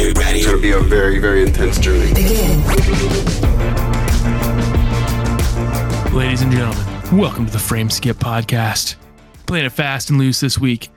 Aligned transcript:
Get 0.00 0.16
ready. 0.16 0.38
It's 0.38 0.46
going 0.46 0.56
to 0.56 0.62
be 0.62 0.72
a 0.72 0.80
very, 0.80 1.18
very 1.18 1.42
intense 1.42 1.78
journey. 1.78 2.08
Begin. 2.14 2.64
Ladies 6.14 6.40
and 6.40 6.50
gentlemen, 6.50 7.18
welcome 7.18 7.44
to 7.44 7.52
the 7.52 7.58
Frame 7.58 7.90
Skip 7.90 8.16
Podcast. 8.16 8.96
Playing 9.44 9.66
it 9.66 9.72
fast 9.72 10.08
and 10.08 10.18
loose 10.18 10.40
this 10.40 10.58
week. 10.58 10.88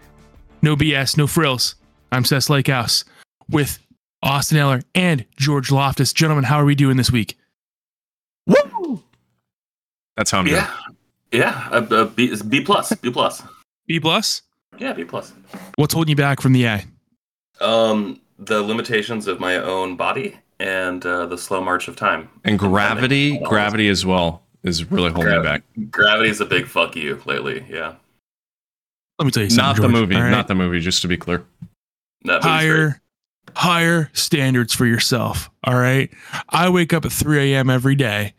No 0.62 0.78
BS, 0.78 1.18
no 1.18 1.28
frills. 1.28 1.76
I'm 2.14 2.24
Seth 2.24 2.48
Lakehouse 2.48 3.04
with 3.50 3.78
Austin 4.22 4.58
Eller 4.58 4.82
and 4.96 5.26
George 5.36 5.70
Loftus. 5.70 6.14
Gentlemen, 6.14 6.46
how 6.46 6.56
are 6.56 6.66
we 6.66 6.74
doing 6.74 6.96
this 6.96 7.12
week? 7.12 7.38
Woo! 8.48 9.04
That's 10.16 10.32
how 10.32 10.40
I'm 10.40 10.46
doing. 10.46 10.56
Yeah, 10.56 10.78
yeah. 11.34 11.70
A, 11.74 11.84
a 11.84 12.06
B, 12.06 12.28
it's 12.28 12.42
B 12.42 12.62
plus, 12.62 12.96
B 12.96 13.12
plus. 13.12 13.44
B 13.86 14.00
plus? 14.00 14.44
Yeah, 14.80 14.94
B 14.94 15.04
plus. 15.04 15.34
What's 15.76 15.94
holding 15.94 16.12
you 16.12 16.16
back 16.16 16.40
from 16.40 16.54
the 16.54 16.64
A? 16.64 16.86
Um, 17.60 18.22
the 18.40 18.62
limitations 18.62 19.28
of 19.28 19.40
my 19.40 19.56
own 19.58 19.96
body 19.96 20.38
and 20.60 21.06
uh, 21.06 21.26
the 21.26 21.38
slow 21.38 21.62
march 21.62 21.88
of 21.88 21.96
time. 21.96 22.30
And 22.44 22.58
gravity, 22.60 23.32
Funding. 23.32 23.50
gravity 23.50 23.88
as 23.90 24.06
well 24.06 24.44
is 24.64 24.90
really 24.92 25.12
holding 25.12 25.34
me 25.38 25.44
back. 25.44 25.64
Gravity's 25.92 26.40
a 26.40 26.46
big 26.46 26.68
fuck 26.68 26.96
you 26.96 27.22
lately. 27.26 27.66
Yeah, 27.70 27.96
Let 29.20 29.26
me 29.26 29.32
tell 29.32 29.44
you 29.44 29.50
something. 29.50 29.82
Not 29.82 29.88
the 29.88 29.90
movie, 29.90 30.16
all 30.16 30.22
right? 30.22 30.30
not 30.32 30.48
the 30.48 30.56
movie. 30.56 30.80
Just 30.80 31.02
to 31.02 31.08
be 31.08 31.18
clear. 31.18 31.44
that 32.26 32.36
movie's 32.36 32.42
great. 32.44 32.50
higher 32.52 33.02
higher 33.56 34.10
standards 34.14 34.74
for 34.74 34.86
yourself 34.86 35.50
all 35.66 35.76
right 35.76 36.10
i 36.50 36.70
wake 36.70 36.92
up 36.94 37.04
at 37.06 37.12
3 37.12 37.54
a.m 37.54 37.70
every 37.70 37.94
day 37.94 38.34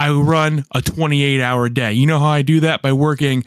i 0.00 0.10
run 0.10 0.64
a 0.74 0.82
28 0.82 1.40
hour 1.40 1.68
day 1.70 1.92
you 1.92 2.06
know 2.06 2.18
how 2.18 2.26
i 2.26 2.42
do 2.42 2.58
that 2.60 2.82
by 2.82 2.92
working 2.92 3.42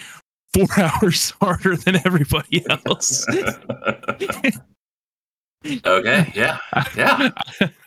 four 0.54 0.66
hours 0.78 1.32
harder 1.42 1.76
than 1.76 1.98
everybody 2.06 2.66
else 2.88 3.26
okay, 5.86 6.32
yeah, 6.36 6.58
yeah. 6.96 7.30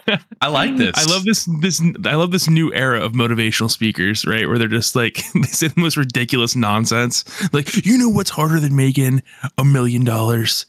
I 0.41 0.47
like 0.49 0.77
this. 0.77 0.93
i 0.95 1.05
love 1.11 1.25
this 1.25 1.49
this 1.61 1.83
i 2.05 2.15
love 2.15 2.31
this 2.31 2.49
new 2.49 2.73
era 2.73 3.01
of 3.05 3.13
motivational 3.13 3.69
speakers 3.71 4.25
right 4.25 4.47
where 4.49 4.57
they're 4.59 4.69
just 4.69 4.95
like 4.95 5.21
they 5.35 5.43
say 5.43 5.67
the 5.69 5.81
most 5.81 5.97
ridiculous 5.97 6.55
nonsense 6.55 7.25
like 7.53 7.85
you 7.85 7.99
know 7.99 8.09
what's 8.09 8.31
harder 8.31 8.61
than 8.61 8.77
making 8.77 9.21
a 9.59 9.65
million 9.65 10.05
dollars 10.05 10.65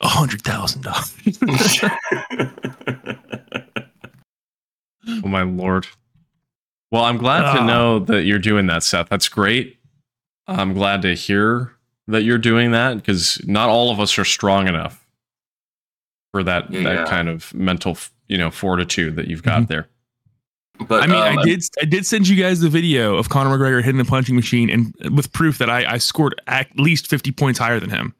a 0.00 0.08
hundred 0.08 0.42
thousand 0.42 0.82
dollars 0.82 1.22
Oh 5.08 5.28
my 5.28 5.42
lord. 5.42 5.86
Well, 6.90 7.04
I'm 7.04 7.16
glad 7.18 7.42
to 7.52 7.60
Ah. 7.60 7.66
know 7.66 7.98
that 8.00 8.24
you're 8.24 8.38
doing 8.40 8.66
that, 8.66 8.82
Seth. 8.82 9.08
That's 9.08 9.28
great. 9.28 9.78
I'm 10.48 10.74
glad 10.74 11.02
to 11.02 11.14
hear 11.14 11.72
that 12.08 12.22
you're 12.24 12.38
doing 12.38 12.72
that 12.72 12.96
because 12.96 13.40
not 13.46 13.68
all 13.68 13.90
of 13.90 14.00
us 14.00 14.18
are 14.18 14.24
strong 14.24 14.66
enough 14.68 15.05
for 16.36 16.42
that 16.44 16.70
Yeah. 16.70 16.82
that 16.82 17.08
kind 17.08 17.28
of 17.30 17.52
mental, 17.54 17.96
you 18.28 18.36
know, 18.36 18.50
fortitude 18.50 19.16
that 19.16 19.26
you've 19.28 19.42
got 19.42 19.62
Mhm. 19.62 19.68
there. 19.68 19.88
but 20.86 21.02
I 21.02 21.06
mean, 21.06 21.16
um, 21.16 21.38
I 21.38 21.42
did. 21.44 21.64
I 21.80 21.86
did 21.86 22.04
send 22.04 22.28
you 22.28 22.36
guys 22.36 22.60
the 22.60 22.68
video 22.68 23.16
of 23.16 23.30
Conor 23.30 23.56
McGregor 23.56 23.82
hitting 23.82 23.96
the 23.96 24.04
punching 24.04 24.36
machine, 24.36 24.68
and 24.68 24.92
with 25.16 25.32
proof 25.32 25.56
that 25.56 25.70
I, 25.70 25.94
I 25.94 25.96
scored 25.98 26.38
at 26.46 26.68
least 26.78 27.06
fifty 27.06 27.32
points 27.32 27.58
higher 27.58 27.80
than 27.80 27.88
him. 27.88 28.14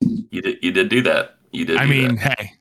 You 0.00 0.42
did. 0.42 0.58
You 0.60 0.72
did 0.72 0.88
do 0.88 1.00
that. 1.02 1.36
You 1.52 1.64
did. 1.64 1.76
I 1.76 1.86
mean, 1.86 2.16
that. 2.16 2.40
hey, 2.40 2.52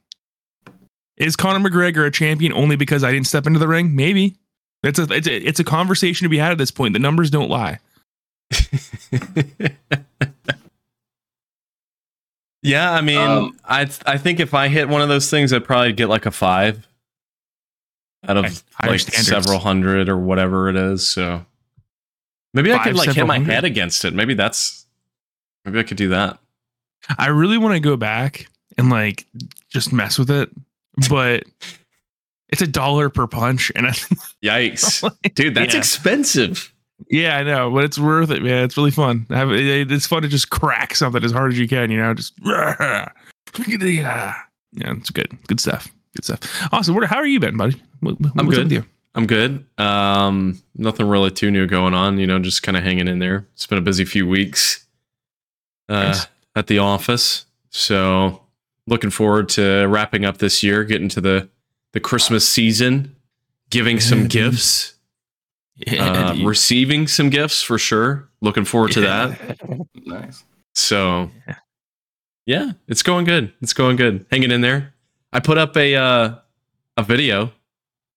is 1.18 1.36
Conor 1.36 1.68
McGregor 1.68 2.06
a 2.06 2.12
champion 2.12 2.54
only 2.54 2.76
because 2.76 3.04
I 3.04 3.12
didn't 3.12 3.26
step 3.26 3.48
into 3.48 3.58
the 3.58 3.68
ring? 3.68 3.96
Maybe. 3.96 4.36
It's 4.84 5.00
a 5.00 5.08
it's 5.12 5.28
a, 5.28 5.36
it's 5.38 5.60
a 5.60 5.64
conversation 5.64 6.26
to 6.26 6.30
be 6.30 6.38
had 6.38 6.52
at 6.52 6.60
this 6.60 6.70
point. 6.70 6.94
The 6.94 7.00
numbers 7.00 7.32
don't 7.32 7.50
lie. 7.50 7.80
yeah, 12.64 12.92
I 12.92 13.02
mean, 13.02 13.18
Um, 13.18 13.58
I 13.66 13.82
I 14.06 14.18
think 14.18 14.40
if 14.40 14.54
I 14.54 14.68
hit 14.70 14.90
one 14.90 15.02
of 15.02 15.10
those 15.10 15.30
things, 15.30 15.54
I'd 15.54 15.66
probably 15.66 15.94
get 15.94 16.10
like 16.10 16.26
a 16.26 16.32
five 16.32 16.88
out 18.28 18.38
of 18.38 18.64
like 18.82 19.00
standards. 19.02 19.28
several 19.28 19.60
hundred 19.60 20.10
or 20.10 20.18
whatever 20.18 20.70
it 20.70 20.76
is. 20.76 21.06
So 21.08 21.46
maybe 22.54 22.72
I 22.74 22.80
could 22.84 22.96
like 22.96 23.12
hit 23.12 23.28
my 23.28 23.36
hundred? 23.36 23.54
head 23.54 23.64
against 23.66 24.06
it. 24.06 24.14
Maybe 24.14 24.34
that's 24.34 24.86
maybe 25.66 25.80
I 25.80 25.84
could 25.84 25.98
do 25.98 26.10
that. 26.10 26.40
I 27.18 27.28
really 27.28 27.58
want 27.58 27.74
to 27.76 27.80
go 27.82 27.98
back 27.98 28.48
and 28.78 28.90
like 28.90 29.26
just 29.70 29.92
mess 29.94 30.18
with 30.18 30.32
it, 30.32 30.50
but 31.10 31.44
it's 32.50 32.62
a 32.62 32.68
dollar 32.68 33.10
per 33.10 33.28
punch, 33.28 33.72
and 33.76 33.88
I, 33.88 33.92
Yikes, 34.44 35.04
dude, 35.36 35.56
that's 35.56 35.74
Yeah. 35.74 35.80
expensive. 35.80 36.73
Yeah, 37.14 37.38
I 37.38 37.44
know, 37.44 37.70
but 37.70 37.84
it's 37.84 38.00
worth 38.00 38.32
it, 38.32 38.42
man. 38.42 38.64
It's 38.64 38.76
really 38.76 38.90
fun. 38.90 39.28
Have, 39.30 39.52
it, 39.52 39.92
it's 39.92 40.08
fun 40.08 40.24
to 40.24 40.28
just 40.28 40.50
crack 40.50 40.96
something 40.96 41.24
as 41.24 41.32
hard 41.32 41.52
as 41.52 41.60
you 41.60 41.68
can, 41.68 41.92
you 41.92 41.98
know, 41.98 42.12
just 42.16 42.34
yeah, 42.44 43.12
it's 44.76 45.12
good, 45.12 45.38
good 45.46 45.60
stuff, 45.60 45.94
good 46.16 46.26
stuff. 46.26 46.40
Awesome. 46.74 47.00
How 47.04 47.18
are 47.18 47.26
you 47.28 47.40
been, 47.40 47.56
buddy? 47.56 47.80
What, 48.00 48.16
I'm 48.20 48.48
what's 48.48 48.58
good. 48.58 48.64
with 48.66 48.72
you? 48.72 48.86
I'm 49.14 49.28
good. 49.28 49.64
Um, 49.78 50.60
nothing 50.76 51.08
really 51.08 51.30
too 51.30 51.52
new 51.52 51.68
going 51.68 51.94
on. 51.94 52.18
You 52.18 52.26
know, 52.26 52.40
just 52.40 52.64
kind 52.64 52.76
of 52.76 52.84
hanging 52.84 53.08
in 53.08 53.20
there. 53.20 53.48
It's 53.54 53.68
been 53.68 53.78
a 53.78 53.82
busy 53.82 54.06
few 54.06 54.28
weeks 54.28 54.84
uh, 55.90 55.94
Nice. 56.06 56.28
at 56.56 56.66
the 56.66 56.80
office, 56.80 57.46
so 57.70 58.42
looking 58.88 59.12
forward 59.12 59.50
to 59.50 59.86
wrapping 59.86 60.26
up 60.26 60.40
this 60.40 60.64
year, 60.64 60.84
getting 60.84 61.10
to 61.10 61.22
the 61.22 61.48
the 61.92 62.00
Christmas 62.00 62.50
season, 62.50 63.16
giving 63.70 64.00
some 64.00 64.28
gifts, 64.28 64.93
Yeah, 65.76 66.06
uh, 66.32 66.36
receiving 66.46 67.08
some 67.08 67.30
gifts 67.30 67.62
for 67.64 67.78
sure. 67.78 68.30
Looking 68.42 68.64
forward 68.66 68.92
to 68.94 69.02
that. 69.02 69.58
nice. 70.06 70.44
So, 70.76 71.32
Yeah. 71.48 71.56
yeah, 72.46 72.72
it's 72.88 73.02
going 73.04 73.26
good. 73.26 73.52
It's 73.62 73.74
going 73.74 73.96
good. 73.96 74.26
Hanging 74.32 74.52
in 74.52 74.62
there. 74.62 74.94
I 75.32 75.40
put 75.40 75.58
up 75.58 75.76
a 75.76 75.96
uh, 75.96 76.36
a 76.98 77.04
video 77.04 77.52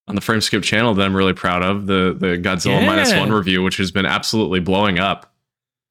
on 0.08 0.14
the 0.14 0.20
Frame 0.20 0.40
Skip 0.42 0.62
channel 0.62 0.92
that 0.94 1.02
I'm 1.02 1.16
really 1.16 1.32
proud 1.32 1.62
of. 1.62 1.86
The 1.86 2.14
the 2.18 2.36
Godzilla 2.38 2.80
Yeah. 2.80 2.86
minus 2.86 3.14
one 3.14 3.32
review, 3.32 3.62
which 3.62 3.78
has 3.78 3.90
been 3.90 4.06
absolutely 4.06 4.60
blowing 4.60 4.98
up. 4.98 5.32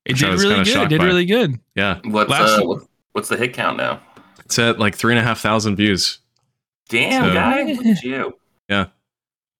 it 0.05 0.17
did 0.17 0.27
really 0.39 0.63
good. 0.63 0.77
It 0.83 0.89
did 0.89 0.99
by. 0.99 1.05
really 1.05 1.25
good. 1.25 1.59
Yeah, 1.75 1.99
What's 2.05 2.29
Last- 2.29 2.59
uh, 2.59 2.65
what's, 2.65 2.85
what's 3.13 3.29
the 3.29 3.37
hit 3.37 3.53
count 3.53 3.77
now? 3.77 4.01
it's 4.39 4.59
at 4.59 4.77
like 4.77 4.93
three 4.95 5.13
and 5.13 5.19
a 5.19 5.23
half 5.23 5.39
thousand 5.39 5.75
views. 5.77 6.19
Damn, 6.89 7.23
So- 7.29 7.33
guy, 7.33 7.63
look 7.63 7.85
at 7.87 8.03
you. 8.03 8.37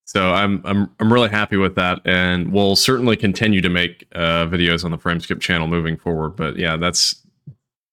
So 0.06 0.34
I'm 0.34 0.62
I'm 0.66 0.90
I'm 1.00 1.12
really 1.12 1.30
happy 1.30 1.58
with 1.58 1.76
that, 1.76 2.00
and 2.06 2.52
we'll 2.52 2.76
certainly 2.76 3.16
continue 3.18 3.60
to 3.62 3.70
make 3.70 4.08
uh, 4.14 4.46
videos 4.46 4.86
on 4.86 4.92
the 4.92 4.98
Frameskip 4.98 5.42
channel 5.42 5.68
moving 5.68 5.98
forward. 5.98 6.36
But 6.36 6.58
yeah, 6.58 6.78
that's 6.78 7.16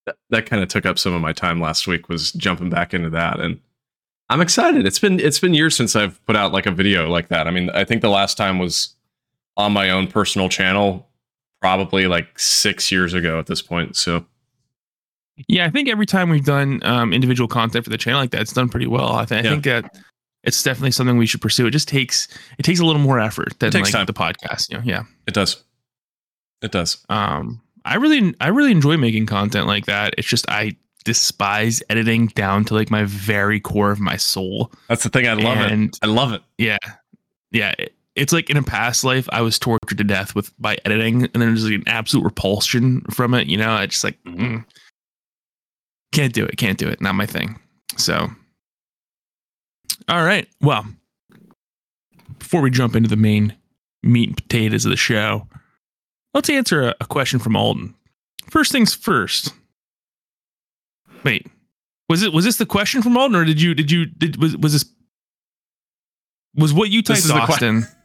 that, 0.07 0.17
that 0.31 0.47
kind 0.47 0.63
of 0.63 0.69
took 0.69 0.85
up 0.85 0.99
some 0.99 1.15
of 1.15 1.23
my 1.23 1.33
time 1.33 1.61
last 1.61 1.87
week 1.87 2.09
was 2.11 2.33
jumping 2.33 2.69
back 2.69 2.93
into 2.93 3.09
that, 3.11 3.41
and 3.41 3.59
I'm 4.29 4.43
excited. 4.43 4.87
It's 4.87 4.99
been 4.99 5.21
it's 5.21 5.39
been 5.39 5.55
years 5.55 5.75
since 5.75 5.97
I've 5.97 6.23
put 6.27 6.37
out 6.37 6.53
like 6.53 6.67
a 6.67 6.71
video 6.71 7.09
like 7.09 7.29
that. 7.29 7.47
I 7.47 7.51
mean, 7.51 7.71
I 7.71 7.85
think 7.85 8.03
the 8.03 8.11
last 8.11 8.37
time 8.37 8.59
was 8.59 8.95
on 9.57 9.73
my 9.73 9.89
own 9.89 10.07
personal 10.07 10.51
channel, 10.51 11.09
probably 11.63 12.07
like 12.09 12.39
six 12.39 12.93
years 12.93 13.15
ago 13.15 13.39
at 13.39 13.47
this 13.47 13.63
point. 13.63 13.97
So 13.97 14.25
Yeah, 15.49 15.65
I 15.67 15.71
think 15.71 15.89
every 15.89 16.07
time 16.07 16.29
we've 16.29 16.45
done 16.45 16.81
um, 16.85 17.13
individual 17.15 17.49
content 17.49 17.85
for 17.85 17.91
the 17.91 17.99
channel 17.99 18.21
like 18.21 18.31
that, 18.33 18.43
it's 18.43 18.53
done 18.53 18.69
pretty 18.69 18.87
well. 18.87 19.13
I, 19.15 19.25
th- 19.25 19.41
I 19.41 19.45
Yeah. 19.45 19.51
think 19.51 19.65
that 19.65 19.99
it's 20.45 20.63
definitely 20.63 20.91
something 20.91 21.17
we 21.17 21.27
should 21.27 21.41
pursue. 21.41 21.67
It 21.67 21.71
just 21.73 21.89
takes 21.89 22.29
it 22.59 22.63
takes 22.65 22.81
a 22.81 22.85
little 22.85 23.01
more 23.03 23.19
effort 23.21 23.59
than 23.59 23.71
takes 23.71 23.93
like 23.93 23.93
time. 23.93 24.07
the 24.07 24.13
podcast. 24.13 24.71
You 24.71 24.79
know, 24.79 24.83
yeah. 24.85 25.03
it 25.27 25.35
does, 25.35 25.63
it 26.63 26.73
does. 26.73 27.05
Um, 27.09 27.61
I 27.85 27.97
really 27.97 28.35
I 28.41 28.49
really 28.49 28.71
enjoy 28.73 28.97
making 28.97 29.27
content 29.27 29.67
like 29.67 29.87
that. 29.87 30.15
It's 30.19 30.29
just 30.29 30.49
I 30.49 30.77
despise 31.05 31.83
editing 31.91 32.27
down 32.29 32.65
to 32.67 32.75
like 32.75 32.91
my 32.91 33.05
very 33.05 33.59
core 33.61 33.91
of 33.91 33.99
my 34.01 34.17
soul. 34.17 34.73
That's 34.89 35.03
the 35.03 35.09
thing. 35.09 35.27
I 35.27 35.33
love 35.35 35.59
it. 35.59 35.73
and 35.73 35.99
I 36.03 36.07
love 36.07 36.33
it. 36.33 36.43
yeah, 36.59 36.79
yeah. 37.51 37.75
It, 37.79 37.95
it's 38.15 38.33
like 38.33 38.51
in 38.51 38.59
a 38.59 38.63
past 38.63 39.05
life, 39.05 39.27
I 39.33 39.41
was 39.41 39.59
tortured 39.59 39.97
to 39.97 40.05
death 40.05 40.35
with 40.35 40.53
by 40.61 40.77
editing, 40.85 41.23
and 41.23 41.33
then 41.33 41.41
there's 41.41 41.65
like 41.65 41.73
an 41.75 41.85
absolute 41.87 42.25
repulsion 42.25 43.01
from 43.11 43.33
it. 43.35 43.47
You 43.49 43.57
know, 43.57 43.71
I 43.71 43.87
just 43.87 44.05
like 44.05 44.23
Mhm. 44.25 44.37
mm, 44.39 44.65
can't 46.13 46.33
do 46.35 46.45
it, 46.45 46.57
can't 46.59 46.79
do 46.79 46.89
it, 46.89 47.01
not 47.01 47.15
my 47.15 47.27
thing. 47.27 47.59
So, 47.97 48.31
all 50.09 50.25
right, 50.25 50.49
well, 50.61 50.87
before 52.39 52.61
we 52.61 52.71
jump 52.71 52.97
into 52.97 53.09
the 53.09 53.17
main 53.17 53.57
meat 54.03 54.29
and 54.31 54.37
potatoes 54.37 54.85
of 54.85 54.91
the 54.91 54.97
show, 54.97 55.47
let's 56.35 56.51
answer 56.51 56.89
a, 56.89 56.95
a 57.01 57.07
question 57.07 57.39
from 57.39 57.57
Alden. 57.57 57.95
First 58.51 58.73
things 58.73 58.95
first. 58.95 59.53
Wait, 61.25 61.47
was 62.09 62.23
it 62.23 62.33
was 62.33 62.45
this 62.45 62.57
the 62.57 62.67
question 62.67 63.01
from 63.03 63.17
Alden, 63.17 63.37
or 63.37 63.45
did 63.45 63.61
you 63.61 63.75
did 63.75 63.91
you 63.91 64.07
did 64.07 64.41
was 64.41 64.57
was 64.57 64.73
this 64.73 64.85
was 66.55 66.73
what 66.73 66.91
you 66.91 67.03
typed 67.03 67.19
This 67.19 67.25
is 67.27 67.31
the 67.33 67.35
que- 67.41 67.53
Austin? 67.53 67.87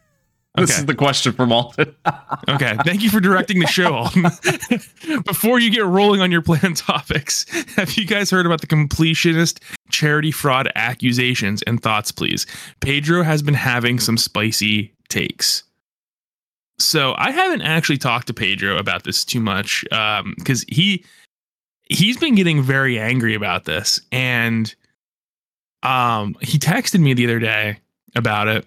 This 0.58 0.72
Okay. 0.72 0.80
is 0.80 0.86
the 0.88 0.96
question 0.96 1.34
from 1.34 1.52
Alton. 1.52 1.96
Okay. 2.50 2.76
Thank 2.86 3.04
you 3.04 3.10
for 3.10 3.20
directing 3.20 3.60
the 3.60 3.68
show. 3.68 4.08
Before 5.26 5.60
you 5.60 5.70
get 5.70 5.86
rolling 5.86 6.22
on 6.22 6.32
your 6.32 6.42
planned 6.42 6.78
topics, 6.78 7.46
have 7.76 7.94
you 7.98 8.06
guys 8.06 8.32
heard 8.32 8.46
about 8.46 8.62
the 8.62 8.68
completionist 8.68 9.60
charity 9.90 10.32
fraud 10.32 10.72
accusations 10.76 11.62
and 11.64 11.82
thoughts, 11.82 12.12
please? 12.12 12.46
Pedro 12.80 13.24
has 13.24 13.42
been 13.42 13.54
having 13.54 14.00
some 14.00 14.18
spicy 14.18 14.94
takes. 15.10 15.64
So 16.80 17.16
I 17.18 17.32
haven't 17.32 17.62
actually 17.64 17.98
talked 17.98 18.28
to 18.28 18.34
Pedro 18.34 18.78
about 18.78 19.04
this 19.04 19.26
too 19.26 19.40
much 19.42 19.84
because 20.38 20.64
he 20.68 21.04
he's 21.90 22.18
been 22.18 22.36
getting 22.36 22.62
very 22.62 23.00
angry 23.00 23.34
about 23.36 23.66
this, 23.66 24.00
and 24.12 24.74
Um, 25.84 26.36
he 26.42 26.58
texted 26.58 27.00
me 27.02 27.14
the 27.14 27.26
other 27.26 27.40
day 27.40 27.80
about 28.16 28.48
it, 28.48 28.66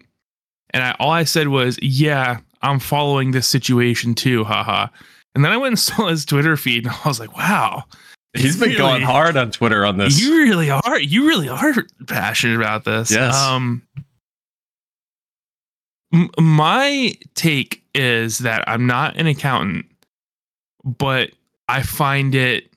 and 0.70 0.82
I, 0.82 0.94
all 0.98 1.10
I 1.10 1.24
said 1.24 1.48
was, 1.48 1.78
"Yeah, 1.82 2.38
I'm 2.62 2.78
following 2.78 3.30
this 3.32 3.46
situation 3.48 4.14
too." 4.14 4.44
Haha. 4.44 4.88
And 5.34 5.44
then 5.44 5.52
I 5.52 5.56
went 5.56 5.72
and 5.72 5.78
saw 5.78 6.08
his 6.08 6.24
Twitter 6.24 6.56
feed, 6.56 6.86
and 6.86 6.94
I 7.04 7.08
was 7.08 7.20
like, 7.20 7.36
"Wow." 7.36 7.84
He's 8.36 8.56
been 8.58 8.68
really- 8.68 8.78
going 8.78 9.02
hard 9.02 9.36
on 9.36 9.50
Twitter 9.50 9.84
on 9.84 9.98
this. 9.98 10.20
You 10.20 10.32
really 10.36 10.70
are. 10.70 11.00
You 11.00 11.26
really 11.26 11.48
are 11.48 11.74
passionate 12.06 12.56
about 12.56 12.84
this. 12.84 13.10
Yes. 13.10 13.34
Um, 13.34 13.82
m- 16.14 16.30
my 16.38 17.14
take 17.34 17.82
is 17.94 18.38
that 18.38 18.62
I'm 18.68 18.86
not 18.86 19.16
an 19.16 19.26
accountant, 19.26 19.86
but 20.84 21.30
I 21.68 21.82
find 21.82 22.34
it 22.36 22.70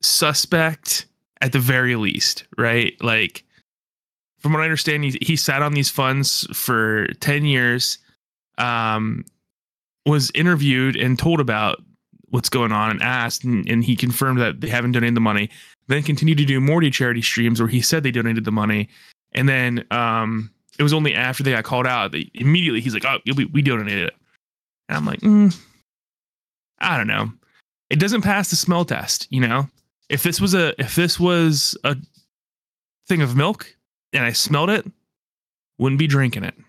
suspect 0.00 1.04
at 1.42 1.52
the 1.52 1.58
very 1.58 1.96
least, 1.96 2.44
right? 2.56 2.94
Like, 3.02 3.44
from 4.42 4.52
what 4.52 4.60
I 4.60 4.64
understand, 4.64 5.04
he, 5.04 5.18
he 5.22 5.36
sat 5.36 5.62
on 5.62 5.72
these 5.72 5.88
funds 5.88 6.46
for 6.52 7.06
10 7.20 7.44
years, 7.44 7.98
um, 8.58 9.24
was 10.04 10.32
interviewed 10.34 10.96
and 10.96 11.18
told 11.18 11.38
about 11.38 11.80
what's 12.30 12.48
going 12.48 12.72
on 12.72 12.90
and 12.90 13.02
asked, 13.02 13.44
and, 13.44 13.68
and 13.68 13.84
he 13.84 13.94
confirmed 13.94 14.40
that 14.40 14.60
they 14.60 14.68
haven't 14.68 14.92
donated 14.92 15.14
the 15.14 15.20
money. 15.20 15.48
Then 15.86 16.02
continued 16.02 16.38
to 16.38 16.44
do 16.44 16.60
Morty 16.60 16.90
charity 16.90 17.22
streams 17.22 17.60
where 17.60 17.68
he 17.68 17.80
said 17.80 18.02
they 18.02 18.10
donated 18.10 18.44
the 18.44 18.52
money, 18.52 18.88
and 19.32 19.48
then 19.48 19.84
um, 19.90 20.50
it 20.78 20.82
was 20.82 20.92
only 20.92 21.14
after 21.14 21.42
they 21.42 21.52
got 21.52 21.64
called 21.64 21.86
out 21.86 22.12
that 22.12 22.24
immediately 22.34 22.80
he's 22.80 22.94
like, 22.94 23.04
"Oh, 23.04 23.18
we, 23.36 23.44
we 23.46 23.62
donated 23.62 24.04
it," 24.04 24.14
and 24.88 24.96
I'm 24.96 25.04
like, 25.04 25.20
mm, 25.20 25.54
I 26.78 26.96
don't 26.96 27.08
know. 27.08 27.32
It 27.90 27.98
doesn't 27.98 28.22
pass 28.22 28.50
the 28.50 28.56
smell 28.56 28.84
test, 28.84 29.26
you 29.30 29.40
know. 29.40 29.68
If 30.08 30.22
this 30.22 30.40
was 30.40 30.54
a 30.54 30.80
if 30.80 30.94
this 30.94 31.18
was 31.18 31.76
a 31.84 31.96
thing 33.08 33.22
of 33.22 33.36
milk 33.36 33.76
and 34.12 34.24
I 34.24 34.32
smelled 34.32 34.70
it, 34.70 34.84
wouldn't 35.78 35.98
be 35.98 36.06
drinking 36.06 36.44
it. 36.44 36.54
I'm 36.58 36.64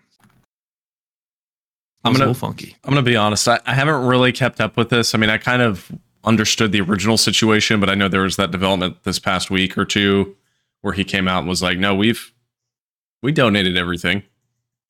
I'm 2.04 2.12
gonna- 2.12 2.24
a 2.24 2.28
little 2.28 2.34
funky. 2.48 2.76
I'm 2.84 2.90
gonna 2.90 3.02
be 3.02 3.16
honest. 3.16 3.48
I, 3.48 3.60
I 3.66 3.74
haven't 3.74 4.06
really 4.06 4.32
kept 4.32 4.60
up 4.60 4.76
with 4.76 4.90
this. 4.90 5.14
I 5.14 5.18
mean, 5.18 5.30
I 5.30 5.38
kind 5.38 5.62
of 5.62 5.90
understood 6.24 6.72
the 6.72 6.80
original 6.80 7.16
situation, 7.16 7.80
but 7.80 7.88
I 7.90 7.94
know 7.94 8.08
there 8.08 8.22
was 8.22 8.36
that 8.36 8.50
development 8.50 9.02
this 9.04 9.18
past 9.18 9.50
week 9.50 9.76
or 9.78 9.84
two 9.84 10.36
where 10.82 10.92
he 10.92 11.04
came 11.04 11.28
out 11.28 11.40
and 11.40 11.48
was 11.48 11.62
like, 11.62 11.78
"No, 11.78 11.94
we've 11.94 12.32
we 13.22 13.32
donated 13.32 13.76
everything, 13.78 14.22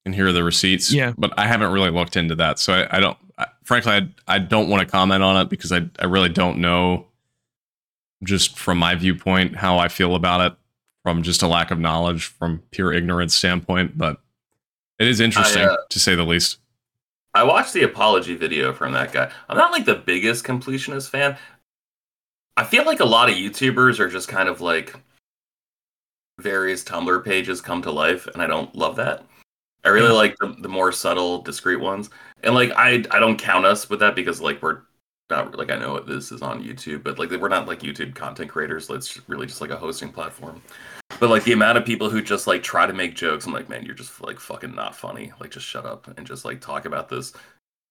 and 0.04 0.14
here 0.14 0.26
are 0.28 0.32
the 0.32 0.42
receipts." 0.44 0.92
Yeah. 0.92 1.12
but 1.16 1.32
I 1.38 1.46
haven't 1.46 1.72
really 1.72 1.90
looked 1.90 2.16
into 2.16 2.34
that, 2.36 2.58
so 2.58 2.72
I, 2.74 2.96
I 2.96 3.00
don't. 3.00 3.18
I, 3.38 3.46
frankly, 3.62 3.92
I 3.92 4.08
I 4.26 4.38
don't 4.40 4.68
want 4.68 4.80
to 4.80 4.86
comment 4.90 5.22
on 5.22 5.36
it 5.40 5.48
because 5.48 5.70
I 5.70 5.88
I 6.00 6.06
really 6.06 6.30
don't 6.30 6.58
know. 6.58 7.06
Just 8.24 8.58
from 8.58 8.78
my 8.78 8.94
viewpoint, 8.94 9.54
how 9.54 9.78
I 9.78 9.88
feel 9.88 10.14
about 10.16 10.40
it, 10.52 10.58
from 11.04 11.22
just 11.22 11.42
a 11.42 11.46
lack 11.46 11.70
of 11.70 11.78
knowledge, 11.78 12.24
from 12.24 12.62
pure 12.72 12.92
ignorance 12.92 13.34
standpoint, 13.36 13.96
but 13.96 14.20
it 14.98 15.06
is 15.06 15.20
interesting 15.20 15.62
uh, 15.62 15.76
to 15.90 16.00
say 16.00 16.16
the 16.16 16.24
least. 16.24 16.58
I 17.34 17.44
watched 17.44 17.74
the 17.74 17.82
apology 17.82 18.34
video 18.34 18.72
from 18.72 18.92
that 18.92 19.12
guy. 19.12 19.30
I'm 19.48 19.56
not 19.56 19.70
like 19.70 19.84
the 19.84 19.96
biggest 19.96 20.44
completionist 20.44 21.10
fan. 21.10 21.36
I 22.56 22.64
feel 22.64 22.84
like 22.84 23.00
a 23.00 23.04
lot 23.04 23.28
of 23.28 23.34
YouTubers 23.34 23.98
are 23.98 24.08
just 24.08 24.28
kind 24.28 24.48
of 24.48 24.60
like 24.60 24.94
various 26.40 26.82
Tumblr 26.82 27.24
pages 27.24 27.60
come 27.60 27.82
to 27.82 27.90
life, 27.90 28.26
and 28.28 28.40
I 28.40 28.46
don't 28.46 28.74
love 28.74 28.96
that. 28.96 29.24
I 29.84 29.90
really 29.90 30.12
like 30.12 30.36
the, 30.38 30.56
the 30.60 30.68
more 30.68 30.90
subtle, 30.90 31.42
discreet 31.42 31.80
ones, 31.80 32.08
and 32.42 32.54
like 32.54 32.70
I 32.76 33.04
I 33.10 33.18
don't 33.18 33.36
count 33.36 33.66
us 33.66 33.90
with 33.90 34.00
that 34.00 34.14
because 34.14 34.40
like 34.40 34.62
we're 34.62 34.80
not 35.28 35.58
like 35.58 35.70
I 35.70 35.76
know 35.76 36.00
this 36.00 36.32
is 36.32 36.40
on 36.40 36.62
YouTube, 36.62 37.02
but 37.02 37.18
like 37.18 37.30
we're 37.30 37.48
not 37.48 37.66
like 37.66 37.80
YouTube 37.80 38.14
content 38.14 38.50
creators. 38.50 38.88
It's 38.88 39.20
really 39.28 39.46
just 39.46 39.60
like 39.60 39.70
a 39.70 39.76
hosting 39.76 40.12
platform. 40.12 40.62
But 41.20 41.30
like 41.30 41.44
the 41.44 41.52
amount 41.52 41.78
of 41.78 41.84
people 41.84 42.10
who 42.10 42.20
just 42.20 42.46
like 42.46 42.62
try 42.62 42.86
to 42.86 42.92
make 42.92 43.14
jokes, 43.14 43.46
I'm 43.46 43.52
like, 43.52 43.68
man, 43.68 43.84
you're 43.84 43.94
just 43.94 44.20
like 44.20 44.38
fucking 44.40 44.74
not 44.74 44.96
funny. 44.96 45.32
Like 45.40 45.50
just 45.50 45.66
shut 45.66 45.86
up 45.86 46.08
and 46.16 46.26
just 46.26 46.44
like 46.44 46.60
talk 46.60 46.84
about 46.84 47.08
this 47.08 47.32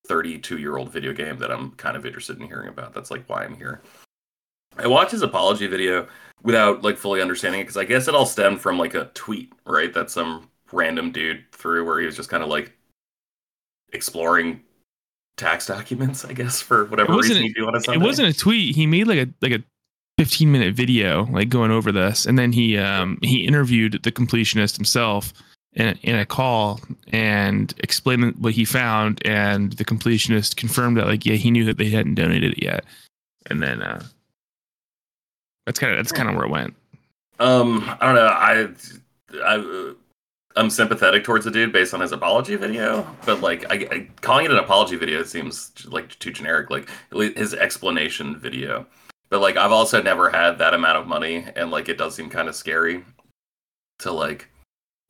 32 0.07 0.57
year 0.57 0.77
old 0.77 0.91
video 0.91 1.13
game 1.13 1.37
that 1.37 1.51
I'm 1.51 1.71
kind 1.71 1.95
of 1.95 2.05
interested 2.05 2.39
in 2.39 2.47
hearing 2.47 2.69
about. 2.69 2.93
That's 2.93 3.11
like 3.11 3.27
why 3.27 3.43
I'm 3.43 3.55
here. 3.55 3.81
I 4.77 4.87
watched 4.87 5.11
his 5.11 5.21
apology 5.21 5.67
video 5.67 6.07
without 6.41 6.83
like 6.83 6.97
fully 6.97 7.21
understanding 7.21 7.61
it 7.61 7.63
because 7.65 7.77
I 7.77 7.85
guess 7.85 8.07
it 8.07 8.15
all 8.15 8.25
stemmed 8.25 8.59
from 8.59 8.77
like 8.77 8.95
a 8.95 9.05
tweet, 9.13 9.53
right? 9.65 9.93
That 9.93 10.11
some 10.11 10.49
random 10.71 11.11
dude 11.11 11.45
threw 11.51 11.85
where 11.85 11.99
he 11.99 12.05
was 12.05 12.15
just 12.15 12.29
kind 12.29 12.43
of 12.43 12.49
like 12.49 12.73
exploring 13.93 14.61
tax 15.37 15.65
documents, 15.67 16.25
I 16.25 16.33
guess, 16.33 16.61
for 16.61 16.85
whatever 16.85 17.13
reason 17.13 17.43
you 17.43 17.53
do 17.53 17.67
on 17.67 17.75
a 17.75 17.91
It 17.91 18.01
wasn't 18.01 18.29
a 18.29 18.37
tweet. 18.37 18.75
He 18.75 18.85
made 18.87 19.07
like 19.07 19.19
a 19.19 19.29
like 19.41 19.51
a 19.53 19.63
15 20.18 20.51
minute 20.51 20.75
video 20.75 21.25
like 21.25 21.50
going 21.50 21.71
over 21.71 21.92
this, 21.92 22.25
and 22.25 22.38
then 22.38 22.51
he 22.51 22.77
um 22.77 23.18
he 23.21 23.45
interviewed 23.45 24.01
the 24.04 24.12
completionist 24.12 24.75
himself 24.75 25.33
in 25.74 25.98
in 26.04 26.15
a 26.15 26.25
call 26.25 26.80
and 27.12 27.74
explained 27.80 28.36
what 28.39 28.54
he 28.54 28.65
found, 28.65 29.25
and 29.25 29.74
the 29.74 29.86
completionist 29.86 30.56
confirmed 30.56 30.98
that 30.98 31.07
like 31.07 31.25
yeah 31.25 31.36
he 31.36 31.51
knew 31.51 31.65
that 31.65 31.77
they 31.77 31.89
hadn't 31.89 32.15
donated 32.15 32.54
it 32.54 32.63
yet, 32.63 32.86
and 33.50 33.62
then 33.62 33.81
uh 33.81 34.04
that's 35.65 35.80
kind 35.80 35.94
of 35.94 35.98
that's 35.98 36.12
kind 36.12 36.30
of 36.30 36.36
where 36.36 36.45
it 36.45 36.51
went. 36.51 36.75
Um, 37.39 37.83
I 38.00 38.06
don't 38.06 38.16
know. 38.16 38.27
I, 38.27 38.68
I, 39.44 39.94
I'm 40.56 40.69
sympathetic 40.69 41.24
towards 41.24 41.45
the 41.45 41.51
dude 41.51 41.71
based 41.71 41.94
on 41.94 42.00
his 42.00 42.12
apology 42.12 42.56
video, 42.56 43.07
but 43.25 43.42
like, 43.42 43.66
I, 43.71 43.88
I 43.92 44.07
calling 44.21 44.45
it 44.45 44.51
an 44.51 44.57
apology 44.57 44.95
video 44.95 45.24
seems 45.24 45.71
like 45.86 46.18
too 46.19 46.31
generic. 46.31 46.69
Like 46.69 46.89
his 47.12 47.54
explanation 47.54 48.39
video, 48.39 48.86
but 49.33 49.41
like, 49.41 49.57
I've 49.57 49.71
also 49.71 50.00
never 50.00 50.30
had 50.30 50.59
that 50.59 50.75
amount 50.75 51.00
of 51.00 51.07
money, 51.07 51.44
and 51.56 51.71
like, 51.71 51.89
it 51.89 51.97
does 51.97 52.13
seem 52.13 52.30
kind 52.30 52.47
of 52.47 52.53
scary 52.53 53.03
to 53.97 54.12
like, 54.12 54.47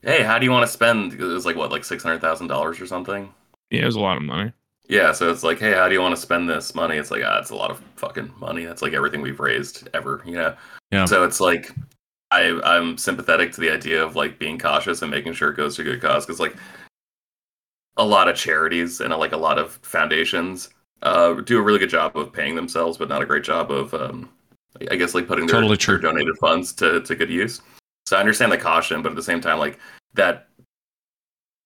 hey, 0.01 0.23
how 0.23 0.39
do 0.39 0.45
you 0.45 0.51
want 0.51 0.65
to 0.65 0.71
spend? 0.71 1.11
It 1.11 1.19
was 1.19 1.45
like 1.45 1.57
what, 1.57 1.71
like 1.71 1.83
six 1.83 2.03
hundred 2.03 2.21
thousand 2.21 2.47
dollars 2.47 2.79
or 2.79 2.87
something. 2.87 3.33
Yeah, 3.69 3.81
it 3.81 3.85
was 3.85 3.97
a 3.97 3.99
lot 3.99 4.15
of 4.15 4.23
money. 4.23 4.53
Yeah, 4.87 5.11
so 5.11 5.29
it's 5.29 5.43
like, 5.43 5.59
hey, 5.59 5.73
how 5.73 5.89
do 5.89 5.93
you 5.93 5.99
want 5.99 6.15
to 6.15 6.21
spend 6.21 6.49
this 6.49 6.73
money? 6.73 6.95
It's 6.95 7.11
like, 7.11 7.21
ah, 7.25 7.37
it's 7.37 7.49
a 7.49 7.55
lot 7.55 7.69
of 7.69 7.83
fucking 7.97 8.33
money. 8.39 8.63
That's 8.63 8.81
like 8.81 8.93
everything 8.93 9.21
we've 9.21 9.41
raised 9.41 9.89
ever, 9.93 10.23
you 10.25 10.35
know. 10.35 10.55
Yeah. 10.91 11.03
So 11.03 11.25
it's 11.25 11.41
like, 11.41 11.71
I 12.31 12.57
I'm 12.63 12.97
sympathetic 12.97 13.51
to 13.51 13.59
the 13.59 13.71
idea 13.71 14.01
of 14.01 14.15
like 14.15 14.39
being 14.39 14.57
cautious 14.57 15.01
and 15.01 15.11
making 15.11 15.33
sure 15.33 15.49
it 15.49 15.57
goes 15.57 15.75
to 15.75 15.81
a 15.81 15.85
good 15.85 16.01
cause 16.01 16.25
because 16.25 16.39
like 16.39 16.55
a 17.97 18.05
lot 18.05 18.29
of 18.29 18.37
charities 18.37 19.01
and 19.01 19.13
like 19.17 19.33
a 19.33 19.37
lot 19.37 19.59
of 19.59 19.73
foundations 19.81 20.69
uh, 21.03 21.33
do 21.33 21.59
a 21.59 21.61
really 21.61 21.79
good 21.79 21.89
job 21.89 22.17
of 22.17 22.33
paying 22.33 22.55
themselves, 22.55 22.97
but 22.97 23.09
not 23.09 23.21
a 23.21 23.25
great 23.25 23.43
job 23.43 23.71
of 23.71 23.93
um, 23.93 24.29
I 24.89 24.95
guess 24.95 25.13
like 25.13 25.27
putting 25.27 25.45
their, 25.45 25.55
Totally 25.61 25.77
their 25.77 25.99
donated 25.99 26.37
funds 26.37 26.73
to 26.73 27.01
to 27.01 27.15
good 27.15 27.29
use. 27.29 27.61
So 28.05 28.17
I 28.17 28.19
understand 28.19 28.51
the 28.51 28.57
caution, 28.57 29.01
but 29.01 29.11
at 29.11 29.15
the 29.15 29.23
same 29.23 29.41
time, 29.41 29.59
like 29.59 29.79
that 30.15 30.47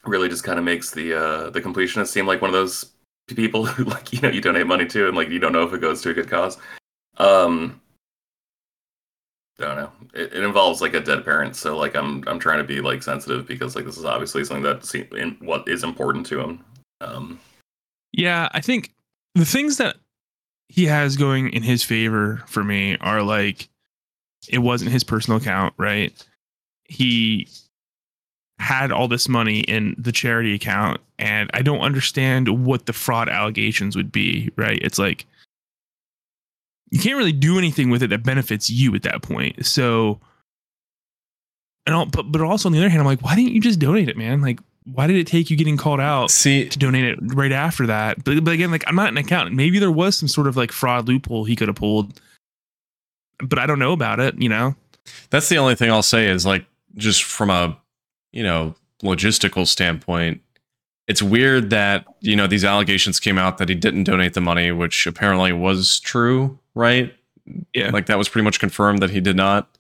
really 0.06 0.30
just 0.30 0.44
kind 0.44 0.60
of 0.60 0.66
makes 0.66 0.92
the 0.92 1.14
uh, 1.14 1.50
the 1.52 1.62
completionist 1.62 2.08
seem 2.08 2.26
like 2.26 2.42
one 2.42 2.50
of 2.50 2.54
those 2.54 2.94
people 3.28 3.66
who 3.66 3.84
like 3.86 4.12
you 4.12 4.22
know 4.22 4.30
you 4.30 4.42
donate 4.42 4.68
money 4.68 4.86
to 4.88 5.08
and 5.08 5.16
like 5.16 5.30
you 5.30 5.40
don't 5.40 5.54
know 5.54 5.64
if 5.64 5.74
it 5.74 5.82
goes 5.82 6.02
to 6.02 6.10
a 6.10 6.14
good 6.14 6.30
cause. 6.30 6.58
Um, 7.18 7.82
I 9.60 9.66
don't 9.66 9.76
know. 9.76 9.92
It, 10.14 10.34
it 10.34 10.44
involves 10.44 10.82
like 10.82 10.94
a 10.94 11.00
dead 11.00 11.26
parent, 11.26 11.56
so 11.56 11.78
like 11.78 11.96
I'm 11.96 12.24
I'm 12.28 12.40
trying 12.40 12.60
to 12.60 12.64
be 12.64 12.82
like 12.82 13.04
sensitive 13.04 13.48
because 13.48 13.76
like 13.76 13.86
this 13.86 13.98
is 13.98 14.06
obviously 14.06 14.44
something 14.44 14.64
that 14.64 14.96
in 15.16 15.38
what 15.42 15.68
is 15.68 15.84
important 15.84 16.26
to 16.28 16.40
him. 16.40 16.66
Um, 17.02 17.40
Yeah, 18.14 18.50
I 18.52 18.62
think 18.62 18.94
the 19.40 19.46
things 19.46 19.78
that 19.78 19.98
he 20.70 20.86
has 20.86 21.16
going 21.16 21.52
in 21.52 21.64
his 21.64 21.84
favor 21.84 22.44
for 22.48 22.64
me 22.64 22.98
are 23.00 23.22
like 23.22 23.70
it 24.50 24.60
wasn't 24.60 24.92
his 24.92 25.04
personal 25.04 25.40
account, 25.40 25.74
right? 25.78 26.14
He 26.86 27.48
had 28.60 28.92
all 28.92 29.08
this 29.08 29.30
money 29.30 29.60
in 29.62 29.96
the 29.98 30.12
charity 30.12 30.54
account 30.54 31.00
and 31.20 31.50
I 31.54 31.62
don't 31.62 31.82
understand 31.82 32.66
what 32.66 32.86
the 32.86 32.94
fraud 32.94 33.30
allegations 33.30 33.96
would 33.96 34.12
be, 34.12 34.50
right? 34.56 34.80
It's 34.82 35.00
like 35.00 35.26
you 36.90 37.00
can't 37.00 37.18
really 37.18 37.34
do 37.34 37.58
anything 37.58 37.90
with 37.90 38.02
it 38.02 38.08
that 38.08 38.24
benefits 38.24 38.70
you 38.70 38.96
at 38.96 39.04
that 39.04 39.22
point. 39.22 39.66
So 39.66 40.20
and 41.88 41.96
all, 41.96 42.06
but 42.06 42.32
but 42.32 42.42
also 42.42 42.68
on 42.68 42.74
the 42.74 42.80
other 42.80 42.90
hand, 42.90 43.00
I'm 43.00 43.08
like, 43.08 43.22
why 43.22 43.36
didn't 43.36 43.54
you 43.54 43.62
just 43.62 43.80
donate 43.80 44.10
it, 44.10 44.18
man? 44.18 44.42
Like, 44.42 44.60
why 44.94 45.08
did 45.08 45.18
it 45.18 45.28
take 45.28 45.50
you 45.50 45.58
getting 45.58 45.78
called 45.78 46.00
out 46.00 46.32
See, 46.32 46.70
to 46.70 46.80
donate 46.80 47.06
it 47.06 47.20
right 47.22 47.52
after 47.52 47.86
that. 47.88 48.24
But, 48.24 48.44
but 48.44 48.54
again, 48.54 48.72
like 48.72 48.84
I'm 48.88 48.96
not 48.96 49.10
an 49.10 49.18
accountant. 49.18 49.56
Maybe 49.56 49.80
there 49.80 49.92
was 49.92 50.18
some 50.18 50.28
sort 50.28 50.48
of 50.48 50.56
like 50.56 50.72
fraud 50.72 51.08
loophole 51.08 51.44
he 51.44 51.56
could 51.56 51.68
have 51.68 51.76
pulled, 51.76 52.20
but 53.40 53.60
I 53.60 53.66
don't 53.66 53.80
know 53.80 53.92
about 53.92 54.20
it. 54.20 54.42
You 54.42 54.50
know? 54.50 54.76
that's 55.30 55.50
the 55.50 55.58
only 55.58 55.76
thing 55.76 55.92
I'll 55.92 56.02
say 56.02 56.28
is 56.28 56.46
like 56.46 56.66
just 56.96 57.24
from 57.24 57.50
a 57.50 57.78
you 58.32 58.44
know 58.44 58.76
logistical 59.04 59.68
standpoint, 59.68 60.42
it's 61.08 61.22
weird 61.22 61.70
that 61.70 62.06
you 62.22 62.36
know 62.36 62.48
these 62.48 62.66
allegations 62.66 63.20
came 63.20 63.38
out 63.38 63.58
that 63.58 63.70
he 63.70 63.76
didn't 63.76 64.06
donate 64.06 64.34
the 64.34 64.42
money, 64.42 64.72
which 64.72 65.06
apparently 65.08 65.52
was 65.52 66.00
true, 66.00 66.58
right? 66.76 67.14
Yeah. 67.74 67.92
like 67.92 68.08
that 68.08 68.18
was 68.18 68.28
pretty 68.28 68.44
much 68.44 68.60
confirmed 68.60 69.02
that 69.02 69.10
he 69.10 69.22
did 69.22 69.38
not. 69.38 69.78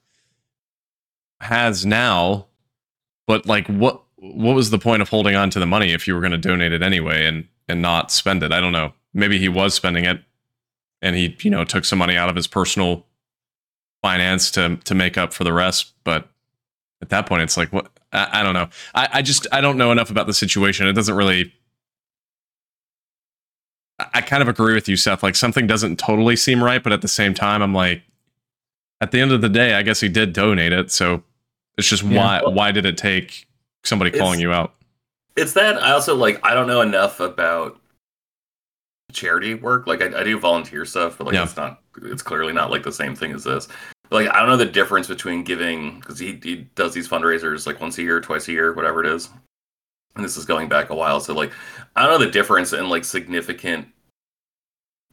Has 1.41 1.85
now, 1.85 2.47
but 3.27 3.45
like 3.45 3.67
what 3.67 4.01
what 4.33 4.55
was 4.55 4.69
the 4.69 4.79
point 4.79 5.01
of 5.01 5.09
holding 5.09 5.35
on 5.35 5.49
to 5.51 5.59
the 5.59 5.65
money 5.65 5.93
if 5.93 6.07
you 6.07 6.15
were 6.15 6.21
going 6.21 6.31
to 6.31 6.37
donate 6.37 6.71
it 6.71 6.81
anyway 6.81 7.25
and 7.25 7.47
and 7.67 7.81
not 7.81 8.11
spend 8.11 8.43
it? 8.43 8.51
I 8.51 8.59
don't 8.59 8.71
know. 8.71 8.93
Maybe 9.13 9.37
he 9.39 9.49
was 9.49 9.73
spending 9.73 10.05
it, 10.05 10.21
and 11.01 11.15
he 11.15 11.35
you 11.41 11.49
know 11.51 11.63
took 11.63 11.85
some 11.85 11.99
money 11.99 12.15
out 12.17 12.29
of 12.29 12.35
his 12.35 12.47
personal 12.47 13.05
finance 14.01 14.51
to 14.51 14.77
to 14.83 14.95
make 14.95 15.17
up 15.17 15.33
for 15.33 15.43
the 15.43 15.53
rest. 15.53 15.93
But 16.03 16.29
at 17.01 17.09
that 17.09 17.25
point, 17.25 17.41
it's 17.43 17.57
like 17.57 17.71
what 17.73 17.89
I, 18.13 18.41
I 18.41 18.43
don't 18.43 18.53
know. 18.53 18.69
I, 18.95 19.09
I 19.13 19.21
just 19.21 19.47
I 19.51 19.61
don't 19.61 19.77
know 19.77 19.91
enough 19.91 20.09
about 20.09 20.27
the 20.27 20.33
situation. 20.33 20.87
It 20.87 20.93
doesn't 20.93 21.15
really. 21.15 21.53
I, 23.99 24.05
I 24.15 24.21
kind 24.21 24.41
of 24.41 24.47
agree 24.47 24.73
with 24.73 24.87
you, 24.87 24.95
Seth. 24.95 25.23
Like 25.23 25.35
something 25.35 25.67
doesn't 25.67 25.97
totally 25.97 26.35
seem 26.35 26.63
right, 26.63 26.83
but 26.83 26.93
at 26.93 27.01
the 27.01 27.07
same 27.07 27.33
time, 27.33 27.61
I'm 27.61 27.73
like, 27.73 28.03
at 29.01 29.11
the 29.11 29.19
end 29.19 29.31
of 29.31 29.41
the 29.41 29.49
day, 29.49 29.73
I 29.73 29.81
guess 29.83 29.99
he 29.99 30.09
did 30.09 30.33
donate 30.33 30.71
it. 30.73 30.91
So 30.91 31.23
it's 31.77 31.87
just 31.89 32.03
Yeah. 32.03 32.41
why 32.41 32.41
why 32.51 32.71
did 32.71 32.85
it 32.85 32.97
take 32.97 33.46
somebody 33.87 34.09
It's- 34.09 34.21
calling 34.21 34.39
you 34.39 34.51
out? 34.51 34.73
It's 35.35 35.53
that 35.53 35.81
I 35.81 35.91
also 35.91 36.15
like 36.15 36.39
I 36.45 36.53
don't 36.55 36.67
know 36.67 36.81
enough 36.81 37.19
about 37.19 37.79
charity 39.11 39.53
work. 39.53 39.87
Like 39.87 40.01
I, 40.01 40.19
I 40.19 40.23
do 40.23 40.39
volunteer 40.39 40.83
stuff, 40.85 41.17
but 41.17 41.27
like 41.27 41.35
Yeah. 41.35 41.43
it's 41.43 41.55
not 41.55 41.81
it's 42.03 42.21
clearly 42.21 42.53
not 42.53 42.71
like 42.71 42.83
the 42.83 42.91
same 42.91 43.15
thing 43.15 43.31
as 43.31 43.43
this. 43.43 43.67
But, 44.09 44.23
like 44.25 44.33
I 44.35 44.39
don't 44.39 44.49
know 44.49 44.57
the 44.57 44.65
difference 44.65 45.07
between 45.07 45.43
giving 45.43 45.99
because 45.99 46.17
he 46.19 46.39
he 46.43 46.67
does 46.75 46.93
these 46.93 47.07
fundraisers 47.07 47.67
like 47.67 47.79
once 47.79 47.97
a 47.97 48.01
year, 48.01 48.19
twice 48.19 48.47
a 48.47 48.51
year, 48.51 48.73
whatever 48.73 49.03
it 49.03 49.09
is. 49.11 49.29
And 50.15 50.25
this 50.25 50.37
is 50.37 50.45
going 50.45 50.67
back 50.67 50.89
a 50.89 50.95
while, 50.95 51.19
so 51.19 51.33
like 51.35 51.51
I 51.95 52.01
don't 52.03 52.19
know 52.19 52.25
the 52.25 52.31
difference 52.31 52.73
in 52.73 52.89
like 52.89 53.05
significant 53.05 53.87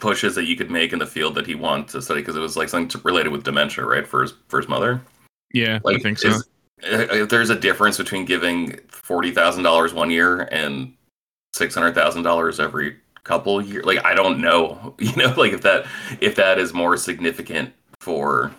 pushes 0.00 0.34
that 0.34 0.44
you 0.44 0.56
could 0.56 0.70
make 0.70 0.92
in 0.92 0.98
the 0.98 1.06
field 1.06 1.34
that 1.34 1.46
he 1.46 1.54
wanted 1.54 1.88
to 1.88 2.02
study 2.02 2.20
because 2.20 2.36
it 2.36 2.40
was 2.40 2.56
like 2.56 2.68
something 2.68 2.88
to, 2.88 2.98
related 3.06 3.30
with 3.30 3.44
dementia, 3.44 3.84
right? 3.84 4.06
For 4.06 4.22
his 4.22 4.32
for 4.48 4.58
his 4.58 4.68
mother. 4.68 5.02
Yeah, 5.52 5.78
Like 5.84 5.96
I 5.96 6.00
think 6.00 6.18
so. 6.18 6.28
is- 6.30 6.48
if 6.78 7.28
there's 7.28 7.50
a 7.50 7.58
difference 7.58 7.98
between 7.98 8.24
giving 8.24 8.78
forty 8.88 9.30
thousand 9.30 9.62
dollars 9.62 9.94
one 9.94 10.10
year 10.10 10.48
and 10.52 10.94
six 11.52 11.74
hundred 11.74 11.94
thousand 11.94 12.22
dollars 12.22 12.60
every 12.60 12.96
couple 13.24 13.60
years. 13.62 13.84
Like 13.84 14.04
I 14.04 14.14
don't 14.14 14.40
know, 14.40 14.94
you 14.98 15.14
know, 15.16 15.34
like 15.36 15.52
if 15.52 15.62
that 15.62 15.86
if 16.20 16.34
that 16.36 16.58
is 16.58 16.72
more 16.72 16.96
significant 16.96 17.72
for 18.00 18.52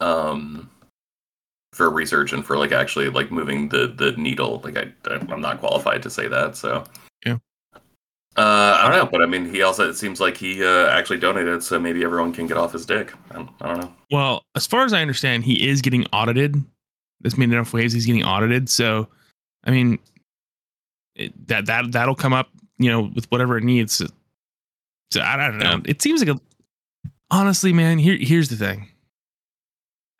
um 0.00 0.68
for 1.72 1.90
research 1.90 2.32
and 2.32 2.44
for 2.44 2.56
like 2.56 2.72
actually 2.72 3.08
like 3.08 3.30
moving 3.30 3.68
the 3.68 3.88
the 3.88 4.12
needle. 4.12 4.60
Like 4.64 4.76
I 4.76 4.92
I'm 5.06 5.40
not 5.40 5.60
qualified 5.60 6.02
to 6.02 6.10
say 6.10 6.28
that. 6.28 6.56
So 6.56 6.84
Yeah. 7.24 7.38
Uh, 8.36 8.80
I 8.80 8.88
don't 8.88 8.98
know, 8.98 9.10
but 9.10 9.22
I 9.22 9.26
mean, 9.26 9.48
he 9.48 9.62
also 9.62 9.88
it 9.88 9.94
seems 9.94 10.20
like 10.20 10.36
he 10.36 10.64
uh, 10.64 10.88
actually 10.88 11.20
donated, 11.20 11.62
so 11.62 11.78
maybe 11.78 12.02
everyone 12.02 12.32
can 12.32 12.48
get 12.48 12.56
off 12.56 12.72
his 12.72 12.84
dick. 12.84 13.12
I 13.30 13.34
don't, 13.34 13.50
I 13.60 13.68
don't 13.68 13.80
know. 13.80 13.92
Well, 14.10 14.42
as 14.56 14.66
far 14.66 14.84
as 14.84 14.92
I 14.92 15.00
understand, 15.00 15.44
he 15.44 15.68
is 15.68 15.80
getting 15.80 16.04
audited. 16.12 16.56
This 17.24 17.36
made 17.36 17.50
enough 17.50 17.72
waves. 17.72 17.92
He's 17.92 18.06
getting 18.06 18.22
audited. 18.22 18.68
So, 18.68 19.08
I 19.64 19.72
mean, 19.72 19.98
it, 21.16 21.32
that 21.48 21.66
that 21.66 21.90
that'll 21.90 22.14
come 22.14 22.32
up, 22.32 22.50
you 22.78 22.90
know, 22.90 23.10
with 23.14 23.28
whatever 23.32 23.58
it 23.58 23.64
needs. 23.64 23.94
So, 23.94 24.06
so 25.10 25.20
I, 25.22 25.36
don't 25.36 25.58
know. 25.58 25.80
It 25.86 26.00
seems 26.00 26.24
like 26.24 26.36
a. 26.36 26.40
Honestly, 27.30 27.72
man, 27.72 27.98
here 27.98 28.16
here's 28.20 28.48
the 28.50 28.56
thing. 28.56 28.88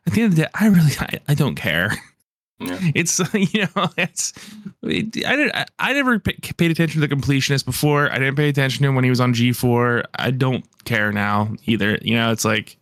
At 0.06 0.14
the 0.14 0.22
end 0.22 0.32
of 0.32 0.36
the 0.36 0.42
day, 0.42 0.48
I 0.54 0.66
really 0.66 0.92
I, 0.98 1.20
I 1.28 1.34
don't 1.34 1.54
care. 1.54 1.92
Yeah. 1.92 2.78
It's 2.94 3.18
you 3.34 3.66
know 3.76 3.88
it's 3.98 4.32
I 4.84 5.00
did 5.10 5.50
I, 5.52 5.66
I 5.80 5.92
never 5.92 6.18
pa- 6.20 6.30
paid 6.56 6.70
attention 6.70 7.00
to 7.00 7.06
the 7.06 7.14
completionist 7.14 7.64
before. 7.64 8.10
I 8.10 8.18
didn't 8.18 8.36
pay 8.36 8.48
attention 8.48 8.82
to 8.82 8.88
him 8.88 8.94
when 8.94 9.02
he 9.04 9.10
was 9.10 9.20
on 9.20 9.34
G 9.34 9.52
four. 9.52 10.04
I 10.14 10.30
don't 10.30 10.64
care 10.84 11.12
now 11.12 11.52
either. 11.66 11.98
You 12.00 12.14
know, 12.14 12.30
it's 12.30 12.44
like 12.44 12.76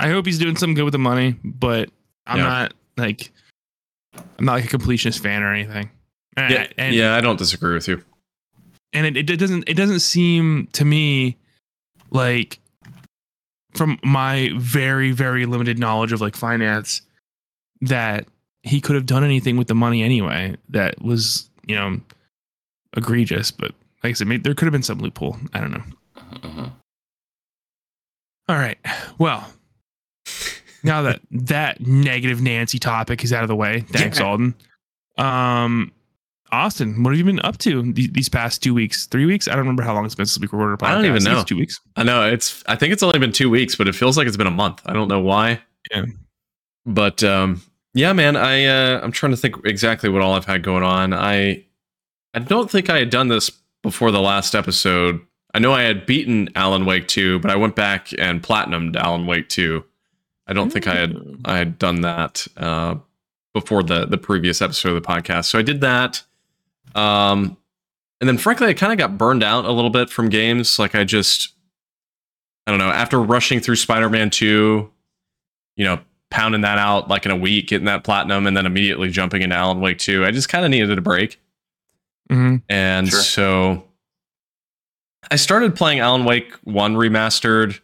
I 0.00 0.08
hope 0.08 0.26
he's 0.26 0.40
doing 0.40 0.56
something 0.56 0.74
good 0.74 0.82
with 0.84 0.92
the 0.92 0.98
money, 0.98 1.36
but 1.44 1.88
I'm 2.26 2.38
Yeah. 2.38 2.44
not 2.44 2.74
like 2.96 3.32
I'm 4.38 4.44
not 4.44 4.52
like 4.54 4.72
a 4.72 4.76
completionist 4.78 5.20
fan 5.20 5.42
or 5.42 5.52
anything. 5.52 5.90
And, 6.36 6.52
Yeah, 6.52 6.66
and, 6.78 6.94
yeah, 6.94 7.14
I 7.14 7.20
don't 7.20 7.38
disagree 7.38 7.74
with 7.74 7.86
you. 7.88 8.02
and 8.92 9.06
it, 9.06 9.30
it 9.30 9.36
doesn't 9.38 9.68
it 9.68 9.74
doesn't 9.74 10.00
seem 10.00 10.68
to 10.72 10.84
me 10.84 11.36
like 12.10 12.58
from 13.74 13.98
my 14.04 14.50
very 14.56 15.10
very 15.12 15.46
limited 15.46 15.78
knowledge 15.78 16.12
of 16.12 16.20
like 16.20 16.36
finance 16.36 17.02
that 17.80 18.26
he 18.62 18.80
could 18.80 18.94
have 18.94 19.04
done 19.06 19.24
anything 19.24 19.56
with 19.56 19.66
the 19.68 19.74
money 19.74 20.02
anyway 20.02 20.54
that 20.68 21.00
was 21.02 21.50
you 21.66 21.74
know 21.74 22.00
egregious 22.96 23.50
but 23.50 23.72
like 24.04 24.10
i 24.10 24.12
said 24.12 24.28
maybe 24.28 24.42
there 24.42 24.54
could 24.54 24.66
have 24.66 24.72
been 24.72 24.82
some 24.82 24.98
loophole 25.00 25.36
i 25.52 25.60
don't 25.60 25.72
know 25.72 25.82
Mhm. 26.34 26.72
all 28.48 28.56
right 28.56 28.78
well 29.18 29.48
now 30.84 31.02
that 31.02 31.20
that 31.32 31.80
negative 31.80 32.40
nancy 32.40 32.78
topic 32.78 33.24
is 33.24 33.32
out 33.32 33.42
of 33.42 33.48
the 33.48 33.56
way 33.56 33.80
thanks 33.88 34.20
Yeah. 34.20 34.26
alden 34.26 34.54
um 35.18 35.90
austin 36.52 37.02
what 37.02 37.10
have 37.10 37.18
you 37.18 37.24
been 37.24 37.40
up 37.40 37.58
to 37.58 37.92
these, 37.92 38.10
these 38.12 38.28
past 38.28 38.62
two 38.62 38.72
weeks 38.74 39.06
three 39.06 39.26
weeks 39.26 39.48
i 39.48 39.52
don't 39.52 39.60
remember 39.60 39.82
how 39.82 39.92
long 39.94 40.04
it's 40.04 40.14
been 40.14 40.26
since 40.26 40.38
we 40.40 40.46
recorded 40.46 40.74
a 40.74 40.76
podcast 40.76 40.88
I 40.90 40.94
don't 40.94 41.04
even 41.06 41.24
know. 41.24 41.40
it's 41.40 41.48
two 41.48 41.56
weeks 41.56 41.80
I 41.96 42.02
know 42.04 42.28
it's. 42.28 42.62
I 42.66 42.76
think 42.76 42.92
it's 42.92 43.02
only 43.02 43.18
been 43.18 43.32
two 43.32 43.48
weeks, 43.50 43.74
but 43.76 43.86
it 43.88 43.94
feels 43.94 44.16
like 44.16 44.26
it's 44.26 44.36
been 44.36 44.46
a 44.48 44.50
month. 44.50 44.82
I 44.84 44.92
don't 44.92 45.06
know 45.08 45.20
why. 45.20 45.60
Yeah. 45.92 46.04
But 46.86 47.22
um, 47.22 47.62
yeah, 47.94 48.12
man. 48.12 48.36
I 48.36 48.64
uh, 48.64 49.00
I'm 49.00 49.12
trying 49.12 49.30
to 49.30 49.36
think 49.36 49.54
exactly 49.64 50.08
what 50.10 50.20
all 50.22 50.34
I've 50.34 50.44
had 50.44 50.62
going 50.64 50.82
on. 50.82 51.12
I 51.12 51.64
I 52.34 52.40
don't 52.40 52.68
think 52.70 52.90
I 52.90 52.98
had 52.98 53.10
done 53.10 53.28
this 53.28 53.48
before 53.82 54.10
the 54.10 54.20
last 54.20 54.54
episode. 54.56 55.20
I 55.54 55.60
know 55.60 55.72
I 55.72 55.82
had 55.82 56.04
beaten 56.04 56.48
Alan 56.56 56.84
Wake 56.84 57.06
2, 57.06 57.38
but 57.38 57.50
I 57.52 57.54
went 57.56 57.76
back 57.76 58.08
and 58.18 58.42
platinumed 58.42 58.96
Alan 58.96 59.24
Wake 59.26 59.48
2. 59.48 59.84
I 60.46 60.52
don't 60.52 60.70
think 60.72 60.86
I 60.86 60.94
had 60.94 61.16
I 61.44 61.56
had 61.58 61.78
done 61.78 62.02
that 62.02 62.46
uh, 62.56 62.96
before 63.52 63.82
the 63.82 64.06
the 64.06 64.18
previous 64.18 64.60
episode 64.60 64.96
of 64.96 65.02
the 65.02 65.08
podcast. 65.08 65.46
So 65.46 65.58
I 65.58 65.62
did 65.62 65.80
that. 65.80 66.22
Um, 66.94 67.56
and 68.20 68.28
then 68.28 68.38
frankly, 68.38 68.68
I 68.68 68.74
kind 68.74 68.92
of 68.92 68.98
got 68.98 69.18
burned 69.18 69.42
out 69.42 69.64
a 69.64 69.72
little 69.72 69.90
bit 69.90 70.10
from 70.10 70.28
games. 70.28 70.78
Like 70.78 70.94
I 70.94 71.04
just, 71.04 71.52
I 72.66 72.70
don't 72.70 72.78
know. 72.78 72.90
After 72.90 73.20
rushing 73.20 73.60
through 73.60 73.76
Spider-Man 73.76 74.30
Two, 74.30 74.90
you 75.76 75.84
know, 75.84 75.98
pounding 76.30 76.60
that 76.62 76.78
out 76.78 77.08
like 77.08 77.24
in 77.24 77.30
a 77.32 77.36
week, 77.36 77.68
getting 77.68 77.86
that 77.86 78.04
platinum, 78.04 78.46
and 78.46 78.56
then 78.56 78.66
immediately 78.66 79.10
jumping 79.10 79.42
into 79.42 79.56
Alan 79.56 79.80
Wake 79.80 79.98
Two, 79.98 80.24
I 80.24 80.30
just 80.30 80.48
kind 80.48 80.64
of 80.64 80.70
needed 80.70 80.96
a 80.96 81.00
break. 81.02 81.40
Mhm. 82.30 82.62
And 82.68 83.08
Sure. 83.08 83.20
so 83.20 83.84
I 85.30 85.36
started 85.36 85.74
playing 85.74 86.00
Alan 86.00 86.24
Wake 86.24 86.52
1 86.64 86.94
remastered. 86.96 87.80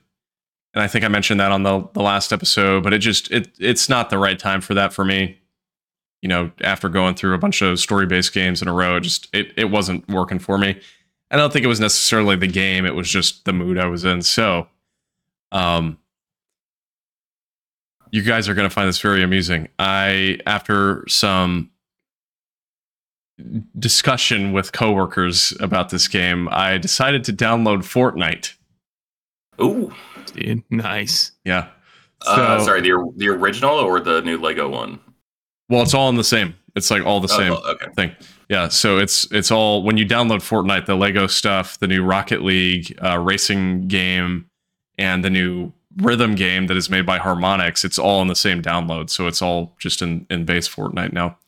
And 0.75 0.83
I 0.83 0.87
think 0.87 1.05
I 1.05 1.09
mentioned 1.09 1.41
that 1.41 1.51
on 1.51 1.65
the, 1.65 1.89
the 1.95 2.03
last 2.03 2.33
episode, 2.33 2.85
but 2.85 2.93
it 2.93 2.99
just 2.99 3.31
it 3.31 3.49
it's 3.59 3.89
not 3.89 4.11
the 4.11 4.19
right 4.19 4.39
time 4.39 4.61
for 4.61 4.75
that 4.75 4.93
for 4.93 5.05
me. 5.05 5.39
You 6.23 6.29
know, 6.29 6.51
after 6.61 6.89
going 6.89 7.15
through 7.15 7.35
a 7.35 7.39
bunch 7.39 7.63
of 7.63 7.81
story-based 7.81 8.33
games 8.33 8.61
in 8.63 8.69
a 8.69 8.73
row, 8.73 8.97
it 8.97 9.01
just 9.01 9.29
it, 9.35 9.53
it 9.57 9.71
wasn't 9.71 10.07
working 10.09 10.39
for 10.39 10.59
me. 10.59 10.81
I 11.31 11.37
don't 11.37 11.53
think 11.53 11.65
it 11.65 11.69
was 11.69 11.81
necessarily 11.81 12.37
the 12.37 12.47
game, 12.47 12.85
it 12.87 12.95
was 12.95 13.09
just 13.09 13.45
the 13.45 13.53
mood 13.53 13.79
I 13.79 13.87
was 13.87 14.05
in. 14.05 14.23
So 14.23 14.69
um 15.53 15.99
you 18.13 18.23
guys 18.23 18.49
are 18.49 18.55
going 18.55 18.69
to 18.69 18.75
find 18.75 18.89
this 18.89 19.01
very 19.01 19.23
amusing. 19.23 19.69
I 19.79 20.39
after 20.47 21.05
some 21.09 21.71
discussion 23.79 24.53
with 24.53 24.73
coworkers 24.73 25.53
about 25.61 25.91
this 25.91 26.09
game, 26.09 26.49
I 26.51 26.79
decided 26.79 27.25
to 27.25 27.33
download 27.33 27.79
Fortnite. 27.79 28.55
Ooh, 29.63 29.93
dude 30.41 30.63
nice 30.71 31.33
Yeah. 31.45 31.69
uh, 32.27 32.61
sorry, 32.65 32.81
the 32.83 33.13
the 33.17 33.29
original 33.29 33.75
or 33.77 34.01
the 34.01 34.21
new 34.23 34.39
Lego 34.39 34.69
one? 34.69 34.99
Well, 35.69 35.83
it's 35.83 35.95
all 35.95 36.09
in 36.09 36.17
the 36.17 36.25
same. 36.25 36.55
It's 36.77 36.91
like 36.91 37.05
all 37.05 37.21
the 37.21 37.33
Oh, 37.33 37.37
same 37.39 37.53
oh, 37.53 37.63
okay. 37.73 37.87
thing. 37.97 38.17
Yeah. 38.49 38.69
So 38.69 38.99
it's 38.99 39.31
it's 39.33 39.51
all 39.51 39.83
when 39.83 39.97
you 39.97 40.05
download 40.07 40.41
Fortnite, 40.41 40.87
the 40.87 40.97
Lego 40.97 41.27
stuff, 41.27 41.79
the 41.79 41.87
new 41.87 42.03
Rocket 42.05 42.43
League 42.43 42.97
uh, 43.03 43.19
racing 43.19 43.87
game, 43.89 44.47
and 44.99 45.25
the 45.25 45.31
new 45.31 45.73
rhythm 45.97 46.35
game 46.35 46.67
that 46.69 46.77
is 46.77 46.91
made 46.91 47.07
by 47.07 47.19
Harmonix. 47.19 47.85
It's 47.85 47.99
all 47.99 48.21
in 48.23 48.29
the 48.29 48.35
same 48.37 48.63
download. 48.63 49.11
So 49.11 49.27
it's 49.27 49.41
all 49.43 49.75
just 49.79 50.03
in 50.03 50.27
in 50.31 50.45
base 50.45 50.69
Fortnite 50.69 51.13
now. 51.13 51.39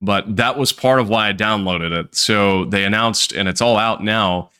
But 0.00 0.36
that 0.36 0.56
was 0.56 0.72
part 0.72 1.00
of 1.00 1.08
why 1.08 1.28
I 1.28 1.32
downloaded 1.32 1.92
it. 1.92 2.14
So 2.14 2.64
they 2.66 2.84
announced, 2.84 3.32
and 3.32 3.48
it's 3.48 3.60
all 3.60 3.76
out 3.76 4.02
now. 4.02 4.50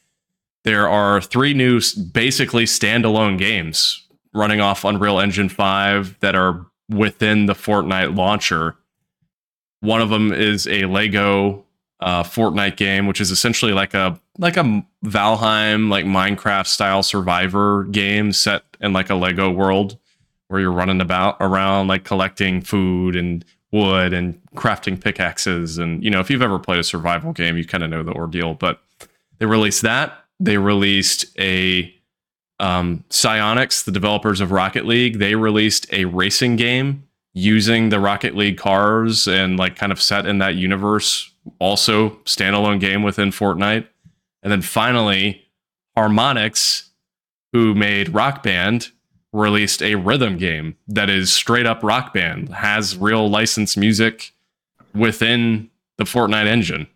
There 0.69 0.87
are 0.87 1.23
three 1.23 1.55
new, 1.55 1.81
basically 2.13 2.65
standalone 2.65 3.39
games 3.39 4.07
running 4.35 4.61
off 4.61 4.85
Unreal 4.85 5.19
Engine 5.19 5.49
5 5.49 6.21
that 6.21 6.35
are 6.35 6.67
within 6.91 7.47
the 7.47 7.55
Fortnite 7.55 8.15
launcher. 8.15 8.77
One 9.81 10.03
of 10.03 10.11
them 10.11 10.31
is 10.31 10.67
a 10.67 10.85
Lego 10.85 11.65
uh, 12.01 12.23
Fortnite 12.23 12.77
game, 12.77 13.07
which 13.07 13.19
is 13.19 13.31
essentially 13.31 13.73
like 13.73 13.95
a 13.95 14.21
like 14.37 14.59
a 14.59 14.85
Valheim, 15.07 15.89
like 15.89 16.05
Minecraft 16.05 16.67
style 16.67 17.03
survivor 17.03 17.85
game 17.85 18.31
set 18.31 18.63
in 18.79 18.93
like 18.93 19.09
a 19.09 19.15
Lego 19.15 19.51
world 19.51 19.97
where 20.49 20.61
you're 20.61 20.71
running 20.71 21.01
about 21.01 21.39
around 21.41 21.89
like 21.89 22.05
collecting 22.05 22.61
food 22.61 23.17
and 23.17 23.43
wood 23.73 24.13
and 24.13 24.39
crafting 24.55 25.03
pickaxes 25.03 25.79
and 25.79 26.05
you 26.05 26.11
know 26.11 26.21
if 26.21 26.29
you've 26.29 26.43
ever 26.43 26.59
played 26.59 26.79
a 26.79 26.85
survival 26.85 27.33
game 27.33 27.57
you 27.57 27.65
kind 27.65 27.83
of 27.83 27.89
know 27.89 28.03
the 28.03 28.13
ordeal 28.13 28.55
but 28.55 28.83
they 29.39 29.47
released 29.47 29.83
that 29.83 30.25
they 30.41 30.59
released 30.59 31.27
a 31.39 31.95
um, 32.61 33.05
the 33.11 33.91
developers 33.93 34.41
of 34.41 34.51
Rocket 34.51 34.85
League, 34.85 35.19
they 35.19 35.35
released 35.35 35.87
a 35.93 36.07
racing 36.07 36.57
game 36.57 37.05
using 37.35 37.89
the 37.89 38.01
Rocket 38.01 38.37
League 38.37 38.59
cars 38.59 39.29
and 39.29 39.59
like 39.59 39.77
kind 39.77 39.93
of 39.93 40.03
set 40.03 40.27
in 40.27 40.39
that 40.39 40.57
universe. 40.57 41.33
Also, 41.61 42.11
standalone 42.25 42.81
game 42.81 43.03
within 43.03 43.31
Fortnite. 43.31 43.87
And 44.43 44.53
then 44.53 44.63
finally, 44.63 45.47
Harmonix, 45.97 46.89
who 47.53 47.75
made 47.75 48.15
Rock 48.15 48.43
Band, 48.43 48.91
released 49.33 49.83
a 49.83 49.95
rhythm 49.95 50.37
game 50.37 50.77
that 50.87 51.09
is 51.11 51.33
straight 51.33 51.67
up 51.67 51.83
rock 51.83 52.15
band, 52.15 52.49
has 52.49 52.97
real 52.97 53.29
licensed 53.29 53.77
music 53.77 54.33
within 54.95 55.71
the 55.97 56.05
Fortnite 56.05 56.47
engine. 56.47 56.87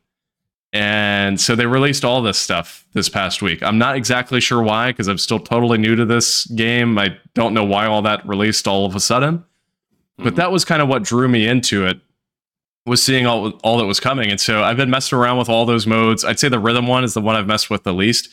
And 0.72 1.38
so 1.40 1.54
they 1.54 1.66
released 1.66 2.04
all 2.04 2.22
this 2.22 2.38
stuff 2.38 2.86
this 2.94 3.08
past 3.08 3.42
week. 3.42 3.62
I'm 3.62 3.76
not 3.76 3.94
exactly 3.96 4.40
sure 4.40 4.62
why 4.62 4.88
because 4.90 5.06
I'm 5.06 5.18
still 5.18 5.38
totally 5.38 5.76
new 5.76 5.94
to 5.96 6.06
this 6.06 6.46
game. 6.46 6.98
I 6.98 7.16
don't 7.34 7.52
know 7.52 7.64
why 7.64 7.86
all 7.86 8.00
that 8.02 8.26
released 8.26 8.66
all 8.66 8.86
of 8.86 8.94
a 8.96 9.00
sudden. 9.00 9.44
But 10.18 10.32
Mhm. 10.34 10.36
that 10.36 10.52
was 10.52 10.64
kind 10.64 10.80
of 10.80 10.88
what 10.88 11.02
drew 11.02 11.28
me 11.28 11.46
into 11.46 11.86
it 11.86 12.00
was 12.86 13.02
seeing 13.02 13.26
all 13.26 13.50
all 13.62 13.78
that 13.78 13.86
was 13.86 14.00
coming. 14.00 14.30
And 14.30 14.40
so 14.40 14.62
I've 14.62 14.76
been 14.76 14.90
messing 14.90 15.16
around 15.18 15.38
with 15.38 15.48
all 15.48 15.66
those 15.66 15.86
modes. 15.86 16.24
I'd 16.24 16.38
say 16.38 16.48
the 16.48 16.58
rhythm 16.58 16.86
one 16.86 17.04
is 17.04 17.14
the 17.14 17.20
one 17.20 17.36
I've 17.36 17.46
messed 17.46 17.68
with 17.70 17.82
the 17.84 17.92
least. 17.92 18.28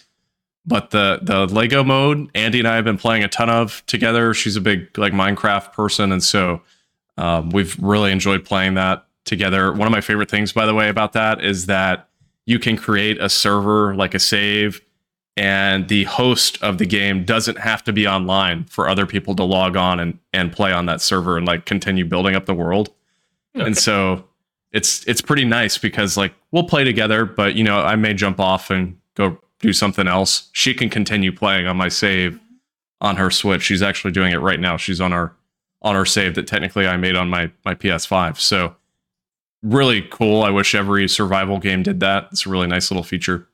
But 0.66 0.92
the 0.92 1.20
the 1.22 1.46
Lego 1.46 1.84
mode, 1.84 2.30
Andie 2.36 2.60
and 2.60 2.68
I 2.68 2.76
have 2.76 2.84
been 2.86 2.98
playing 2.98 3.24
a 3.24 3.28
ton 3.28 3.50
of 3.50 3.84
together. 3.86 4.34
She's 4.34 4.56
a 4.56 4.62
big 4.62 4.98
like 4.98 5.14
Minecraft 5.14 5.74
person, 5.74 6.12
and 6.12 6.24
so 6.24 6.62
um, 7.18 7.50
we've 7.50 7.78
really 7.82 8.12
enjoyed 8.12 8.46
playing 8.46 8.74
that 8.76 9.06
together. 9.26 9.72
One 9.72 9.88
of 9.88 9.92
my 9.92 10.02
favorite 10.02 10.30
things, 10.30 10.52
by 10.54 10.66
the 10.66 10.74
way, 10.74 10.90
about 10.90 11.14
that 11.14 11.44
is 11.44 11.66
that 11.68 12.09
you 12.50 12.58
can 12.58 12.76
create 12.76 13.22
a 13.22 13.30
server 13.30 13.94
like 13.94 14.16
a 14.16 14.20
save, 14.20 14.82
and 15.38 15.88
the 15.88 16.06
host 16.06 16.58
of 16.64 16.80
the 16.80 16.86
game 16.86 17.24
doesn't 17.24 17.60
have 17.60 17.84
to 17.84 17.94
be 17.94 18.08
online 18.08 18.64
for 18.64 18.90
other 18.90 19.06
people 19.06 19.36
to 19.36 19.44
log 19.44 19.78
on 19.78 20.00
and 20.00 20.18
and 20.34 20.52
play 20.52 20.74
on 20.74 20.88
that 20.88 21.00
server 21.00 21.38
and 21.38 21.46
like 21.46 21.66
continue 21.66 22.06
building 22.06 22.34
up 22.34 22.48
the 22.48 22.56
world. 22.56 22.90
And 23.54 23.78
so 23.78 24.26
it's 24.72 25.08
it's 25.08 25.22
pretty 25.22 25.46
nice 25.46 25.78
because 25.78 26.18
like 26.18 26.34
we'll 26.52 26.64
play 26.64 26.84
together, 26.84 27.24
but 27.24 27.54
you 27.54 27.64
know 27.64 27.82
I 27.82 27.96
may 27.96 28.16
jump 28.16 28.40
off 28.40 28.72
and 28.72 28.98
go 29.14 29.38
do 29.60 29.72
something 29.72 30.08
else. 30.08 30.50
She 30.52 30.74
can 30.74 30.90
continue 30.90 31.32
playing 31.32 31.68
on 31.68 31.78
my 31.78 31.88
save 31.88 32.40
on 33.00 33.18
her 33.18 33.30
Switch. 33.30 33.62
She's 33.62 33.84
actually 33.84 34.12
doing 34.12 34.32
it 34.32 34.38
right 34.38 34.60
now. 34.60 34.76
She's 34.76 35.00
on 35.00 35.14
our 35.14 35.36
on 35.84 35.96
our 35.96 36.06
save 36.06 36.34
that 36.34 36.48
technically 36.48 36.88
I 36.88 36.98
made 36.98 37.16
on 37.16 37.30
my 37.30 37.52
my 37.64 37.76
PS5. 37.76 38.40
So 38.40 38.76
really 39.62 40.02
cool. 40.04 40.44
I 40.44 40.50
wish 40.50 40.76
every 40.76 41.08
survival 41.08 41.60
game 41.60 41.84
did 41.84 42.00
that. 42.00 42.30
It's 42.32 42.46
a 42.46 42.50
really 42.50 42.68
nice 42.68 42.92
little 42.92 43.04
feature. 43.04 43.48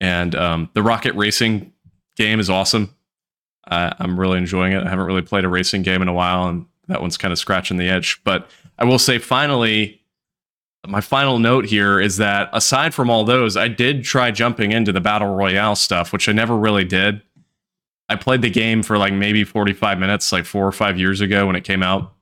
And 0.00 0.34
um, 0.34 0.70
the 0.74 0.82
rocket 0.82 1.14
racing 1.14 1.72
game 2.16 2.40
is 2.40 2.50
awesome. 2.50 2.94
I'm 3.64 4.18
really 4.18 4.38
enjoying 4.38 4.72
it. 4.72 4.84
I 4.84 4.90
haven't 4.90 5.06
really 5.06 5.22
played 5.22 5.44
a 5.44 5.48
racing 5.48 5.82
game 5.82 6.02
in 6.02 6.08
a 6.08 6.12
while, 6.12 6.48
and 6.48 6.66
that 6.88 7.00
one's 7.00 7.16
kind 7.16 7.32
of 7.32 7.38
scratching 7.38 7.76
the 7.76 7.88
edge. 7.88 8.20
But 8.24 8.50
I 8.78 8.84
will 8.84 8.98
say, 8.98 9.18
finally, 9.18 10.02
my 10.86 11.00
final 11.00 11.38
note 11.38 11.64
here 11.64 12.00
is 12.00 12.16
that 12.16 12.50
aside 12.52 12.92
from 12.92 13.08
all 13.08 13.24
those, 13.24 13.56
I 13.56 13.68
did 13.68 14.04
try 14.04 14.30
jumping 14.30 14.72
into 14.72 14.92
the 14.92 15.00
battle 15.00 15.34
royale 15.34 15.76
stuff, 15.76 16.12
which 16.12 16.28
I 16.28 16.32
never 16.32 16.56
really 16.56 16.84
did. 16.84 17.22
I 18.08 18.16
played 18.16 18.42
the 18.42 18.50
game 18.50 18.82
for 18.82 18.98
like 18.98 19.12
maybe 19.12 19.44
45 19.44 19.98
minutes, 19.98 20.32
like 20.32 20.44
four 20.44 20.66
or 20.66 20.72
five 20.72 20.98
years 20.98 21.20
ago 21.20 21.46
when 21.46 21.56
it 21.56 21.64
came 21.64 21.82
out, 21.82 22.12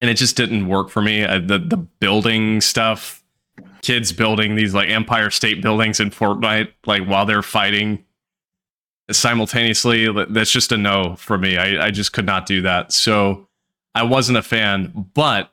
and 0.00 0.10
it 0.10 0.14
just 0.14 0.36
didn't 0.36 0.68
work 0.68 0.90
for 0.90 1.02
me. 1.02 1.24
I, 1.24 1.38
the 1.38 1.58
the 1.58 1.76
building 1.76 2.60
stuff, 2.60 3.22
kids 3.82 4.12
building 4.12 4.54
these 4.54 4.74
like 4.74 4.88
Empire 4.88 5.30
State 5.30 5.62
buildings 5.62 6.00
in 6.00 6.10
Fortnite, 6.10 6.72
like 6.86 7.04
while 7.04 7.26
they're 7.26 7.42
fighting 7.42 8.04
simultaneously, 9.10 10.12
that's 10.28 10.50
just 10.50 10.72
a 10.72 10.76
no 10.76 11.16
for 11.16 11.38
me. 11.38 11.56
I, 11.56 11.86
I 11.86 11.90
just 11.90 12.12
could 12.12 12.26
not 12.26 12.46
do 12.46 12.62
that. 12.62 12.92
So 12.92 13.48
I 13.94 14.02
wasn't 14.02 14.38
a 14.38 14.42
fan, 14.42 15.08
but 15.14 15.52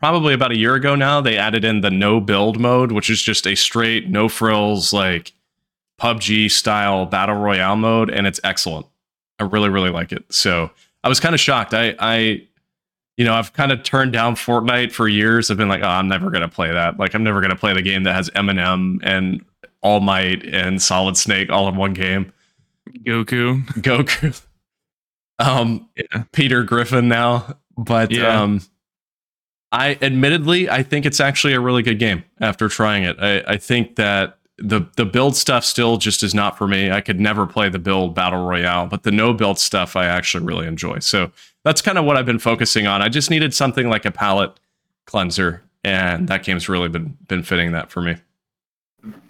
probably 0.00 0.34
about 0.34 0.50
a 0.50 0.56
year 0.56 0.74
ago 0.74 0.94
now, 0.94 1.20
they 1.20 1.36
added 1.36 1.64
in 1.64 1.82
the 1.82 1.90
no 1.90 2.20
build 2.20 2.58
mode, 2.58 2.92
which 2.92 3.10
is 3.10 3.22
just 3.22 3.46
a 3.46 3.54
straight, 3.54 4.08
no 4.08 4.28
frills, 4.28 4.92
like 4.92 5.32
PUBG 6.00 6.50
style 6.50 7.06
battle 7.06 7.36
royale 7.36 7.76
mode, 7.76 8.10
and 8.10 8.26
it's 8.26 8.40
excellent. 8.42 8.86
I 9.38 9.44
really, 9.44 9.68
really 9.68 9.90
like 9.90 10.12
it. 10.12 10.24
So 10.30 10.70
I 11.04 11.08
was 11.08 11.20
kind 11.20 11.34
of 11.34 11.40
shocked. 11.40 11.74
I, 11.74 11.94
I, 11.98 12.46
you 13.20 13.26
know, 13.26 13.34
I've 13.34 13.52
kind 13.52 13.70
of 13.70 13.82
turned 13.82 14.14
down 14.14 14.34
Fortnite 14.34 14.92
for 14.92 15.06
years. 15.06 15.50
I've 15.50 15.58
been 15.58 15.68
like, 15.68 15.82
oh, 15.82 15.88
I'm 15.88 16.08
never 16.08 16.30
gonna 16.30 16.48
play 16.48 16.72
that. 16.72 16.98
Like, 16.98 17.12
I'm 17.12 17.22
never 17.22 17.42
gonna 17.42 17.54
play 17.54 17.74
the 17.74 17.82
game 17.82 18.04
that 18.04 18.14
has 18.14 18.30
Eminem 18.30 18.98
and 19.02 19.44
All 19.82 20.00
Might 20.00 20.42
and 20.46 20.80
Solid 20.80 21.18
Snake 21.18 21.50
all 21.50 21.68
in 21.68 21.76
one 21.76 21.92
game. 21.92 22.32
Goku. 23.04 23.62
Goku. 23.82 24.42
Um, 25.38 25.86
Yeah. 25.96 26.24
Peter 26.32 26.62
Griffin 26.62 27.08
now, 27.08 27.58
but 27.76 28.10
Yeah. 28.10 28.40
um, 28.42 28.62
I 29.70 29.98
admittedly 30.00 30.70
I 30.70 30.82
think 30.82 31.04
it's 31.04 31.20
actually 31.20 31.52
a 31.52 31.60
really 31.60 31.82
good 31.82 31.98
game 31.98 32.24
after 32.40 32.68
trying 32.68 33.04
it. 33.04 33.16
I, 33.20 33.40
I 33.46 33.56
think 33.58 33.96
that 33.96 34.38
the 34.56 34.82
the 34.96 35.04
build 35.06 35.36
stuff 35.36 35.64
still 35.64 35.96
just 35.98 36.22
is 36.22 36.34
not 36.34 36.56
for 36.58 36.66
me. 36.66 36.90
I 36.90 37.00
could 37.02 37.20
never 37.20 37.46
play 37.46 37.68
the 37.68 37.78
build 37.78 38.14
battle 38.14 38.46
royale, 38.46 38.86
but 38.86 39.02
the 39.02 39.10
no 39.10 39.32
build 39.34 39.58
stuff 39.58 39.94
I 39.96 40.06
actually 40.06 40.44
really 40.44 40.66
enjoy. 40.66 40.98
So 41.00 41.30
that's 41.64 41.82
kind 41.82 41.98
of 41.98 42.04
what 42.04 42.16
I've 42.16 42.26
been 42.26 42.38
focusing 42.38 42.86
on. 42.86 43.02
I 43.02 43.08
just 43.08 43.30
needed 43.30 43.52
something 43.54 43.88
like 43.88 44.04
a 44.04 44.10
palette 44.10 44.58
cleanser, 45.06 45.62
and 45.84 46.28
that 46.28 46.42
game's 46.44 46.68
really 46.68 46.88
been 46.88 47.16
been 47.28 47.42
fitting 47.42 47.72
that 47.72 47.90
for 47.90 48.00
me. 48.02 48.16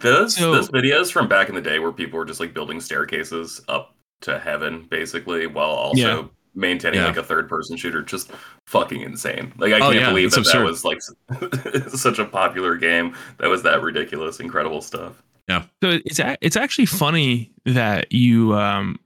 Those 0.00 0.36
So- 0.36 0.52
those 0.52 0.68
videos 0.70 1.12
from 1.12 1.28
back 1.28 1.48
in 1.48 1.54
the 1.54 1.60
day 1.60 1.78
where 1.78 1.92
people 1.92 2.18
were 2.18 2.24
just 2.24 2.40
like 2.40 2.52
building 2.54 2.80
staircases 2.80 3.60
up 3.68 3.94
to 4.22 4.38
heaven, 4.38 4.86
basically, 4.90 5.46
while 5.46 5.70
also 5.70 6.00
Yeah. 6.22 6.22
maintaining 6.54 7.00
Yeah. 7.00 7.06
like 7.06 7.16
a 7.16 7.22
third 7.22 7.48
person 7.48 7.76
shooter, 7.76 8.02
just 8.02 8.30
fucking 8.66 9.00
insane. 9.00 9.52
Like 9.58 9.72
I 9.72 9.76
Oh, 9.76 9.80
can't 9.92 9.94
yeah, 9.94 10.08
believe 10.08 10.32
that 10.32 10.38
absurd. 10.40 10.58
that 10.60 10.64
was 10.64 10.84
like 10.84 10.98
such 11.96 12.18
a 12.18 12.24
popular 12.24 12.76
game. 12.76 13.14
That 13.38 13.48
was 13.48 13.62
that 13.62 13.80
ridiculous, 13.82 14.40
incredible 14.40 14.80
stuff. 14.82 15.22
Yeah. 15.48 15.62
So 15.82 15.90
it's 16.04 16.18
a- 16.18 16.36
it's 16.40 16.56
actually 16.56 16.86
funny 16.86 17.52
that 17.64 18.10
you 18.12 18.54
um 18.54 18.98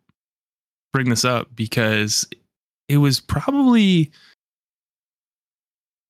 bring 0.93 1.11
this 1.11 1.25
up 1.25 1.49
because 1.55 2.27
it 2.89 2.99
was 2.99 3.21
probably 3.21 4.11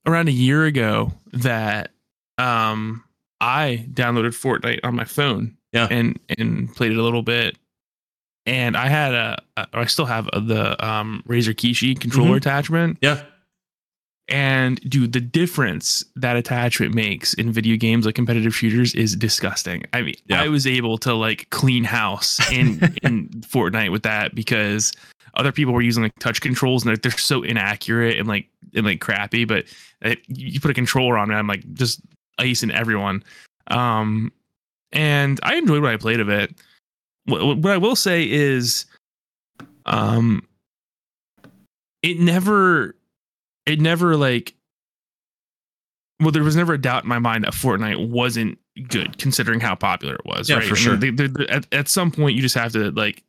around 0.07 0.29
a 0.29 0.33
year 0.33 0.65
ago 0.65 1.13
that 1.33 1.91
um 2.39 3.03
I 3.41 3.87
downloaded 3.93 4.29
Fortnite 4.31 4.81
on 4.85 4.95
my 4.95 5.05
phone. 5.05 5.57
Yeah. 5.73 5.89
And 5.91 6.19
and 6.39 6.75
played 6.75 6.93
it 6.93 6.99
a 6.99 7.03
little 7.03 7.23
bit. 7.23 7.57
And 8.47 8.77
I 8.77 8.89
had 8.89 9.15
a, 9.15 9.43
I 9.73 9.87
still 9.87 10.05
have 10.07 10.27
the 10.27 10.77
um 10.85 11.23
Razer 11.29 11.55
Kishi 11.55 11.99
controller 11.99 12.33
Mhm. 12.35 12.37
attachment. 12.37 12.99
Yeah, 13.01 13.23
And 14.29 14.79
dude, 14.89 15.13
the 15.13 15.21
difference 15.21 16.05
that 16.17 16.37
attachment 16.37 16.95
makes 16.95 17.35
in 17.35 17.53
video 17.53 17.77
games 17.77 18.05
like 18.07 18.15
competitive 18.15 18.55
shooters 18.55 18.95
is 18.95 19.17
disgusting. 19.17 19.85
I 19.93 20.03
mean, 20.03 20.15
Yeah. 20.27 20.43
I 20.43 20.49
was 20.49 20.67
able 20.67 20.99
to 20.99 21.15
like 21.15 21.49
clean 21.51 21.85
house 21.85 22.39
in 22.53 22.81
in 23.03 23.29
Fortnite 23.41 23.91
with 23.93 24.03
that 24.05 24.35
because 24.35 24.93
other 25.37 25.53
people 25.53 25.73
were 25.75 25.83
using 25.83 26.03
like 26.05 26.19
touch 26.21 26.41
controls 26.41 26.83
and 26.85 26.91
they're, 26.91 26.97
they're 27.11 27.19
so 27.19 27.43
inaccurate 27.43 28.19
and 28.19 28.29
like 28.29 28.49
and 28.75 28.87
like 28.87 29.01
crappy. 29.01 29.45
But 29.45 29.67
it, 30.01 30.21
you 30.29 30.61
put 30.61 30.71
a 30.71 30.75
controller 30.75 31.19
on 31.19 31.31
it, 31.31 31.35
I'm 31.35 31.47
like 31.47 31.71
just 31.75 32.01
icing 32.39 32.71
everyone. 32.71 33.23
Um, 33.69 34.33
and 34.93 35.41
I 35.43 35.57
enjoyed 35.57 35.83
what 35.83 35.93
I 35.93 35.97
played 35.97 36.21
of 36.21 36.29
it. 36.29 36.55
What, 37.27 37.59
what 37.59 37.73
I 37.73 37.79
will 37.79 37.97
say 37.97 38.29
is, 38.31 38.87
um, 39.87 40.47
it 42.03 42.19
never 42.21 42.95
it 43.67 43.81
never 43.81 44.17
like 44.17 44.55
well 46.21 46.31
there 46.31 46.43
was 46.43 46.55
never 46.55 46.75
a 46.75 46.79
doubt 46.81 47.03
in 47.05 47.09
my 47.09 47.19
mind 47.19 47.45
that 47.45 47.55
fortnite 47.55 48.09
wasn't 48.09 48.59
good 48.89 49.17
considering 49.19 49.59
how 49.59 49.75
popular 49.75 50.15
it 50.17 50.25
was 50.27 50.49
Yeah, 50.51 50.57
right 50.57 50.65
for 50.65 50.75
I 50.75 50.77
mean, 50.77 50.83
sure. 50.85 50.97
they- 50.97 51.11
they- 51.11 51.27
they- 51.29 51.49
at, 51.49 51.67
at 51.73 51.89
some 51.89 52.11
point 52.11 52.37
you 52.37 52.43
just 52.43 52.55
have 52.55 52.73
to 52.73 52.91
like 52.91 53.23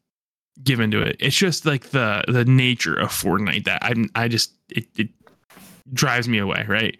give 0.63 0.79
into 0.79 1.01
it. 1.01 1.15
It's 1.19 1.35
just 1.35 1.65
like 1.65 1.89
the 1.89 2.23
the 2.27 2.45
nature 2.45 2.95
of 2.95 3.09
fortnite 3.09 3.65
that 3.65 3.79
i'm 3.83 4.09
i 4.15 4.27
just 4.27 4.51
it, 4.69 4.85
it 4.97 5.09
drives 5.93 6.27
me 6.27 6.37
away 6.37 6.65
right? 6.67 6.97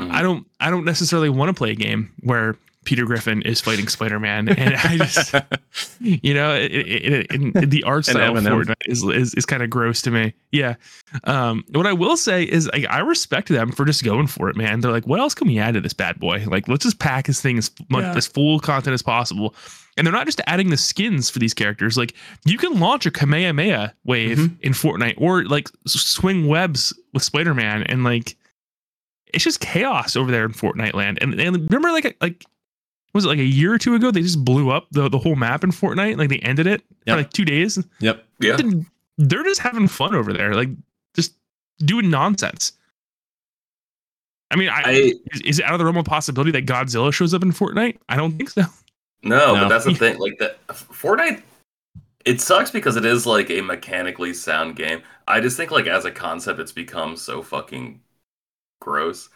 Mhm. 0.00 0.10
i 0.12 0.22
don't 0.22 0.46
i 0.60 0.68
don't 0.70 0.84
necessarily 0.84 1.28
want 1.30 1.48
to 1.48 1.54
play 1.54 1.70
a 1.70 1.74
game 1.74 2.10
where 2.20 2.56
peter 2.84 3.04
griffin 3.04 3.42
is 3.42 3.60
fighting 3.60 3.86
spider-man 3.88 4.48
and 4.48 4.74
i 4.76 4.96
just 4.96 5.34
you 6.00 6.32
know 6.34 6.54
it, 6.54 6.70
it, 6.72 7.26
it, 7.30 7.56
it- 7.56 7.70
the 7.70 7.82
art 7.84 8.04
style 8.04 8.36
of. 8.36 8.44
Fortnite 8.44 8.74
is 8.86 9.02
is, 9.04 9.34
is 9.34 9.44
kind 9.46 9.62
of 9.62 9.68
gross 9.70 10.00
to 10.02 10.10
me. 10.10 10.32
Yeah. 10.52 10.74
Um 11.24 11.64
what 11.72 11.86
i 11.86 11.92
will 11.92 12.16
say 12.16 12.44
is 12.44 12.68
like 12.72 12.86
i 12.90 12.98
respect 13.00 13.48
them 13.48 13.72
for 13.72 13.84
just 13.84 14.04
going 14.04 14.26
for 14.26 14.48
it 14.48 14.56
man. 14.56 14.80
They're 14.80 14.92
like 14.92 15.06
what 15.06 15.20
else 15.20 15.34
can 15.34 15.48
we 15.48 15.58
add 15.58 15.74
to 15.74 15.80
this 15.80 15.92
bad 15.92 16.18
boy? 16.20 16.44
Like 16.46 16.66
let's 16.68 16.84
just 16.84 16.98
pack 16.98 17.26
this 17.26 17.40
thing 17.40 17.58
as 17.58 17.70
much 17.90 18.02
Yeah. 18.04 18.16
as 18.16 18.26
full 18.26 18.58
content 18.60 18.94
as 18.94 19.02
possible 19.02 19.54
and 19.98 20.06
they're 20.06 20.14
not 20.14 20.26
just 20.26 20.40
adding 20.46 20.70
the 20.70 20.76
skins 20.76 21.28
for 21.28 21.38
these 21.40 21.52
characters 21.52 21.96
like 21.98 22.14
you 22.46 22.56
can 22.56 22.78
launch 22.80 23.04
a 23.04 23.10
kamehameha 23.10 23.92
wave 24.04 24.38
Mhm. 24.38 24.56
in 24.60 24.72
fortnite 24.72 25.14
or 25.18 25.44
like 25.44 25.68
swing 25.86 26.46
webs 26.46 26.92
with 27.12 27.22
spider-man 27.22 27.82
and 27.82 28.04
like 28.04 28.36
it's 29.34 29.44
just 29.44 29.60
chaos 29.60 30.16
over 30.16 30.30
there 30.30 30.44
in 30.46 30.52
fortnite 30.52 30.94
land 30.94 31.18
and, 31.20 31.38
and 31.38 31.56
remember 31.70 31.90
like 31.92 32.16
like 32.22 32.44
was 33.14 33.24
it 33.24 33.28
like 33.28 33.38
a 33.38 33.44
year 33.44 33.72
or 33.72 33.78
two 33.78 33.94
ago 33.94 34.10
they 34.10 34.22
just 34.22 34.44
blew 34.44 34.70
up 34.70 34.86
the, 34.92 35.08
the 35.08 35.18
whole 35.18 35.34
map 35.34 35.64
in 35.64 35.70
Fortnite 35.72 36.16
like 36.18 36.28
they 36.28 36.38
ended 36.38 36.66
it 36.66 36.82
Yep. 37.06 37.14
for 37.14 37.16
like 37.22 37.30
two 37.32 37.44
days 37.44 37.82
yep. 38.00 38.24
Yeah. 38.38 38.56
they're 39.16 39.42
just 39.44 39.60
having 39.60 39.88
fun 39.88 40.14
over 40.14 40.32
there 40.32 40.54
like 40.54 40.68
just 41.16 41.34
doing 41.78 42.10
nonsense 42.10 42.72
I 44.50 44.56
mean 44.56 44.68
I, 44.68 44.82
I 44.84 44.90
is, 45.32 45.40
is 45.44 45.58
it 45.58 45.64
out 45.64 45.72
of 45.72 45.78
the 45.78 45.84
realm 45.84 45.96
of 45.96 46.04
possibility 46.04 46.50
that 46.52 46.66
Godzilla 46.66 47.12
shows 47.12 47.34
up 47.34 47.42
in 47.42 47.52
Fortnite 47.52 47.98
I 48.08 48.16
don't 48.16 48.32
think 48.36 48.50
so 48.50 48.62
no, 49.22 49.54
No. 49.54 49.60
but 49.62 49.68
that's 49.68 49.84
the 49.84 49.94
thing. 49.94 50.18
Like 50.18 50.38
that 50.38 50.64
Fortnite 50.68 51.42
It 52.24 52.40
sucks 52.40 52.70
because 52.70 52.96
it 52.96 53.04
is 53.04 53.26
like 53.26 53.50
a 53.50 53.60
mechanically 53.60 54.34
sound 54.34 54.76
game. 54.76 55.02
I 55.26 55.40
just 55.40 55.56
think 55.56 55.70
like 55.70 55.86
as 55.86 56.04
a 56.04 56.10
concept, 56.10 56.60
it's 56.60 56.72
become 56.72 57.16
so 57.16 57.42
fucking 57.42 58.00
gross. 58.80 59.28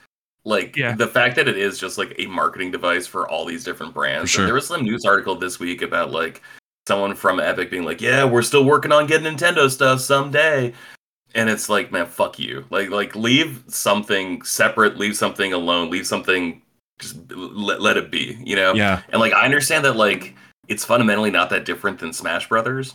Like 0.44 0.76
Yeah. 0.76 0.94
the 0.96 1.06
fact 1.06 1.36
that 1.36 1.48
it 1.48 1.56
is 1.56 1.78
just 1.78 1.98
like 1.98 2.14
a 2.18 2.26
marketing 2.26 2.70
device 2.70 3.06
for 3.06 3.28
all 3.28 3.44
these 3.44 3.64
different 3.64 3.94
brands. 3.94 4.30
Sure. 4.30 4.44
There 4.44 4.54
was 4.54 4.66
some 4.66 4.82
news 4.82 5.04
article 5.04 5.36
this 5.36 5.58
week 5.60 5.82
about 5.82 6.10
like 6.10 6.42
someone 6.88 7.14
from 7.14 7.38
Epic 7.38 7.70
being 7.70 7.84
like, 7.84 8.00
"Yeah, 8.00 8.24
we're 8.24 8.42
still 8.42 8.64
working 8.64 8.90
on 8.92 9.06
getting 9.06 9.32
Nintendo 9.36 9.70
stuff 9.70 10.00
someday." 10.00 10.74
And 11.34 11.48
it's 11.48 11.68
like, 11.68 11.92
man, 11.92 12.06
fuck 12.06 12.38
you. 12.38 12.64
Like, 12.70 12.90
like 12.90 13.14
leave 13.16 13.62
something 13.68 14.42
separate, 14.42 14.98
leave 14.98 15.16
something 15.16 15.52
alone, 15.54 15.88
leave 15.90 16.06
something 16.06 16.60
just 17.02 17.16
let, 17.30 17.82
let 17.82 17.96
it 17.96 18.10
be. 18.10 18.38
You 18.44 18.56
know? 18.56 18.72
Yeah. 18.72 19.02
And 19.10 19.20
like 19.20 19.32
I 19.34 19.44
understand 19.44 19.84
that 19.84 19.96
like 19.96 20.34
it's 20.68 20.84
fundamentally 20.84 21.30
not 21.30 21.50
that 21.50 21.64
different 21.64 21.98
than 21.98 22.12
Smash 22.12 22.48
Brothers, 22.48 22.94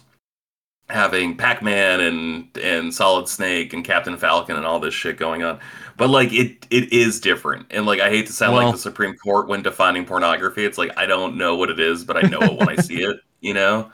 having 0.90 1.36
Pac-Man 1.38 2.00
and 2.00 2.58
and 2.58 2.94
Solid 2.94 3.28
Snake 3.28 3.74
and 3.74 3.84
Captain 3.84 4.18
Falcon 4.18 4.56
and 4.56 4.66
all 4.66 4.80
this 4.80 4.94
shit 4.94 5.18
going 5.18 5.44
on. 5.44 5.60
But 5.98 6.10
like 6.10 6.32
it 6.34 6.66
it 6.70 6.92
is 6.92 7.20
different. 7.20 7.68
And 7.70 7.86
like 7.86 8.00
I 8.00 8.10
hate 8.10 8.26
to 8.28 8.34
sound 8.34 8.54
Well- 8.56 8.66
like 8.68 8.76
the 8.76 8.82
Supreme 8.82 9.16
Court 9.18 9.48
when 9.48 9.62
defining 9.62 10.06
pornography. 10.06 10.66
It's 10.66 10.78
like 10.78 10.98
I 10.98 11.06
don't 11.06 11.38
know 11.38 11.56
what 11.56 11.70
it 11.70 11.80
is, 11.80 12.04
but 12.04 12.18
I 12.18 12.28
know 12.28 12.40
it 12.42 12.58
when 12.58 12.70
I 12.70 12.76
see 12.82 13.04
it, 13.04 13.18
you 13.42 13.54
know? 13.54 13.92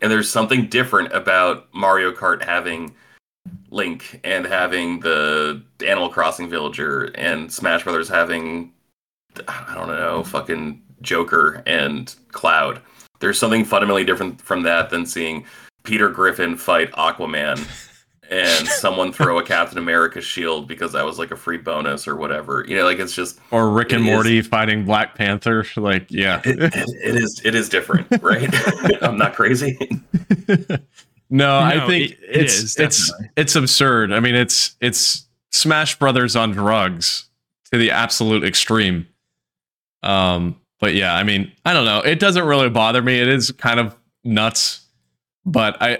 And 0.00 0.10
there's 0.10 0.28
something 0.28 0.66
different 0.66 1.12
about 1.12 1.72
Mario 1.72 2.10
Kart 2.10 2.42
having 2.42 2.92
Link 3.70 4.20
and 4.24 4.44
having 4.44 5.00
the 5.00 5.62
Animal 5.86 6.08
Crossing 6.08 6.48
villager 6.48 7.04
and 7.14 7.52
Smash 7.52 7.84
Brothers 7.84 8.08
having 8.08 8.72
I 9.48 9.74
don't 9.74 9.88
know, 9.88 10.22
fucking 10.24 10.82
Joker 11.00 11.62
and 11.66 12.14
Cloud. 12.32 12.80
There's 13.20 13.38
something 13.38 13.64
fundamentally 13.64 14.04
different 14.04 14.40
from 14.40 14.62
that 14.62 14.90
than 14.90 15.06
seeing 15.06 15.44
Peter 15.84 16.08
Griffin 16.08 16.56
fight 16.56 16.90
Aquaman 16.92 17.58
and 18.30 18.66
someone 18.66 19.12
throw 19.12 19.38
a 19.38 19.44
Captain 19.44 19.78
America 19.78 20.20
shield 20.20 20.66
because 20.66 20.92
that 20.92 21.04
was 21.04 21.18
like 21.18 21.30
a 21.30 21.36
free 21.36 21.58
bonus 21.58 22.08
or 22.08 22.16
whatever. 22.16 22.64
You 22.66 22.76
know, 22.76 22.84
like 22.84 22.98
it's 22.98 23.14
just 23.14 23.38
Or 23.50 23.70
Rick 23.70 23.92
and 23.92 24.04
It 24.04 24.08
is- 24.08 24.14
Morty 24.14 24.42
fighting 24.42 24.84
Black 24.84 25.14
Panther. 25.14 25.64
Like, 25.76 26.06
yeah. 26.10 26.40
it, 26.44 26.62
it, 26.62 26.72
it 26.74 27.14
is 27.16 27.40
it 27.44 27.54
is 27.54 27.68
different, 27.68 28.06
right? 28.22 28.48
I'm 29.02 29.18
not 29.18 29.34
crazy. 29.34 29.78
no, 31.30 31.56
I 31.58 31.86
think 31.86 32.12
it- 32.12 32.18
it 32.22 32.40
it's 32.42 32.54
is, 32.58 32.76
it's 32.76 33.12
it's 33.36 33.56
absurd. 33.56 34.12
I 34.12 34.20
mean, 34.20 34.34
it's 34.34 34.76
it's 34.80 35.26
Smash 35.50 35.98
Brothers 35.98 36.34
on 36.36 36.52
drugs 36.52 37.28
to 37.70 37.78
the 37.78 37.90
absolute 37.90 38.44
extreme. 38.44 39.06
Um, 40.02 40.60
but 40.80 40.94
yeah, 40.94 41.14
I 41.14 41.22
mean, 41.22 41.52
I 41.64 41.72
don't 41.72 41.84
know. 41.84 42.00
It 42.00 42.18
doesn't 42.18 42.44
really 42.44 42.68
bother 42.68 43.02
me. 43.02 43.20
It 43.20 43.28
is 43.28 43.52
kind 43.52 43.78
of 43.78 43.96
nuts, 44.24 44.84
but 45.44 45.80
I 45.80 45.98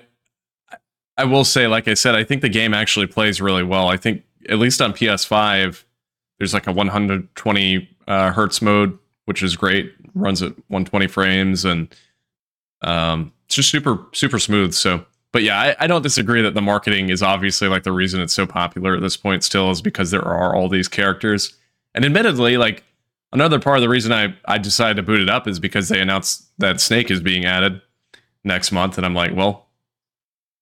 I 1.17 1.25
will 1.25 1.45
say, 1.45 1.67
like 1.67 1.89
I 1.89 1.95
said, 1.95 2.15
I 2.15 2.25
think 2.25 2.43
the 2.43 2.49
game 2.49 2.75
actually 2.75 3.07
plays 3.07 3.41
really 3.41 3.63
well. 3.63 3.89
I 3.89 3.97
think 3.97 4.25
at 4.49 4.59
least 4.59 4.81
on 4.81 4.93
PS5, 4.93 5.85
there's 6.39 6.55
like 6.55 6.67
a 6.67 6.73
120 6.73 7.89
uh, 8.09 8.33
hertz 8.33 8.61
mode, 8.61 8.99
which 9.27 9.43
is 9.43 9.57
great. 9.57 9.93
Runs 10.15 10.43
at 10.43 10.51
120 10.69 11.07
frames, 11.07 11.65
and 11.65 11.95
um, 12.83 13.33
it's 13.47 13.55
just 13.55 13.71
super 13.71 14.05
super 14.13 14.39
smooth. 14.39 14.75
So, 14.75 15.05
but 15.31 15.43
yeah, 15.43 15.61
I, 15.61 15.85
I 15.85 15.87
don't 15.87 16.03
disagree 16.03 16.43
that 16.43 16.55
the 16.55 16.61
marketing 16.61 17.09
is 17.11 17.23
obviously 17.23 17.69
like 17.69 17.85
the 17.85 17.93
reason 17.93 18.21
it's 18.21 18.35
so 18.35 18.47
popular 18.47 18.97
at 18.97 19.01
this 19.01 19.17
point. 19.17 19.45
Still, 19.45 19.71
is 19.71 19.81
because 19.81 20.11
there 20.11 20.25
are 20.27 20.57
all 20.57 20.69
these 20.69 20.89
characters, 20.89 21.55
and 21.95 22.05
admittedly, 22.05 22.57
like 22.57 22.83
another 23.33 23.59
part 23.59 23.79
of 23.79 23.83
the 23.83 23.89
reason 23.89 24.13
I 24.13 24.35
I 24.45 24.59
decided 24.59 24.97
to 24.97 25.03
boot 25.03 25.21
it 25.21 25.29
up 25.29 25.47
is 25.49 25.59
because 25.59 25.89
they 25.89 26.01
announced 26.01 26.51
that 26.59 26.81
Snake 26.81 27.11
is 27.11 27.21
being 27.21 27.45
added 27.45 27.81
next 28.45 28.73
month, 28.73 28.97
and 28.97 29.07
I'm 29.07 29.15
like, 29.15 29.35
well, 29.35 29.69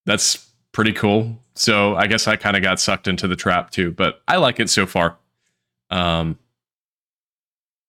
that's 0.07 0.51
pretty 0.73 0.93
cool. 0.93 1.39
So 1.55 1.97
I 1.97 2.07
guess 2.07 2.27
I 2.27 2.37
kind 2.37 2.57
of 2.57 2.63
got 2.63 2.81
sucked 2.81 3.09
into 3.09 3.29
the 3.29 3.37
trap 3.37 3.71
too, 3.71 3.91
but 3.91 4.23
I 4.27 4.37
like 4.37 4.61
it 4.61 4.71
so 4.71 4.87
far. 4.87 5.19
Um, 5.91 6.39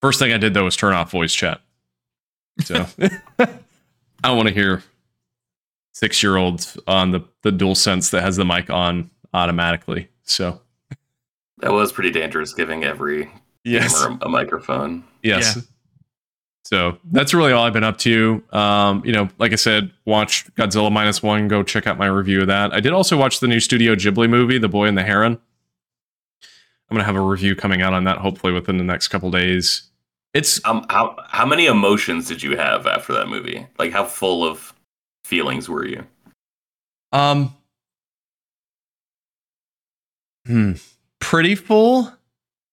first 0.01 0.19
thing 0.19 0.33
I 0.33 0.37
did 0.37 0.53
though 0.53 0.65
was 0.65 0.75
turn 0.75 0.93
off 0.93 1.11
voice 1.11 1.33
chat. 1.33 1.61
So 2.61 2.85
I 3.39 3.47
don't 4.23 4.37
want 4.37 4.49
to 4.49 4.53
hear 4.53 4.83
six 5.93 6.21
year 6.21 6.37
olds 6.37 6.77
on 6.87 7.11
the 7.11 7.21
the 7.43 7.51
dual 7.51 7.75
sense 7.75 8.09
that 8.09 8.21
has 8.21 8.35
the 8.35 8.45
mic 8.45 8.69
on 8.69 9.09
automatically. 9.33 10.09
So 10.23 10.61
That 11.59 11.71
was 11.71 11.91
pretty 11.91 12.11
dangerous 12.11 12.53
giving 12.53 12.83
every 12.83 13.31
yes, 13.63 14.01
a, 14.03 14.17
a 14.21 14.29
microphone. 14.29 15.03
yes. 15.23 15.55
Yeah. 15.55 15.61
So 16.63 16.97
that's 17.11 17.33
really 17.33 17.51
all 17.51 17.65
I've 17.65 17.73
been 17.73 17.83
up 17.83 17.97
to. 17.99 18.41
Um, 18.53 19.03
you 19.03 19.11
know, 19.11 19.27
like 19.39 19.51
I 19.51 19.55
said, 19.55 19.91
watch 20.05 20.45
Godzilla 20.55 20.91
minus 20.91 21.21
one. 21.21 21.47
Go 21.49 21.63
check 21.63 21.85
out 21.85 21.97
my 21.97 22.05
review 22.05 22.41
of 22.41 22.47
that. 22.47 22.71
I 22.73 22.79
did 22.79 22.93
also 22.93 23.17
watch 23.17 23.39
the 23.41 23.47
new 23.47 23.59
Studio 23.59 23.93
Ghibli 23.95 24.29
movie, 24.29 24.57
The 24.57 24.69
Boy 24.69 24.85
and 24.85 24.97
the 24.97 25.03
Heron. 25.03 25.33
I'm 26.89 26.95
gonna 26.95 27.03
have 27.03 27.15
a 27.15 27.21
review 27.21 27.55
coming 27.55 27.81
out 27.81 27.93
on 27.93 28.03
that 28.05 28.19
hopefully 28.19 28.53
within 28.53 28.77
the 28.77 28.83
next 28.83 29.07
couple 29.09 29.31
days. 29.31 29.83
It's 30.33 30.63
Um, 30.65 30.85
how 30.89 31.17
how 31.27 31.45
many 31.45 31.65
emotions 31.65 32.27
did 32.27 32.41
you 32.43 32.55
have 32.57 32.85
after 32.87 33.11
that 33.13 33.27
movie? 33.27 33.65
Like 33.79 33.91
how 33.91 34.05
full 34.05 34.45
of 34.45 34.73
feelings 35.25 35.67
were 35.67 35.85
you? 35.85 36.05
um 37.11 37.53
hmm, 40.45 40.73
pretty 41.19 41.55
full. 41.55 42.11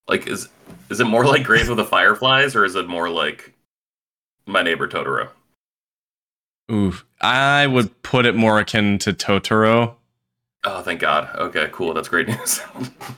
Like 0.07 0.27
is 0.29 0.49
is 0.91 1.01
it 1.01 1.05
more 1.05 1.25
like 1.25 1.45
Grave 1.45 1.69
of 1.69 1.77
the 1.77 1.85
Fireflies 1.85 2.55
or 2.55 2.65
is 2.65 2.75
it 2.75 2.89
more 2.89 3.09
like 3.11 3.53
My 4.47 4.63
Neighbor 4.63 4.89
Totoro? 4.89 5.31
Ooh, 6.71 6.95
I 7.21 7.67
would 7.67 8.03
put 8.03 8.27
it 8.27 8.35
more 8.35 8.59
akin 8.59 8.99
to 8.99 9.13
Totoro. 9.13 9.95
Oh, 10.65 10.83
thank 10.83 11.01
God. 11.01 11.35
Okay, 11.37 11.69
cool. 11.73 11.95
That's 11.95 12.09
great 12.09 12.29
news. 12.29 12.61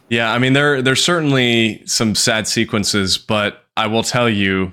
Yeah, 0.09 0.33
I 0.33 0.39
mean 0.39 0.53
there 0.53 0.83
there's 0.83 1.03
certainly 1.03 1.83
some 1.87 2.15
sad 2.15 2.47
sequences, 2.47 3.19
but 3.19 3.65
I 3.77 3.87
will 3.87 4.03
tell 4.03 4.29
you, 4.29 4.73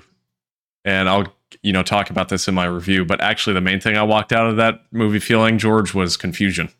and 0.84 1.08
I'll 1.08 1.26
you 1.62 1.72
know 1.72 1.82
talk 1.82 2.10
about 2.10 2.28
this 2.28 2.46
in 2.46 2.54
my 2.54 2.66
review. 2.66 3.04
But 3.04 3.20
actually, 3.20 3.54
the 3.54 3.60
main 3.60 3.80
thing 3.80 3.96
I 3.96 4.02
walked 4.02 4.32
out 4.32 4.48
of 4.48 4.56
that 4.56 4.82
movie 4.92 5.18
feeling, 5.18 5.58
George, 5.58 5.94
was 5.94 6.16
confusion. 6.16 6.70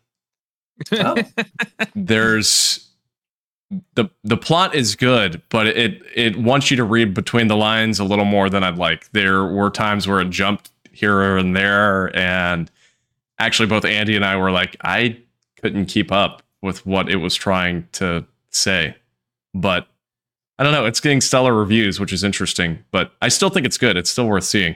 Oh. 0.93 1.17
There's 1.93 2.88
the 3.95 4.09
the 4.23 4.37
plot 4.37 4.73
is 4.73 4.95
good, 4.95 5.41
but 5.49 5.67
it 5.67 6.01
it 6.15 6.37
wants 6.37 6.71
you 6.71 6.77
to 6.77 6.83
read 6.83 7.13
between 7.13 7.47
the 7.47 7.55
lines 7.55 7.99
a 7.99 8.03
little 8.03 8.25
more 8.25 8.49
than 8.49 8.63
I'd 8.63 8.77
like. 8.77 9.11
There 9.11 9.45
were 9.45 9.69
times 9.69 10.07
where 10.07 10.19
it 10.21 10.29
jumped 10.29 10.71
here 10.91 11.37
and 11.37 11.55
there, 11.55 12.15
and 12.17 12.69
actually, 13.37 13.67
both 13.67 13.85
Andie 13.85 14.15
and 14.15 14.25
I 14.25 14.37
were 14.37 14.51
like, 14.51 14.75
I 14.81 15.17
couldn't 15.61 15.85
keep 15.85 16.11
up 16.11 16.41
with 16.61 16.85
what 16.85 17.09
it 17.09 17.17
was 17.17 17.35
trying 17.35 17.87
to 17.93 18.25
say. 18.49 18.95
But 19.53 19.87
I 20.57 20.63
don't 20.63 20.73
know. 20.73 20.85
It's 20.85 20.99
getting 20.99 21.21
stellar 21.21 21.53
reviews, 21.53 21.99
which 21.99 22.11
is 22.11 22.23
interesting. 22.23 22.83
But 22.91 23.13
I 23.21 23.29
still 23.29 23.49
think 23.49 23.65
it's 23.65 23.77
good. 23.77 23.97
It's 23.97 24.09
still 24.09 24.27
worth 24.27 24.43
seeing. 24.43 24.75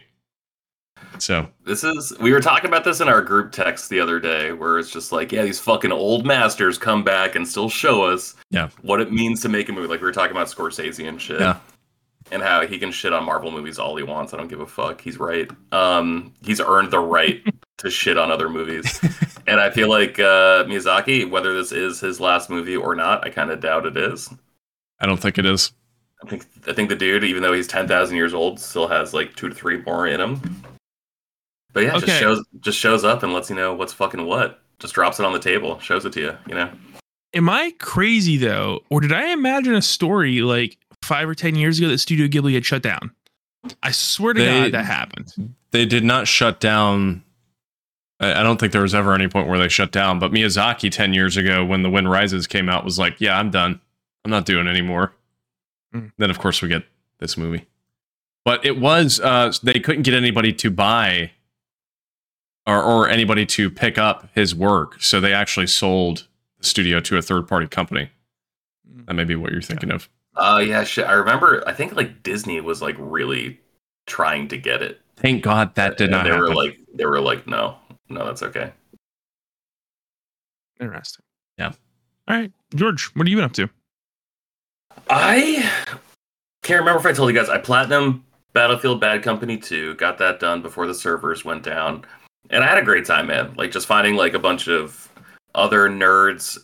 So 1.19 1.47
This 1.65 1.83
is 1.83 2.13
we 2.19 2.31
were 2.33 2.39
talking 2.41 2.67
about 2.69 2.83
this 2.83 2.99
in 3.01 3.07
our 3.07 3.21
group 3.21 3.51
text 3.51 3.89
the 3.89 3.99
other 3.99 4.19
day 4.19 4.51
where 4.51 4.79
it's 4.79 4.91
just 4.91 5.11
like, 5.11 5.31
yeah, 5.31 5.43
these 5.43 5.59
fucking 5.59 5.91
old 5.91 6.25
masters 6.25 6.77
come 6.77 7.03
back 7.03 7.35
and 7.35 7.47
still 7.47 7.69
show 7.69 8.03
us 8.03 8.35
Yeah. 8.49 8.69
what 8.81 8.99
it 9.01 9.11
means 9.11 9.41
to 9.41 9.49
make 9.49 9.69
a 9.69 9.71
movie. 9.73 9.87
Like 9.87 10.01
we 10.01 10.05
were 10.05 10.11
talking 10.13 10.31
about 10.35 10.47
Scorsese 10.47 11.07
and 11.07 11.21
shit. 11.21 11.39
Yeah. 11.39 11.57
And 12.31 12.41
how 12.41 12.65
he 12.65 12.79
can 12.79 12.91
shit 12.91 13.11
on 13.13 13.25
Marvel 13.25 13.51
movies 13.51 13.77
all 13.77 13.95
he 13.97 14.03
wants. 14.03 14.33
I 14.33 14.37
don't 14.37 14.47
give 14.47 14.61
a 14.61 14.65
fuck. 14.65 15.01
He's 15.01 15.19
right. 15.19 15.49
Um, 15.71 16.33
he's 16.41 16.61
earned 16.61 16.89
the 16.91 16.99
right 16.99 17.43
to 17.79 17.89
shit 17.89 18.17
on 18.17 18.31
other 18.31 18.49
movies. 18.49 18.99
and 19.47 19.59
I 19.59 19.69
feel 19.69 19.89
like 19.89 20.19
uh, 20.19 20.63
Miyazaki, 20.63 21.29
whether 21.29 21.53
this 21.53 21.71
is 21.73 21.99
his 21.99 22.19
last 22.21 22.49
movie 22.49 22.77
or 22.77 22.95
not, 22.95 23.25
I 23.25 23.29
kind 23.29 23.51
of 23.51 23.59
doubt 23.59 23.85
it 23.85 23.97
is. 23.97 24.29
I 24.99 25.05
don't 25.05 25.17
think 25.17 25.37
it 25.37 25.45
is. 25.45 25.73
I 26.23 26.29
think 26.29 26.45
I 26.65 26.71
think 26.71 26.87
the 26.87 26.95
dude, 26.95 27.25
even 27.25 27.43
though 27.43 27.51
he's 27.51 27.67
ten 27.67 27.85
thousand 27.85 28.15
years 28.15 28.33
old, 28.33 28.57
still 28.57 28.87
has 28.87 29.13
like 29.13 29.35
two 29.35 29.49
to 29.49 29.53
three 29.53 29.81
more 29.81 30.07
in 30.07 30.21
him. 30.21 30.63
But 31.73 31.83
yeah, 31.83 31.95
Okay. 31.97 32.05
just 32.05 32.19
shows 32.19 32.45
just 32.61 32.77
shows 32.77 33.03
up 33.03 33.23
and 33.23 33.33
lets 33.33 33.49
you 33.49 33.55
know 33.55 33.73
what's 33.73 33.93
fucking 33.93 34.25
what. 34.25 34.61
Just 34.79 34.93
drops 34.93 35.19
it 35.19 35.25
on 35.25 35.33
the 35.33 35.39
table, 35.39 35.79
shows 35.79 36.05
it 36.05 36.13
to 36.13 36.19
you. 36.21 36.37
You 36.47 36.55
know, 36.55 36.69
Am 37.33 37.49
I 37.49 37.73
crazy 37.79 38.37
though, 38.37 38.81
or 38.89 39.01
did 39.01 39.11
I 39.11 39.29
imagine 39.33 39.73
a 39.73 39.81
story 39.81 40.41
like 40.41 40.77
five 41.01 41.27
or 41.27 41.35
ten 41.35 41.55
years 41.55 41.79
ago 41.79 41.87
that 41.89 41.97
Studio 41.97 42.27
Ghibli 42.27 42.53
had 42.53 42.65
shut 42.65 42.81
down? 42.83 43.11
I 43.81 43.91
swear 43.91 44.33
to 44.33 44.39
They- 44.41 44.61
God 44.63 44.71
that 44.73 44.85
happened. 44.85 45.55
They 45.71 45.85
did 45.85 46.03
not 46.03 46.27
shut 46.27 46.59
down. 46.59 47.23
I 48.19 48.41
I 48.41 48.43
don't 48.43 48.59
think 48.59 48.71
there 48.73 48.81
was 48.83 48.93
ever 48.93 49.13
any 49.15 49.27
point 49.27 49.47
where 49.47 49.57
they 49.57 49.69
shut 49.69 49.91
down. 49.91 50.19
But 50.19 50.31
Miyazaki, 50.31 50.91
10 50.91 51.13
years 51.15 51.35
ago, 51.37 51.65
when 51.65 51.81
The 51.81 51.89
Wind 51.89 52.11
Rises 52.11 52.45
came 52.45 52.69
out, 52.69 52.83
was 52.85 52.99
like, 52.99 53.19
yeah, 53.19 53.37
I'm 53.39 53.49
done. 53.49 53.79
I'm 54.23 54.29
not 54.31 54.45
doing 54.45 54.67
anymore. 54.67 55.13
Mm. 55.95 56.11
Then, 56.17 56.29
of 56.29 56.37
course, 56.39 56.61
we 56.61 56.67
get 56.69 56.83
this 57.19 57.37
movie. 57.37 57.65
But 58.45 58.63
it 58.65 58.77
was, 58.77 59.19
uh, 59.19 59.51
they 59.63 59.79
couldn't 59.79 60.03
get 60.03 60.13
anybody 60.13 60.53
to 60.53 60.69
buy 60.69 61.31
or, 62.65 62.81
or 62.81 63.09
anybody 63.09 63.45
to 63.45 63.69
pick 63.69 63.97
up 63.97 64.29
his 64.33 64.55
work. 64.55 65.01
So 65.01 65.19
they 65.19 65.33
actually 65.33 65.67
sold 65.67 66.27
the 66.59 66.65
studio 66.65 66.99
to 67.01 67.17
a 67.17 67.21
third 67.21 67.47
party 67.47 67.67
company. 67.67 68.09
That 69.05 69.13
may 69.15 69.23
be 69.25 69.35
what 69.35 69.51
you're 69.51 69.61
thinking 69.61 69.91
of. 69.91 70.09
uh, 70.35 70.63
yeah, 70.65 70.83
shit. 70.83 71.05
I 71.05 71.13
remember. 71.13 71.63
I 71.67 71.73
think 71.73 71.95
like 71.95 72.23
Disney 72.23 72.61
was 72.61 72.81
like 72.81 72.95
really 72.97 73.59
trying 74.07 74.47
to 74.49 74.57
get 74.57 74.81
it. 74.81 75.01
Thank 75.17 75.43
God 75.43 75.75
that 75.75 75.97
did 75.97 76.05
And 76.05 76.11
not 76.11 76.23
they 76.23 76.29
happen. 76.29 76.43
were 76.43 76.55
like, 76.55 76.79
they 76.93 77.05
were 77.05 77.19
like, 77.21 77.45
no. 77.47 77.77
no, 78.09 78.25
that's 78.25 78.43
okay. 78.43 78.71
Interesting. 80.79 81.23
Yeah. 81.57 81.71
All 82.27 82.35
right, 82.37 82.51
George, 82.75 83.05
what 83.15 83.27
have 83.27 83.29
you 83.31 83.37
been 83.37 83.45
up 83.45 83.53
to? 83.53 83.69
I 85.09 85.69
can't 86.63 86.79
remember 86.79 86.99
if 86.99 87.05
I 87.05 87.13
told 87.13 87.31
you 87.31 87.37
guys 87.37 87.49
I 87.49 87.57
platinum 87.57 88.25
Battlefield 88.53 88.99
Bad 89.01 89.23
Company 89.23 89.57
2, 89.57 89.95
got 89.95 90.17
that 90.19 90.39
done 90.39 90.61
before 90.61 90.87
the 90.87 90.93
servers 90.93 91.43
went 91.43 91.63
down. 91.63 92.05
And 92.49 92.63
I 92.63 92.67
had 92.67 92.77
a 92.77 92.83
great 92.83 93.05
time, 93.05 93.27
man. 93.27 93.53
Like 93.55 93.71
just 93.71 93.87
finding 93.87 94.15
like 94.15 94.33
a 94.33 94.39
bunch 94.39 94.67
of 94.67 95.11
other 95.55 95.89
nerds. 95.89 96.57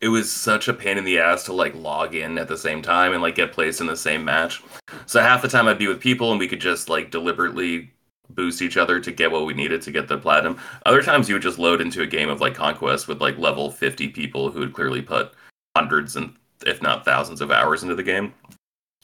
It 0.00 0.08
was 0.08 0.32
such 0.32 0.66
a 0.66 0.74
pain 0.74 0.98
in 0.98 1.04
the 1.04 1.20
ass 1.20 1.44
to 1.44 1.52
like 1.52 1.74
log 1.74 2.14
in 2.14 2.38
at 2.38 2.48
the 2.48 2.58
same 2.58 2.82
time 2.82 3.12
and 3.12 3.22
like 3.22 3.36
get 3.36 3.52
placed 3.52 3.80
in 3.80 3.86
the 3.86 3.96
same 3.96 4.24
match. 4.24 4.62
So 5.06 5.20
half 5.20 5.42
the 5.42 5.48
time 5.48 5.68
I'd 5.68 5.78
be 5.78 5.86
with 5.86 6.00
people 6.00 6.30
and 6.30 6.40
we 6.40 6.48
could 6.48 6.60
just 6.60 6.88
like 6.88 7.10
deliberately 7.10 7.92
boost 8.30 8.62
each 8.62 8.76
other 8.76 8.98
to 8.98 9.12
get 9.12 9.30
what 9.30 9.46
we 9.46 9.54
needed 9.54 9.82
to 9.82 9.92
get 9.92 10.08
the 10.08 10.18
platinum. 10.18 10.58
Other 10.86 11.02
times 11.02 11.28
you 11.28 11.34
would 11.34 11.42
just 11.42 11.58
load 11.58 11.80
into 11.80 12.02
a 12.02 12.06
game 12.06 12.28
of 12.28 12.40
like 12.40 12.54
conquest 12.54 13.06
with 13.06 13.20
like 13.20 13.38
level 13.38 13.70
50 13.70 14.08
people 14.08 14.50
who 14.50 14.60
had 14.60 14.72
clearly 14.72 15.02
put 15.02 15.32
hundreds 15.76 16.16
and 16.16 16.34
if 16.66 16.82
not 16.82 17.04
thousands 17.04 17.40
of 17.40 17.50
hours 17.50 17.82
into 17.82 17.94
the 17.94 18.02
game. 18.02 18.34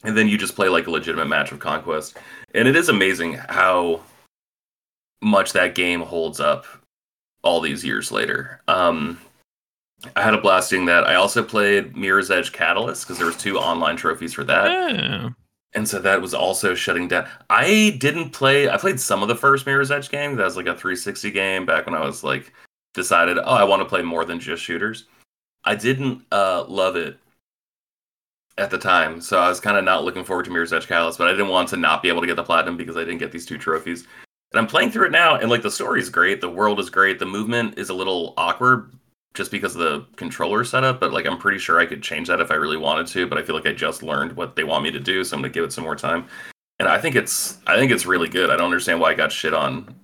And 0.05 0.17
then 0.17 0.29
you 0.29 0.39
just 0.39 0.55
play 0.55 0.69
like 0.69 0.87
a 0.87 0.91
legitimate 0.91 1.27
match 1.27 1.53
of 1.53 1.59
conquest. 1.59 2.17
And 2.55 2.69
it 2.69 2.77
is 2.77 2.89
amazing 2.89 3.35
how 3.35 4.01
much 5.23 5.53
that 5.53 5.75
game 5.75 6.01
holds 6.01 6.41
up 6.41 6.65
all 7.43 7.61
these 7.61 7.85
years 7.85 8.11
later. 8.13 8.61
Um 8.69 9.21
I 10.15 10.23
had 10.23 10.35
a 10.35 10.41
blast 10.41 10.71
doing 10.71 10.87
that. 10.87 11.05
I 11.09 11.17
also 11.17 11.43
played 11.43 11.97
Mirror's 11.97 12.31
Edge 12.31 12.53
Catalyst 12.53 13.05
because 13.05 13.19
there 13.19 13.27
was 13.27 13.37
two 13.37 13.59
online 13.59 13.97
trophies 13.97 14.33
for 14.33 14.45
that 14.45 14.71
Yeah. 14.71 15.31
and 15.75 15.89
so 15.89 15.99
that 15.99 16.23
was 16.23 16.35
also 16.35 16.75
shutting 16.75 17.09
down. 17.09 17.27
I 17.51 17.97
didn't 17.99 18.31
play. 18.31 18.69
I 18.69 18.77
played 18.77 19.01
some 19.01 19.23
of 19.23 19.29
the 19.29 19.35
first 19.35 19.67
Mirror's 19.67 19.91
Edge 19.91 20.09
game. 20.09 20.37
That 20.37 20.45
was 20.45 20.57
like 20.57 20.67
a 20.67 20.75
360 20.77 21.31
game 21.33 21.67
back 21.67 21.87
when 21.87 21.97
I 21.97 22.05
was 22.07 22.23
like 22.23 22.53
decided, 22.95 23.39
oh, 23.39 23.43
I 23.43 23.65
want 23.65 23.81
to 23.83 23.89
play 23.89 24.03
more 24.03 24.25
than 24.25 24.39
just 24.39 24.63
shooters. 24.63 25.07
I 25.65 25.75
didn't 25.75 26.23
uh, 26.31 26.65
love 26.69 26.95
it 26.97 27.19
at 28.57 28.71
the 28.71 28.79
time, 28.79 29.21
so 29.21 29.39
I 29.39 29.49
was 29.49 29.61
kind 29.61 29.77
of 29.77 29.85
not 29.85 30.05
looking 30.05 30.25
forward 30.25 30.45
to 30.47 30.51
Mirror's 30.53 30.73
Edge 30.73 30.87
Catalyst. 30.87 31.19
But 31.19 31.27
I 31.29 31.33
didn't 31.33 31.49
want 31.49 31.69
to 31.71 31.77
not 31.77 32.03
be 32.03 32.09
able 32.09 32.21
to 32.21 32.27
get 32.27 32.37
the 32.37 32.43
platinum 32.45 32.77
because 32.77 32.97
I 32.97 33.01
didn't 33.01 33.19
get 33.19 33.33
these 33.33 33.47
two 33.47 33.59
trophies. 33.59 34.07
And 34.53 34.59
I'm 34.59 34.67
playing 34.67 34.91
through 34.91 35.07
it 35.07 35.13
now, 35.13 35.37
and 35.37 35.51
like 35.51 35.63
the 35.63 35.71
story's 35.71 36.09
great, 36.09 36.41
the 36.41 36.49
world 36.49 36.81
is 36.81 36.89
great, 36.89 37.19
the 37.19 37.27
movement 37.27 37.79
is 37.79 37.91
a 37.91 37.95
little 37.95 38.33
awkward 38.37 38.93
just 39.35 39.51
because 39.51 39.77
of 39.77 39.81
the 39.81 40.07
controller 40.17 40.65
setup, 40.65 41.01
but 41.01 41.13
like 41.13 41.27
I'm 41.27 41.39
pretty 41.39 41.59
sure 41.59 41.79
I 41.79 41.87
could 41.87 42.03
change 42.03 42.29
that 42.29 42.41
if 42.41 42.51
I 42.51 42.55
really 42.55 42.77
wanted 42.77 43.07
to, 43.09 43.27
but 43.27 43.39
I 43.39 43.43
feel 43.43 43.55
like 43.55 43.67
I 43.67 43.73
just 43.73 44.03
learned 44.03 44.33
what 44.33 44.57
they 44.57 44.65
want 44.65 44.85
me 44.85 44.91
to 44.91 45.01
do, 45.01 45.23
so 45.23 45.37
I'm 45.37 45.43
gonna 45.43 45.53
give 45.53 45.65
it 45.65 45.73
some 45.73 45.85
more 45.85 45.97
time. 45.97 46.27
And 46.79 46.89
I 46.89 46.99
think 46.99 47.15
it's 47.15 47.59
I 47.67 47.77
think 47.77 47.93
it's 47.93 48.07
really 48.07 48.29
good. 48.29 48.51
I 48.51 48.57
don't 48.57 48.67
understand 48.67 49.01
why 49.01 49.11
I 49.11 49.15
got 49.15 49.31
shit 49.31 49.53
on 49.53 49.95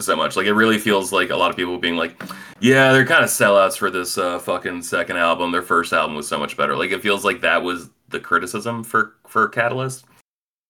so 0.00 0.14
much. 0.14 0.36
Like 0.36 0.46
it 0.46 0.54
really 0.54 0.78
feels 0.78 1.12
like 1.12 1.30
a 1.30 1.36
lot 1.36 1.50
of 1.50 1.56
people 1.56 1.78
being 1.78 1.96
like, 1.96 2.20
Yeah, 2.60 2.92
they're 2.92 3.06
kind 3.06 3.24
of 3.24 3.30
sellouts 3.30 3.76
for 3.76 3.90
this 3.90 4.18
uh, 4.18 4.38
fucking 4.38 4.82
second 4.82 5.16
album. 5.16 5.50
Their 5.50 5.62
first 5.62 5.92
album 5.92 6.16
was 6.16 6.28
so 6.28 6.38
much 6.38 6.56
better. 6.56 6.76
Like 6.76 6.90
it 6.90 7.02
feels 7.02 7.24
like 7.24 7.40
that 7.40 7.62
was 7.62 7.90
the 8.08 8.20
criticism 8.20 8.84
for 8.84 9.14
for 9.26 9.48
Catalyst. 9.48 10.04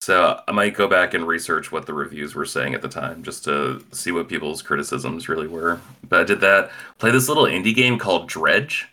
So 0.00 0.40
I 0.46 0.52
might 0.52 0.74
go 0.74 0.86
back 0.86 1.14
and 1.14 1.26
research 1.26 1.72
what 1.72 1.86
the 1.86 1.92
reviews 1.92 2.34
were 2.34 2.46
saying 2.46 2.74
at 2.74 2.82
the 2.82 2.88
time, 2.88 3.22
just 3.22 3.44
to 3.44 3.84
see 3.92 4.12
what 4.12 4.28
people's 4.28 4.62
criticisms 4.62 5.28
really 5.28 5.48
were. 5.48 5.80
But 6.08 6.20
I 6.20 6.24
did 6.24 6.40
that. 6.40 6.70
Play 6.98 7.10
this 7.10 7.28
little 7.28 7.44
indie 7.44 7.74
game 7.74 7.98
called 7.98 8.28
Dredge, 8.28 8.88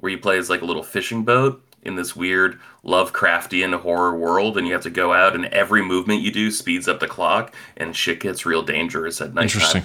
where 0.00 0.12
you 0.12 0.18
play 0.18 0.38
as 0.38 0.50
like 0.50 0.60
a 0.62 0.66
little 0.66 0.82
fishing 0.82 1.24
boat 1.24 1.62
in 1.84 1.96
this 1.96 2.14
weird 2.14 2.60
Lovecraftian 2.84 3.74
horror 3.80 4.16
world, 4.16 4.56
and 4.58 4.66
you 4.66 4.72
have 4.72 4.82
to 4.82 4.90
go 4.90 5.12
out, 5.12 5.34
and 5.34 5.46
every 5.46 5.82
movement 5.82 6.20
you 6.20 6.30
do 6.30 6.50
speeds 6.50 6.86
up 6.86 7.00
the 7.00 7.08
clock, 7.08 7.54
and 7.78 7.96
shit 7.96 8.20
gets 8.20 8.44
real 8.46 8.62
dangerous 8.62 9.20
at 9.20 9.34
night. 9.34 9.44
Interesting. 9.44 9.82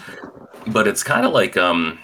But 0.67 0.87
it's 0.87 1.01
kind 1.01 1.25
of 1.25 1.31
like 1.31 1.55
um, 1.55 1.97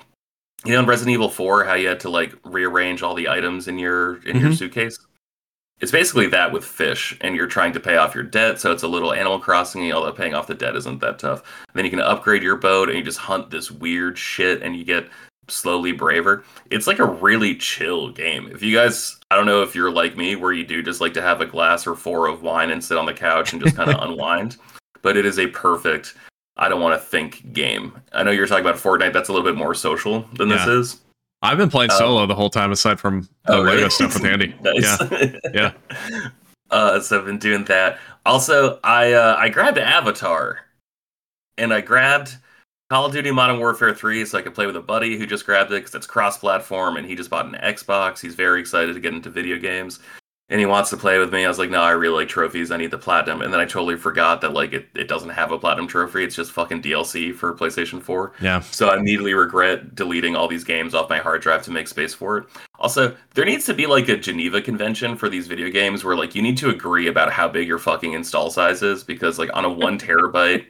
you 0.64 0.72
know, 0.74 0.80
in 0.80 0.86
Resident 0.86 1.14
Evil 1.14 1.30
Four, 1.30 1.66
how 1.66 1.74
you 1.74 1.90
had 1.90 2.00
to 2.00 2.10
like 2.10 2.34
rearrange 2.46 3.04
all 3.04 3.14
the 3.14 3.28
items 3.28 3.68
in 3.68 3.78
your 3.78 4.24
in 4.24 4.40
your 4.40 4.52
Mhm. 4.52 4.58
suitcase 4.58 4.98
it's 5.84 5.92
basically 5.92 6.28
that 6.28 6.54
with 6.54 6.64
fish 6.64 7.18
and 7.20 7.36
you're 7.36 7.46
trying 7.46 7.74
to 7.74 7.80
pay 7.80 7.98
off 7.98 8.16
your 8.16 8.24
debt 8.24 8.58
so 8.58 8.72
it's 8.72 8.84
a 8.84 8.88
little 8.88 9.12
animal 9.12 9.38
crossing 9.38 9.92
although 9.92 10.14
paying 10.14 10.34
off 10.34 10.48
the 10.48 10.54
debt 10.54 10.78
isn't 10.78 11.02
that 11.02 11.20
tough. 11.20 11.40
And 11.68 11.76
then 11.76 11.84
you 11.84 11.92
can 11.92 12.00
upgrade 12.00 12.42
your 12.42 12.56
boat 12.56 12.88
and 12.88 12.98
you 12.98 13.04
just 13.04 13.20
hunt 13.20 13.52
this 13.52 13.70
weird 13.70 14.18
shit 14.18 14.64
and 14.64 14.78
you 14.78 14.86
get 14.86 15.10
slowly 15.50 15.92
braver. 15.92 16.46
It's 16.72 16.88
like 16.88 17.00
a 17.00 17.06
really 17.06 17.58
chill 17.58 18.12
game. 18.12 18.48
If 18.48 18.64
you 18.64 18.74
guys 18.74 19.20
i 19.30 19.36
don't 19.36 19.46
know 19.46 19.62
if 19.62 19.76
you're 19.76 19.92
like 19.92 20.16
me 20.16 20.38
where 20.38 20.54
you 20.54 20.66
do 20.66 20.82
just 20.82 21.02
like 21.02 21.14
to 21.16 21.22
have 21.22 21.42
a 21.42 21.46
glass 21.46 21.86
or 21.86 21.96
four 21.96 22.28
of 22.28 22.44
wine 22.44 22.72
and 22.72 22.82
sit 22.82 22.98
on 22.98 23.06
the 23.06 23.14
couch 23.14 23.52
and 23.52 23.62
just 23.62 23.76
kind 23.76 23.90
of 23.90 24.02
unwind 24.10 24.56
but 25.02 25.18
it 25.18 25.26
is 25.26 25.38
a 25.38 25.48
perfect 25.48 26.14
i 26.56 26.70
don't 26.70 26.82
want 26.82 26.98
to 26.98 27.06
think 27.06 27.52
game. 27.52 28.00
I 28.14 28.24
know 28.24 28.32
you're 28.32 28.48
talking 28.48 28.66
about 28.66 28.80
fortnite 28.80 29.12
that's 29.12 29.28
a 29.28 29.34
little 29.34 29.46
bit 29.46 29.58
more 29.58 29.76
social 29.76 30.22
than 30.38 30.48
this 30.48 30.66
is 30.66 31.03
I've 31.44 31.58
been 31.58 31.70
playing 31.70 31.92
Uh, 31.92 31.98
solo 31.98 32.26
the 32.26 32.34
whole 32.36 32.50
time, 32.50 32.72
aside 32.72 33.00
from 33.00 33.28
the 33.46 33.54
Oh, 33.58 33.62
Lego 33.62 33.76
really? 33.78 33.90
stuff 33.90 34.14
with 34.16 34.26
Andie. 34.26 34.56
nice. 34.62 35.44
Yeah, 35.54 35.74
Uh, 36.72 37.00
so 37.00 37.20
I've 37.20 37.26
been 37.26 37.38
doing 37.38 37.66
that. 37.66 38.00
Also, 38.26 38.80
I 38.84 39.14
uh, 39.14 39.36
I 39.38 39.50
grabbed 39.50 39.78
Avatar, 39.78 40.62
and 41.60 41.72
I 41.74 41.82
grabbed 41.82 42.38
Call 42.90 43.06
of 43.06 43.12
Duty 43.12 43.30
Modern 43.32 43.60
Warfare 43.60 43.94
3 43.94 44.26
so 44.26 44.38
I 44.40 44.42
could 44.42 44.56
play 44.56 44.66
with 44.66 44.76
a 44.78 44.82
buddy 44.82 45.18
who 45.18 45.28
just 45.28 45.46
grabbed 45.46 45.72
it 45.72 45.76
because 45.82 45.94
it's 45.94 46.08
cross-platform, 46.08 46.98
and 46.98 47.06
he 47.06 47.16
just 47.16 47.30
bought 47.30 47.46
an 47.46 47.54
Xbox. 47.62 48.20
He's 48.22 48.34
very 48.36 48.60
excited 48.60 48.94
to 48.94 49.00
get 49.00 49.14
into 49.14 49.30
video 49.30 49.60
games, 49.60 50.00
and 50.54 50.60
he 50.60 50.68
wants 50.68 50.92
to 50.92 50.98
play 50.98 51.18
with 51.18 51.34
me. 51.34 51.44
I 51.44 51.48
was 51.48 51.58
like, 51.58 51.72
no, 51.72 51.82
I 51.82 51.90
really 51.94 52.14
like 52.14 52.28
trophies. 52.28 52.70
I 52.70 52.78
need 52.78 52.92
the 52.92 52.98
platinum, 53.00 53.42
and 53.42 53.52
then 53.52 53.60
I 53.60 53.66
totally 53.66 53.98
forgot 53.98 54.40
that 54.42 54.54
like 54.54 54.72
it, 54.72 54.88
it 54.94 55.08
doesn't 55.08 55.32
have 55.32 55.52
a 55.52 55.58
platinum 55.58 55.88
trophy. 55.88 56.24
It's 56.24 56.36
just 56.36 56.52
fucking 56.52 56.84
DLC 56.84 57.34
for 57.34 57.56
PlayStation 57.56 58.00
4. 58.00 58.34
yeah. 58.40 58.60
So 58.60 58.90
I 58.90 58.98
immediately 58.98 59.34
regret 59.34 59.96
deleting 59.96 60.36
all 60.36 60.48
these 60.48 60.64
games 60.64 60.94
off 60.94 61.10
my 61.10 61.18
hard 61.18 61.42
drive 61.42 61.64
to 61.64 61.72
make 61.72 61.88
space 61.88 62.14
for 62.14 62.38
it. 62.38 62.46
Also, 62.78 63.18
there 63.34 63.46
needs 63.46 63.66
to 63.66 63.74
be 63.74 63.88
like 63.88 64.10
a 64.10 64.16
Geneva 64.16 64.62
convention 64.62 65.16
for 65.16 65.28
these 65.28 65.48
video 65.48 65.72
games 65.72 66.04
where 66.04 66.16
like 66.16 66.36
you 66.36 66.44
need 66.44 66.58
to 66.58 66.70
agree 66.70 67.08
about 67.08 67.32
how 67.32 67.48
big 67.48 67.68
your 67.68 67.80
fucking 67.80 68.14
install 68.14 68.52
size 68.52 68.84
is 68.84 69.04
because 69.04 69.40
like 69.40 69.50
on 69.56 69.66
a 69.66 69.70
1 69.70 69.98
terabyte 69.98 70.68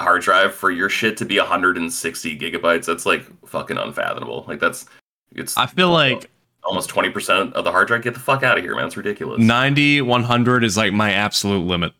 hard 0.00 0.22
drive 0.22 0.56
for 0.56 0.72
your 0.72 0.88
shit 0.88 1.16
to 1.18 1.24
be 1.24 1.38
160 1.38 2.36
gigabytes, 2.36 2.86
that's 2.86 3.06
like 3.06 3.24
fucking 3.46 3.78
unfathomable. 3.78 4.44
Like 4.48 4.58
that's 4.58 4.86
it's 5.30 5.56
I 5.56 5.66
feel 5.66 5.90
like 5.90 6.31
almost 6.64 6.90
20% 6.90 7.52
of 7.52 7.64
the 7.64 7.70
hard 7.72 7.88
drive. 7.88 8.02
Get 8.02 8.14
the 8.14 8.20
fuck 8.20 8.42
out 8.42 8.56
of 8.58 8.64
here, 8.64 8.74
man. 8.76 8.86
It's 8.86 8.96
ridiculous. 8.96 9.40
90, 9.40 10.02
100 10.02 10.64
is 10.64 10.76
like 10.76 10.92
my 10.92 11.12
absolute 11.12 11.66
limit. 11.66 11.92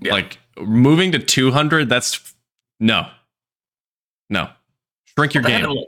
Yeah. 0.00 0.12
Like 0.12 0.38
moving 0.58 1.12
to 1.12 1.18
200, 1.18 1.88
that's 1.88 2.34
no, 2.80 3.08
no. 4.30 4.48
Shrink 5.16 5.34
your 5.34 5.42
game. 5.42 5.60
haven't- 5.62 5.86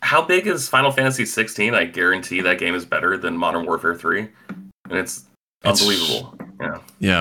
How 0.00 0.22
big 0.22 0.46
is 0.46 0.68
Final 0.68 0.92
Fantasy 0.92 1.26
16? 1.26 1.74
I 1.74 1.84
guarantee 1.84 2.40
that 2.42 2.58
game 2.58 2.74
is 2.74 2.84
better 2.84 3.16
than 3.18 3.36
Modern 3.36 3.66
Warfare 3.66 3.94
3. 3.96 4.28
And 4.48 4.98
it's 4.98 5.24
It's- 5.64 5.80
unbelievable. 5.80 6.36
Yeah. 6.60 6.78
Yeah. 7.00 7.18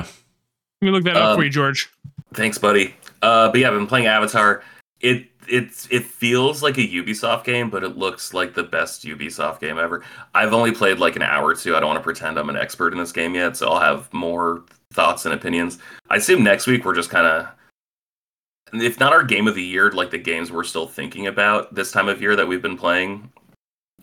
Let 0.81 0.85
me 0.85 0.91
look 0.91 1.03
that 1.05 1.15
up 1.17 1.29
Um, 1.31 1.37
for 1.37 1.43
you, 1.43 1.49
George. 1.49 1.89
Thanks, 2.33 2.57
buddy. 2.57 2.95
Uh, 3.21 3.49
but 3.49 3.59
yeah, 3.59 3.67
I've 3.67 3.73
been 3.73 3.87
playing 3.87 4.05
Avatar. 4.07 4.63
It 4.99 5.30
it's 5.51 5.87
it 5.91 6.05
feels 6.05 6.63
like 6.63 6.77
a 6.77 6.87
Ubisoft 6.87 7.43
game, 7.43 7.69
but 7.69 7.83
it 7.83 7.97
looks 7.97 8.33
like 8.33 8.53
the 8.53 8.63
best 8.63 9.03
Ubisoft 9.03 9.59
game 9.59 9.77
ever. 9.77 10.03
I've 10.33 10.53
only 10.53 10.71
played 10.71 10.97
like 10.97 11.17
an 11.17 11.21
hour 11.21 11.47
or 11.47 11.55
two. 11.55 11.75
I 11.75 11.79
don't 11.81 11.89
want 11.89 11.99
to 11.99 12.03
pretend 12.03 12.39
I'm 12.39 12.49
an 12.49 12.55
expert 12.55 12.93
in 12.93 12.99
this 12.99 13.11
game 13.11 13.35
yet, 13.35 13.57
so 13.57 13.67
I'll 13.67 13.79
have 13.79 14.11
more 14.13 14.63
thoughts 14.93 15.25
and 15.25 15.33
opinions. 15.33 15.77
I 16.09 16.15
assume 16.15 16.43
next 16.43 16.67
week 16.67 16.85
we're 16.85 16.95
just 16.95 17.09
kind 17.09 17.27
of, 17.27 18.81
if 18.81 18.99
not 18.99 19.11
our 19.11 19.23
game 19.23 19.47
of 19.47 19.55
the 19.55 19.63
year, 19.63 19.91
like 19.91 20.09
the 20.09 20.17
games 20.17 20.51
we're 20.51 20.63
still 20.63 20.87
thinking 20.87 21.27
about 21.27 21.75
this 21.75 21.91
time 21.91 22.07
of 22.07 22.21
year 22.21 22.35
that 22.37 22.47
we've 22.47 22.61
been 22.61 22.77
playing 22.77 23.29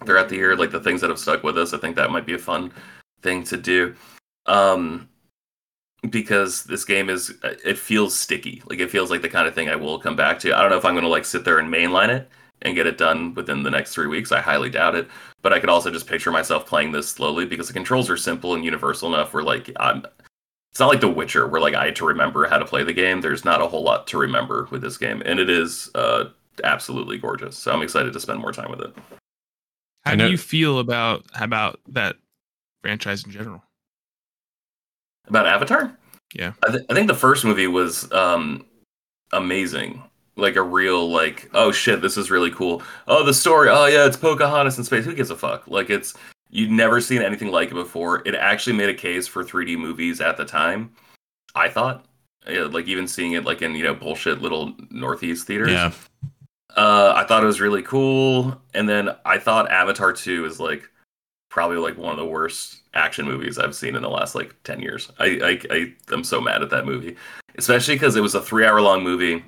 throughout 0.05 0.29
the 0.29 0.37
year, 0.37 0.55
like 0.55 0.71
the 0.71 0.81
things 0.81 1.01
that 1.01 1.11
have 1.11 1.19
stuck 1.19 1.43
with 1.43 1.57
us. 1.57 1.73
I 1.73 1.79
think 1.79 1.97
that 1.97 2.11
might 2.11 2.27
be 2.27 2.35
a 2.35 2.39
fun 2.39 2.73
thing 3.23 3.43
to 3.45 3.57
do. 3.57 3.95
Um, 4.45 5.09
because 6.11 6.65
this 6.65 6.85
game 6.85 7.11
is 7.11 7.35
it 7.43 7.79
feels 7.79 8.17
sticky. 8.17 8.63
Like 8.69 8.79
it 8.79 8.91
feels 8.91 9.11
like 9.11 9.23
the 9.23 9.29
kind 9.29 9.49
of 9.49 9.55
thing 9.55 9.69
i 9.69 9.77
will 9.77 9.99
come 9.99 10.17
back 10.17 10.39
to. 10.41 10.57
I 10.57 10.61
don't 10.61 10.71
know 10.71 10.79
if 10.79 10.85
i'm 10.85 10.95
going 10.95 11.03
to 11.03 11.09
like 11.09 11.25
sit 11.25 11.45
there 11.45 11.59
and 11.59 11.73
mainline 11.73 12.09
it 12.09 12.29
and 12.63 12.75
get 12.75 12.87
it 12.87 12.99
done 12.99 13.35
within 13.35 13.63
the 13.63 13.71
next 13.71 13.95
three 13.95 14.07
weeks. 14.07 14.33
I 14.33 14.41
highly 14.41 14.71
doubt 14.71 14.95
it. 14.95 15.09
But 15.43 15.53
i 15.53 15.59
could 15.61 15.71
also 15.71 15.91
just 15.91 16.07
picture 16.07 16.31
myself 16.31 16.67
playing 16.67 16.93
this 16.93 17.09
slowly 17.09 17.47
because 17.47 17.67
the 17.67 17.73
controls 17.73 18.09
are 18.11 18.17
simple 18.17 18.55
and 18.55 18.65
universal 18.65 19.13
enough 19.13 19.33
where 19.35 19.43
like 19.43 19.71
i'm 19.79 20.05
it's 20.71 20.81
not 20.81 20.89
like 20.89 21.01
the 21.01 21.09
witcher 21.09 21.49
where 21.49 21.61
like 21.61 21.75
i 21.75 21.87
had 21.87 21.97
to 21.97 22.07
remember 22.07 22.47
how 22.47 22.59
to 22.59 22.65
play 22.65 22.85
the 22.85 22.93
game. 22.93 23.21
There's 23.21 23.45
not 23.45 23.61
a 23.61 23.67
whole 23.67 23.83
lot 23.83 24.07
to 24.09 24.19
remember 24.19 24.69
with 24.71 24.83
this 24.83 24.99
game. 24.99 25.23
And 25.25 25.41
it 25.41 25.51
is 25.51 25.91
uh 25.95 26.27
absolutely 26.65 27.19
gorgeous. 27.19 27.57
So 27.57 27.73
i'm 27.73 27.83
excited 27.83 28.13
to 28.13 28.21
spend 28.21 28.41
more 28.41 28.53
time 28.53 28.71
with 28.71 28.81
it. 28.81 28.95
How 30.05 30.15
do 30.15 30.31
you 30.31 30.39
feel 30.39 30.79
about 30.79 31.27
about 31.39 31.81
that 31.89 32.17
franchise 32.83 33.25
in 33.25 33.31
general? 33.31 33.63
About 35.29 35.47
avatar? 35.47 35.97
Yeah. 36.35 36.53
I, 36.67 36.71
th- 36.71 36.85
I 36.91 36.95
think 36.95 37.09
the 37.09 37.15
first 37.15 37.45
movie 37.45 37.67
was 37.67 38.11
um 38.13 38.67
amazing. 39.33 40.03
Like 40.37 40.57
a 40.57 40.63
real 40.63 41.11
like 41.11 41.51
oh 41.55 41.73
shit 41.73 42.01
this 42.01 42.17
is 42.17 42.31
really 42.31 42.51
cool. 42.51 42.83
Oh 43.07 43.25
the 43.25 43.35
story 43.35 43.69
oh 43.71 43.87
yeah 43.87 44.07
it's 44.07 44.17
pocahontas 44.17 44.79
in 44.79 44.85
space. 44.85 45.05
Who 45.05 45.15
gives 45.15 45.31
a 45.31 45.37
fuck? 45.37 45.67
Like 45.67 45.91
it's 45.91 46.15
you'd 46.51 46.71
never 46.71 47.01
seen 47.01 47.23
anything 47.23 47.51
like 47.51 47.71
it 47.71 47.75
before. 47.75 48.23
It 48.27 48.35
actually 48.35 48.77
made 48.77 48.89
a 48.89 48.95
case 48.95 49.27
for 49.27 49.45
3d 49.45 49.79
movies 49.79 50.21
at 50.21 50.37
the 50.37 50.45
time 50.45 50.93
i 51.55 51.69
thought. 51.69 52.05
Yeah, 52.49 52.63
like 52.63 52.87
even 52.87 53.07
seeing 53.07 53.33
it 53.33 53.45
like 53.45 53.61
in 53.61 53.75
you 53.75 53.85
know 53.85 53.95
bullshit 53.95 54.41
little 54.41 54.75
northeast 54.91 55.47
theaters. 55.47 55.71
Yeah. 55.71 55.93
Uh, 56.77 57.13
I 57.15 57.25
thought 57.25 57.43
it 57.43 57.47
was 57.47 57.61
really 57.61 57.83
cool, 57.83 58.59
and 58.75 58.89
then 58.89 59.11
I 59.25 59.39
thought 59.39 59.71
Avatar 59.71 60.13
Two 60.13 60.47
is 60.47 60.59
like 60.59 60.89
probably 61.51 61.77
like 61.77 61.99
one 61.99 62.13
of 62.13 62.19
the 62.19 62.25
worst 62.25 62.83
action 62.99 63.25
movies 63.27 63.59
I've 63.59 63.75
seen 63.75 63.97
in 63.97 64.03
the 64.03 64.11
last 64.11 64.35
like 64.35 64.55
ten 64.65 64.81
years. 64.81 65.11
I 65.19 65.61
I, 65.71 65.75
I 65.75 65.95
am 66.13 66.25
so 66.25 66.41
mad 66.41 66.63
at 66.63 66.71
that 66.71 66.85
movie, 66.85 67.17
especially 67.57 67.95
because 67.95 68.17
it 68.17 68.21
was 68.21 68.35
a 68.35 68.43
three 68.43 68.67
hour 68.67 68.81
long 68.81 69.03
movie. 69.03 69.45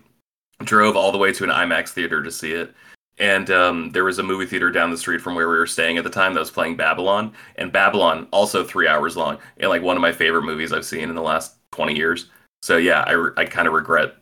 Drove 0.64 0.96
all 0.96 1.12
the 1.12 1.18
way 1.18 1.32
to 1.32 1.44
an 1.44 1.50
IMAX 1.50 1.90
theater 1.90 2.22
to 2.22 2.30
see 2.30 2.52
it, 2.52 2.74
and 3.18 3.50
um, 3.50 3.90
there 3.90 4.04
was 4.04 4.18
a 4.18 4.22
movie 4.22 4.46
theater 4.46 4.70
down 4.70 4.90
the 4.90 4.96
street 4.96 5.20
from 5.20 5.34
where 5.34 5.48
we 5.48 5.56
were 5.56 5.66
staying 5.66 5.98
at 5.98 6.04
the 6.04 6.10
time 6.10 6.34
that 6.34 6.40
was 6.40 6.50
playing 6.50 6.76
Babylon, 6.76 7.32
and 7.56 7.72
Babylon 7.72 8.28
also 8.30 8.62
three 8.62 8.86
hours 8.86 9.16
long, 9.16 9.38
and 9.58 9.70
like 9.70 9.82
one 9.82 9.96
of 9.96 10.02
my 10.02 10.12
favorite 10.12 10.42
movies 10.42 10.72
I've 10.72 10.84
seen 10.84 11.08
in 11.08 11.14
the 11.14 11.22
last 11.22 11.56
twenty 11.72 11.96
years. 11.96 12.26
So 12.62 12.76
yeah, 12.76 13.04
I 13.06 13.12
re- 13.12 13.32
I 13.36 13.44
kind 13.46 13.66
of 13.66 13.74
regret 13.74 14.16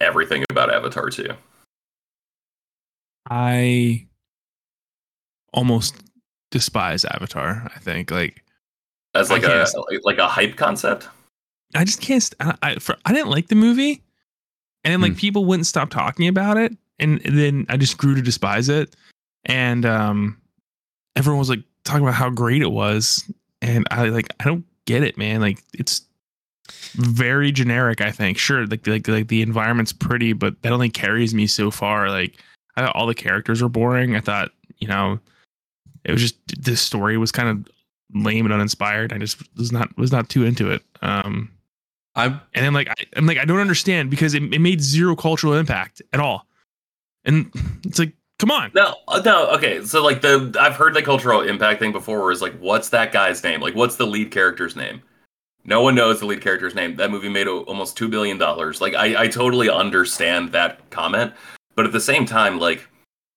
everything 0.00 0.44
about 0.50 0.72
Avatar 0.72 1.10
too. 1.10 1.30
I 3.28 4.06
almost 5.52 5.96
despise 6.50 7.04
Avatar. 7.04 7.70
I 7.74 7.78
think 7.78 8.10
like 8.10 8.44
As 9.14 9.30
like 9.30 9.42
a 9.42 9.66
can't- 9.72 10.04
like 10.04 10.18
a 10.18 10.28
hype 10.28 10.56
concept. 10.56 11.08
I 11.74 11.84
just 11.84 12.00
can't. 12.00 12.22
st- 12.22 12.36
I 12.40 12.56
I, 12.62 12.74
for, 12.76 12.96
I 13.04 13.12
didn't 13.12 13.30
like 13.30 13.48
the 13.48 13.54
movie, 13.54 14.02
and 14.84 14.92
then 14.92 15.00
like 15.00 15.12
Hmm. 15.12 15.18
people 15.18 15.44
wouldn't 15.44 15.66
stop 15.66 15.90
talking 15.90 16.26
about 16.28 16.56
it, 16.56 16.72
and 16.98 17.20
then 17.24 17.66
I 17.68 17.76
just 17.76 17.96
grew 17.98 18.14
to 18.16 18.22
despise 18.22 18.68
it, 18.68 18.96
and 19.44 19.86
um, 19.86 20.40
everyone 21.16 21.38
was 21.38 21.48
like 21.50 21.62
talking 21.84 22.02
about 22.02 22.14
how 22.14 22.28
great 22.30 22.60
it 22.62 22.72
was, 22.72 23.30
and 23.62 23.86
I 23.92 24.08
like 24.08 24.28
I 24.40 24.44
don't 24.44 24.64
get 24.86 25.04
it, 25.04 25.16
man. 25.16 25.40
Like 25.40 25.62
it's 25.74 26.02
very 26.94 27.52
generic. 27.52 28.00
I 28.00 28.10
think 28.10 28.36
sure, 28.38 28.66
like 28.66 28.86
like 28.86 29.06
like 29.06 29.28
the 29.28 29.42
environment's 29.42 29.92
pretty, 29.92 30.32
but 30.32 30.60
that 30.62 30.72
only 30.72 30.90
carries 30.90 31.34
me 31.34 31.46
so 31.46 31.70
far. 31.70 32.10
Like 32.10 32.42
I 32.76 32.84
thought 32.84 32.96
all 32.96 33.06
the 33.06 33.14
characters 33.14 33.62
were 33.62 33.68
boring. 33.68 34.16
I 34.16 34.20
thought 34.20 34.50
you 34.78 34.88
know 34.88 35.20
it 36.04 36.12
was 36.12 36.20
just 36.20 36.36
the 36.62 36.76
story 36.76 37.16
was 37.18 37.32
kind 37.32 37.48
of 37.48 37.68
lame 38.14 38.44
and 38.46 38.52
uninspired. 38.52 39.12
I 39.12 39.18
just 39.18 39.42
was 39.56 39.72
not 39.72 39.96
was 39.96 40.12
not 40.12 40.28
too 40.28 40.44
into 40.44 40.70
it. 40.70 40.82
Um, 41.02 41.50
I 42.14 42.26
and 42.26 42.40
then 42.54 42.74
like 42.74 42.88
I, 42.88 42.94
I'm 43.16 43.26
like 43.26 43.38
I 43.38 43.44
don't 43.44 43.60
understand 43.60 44.10
because 44.10 44.34
it, 44.34 44.42
it 44.54 44.60
made 44.60 44.80
zero 44.80 45.16
cultural 45.16 45.54
impact 45.54 46.02
at 46.12 46.20
all, 46.20 46.46
and 47.24 47.50
it's 47.84 47.98
like 47.98 48.12
come 48.40 48.50
on, 48.50 48.72
No, 48.74 48.96
uh, 49.06 49.22
no, 49.24 49.48
okay. 49.50 49.84
So 49.84 50.02
like 50.02 50.22
the 50.22 50.56
I've 50.58 50.74
heard 50.74 50.94
the 50.94 51.02
cultural 51.02 51.42
impact 51.42 51.78
thing 51.78 51.92
before, 51.92 52.20
where 52.20 52.32
it's 52.32 52.40
like, 52.40 52.58
what's 52.58 52.88
that 52.88 53.12
guy's 53.12 53.44
name? 53.44 53.60
Like, 53.60 53.74
what's 53.74 53.96
the 53.96 54.06
lead 54.06 54.32
character's 54.32 54.74
name? 54.74 55.02
No 55.64 55.82
one 55.82 55.94
knows 55.94 56.20
the 56.20 56.26
lead 56.26 56.40
character's 56.40 56.74
name. 56.74 56.96
That 56.96 57.10
movie 57.10 57.28
made 57.28 57.46
almost 57.46 57.96
two 57.96 58.08
billion 58.08 58.38
dollars. 58.38 58.80
Like, 58.80 58.94
I 58.94 59.24
I 59.24 59.28
totally 59.28 59.70
understand 59.70 60.52
that 60.52 60.88
comment, 60.90 61.32
but 61.76 61.84
at 61.84 61.92
the 61.92 62.00
same 62.00 62.26
time, 62.26 62.58
like, 62.58 62.88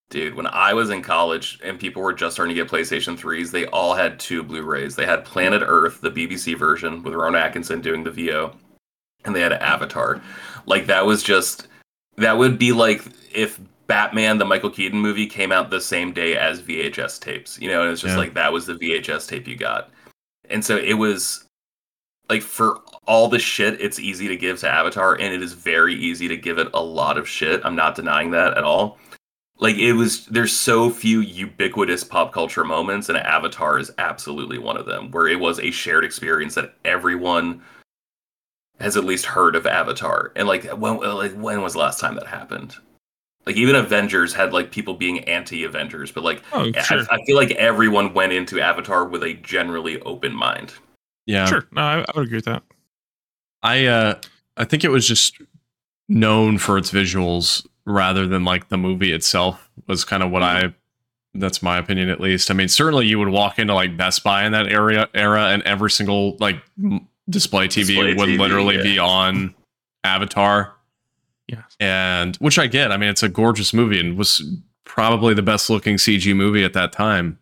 dude, 0.09 0.35
when 0.35 0.47
I 0.47 0.73
was 0.73 0.89
in 0.89 1.01
college 1.01 1.59
and 1.63 1.79
people 1.79 2.01
were 2.01 2.13
just 2.13 2.35
starting 2.35 2.55
to 2.55 2.61
get 2.61 2.71
PlayStation 2.71 3.17
threes, 3.17 3.51
they 3.51 3.65
all 3.67 3.95
had 3.95 4.19
two 4.19 4.43
Blu-rays. 4.43 4.95
They 4.95 5.05
had 5.05 5.25
Planet 5.25 5.63
Earth, 5.65 6.01
the 6.01 6.11
BBC 6.11 6.57
version 6.57 7.01
with 7.03 7.13
Ron 7.15 7.35
Atkinson 7.35 7.81
doing 7.81 8.03
the 8.03 8.11
VO, 8.11 8.55
and 9.25 9.35
they 9.35 9.41
had 9.41 9.53
Avatar. 9.53 10.21
Like 10.65 10.85
that 10.85 11.05
was 11.05 11.23
just 11.23 11.67
that 12.17 12.37
would 12.37 12.59
be 12.59 12.71
like 12.71 13.01
if 13.33 13.59
Batman, 13.87 14.37
the 14.37 14.45
Michael 14.45 14.69
Keaton 14.69 14.99
movie, 14.99 15.27
came 15.27 15.51
out 15.51 15.69
the 15.69 15.81
same 15.81 16.13
day 16.13 16.37
as 16.37 16.61
VHS 16.61 17.19
tapes. 17.19 17.59
You 17.59 17.69
know, 17.69 17.81
and 17.81 17.91
it's 17.91 18.01
just 18.01 18.13
Yeah. 18.13 18.19
like 18.19 18.33
that 18.35 18.53
was 18.53 18.65
the 18.65 18.75
VHS 18.75 19.27
tape 19.27 19.47
you 19.47 19.55
got. 19.55 19.89
And 20.49 20.63
so 20.63 20.77
it 20.77 20.93
was 20.93 21.45
like 22.29 22.41
for 22.41 22.81
all 23.05 23.27
the 23.27 23.39
shit 23.39 23.81
it's 23.81 23.99
easy 23.99 24.27
to 24.27 24.37
give 24.37 24.59
to 24.59 24.69
Avatar, 24.69 25.15
and 25.15 25.33
it 25.33 25.41
is 25.41 25.53
very 25.53 25.95
easy 25.95 26.27
to 26.27 26.37
give 26.37 26.59
it 26.59 26.69
a 26.73 26.81
lot 26.81 27.17
of 27.17 27.27
shit. 27.27 27.61
I'm 27.65 27.75
not 27.75 27.95
denying 27.95 28.31
that 28.31 28.57
at 28.57 28.63
all. 28.63 28.97
Like 29.63 29.78
it 29.78 29.93
was 29.93 30.26
there's 30.26 30.52
so 30.52 30.89
few 30.89 31.21
ubiquitous 31.21 32.04
pop 32.04 32.34
culture 32.34 32.65
moments, 32.65 33.08
and 33.08 33.17
Avatar 33.17 33.80
is 33.80 33.91
absolutely 33.97 34.58
one 34.58 34.76
of 34.76 34.86
them, 34.86 35.10
where 35.12 35.26
it 35.26 35.39
was 35.39 35.58
a 35.62 35.71
shared 35.71 36.04
experience 36.04 36.54
that 36.56 36.73
everyone 36.84 37.62
has 38.82 38.97
at 38.97 39.06
least 39.06 39.26
heard 39.26 39.56
of 39.56 39.65
Avatar. 39.65 40.34
And 40.36 40.49
like 40.49 40.65
when 40.65 40.97
like 40.97 41.34
when 41.36 41.62
was 41.62 41.73
the 41.73 41.80
last 41.80 42.02
time 42.02 42.15
that 42.15 42.28
happened? 42.28 42.76
Like 43.45 43.56
even 43.56 43.76
Avengers 43.76 44.34
had 44.34 44.52
like 44.52 44.69
people 44.69 44.95
being 44.95 45.19
anti-Avengers, 45.30 46.12
but 46.12 46.26
like 46.26 46.43
oh 46.52 46.69
sure, 46.82 47.06
I, 47.10 47.15
I 47.15 47.26
feel 47.26 47.38
like 47.38 47.52
everyone 47.52 48.13
went 48.13 48.34
into 48.34 48.60
Avatar 48.60 49.06
with 49.06 49.23
a 49.23 49.36
generally 49.36 50.02
open 50.02 50.36
mind. 50.36 50.73
yeah. 51.26 51.45
sure, 51.45 51.65
no, 51.71 51.82
I, 51.82 51.99
I 51.99 52.12
would 52.17 52.26
agree 52.26 52.39
with 52.39 52.45
that. 52.45 52.63
I 53.62 53.86
uh 53.86 54.15
I 54.58 54.65
think 54.65 54.84
it 54.84 54.89
was 54.89 55.08
just 55.08 55.41
known 56.10 56.58
for 56.58 56.78
its 56.78 56.91
visuals 56.91 57.65
rather 57.86 58.28
than 58.28 58.46
like 58.46 58.69
the 58.69 58.78
movie 58.78 59.12
itself 59.12 59.69
was 59.88 60.06
kind 60.06 60.24
of 60.24 60.32
what 60.32 60.43
I 60.43 60.74
that's 61.36 61.63
my 61.63 61.78
opinion 61.78 62.10
at 62.10 62.22
least. 62.22 62.52
I 62.52 62.54
mean, 62.54 62.67
certainly 62.67 63.08
you 63.08 63.17
would 63.19 63.30
walk 63.30 63.58
into 63.58 63.74
like 63.74 63.98
Best 63.98 64.24
Buy 64.24 64.46
in 64.46 64.52
that 64.52 64.67
area 64.67 65.10
era 65.13 65.48
and 65.48 65.63
every 65.63 65.89
single 65.89 66.38
like 66.39 66.62
display 67.30 67.67
TV 67.67 67.88
Display 67.88 68.13
would 68.13 68.30
TV, 68.30 68.39
literally 68.39 68.78
yeah. 68.78 68.84
be 68.84 69.00
on 69.00 69.56
Avatar. 70.04 70.76
Yeah. 71.48 71.63
And 71.80 72.36
which 72.38 72.60
I 72.60 72.67
get. 72.67 72.91
I 72.91 72.98
mean, 72.98 73.10
it's 73.10 73.24
a 73.24 73.30
gorgeous 73.30 73.74
movie 73.74 74.00
and 74.00 74.17
was 74.17 74.43
probably 74.86 75.34
the 75.34 75.41
best 75.41 75.69
looking 75.69 75.96
CG 75.96 76.36
movie 76.36 76.63
at 76.63 76.74
that 76.74 76.91
time. 76.91 77.39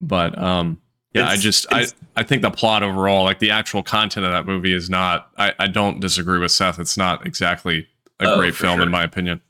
But 0.00 0.38
um 0.38 0.80
yeah, 1.14 1.28
I 1.28 1.36
just 1.36 1.66
I, 1.72 1.86
I 2.16 2.22
think 2.22 2.42
the 2.42 2.50
plot 2.50 2.82
overall, 2.82 3.24
like 3.24 3.38
the 3.38 3.50
actual 3.50 3.82
content 3.82 4.26
of 4.26 4.32
that 4.32 4.46
movie 4.46 4.72
is 4.72 4.88
not 4.88 5.30
I, 5.38 5.54
I 5.58 5.66
don't 5.66 6.00
disagree 6.00 6.38
with 6.38 6.52
Seth. 6.52 6.78
It's 6.78 6.96
not 6.96 7.26
exactly 7.26 7.88
a 8.20 8.30
Oh, 8.32 8.36
great 8.38 8.54
film 8.54 8.76
sure. 8.78 8.82
in 8.84 8.90
my 8.90 9.04
opinion. 9.04 9.40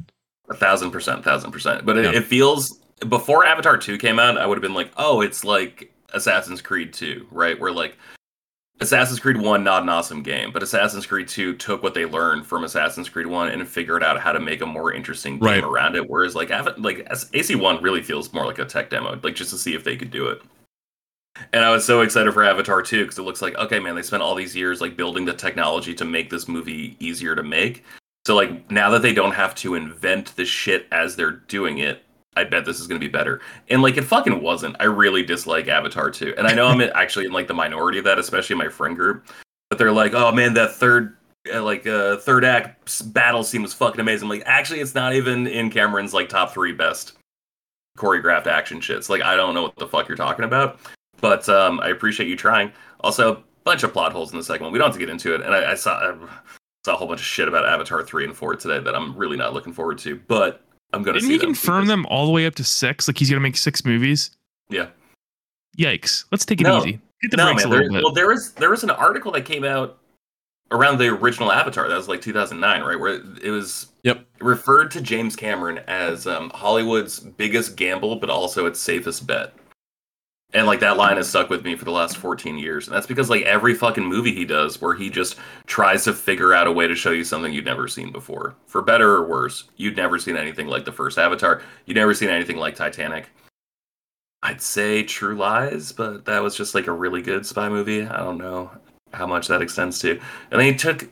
A 0.51 0.55
thousand 0.55 0.91
percent, 0.91 1.25
thousand 1.25 1.53
percent. 1.53 1.85
But 1.85 1.99
it, 1.99 2.05
Yeah. 2.05 2.19
it 2.19 2.25
feels 2.25 2.79
before 3.09 3.45
Avatar 3.45 3.77
2 3.79 3.99
came 3.99 4.19
out, 4.19 4.39
I 4.39 4.47
would 4.47 4.57
have 4.59 4.63
been 4.63 4.75
like, 4.75 4.91
oh, 4.97 5.21
it's 5.21 5.45
like 5.45 5.93
Assassin's 6.15 6.61
Creed 6.61 6.93
2, 6.93 7.29
right? 7.31 7.59
Where 7.59 7.71
like 7.73 7.97
Assassin's 8.81 9.21
Creed 9.21 9.37
1, 9.37 9.63
not 9.65 9.83
an 9.83 9.89
awesome 9.89 10.23
game, 10.23 10.53
but 10.53 10.63
Assassin's 10.63 11.07
Creed 11.07 11.29
2 11.29 11.55
took 11.57 11.83
what 11.83 11.95
they 11.95 12.07
learned 12.07 12.47
from 12.47 12.65
Assassin's 12.65 13.09
Creed 13.09 13.27
1 13.27 13.49
and 13.51 13.67
figured 13.69 14.03
out 14.05 14.21
how 14.21 14.33
to 14.33 14.41
make 14.41 14.61
a 14.61 14.67
more 14.67 14.93
interesting 14.93 15.35
game 15.35 15.45
Right. 15.47 15.65
around 15.65 15.97
it. 15.97 16.09
Whereas 16.09 16.35
like 16.35 16.51
like 16.79 17.07
AC1 17.09 17.83
really 17.83 18.03
feels 18.03 18.33
more 18.33 18.47
like 18.47 18.59
a 18.59 18.65
tech 18.65 18.91
demo, 18.91 19.19
like 19.23 19.35
just 19.35 19.51
to 19.51 19.59
see 19.59 19.75
if 19.75 19.85
they 19.85 19.97
could 19.97 20.11
do 20.11 20.27
it. 20.29 20.43
And 21.53 21.65
I 21.65 21.71
was 21.71 21.85
so 21.85 22.01
excited 22.01 22.33
for 22.35 22.43
Avatar 22.43 22.83
2 22.83 23.03
because 23.05 23.19
it 23.19 23.23
looks 23.23 23.43
like, 23.43 23.55
okay, 23.57 23.79
man, 23.79 23.95
they 23.95 24.03
spent 24.03 24.23
all 24.25 24.35
these 24.35 24.57
years 24.57 24.81
like 24.81 24.97
building 24.97 25.25
the 25.25 25.33
technology 25.35 25.95
to 25.95 26.05
make 26.05 26.31
this 26.31 26.49
movie 26.49 26.97
easier 26.99 27.37
to 27.37 27.43
make. 27.45 27.85
So 28.29 28.35
like 28.35 28.71
now 28.71 28.91
that 28.91 29.01
they 29.01 29.15
don't 29.15 29.33
have 29.33 29.55
to 29.55 29.75
invent 29.75 30.37
the 30.37 30.45
shit 30.45 30.87
as 30.93 31.17
they're 31.17 31.31
doing 31.31 31.79
it, 31.79 32.03
I 32.37 32.45
bet 32.45 32.67
this 32.67 32.79
is 32.79 32.87
going 32.87 33.01
to 33.01 33.07
be 33.07 33.11
better. 33.11 33.41
And 33.71 33.81
like 33.81 33.97
it 33.97 34.03
fucking 34.03 34.43
wasn't. 34.43 34.77
I 34.81 34.85
really 34.85 35.23
dislike 35.23 35.67
Avatar 35.67 36.11
2. 36.11 36.35
And 36.37 36.47
I 36.47 36.53
know 36.53 36.67
I'm 36.67 36.79
actually 36.95 37.25
in 37.25 37.33
like 37.33 37.47
the 37.47 37.55
minority 37.55 37.97
of 37.97 38.05
that, 38.05 38.19
especially 38.19 38.53
in 38.53 38.59
my 38.59 38.69
friend 38.69 38.95
group. 38.95 39.27
But 39.71 39.79
they're 39.79 39.93
like, 39.93 40.13
"Oh 40.13 40.31
man, 40.31 40.53
that 40.53 40.75
third 40.75 41.17
uh, 41.51 41.63
like 41.63 41.87
uh 41.87 42.19
third 42.19 42.45
act 42.45 43.15
battle 43.15 43.43
scene 43.43 43.63
was 43.63 43.73
fucking 43.73 43.99
amazing." 43.99 44.27
I'm 44.27 44.29
like, 44.29 44.43
"Actually, 44.45 44.81
it's 44.81 44.95
not 44.95 45.15
even 45.15 45.47
in 45.47 45.71
Cameron's 45.71 46.13
like 46.13 46.29
top 46.29 46.53
3 46.53 46.73
best 46.73 47.15
choreographed 47.97 48.47
action 48.47 48.81
shits. 48.81 49.09
Like 49.09 49.23
I 49.23 49.37
don't 49.37 49.55
know 49.55 49.63
what 49.63 49.77
the 49.77 49.89
fuck 49.89 50.07
you're 50.07 50.19
talking 50.19 50.45
about." 50.45 50.81
But 51.23 51.49
um 51.49 51.81
I 51.81 51.89
appreciate 51.89 52.29
you 52.29 52.37
trying. 52.37 52.73
Also, 53.01 53.37
a 53.37 53.43
bunch 53.65 53.85
of 53.85 53.95
plot 53.95 54.13
holes 54.13 54.33
in 54.33 54.39
the 54.39 54.45
second 54.45 54.65
one. 54.65 54.73
We 54.75 54.79
don't 54.79 54.89
have 54.89 54.97
to 54.97 55.01
get 55.01 55.09
into 55.09 55.35
it. 55.35 55.41
And 55.41 55.55
I, 55.55 55.73
I 55.73 55.75
saw 55.77 55.99
I 55.99 56.15
saw 56.89 56.95
a 56.95 56.97
whole 56.97 57.07
bunch 57.07 57.21
of 57.21 57.27
shit 57.27 57.49
about 57.49 57.67
Avatar 57.67 58.03
3 58.03 58.25
and 58.25 58.35
4 58.37 58.57
today 58.57 58.79
that 58.81 58.95
I'm 58.95 59.15
really 59.17 59.37
not 59.37 59.53
looking 59.53 59.73
forward 59.75 59.99
to. 59.99 60.21
But 60.27 60.63
I'm 60.95 61.03
gonna 61.03 61.19
Didn't 61.19 61.27
see 61.29 61.33
he 61.35 61.39
them 61.39 61.49
confirm 61.49 61.83
because- 61.83 61.89
them 61.89 62.07
all 62.07 62.25
the 62.27 62.33
way 62.33 62.47
up 62.47 62.55
to 62.57 62.65
six? 62.65 63.07
Like 63.09 63.19
he's 63.19 63.29
gonna 63.29 63.41
make 63.41 63.57
six 63.57 63.85
movies. 63.85 64.31
Yeah. 64.71 64.87
Yikes! 65.79 66.25
Let's 66.33 66.45
take 66.47 66.61
it 66.61 66.65
No. 66.65 66.79
easy. 66.79 67.01
Hit 67.21 67.31
the 67.31 67.37
no, 67.37 67.53
man. 67.55 67.67
a 67.67 67.69
There, 67.69 67.91
bit. 67.91 68.03
well, 68.03 68.13
there 68.13 68.29
was 68.29 68.53
there 68.53 68.71
was 68.71 68.85
an 68.85 68.91
article 68.91 69.33
that 69.33 69.45
came 69.45 69.65
out 69.65 69.99
around 70.71 70.99
the 70.99 71.09
original 71.09 71.53
Avatar. 71.53 71.89
That 71.89 71.97
was 71.97 72.09
like 72.09 72.21
2009, 72.23 72.83
right? 72.83 72.99
Where 72.99 73.21
it 73.43 73.51
was 73.51 73.89
Yep. 74.05 74.25
referred 74.41 74.91
to 74.93 75.01
James 75.01 75.37
Cameron 75.37 75.79
as 75.89 76.27
um, 76.27 76.51
Hollywood's 76.55 77.21
biggest 77.21 77.77
gamble, 77.77 78.17
but 78.17 78.31
also 78.31 78.65
its 78.67 78.81
safest 78.81 79.27
bet. 79.27 79.55
And 80.55 80.67
like 80.67 80.81
that 80.81 80.97
line 80.97 81.19
has 81.19 81.29
stuck 81.29 81.51
with 81.51 81.63
me 81.63 81.77
for 81.77 81.85
the 81.85 81.91
last 81.91 82.17
14 82.17 82.57
years. 82.57 82.87
And 82.87 82.97
that's 82.97 83.07
because 83.07 83.29
like 83.29 83.43
every 83.43 83.75
fucking 83.75 84.05
movie 84.05 84.35
he 84.35 84.47
does 84.47 84.81
where 84.81 84.95
he 84.95 85.11
just 85.11 85.37
tries 85.67 86.05
to 86.05 86.15
figure 86.15 86.55
out 86.55 86.67
a 86.67 86.73
way 86.73 86.87
to 86.87 86.95
show 86.95 87.11
you 87.11 87.23
something 87.23 87.53
you'd 87.53 87.67
never 87.67 87.87
seen 87.87 88.11
before. 88.11 88.55
For 88.67 88.81
better 88.81 89.11
or 89.17 89.29
worse, 89.29 89.65
you'd 89.77 89.97
never 89.97 90.19
seen 90.19 90.37
anything 90.37 90.67
like 90.67 90.87
the 90.87 90.93
first 90.93 91.19
Avatar. 91.19 91.61
You'd 91.85 91.99
never 91.99 92.15
seen 92.15 92.31
anything 92.31 92.57
like 92.57 92.77
Titanic. 92.77 93.29
I'd 94.43 94.63
say 94.63 95.03
True 95.03 95.37
Lies, 95.37 95.93
but 95.93 96.25
that 96.25 96.43
was 96.43 96.57
just 96.57 96.75
like 96.75 96.87
a 96.87 96.93
really 96.93 97.21
good 97.21 97.45
spy 97.45 97.69
movie. 97.69 98.05
I 98.05 98.19
don't 98.19 98.39
know 98.39 98.71
how 99.13 99.27
much 99.27 99.49
that 99.49 99.61
extends 99.61 99.99
to. 100.01 100.13
And 100.13 100.61
then 100.61 100.73
he 100.73 100.75
took 100.75 101.11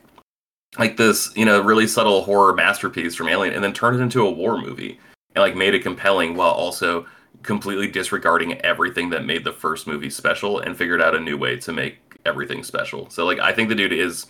like 0.79 0.97
this, 0.97 1.31
you 1.35 1.45
know, 1.45 1.61
really 1.61 1.87
subtle 1.87 2.23
horror 2.23 2.53
masterpiece 2.53 3.15
from 3.15 3.27
Alien 3.27 3.53
and 3.53 3.63
then 3.63 3.73
turned 3.73 3.99
it 3.99 4.03
into 4.03 4.25
a 4.25 4.31
war 4.31 4.59
movie 4.59 4.99
and 5.35 5.43
like 5.43 5.55
made 5.55 5.75
it 5.75 5.83
compelling 5.83 6.35
while 6.35 6.51
also 6.51 7.05
completely 7.43 7.87
disregarding 7.87 8.53
everything 8.61 9.09
that 9.11 9.25
made 9.25 9.43
the 9.43 9.51
first 9.51 9.87
movie 9.87 10.09
special 10.09 10.59
and 10.59 10.75
figured 10.75 11.01
out 11.01 11.15
a 11.15 11.19
new 11.19 11.37
way 11.37 11.57
to 11.57 11.71
make 11.71 11.97
everything 12.25 12.63
special. 12.63 13.09
So 13.09 13.25
like 13.25 13.39
I 13.39 13.53
think 13.53 13.69
the 13.69 13.75
dude 13.75 13.93
is 13.93 14.27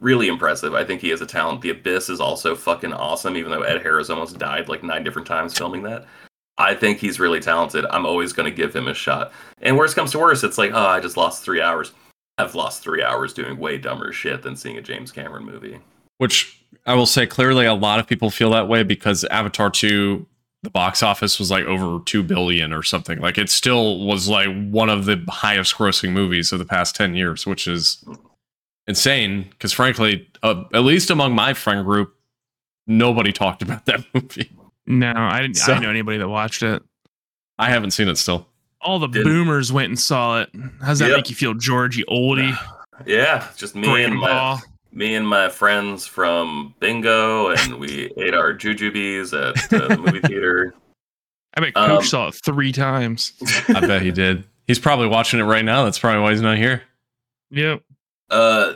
really 0.00 0.28
impressive. 0.28 0.74
I 0.74 0.84
think 0.84 1.00
he 1.00 1.10
has 1.10 1.20
a 1.20 1.26
talent. 1.26 1.60
The 1.60 1.70
Abyss 1.70 2.08
is 2.08 2.20
also 2.20 2.54
fucking 2.54 2.92
awesome, 2.92 3.36
even 3.36 3.50
though 3.50 3.62
Ed 3.62 3.82
Harris 3.82 4.10
almost 4.10 4.38
died 4.38 4.68
like 4.68 4.82
nine 4.82 5.04
different 5.04 5.28
times 5.28 5.56
filming 5.56 5.82
that. 5.82 6.06
I 6.56 6.74
think 6.74 6.98
he's 6.98 7.18
really 7.18 7.40
talented. 7.40 7.84
I'm 7.90 8.06
always 8.06 8.32
going 8.32 8.48
to 8.48 8.56
give 8.56 8.74
him 8.74 8.86
a 8.86 8.94
shot. 8.94 9.32
And 9.62 9.76
worst 9.76 9.96
comes 9.96 10.12
to 10.12 10.18
worst, 10.18 10.44
it's 10.44 10.58
like, 10.58 10.70
oh, 10.72 10.86
I 10.86 11.00
just 11.00 11.16
lost 11.16 11.44
three 11.44 11.60
hours. 11.60 11.92
I've 12.38 12.54
lost 12.54 12.82
three 12.82 13.02
hours 13.02 13.32
doing 13.32 13.58
way 13.58 13.78
dumber 13.78 14.12
shit 14.12 14.42
than 14.42 14.56
seeing 14.56 14.78
a 14.78 14.82
James 14.82 15.10
Cameron 15.10 15.44
movie. 15.44 15.80
Which 16.18 16.64
I 16.86 16.94
will 16.94 17.06
say 17.06 17.26
clearly 17.26 17.66
a 17.66 17.74
lot 17.74 17.98
of 17.98 18.06
people 18.06 18.30
feel 18.30 18.50
that 18.50 18.68
way 18.68 18.82
because 18.82 19.24
Avatar 19.24 19.70
2 19.70 20.26
the 20.64 20.70
box 20.70 21.02
office 21.02 21.38
was 21.38 21.50
like 21.50 21.64
over 21.66 22.02
2 22.04 22.22
billion 22.24 22.72
or 22.72 22.82
something. 22.82 23.20
Like 23.20 23.38
it 23.38 23.48
still 23.50 24.04
was 24.04 24.28
like 24.28 24.48
one 24.70 24.88
of 24.88 25.04
the 25.04 25.22
highest 25.28 25.76
grossing 25.76 26.10
movies 26.12 26.52
of 26.52 26.58
the 26.58 26.64
past 26.64 26.96
10 26.96 27.14
years, 27.14 27.46
which 27.46 27.68
is 27.68 28.04
insane 28.86 29.46
because 29.50 29.72
frankly, 29.72 30.28
uh, 30.42 30.64
at 30.74 30.82
least 30.82 31.10
among 31.10 31.34
my 31.34 31.54
friend 31.54 31.84
group, 31.84 32.14
nobody 32.86 33.32
talked 33.32 33.62
about 33.62 33.84
that 33.86 34.04
movie. 34.14 34.50
No, 34.86 35.12
I 35.14 35.40
didn't. 35.40 35.56
So- 35.56 35.64
I 35.64 35.74
didn't 35.76 35.84
know 35.84 35.90
anybody 35.90 36.18
that 36.18 36.28
watched 36.28 36.62
it. 36.62 36.82
I 37.58 37.70
haven't 37.70 37.92
seen 37.92 38.08
it 38.08 38.18
still. 38.18 38.46
All 38.80 38.98
the 38.98 39.06
Didn't- 39.06 39.24
boomers 39.26 39.72
went 39.72 39.88
and 39.88 39.98
saw 39.98 40.40
it. 40.42 40.50
How's 40.82 40.98
that 40.98 41.08
Yep. 41.08 41.16
make 41.16 41.30
you 41.30 41.36
feel, 41.36 41.54
Georgie 41.54 42.04
oldie? 42.10 42.54
Yeah, 43.06 43.46
just 43.56 43.74
me 43.74 44.02
and 44.04 44.14
my 44.16 44.26
Grandpa? 44.26 44.58
Me 44.94 45.14
and 45.16 45.26
my 45.28 45.48
friends 45.48 46.06
from 46.06 46.74
bingo, 46.80 47.48
and 47.48 47.78
we 47.78 48.12
ate 48.16 48.32
our 48.34 48.54
jujubes 48.54 49.32
at 49.32 49.72
uh, 49.72 49.88
the 49.88 49.98
movie 49.98 50.20
theater. 50.20 50.72
I 51.56 51.60
bet 51.60 51.74
Coach 51.74 51.90
Um, 51.90 52.02
saw 52.04 52.28
it 52.28 52.34
three 52.44 52.72
times. 52.72 53.32
I 53.68 53.80
bet 53.80 54.02
he 54.02 54.10
did. 54.10 54.44
He's 54.66 54.78
probably 54.78 55.08
watching 55.08 55.40
it 55.40 55.44
right 55.44 55.64
now. 55.64 55.84
That's 55.84 55.98
probably 55.98 56.22
why 56.22 56.30
he's 56.32 56.40
not 56.40 56.56
here. 56.56 56.82
Yep. 57.50 57.82
Uh, 58.30 58.72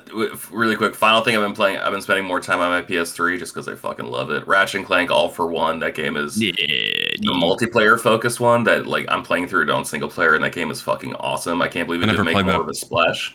really 0.52 0.76
quick, 0.76 0.94
final 0.94 1.22
thing 1.22 1.34
I've 1.34 1.42
been 1.42 1.54
playing. 1.54 1.78
I've 1.78 1.90
been 1.90 2.02
spending 2.02 2.24
more 2.26 2.38
time 2.40 2.60
on 2.60 2.70
my 2.70 2.82
PS3 2.82 3.38
just 3.38 3.54
because 3.54 3.66
I 3.66 3.74
fucking 3.74 4.04
love 4.06 4.30
it. 4.30 4.46
Ratchet 4.46 4.76
and 4.76 4.86
Clank 4.86 5.10
All 5.10 5.28
for 5.28 5.46
One. 5.46 5.80
That 5.80 5.94
game 5.94 6.16
is 6.16 6.40
Yeah. 6.40 6.52
the 6.52 7.32
multiplayer 7.32 7.98
focused 7.98 8.38
one 8.40 8.62
that 8.64 8.86
like 8.86 9.06
I'm 9.08 9.22
playing 9.22 9.48
through 9.48 9.62
it 9.62 9.70
on 9.70 9.84
single 9.84 10.08
player, 10.10 10.34
and 10.34 10.44
that 10.44 10.52
game 10.52 10.70
is 10.70 10.80
fucking 10.82 11.14
awesome. 11.14 11.62
I 11.62 11.68
can't 11.68 11.88
believe 11.88 12.02
I 12.02 12.04
it 12.04 12.06
never 12.08 12.22
didn't 12.24 12.36
make 12.36 12.44
more 12.44 12.52
that. 12.54 12.60
of 12.60 12.68
a 12.68 12.74
splash 12.74 13.34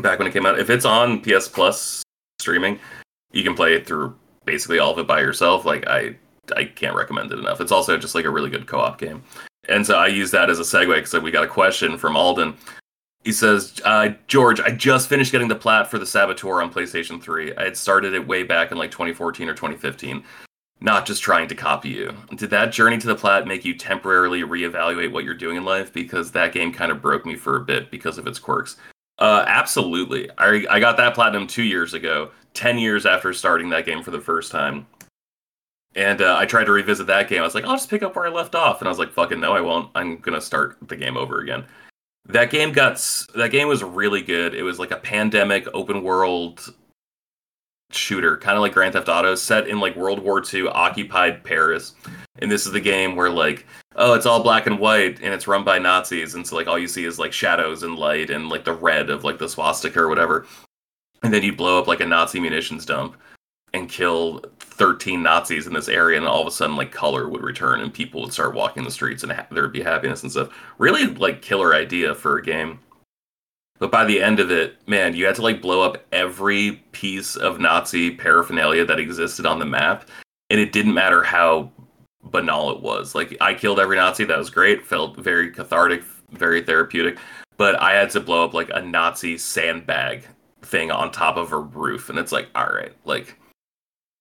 back 0.00 0.18
when 0.18 0.28
it 0.28 0.32
came 0.32 0.46
out. 0.46 0.58
If 0.58 0.70
it's 0.70 0.84
on 0.84 1.20
PS 1.20 1.48
Plus 1.48 2.02
streaming, 2.38 2.78
you 3.32 3.42
can 3.42 3.54
play 3.54 3.74
it 3.74 3.86
through 3.86 4.14
basically 4.44 4.78
all 4.78 4.92
of 4.92 4.98
it 4.98 5.06
by 5.06 5.20
yourself. 5.20 5.64
Like 5.64 5.86
I, 5.86 6.16
I 6.56 6.64
can't 6.64 6.96
recommend 6.96 7.32
it 7.32 7.38
enough. 7.38 7.60
It's 7.60 7.72
also 7.72 7.96
just 7.96 8.14
like 8.14 8.24
a 8.24 8.30
really 8.30 8.50
good 8.50 8.66
co-op 8.66 8.98
game, 8.98 9.22
and 9.68 9.86
so 9.86 9.96
I 9.96 10.08
use 10.08 10.30
that 10.32 10.50
as 10.50 10.58
a 10.58 10.62
segue 10.62 10.94
because 10.94 11.14
we 11.14 11.30
got 11.30 11.44
a 11.44 11.48
question 11.48 11.98
from 11.98 12.16
Alden. 12.16 12.54
He 13.24 13.32
says, 13.32 13.80
uh, 13.86 14.10
George, 14.26 14.60
I 14.60 14.70
just 14.70 15.08
finished 15.08 15.32
getting 15.32 15.48
the 15.48 15.54
plat 15.54 15.90
for 15.90 15.98
the 15.98 16.04
Saboteur 16.04 16.60
on 16.60 16.70
PlayStation 16.70 17.22
3. 17.22 17.56
I 17.56 17.64
had 17.64 17.76
started 17.76 18.12
it 18.12 18.28
way 18.28 18.42
back 18.42 18.70
in 18.70 18.76
like 18.76 18.90
2014 18.90 19.48
or 19.48 19.54
2015 19.54 20.22
not 20.84 21.06
just 21.06 21.22
trying 21.22 21.48
to 21.48 21.54
copy 21.54 21.88
you. 21.88 22.14
Did 22.36 22.50
that 22.50 22.70
journey 22.70 22.98
to 22.98 23.06
the 23.06 23.14
plat 23.14 23.46
make 23.46 23.64
you 23.64 23.74
temporarily 23.74 24.42
reevaluate 24.42 25.10
what 25.10 25.24
you're 25.24 25.32
doing 25.32 25.56
in 25.56 25.64
life? 25.64 25.92
Because 25.92 26.30
that 26.32 26.52
game 26.52 26.72
kind 26.72 26.92
of 26.92 27.00
broke 27.00 27.24
me 27.24 27.36
for 27.36 27.56
a 27.56 27.64
bit 27.64 27.90
because 27.90 28.18
of 28.18 28.26
its 28.26 28.38
quirks. 28.38 28.76
Uh, 29.18 29.44
absolutely. 29.46 30.28
I, 30.38 30.66
I 30.68 30.80
got 30.80 30.96
that 30.96 31.14
platinum 31.14 31.46
two 31.46 31.62
years 31.62 31.94
ago, 31.94 32.30
10 32.54 32.78
years 32.78 33.06
after 33.06 33.32
starting 33.32 33.68
that 33.70 33.86
game 33.86 34.02
for 34.02 34.10
the 34.10 34.20
first 34.20 34.50
time. 34.50 34.86
And 35.96 36.20
uh, 36.20 36.36
I 36.36 36.46
tried 36.46 36.64
to 36.64 36.72
revisit 36.72 37.06
that 37.06 37.28
game. 37.28 37.40
I 37.40 37.44
was 37.44 37.54
like, 37.54 37.64
I'll 37.64 37.76
just 37.76 37.88
pick 37.90 38.02
up 38.02 38.16
where 38.16 38.26
I 38.26 38.30
left 38.30 38.54
off. 38.56 38.80
And 38.80 38.88
I 38.88 38.90
was 38.90 38.98
like, 38.98 39.12
fucking 39.12 39.38
no, 39.38 39.52
I 39.52 39.60
won't. 39.60 39.90
I'm 39.94 40.20
to 40.20 40.40
start 40.40 40.76
the 40.88 40.96
game 40.96 41.16
over 41.16 41.40
again. 41.40 41.64
That 42.26 42.50
game 42.50 42.72
got 42.72 42.96
that 43.34 43.50
game 43.50 43.68
was 43.68 43.84
really 43.84 44.22
good. 44.22 44.54
It 44.54 44.62
was 44.62 44.78
like 44.78 44.90
a 44.90 44.96
pandemic 44.96 45.68
open 45.74 46.02
world 46.02 46.74
shooter, 47.92 48.36
kind 48.38 48.56
of 48.56 48.62
like 48.62 48.72
Grand 48.72 48.94
Theft 48.94 49.08
Auto, 49.08 49.34
set 49.34 49.68
in 49.68 49.78
like 49.78 49.94
World 49.94 50.20
War 50.20 50.42
II, 50.52 50.68
occupied 50.68 51.44
Paris. 51.44 51.92
And 52.38 52.50
this 52.50 52.66
is 52.66 52.72
the 52.72 52.80
game 52.80 53.14
where 53.14 53.30
like, 53.30 53.66
oh, 53.96 54.14
it's 54.14 54.26
all 54.26 54.42
black 54.42 54.66
and 54.66 54.78
white, 54.78 55.20
and 55.22 55.32
it's 55.32 55.46
run 55.46 55.64
by 55.64 55.78
Nazis, 55.78 56.34
and 56.34 56.46
so 56.46 56.56
like 56.56 56.66
all 56.66 56.78
you 56.78 56.88
see 56.88 57.04
is 57.04 57.18
like 57.18 57.32
shadows 57.32 57.82
and 57.82 57.96
light 57.96 58.30
and 58.30 58.48
like 58.48 58.64
the 58.64 58.72
red 58.72 59.10
of 59.10 59.24
like 59.24 59.38
the 59.38 59.48
swastika 59.48 60.00
or 60.00 60.08
whatever. 60.08 60.46
And 61.22 61.32
then 61.32 61.42
you 61.42 61.54
blow 61.54 61.78
up 61.78 61.86
like 61.86 62.00
a 62.00 62.06
Nazi 62.06 62.40
munitions 62.40 62.84
dump 62.84 63.16
and 63.72 63.88
kill 63.88 64.44
13 64.60 65.22
Nazis 65.22 65.66
in 65.66 65.72
this 65.72 65.88
area, 65.88 66.18
and 66.18 66.26
all 66.26 66.40
of 66.40 66.46
a 66.46 66.50
sudden 66.50 66.76
like 66.76 66.92
color 66.92 67.28
would 67.28 67.42
return 67.42 67.80
and 67.80 67.92
people 67.92 68.22
would 68.22 68.32
start 68.32 68.54
walking 68.54 68.84
the 68.84 68.90
streets 68.90 69.22
and 69.22 69.32
ha- 69.32 69.46
there'd 69.50 69.72
be 69.72 69.82
happiness 69.82 70.22
and 70.22 70.32
stuff. 70.32 70.50
Really 70.78 71.06
like 71.06 71.42
killer 71.42 71.74
idea 71.74 72.14
for 72.14 72.38
a 72.38 72.42
game. 72.42 72.78
But 73.78 73.90
by 73.90 74.04
the 74.04 74.22
end 74.22 74.38
of 74.38 74.50
it, 74.50 74.76
man, 74.88 75.16
you 75.16 75.26
had 75.26 75.34
to 75.36 75.42
like 75.42 75.60
blow 75.60 75.82
up 75.82 76.04
every 76.12 76.82
piece 76.92 77.36
of 77.36 77.58
Nazi 77.58 78.10
paraphernalia 78.10 78.84
that 78.84 79.00
existed 79.00 79.46
on 79.46 79.58
the 79.58 79.66
map, 79.66 80.08
and 80.50 80.60
it 80.60 80.72
didn't 80.72 80.94
matter 80.94 81.22
how 81.22 81.70
banal 82.30 82.70
it 82.70 82.80
was. 82.80 83.14
Like 83.14 83.36
I 83.40 83.54
killed 83.54 83.80
every 83.80 83.96
Nazi, 83.96 84.24
that 84.24 84.38
was 84.38 84.50
great, 84.50 84.86
felt 84.86 85.16
very 85.16 85.50
cathartic, 85.50 86.02
very 86.30 86.62
therapeutic. 86.62 87.18
But 87.56 87.80
I 87.80 87.92
had 87.92 88.10
to 88.10 88.20
blow 88.20 88.44
up 88.44 88.54
like 88.54 88.70
a 88.74 88.82
Nazi 88.82 89.38
sandbag 89.38 90.26
thing 90.62 90.90
on 90.90 91.12
top 91.12 91.36
of 91.36 91.52
a 91.52 91.58
roof, 91.58 92.10
and 92.10 92.18
it's 92.18 92.32
like, 92.32 92.48
all 92.54 92.66
right, 92.66 92.92
like 93.04 93.38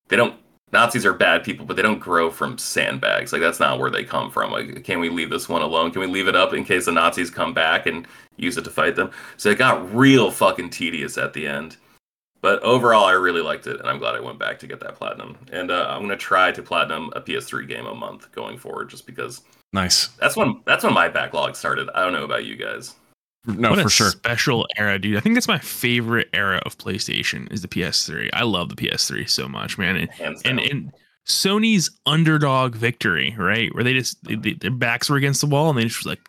they 0.10 0.16
don't 0.16 0.36
Nazis 0.74 1.06
are 1.06 1.14
bad 1.14 1.44
people, 1.44 1.68
but 1.68 1.76
they 1.76 1.84
don't 1.84 2.00
grow 2.00 2.32
from 2.32 2.58
sandbags. 2.58 3.32
Like 3.32 3.42
that's 3.42 3.60
not 3.60 3.78
where 3.78 3.92
they 3.92 4.04
come 4.04 4.32
from. 4.32 4.52
Like, 4.52 4.84
can 4.84 5.00
we 5.00 5.08
leave 5.08 5.30
this 5.30 5.48
one 5.48 5.62
alone? 5.62 5.92
Can 5.92 6.02
we 6.02 6.08
leave 6.08 6.28
it 6.28 6.36
up 6.36 6.54
in 6.54 6.66
case 6.66 6.86
the 6.86 6.92
Nazis 6.92 7.30
come 7.30 7.54
back 7.54 7.86
and 7.86 8.08
use 8.38 8.58
it 8.58 8.64
to 8.64 8.72
fight 8.72 8.96
them? 8.96 9.12
So 9.38 9.50
it 9.50 9.60
got 9.60 9.94
real 9.94 10.32
fucking 10.32 10.72
tedious 10.72 11.18
at 11.20 11.34
the 11.34 11.48
end. 11.48 11.78
But 12.44 12.62
overall, 12.62 13.06
I 13.06 13.14
really 13.14 13.42
liked 13.42 13.66
it, 13.68 13.80
and 13.80 13.88
I'm 13.90 13.98
glad 13.98 14.16
I 14.16 14.20
went 14.20 14.38
back 14.38 14.60
to 14.60 14.68
get 14.68 14.80
that 14.82 14.96
platinum. 14.96 15.38
And 15.52 15.72
uh, 15.72 15.88
I'm 15.90 16.02
gonna 16.02 16.18
try 16.18 16.52
to 16.52 16.62
platinum 16.62 17.10
a 17.16 17.22
PS3 17.22 17.68
game 17.68 17.86
a 17.88 17.96
month 17.96 18.32
going 18.34 18.58
forward, 18.60 18.90
just 18.90 19.06
because 19.08 19.42
Nice. 19.72 20.10
that's 20.20 20.36
when 20.36 20.62
that's 20.66 20.84
when 20.84 20.94
my 20.94 21.08
backlog 21.08 21.56
started. 21.56 21.90
I 21.96 22.04
don't 22.04 22.12
know 22.14 22.26
about 22.26 22.44
you 22.46 22.56
guys. 22.58 22.94
No, 23.46 23.72
what 23.72 23.80
for 23.80 23.88
a 23.88 23.90
sure. 23.90 24.10
special 24.10 24.68
era, 24.78 25.00
dude. 25.00 25.16
I 25.18 25.22
think 25.22 25.36
that's 25.36 25.48
my 25.48 25.58
favorite 25.58 26.28
era 26.34 26.62
of 26.66 26.78
PlayStation 26.78 27.52
is 27.52 27.62
the 27.62 27.68
PS3. 27.70 28.30
I 28.34 28.44
love 28.44 28.68
the 28.70 28.76
PS3 28.76 29.30
so 29.30 29.48
much, 29.50 29.78
man. 29.78 29.96
And 29.96 30.12
Hands 30.12 30.42
down. 30.42 30.60
and, 30.60 30.70
and 30.70 30.92
Sony's 31.26 31.90
underdog 32.06 32.76
victory, 32.76 33.34
right? 33.38 33.74
Where 33.74 33.84
they 33.86 33.94
just 33.94 34.22
they, 34.26 34.36
they- 34.36 34.54
their 34.54 34.70
backs 34.72 35.10
were 35.10 35.16
against 35.18 35.40
the 35.42 35.48
wall 35.48 35.70
and 35.70 35.78
they 35.80 35.84
just 35.86 36.06
like 36.06 36.20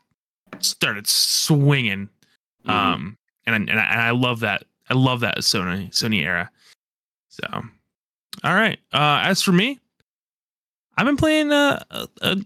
started 0.60 1.06
swinging. 1.08 2.08
Mhm. 2.66 2.70
Um, 2.72 3.18
and 3.46 3.54
I, 3.54 3.58
and 3.58 3.80
I, 3.80 3.84
and 3.84 4.00
I 4.00 4.10
love 4.10 4.40
that. 4.40 4.64
I 4.94 4.96
love 4.96 5.20
that 5.20 5.38
Sony 5.38 5.90
Sony 5.90 6.22
era. 6.22 6.50
So, 7.28 7.46
all 8.44 8.54
right. 8.54 8.78
Uh, 8.92 9.22
as 9.24 9.42
for 9.42 9.52
me, 9.52 9.80
I've 10.96 11.06
been 11.06 11.16
playing 11.16 11.52
uh, 11.52 11.82
a, 11.90 12.08
a 12.22 12.36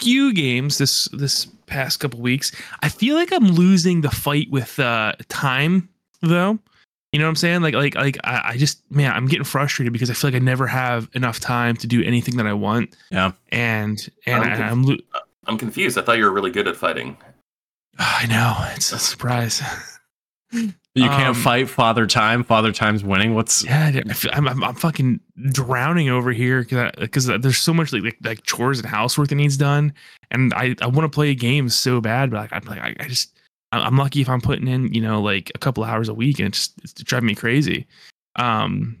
few 0.00 0.32
games 0.32 0.78
this 0.78 1.08
this 1.12 1.46
past 1.66 2.00
couple 2.00 2.20
weeks. 2.20 2.52
I 2.80 2.88
feel 2.88 3.16
like 3.16 3.32
I'm 3.32 3.48
losing 3.48 4.00
the 4.00 4.10
fight 4.10 4.50
with 4.50 4.78
uh, 4.78 5.12
time, 5.28 5.88
though. 6.22 6.58
You 7.12 7.20
know 7.20 7.26
what 7.26 7.30
I'm 7.30 7.36
saying? 7.36 7.62
Like, 7.62 7.74
like, 7.74 7.94
like, 7.94 8.18
I, 8.24 8.42
I 8.44 8.56
just, 8.56 8.82
man, 8.90 9.12
I'm 9.12 9.26
getting 9.26 9.44
frustrated 9.44 9.92
because 9.92 10.10
I 10.10 10.12
feel 10.12 10.30
like 10.30 10.40
I 10.40 10.44
never 10.44 10.66
have 10.66 11.08
enough 11.14 11.40
time 11.40 11.76
to 11.76 11.86
do 11.86 12.02
anything 12.02 12.36
that 12.36 12.46
I 12.46 12.52
want. 12.52 12.96
Yeah. 13.10 13.32
And 13.50 14.06
and 14.26 14.42
I'm 14.42 14.52
I, 14.52 14.56
conf- 14.56 14.72
I'm, 14.72 14.82
lo- 14.82 15.20
I'm 15.46 15.58
confused. 15.58 15.98
I 15.98 16.02
thought 16.02 16.18
you 16.18 16.24
were 16.24 16.32
really 16.32 16.50
good 16.50 16.68
at 16.68 16.76
fighting. 16.76 17.16
I 17.98 18.26
know 18.26 18.56
it's 18.74 18.92
a 18.92 18.98
surprise. 18.98 19.62
You 20.96 21.08
can't 21.08 21.28
Um, 21.28 21.34
fight 21.34 21.68
Father 21.68 22.06
Time. 22.06 22.42
Father 22.42 22.72
Time's 22.72 23.04
winning. 23.04 23.34
What's 23.34 23.62
Yeah, 23.64 23.92
I 23.94 24.28
I'm, 24.32 24.48
I'm, 24.48 24.64
I'm 24.64 24.74
fucking 24.74 25.20
drowning 25.50 26.08
over 26.08 26.32
here 26.32 26.64
because 26.98 27.26
there's 27.26 27.58
so 27.58 27.74
much 27.74 27.92
like, 27.92 28.02
like 28.02 28.16
like 28.22 28.42
chores 28.44 28.78
and 28.80 28.88
housework 28.88 29.28
that 29.28 29.34
needs 29.34 29.56
done, 29.58 29.92
and 30.30 30.54
I, 30.54 30.74
I 30.80 30.86
want 30.86 31.04
to 31.10 31.14
play 31.14 31.28
a 31.30 31.34
game 31.34 31.68
so 31.68 32.00
bad, 32.00 32.30
but 32.30 32.38
like 32.38 32.52
I'm 32.52 32.64
like 32.64 32.80
I, 32.80 32.94
I 32.98 33.08
just 33.08 33.38
I- 33.72 33.80
I'm 33.80 33.98
lucky 33.98 34.22
if 34.22 34.28
I'm 34.30 34.40
putting 34.40 34.68
in 34.68 34.92
you 34.94 35.02
know 35.02 35.20
like 35.20 35.52
a 35.54 35.58
couple 35.58 35.84
hours 35.84 36.08
a 36.08 36.14
week, 36.14 36.38
and 36.38 36.48
it's 36.48 36.68
just 36.68 36.72
it's 36.82 36.92
driving 37.02 37.26
me 37.26 37.34
crazy. 37.34 37.86
Um, 38.36 38.98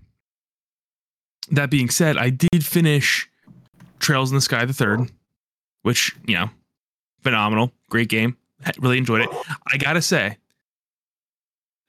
that 1.50 1.70
being 1.70 1.88
said, 1.88 2.18
I 2.18 2.28
did 2.30 2.62
finish 2.64 3.28
Trails 4.00 4.30
in 4.30 4.34
the 4.34 4.40
Sky 4.42 4.64
the 4.66 4.72
third, 4.74 5.10
which 5.82 6.14
you 6.26 6.34
know, 6.34 6.50
phenomenal, 7.22 7.72
great 7.88 8.08
game, 8.10 8.36
really 8.80 8.98
enjoyed 8.98 9.22
it. 9.22 9.30
I 9.72 9.78
gotta 9.78 10.02
say, 10.02 10.36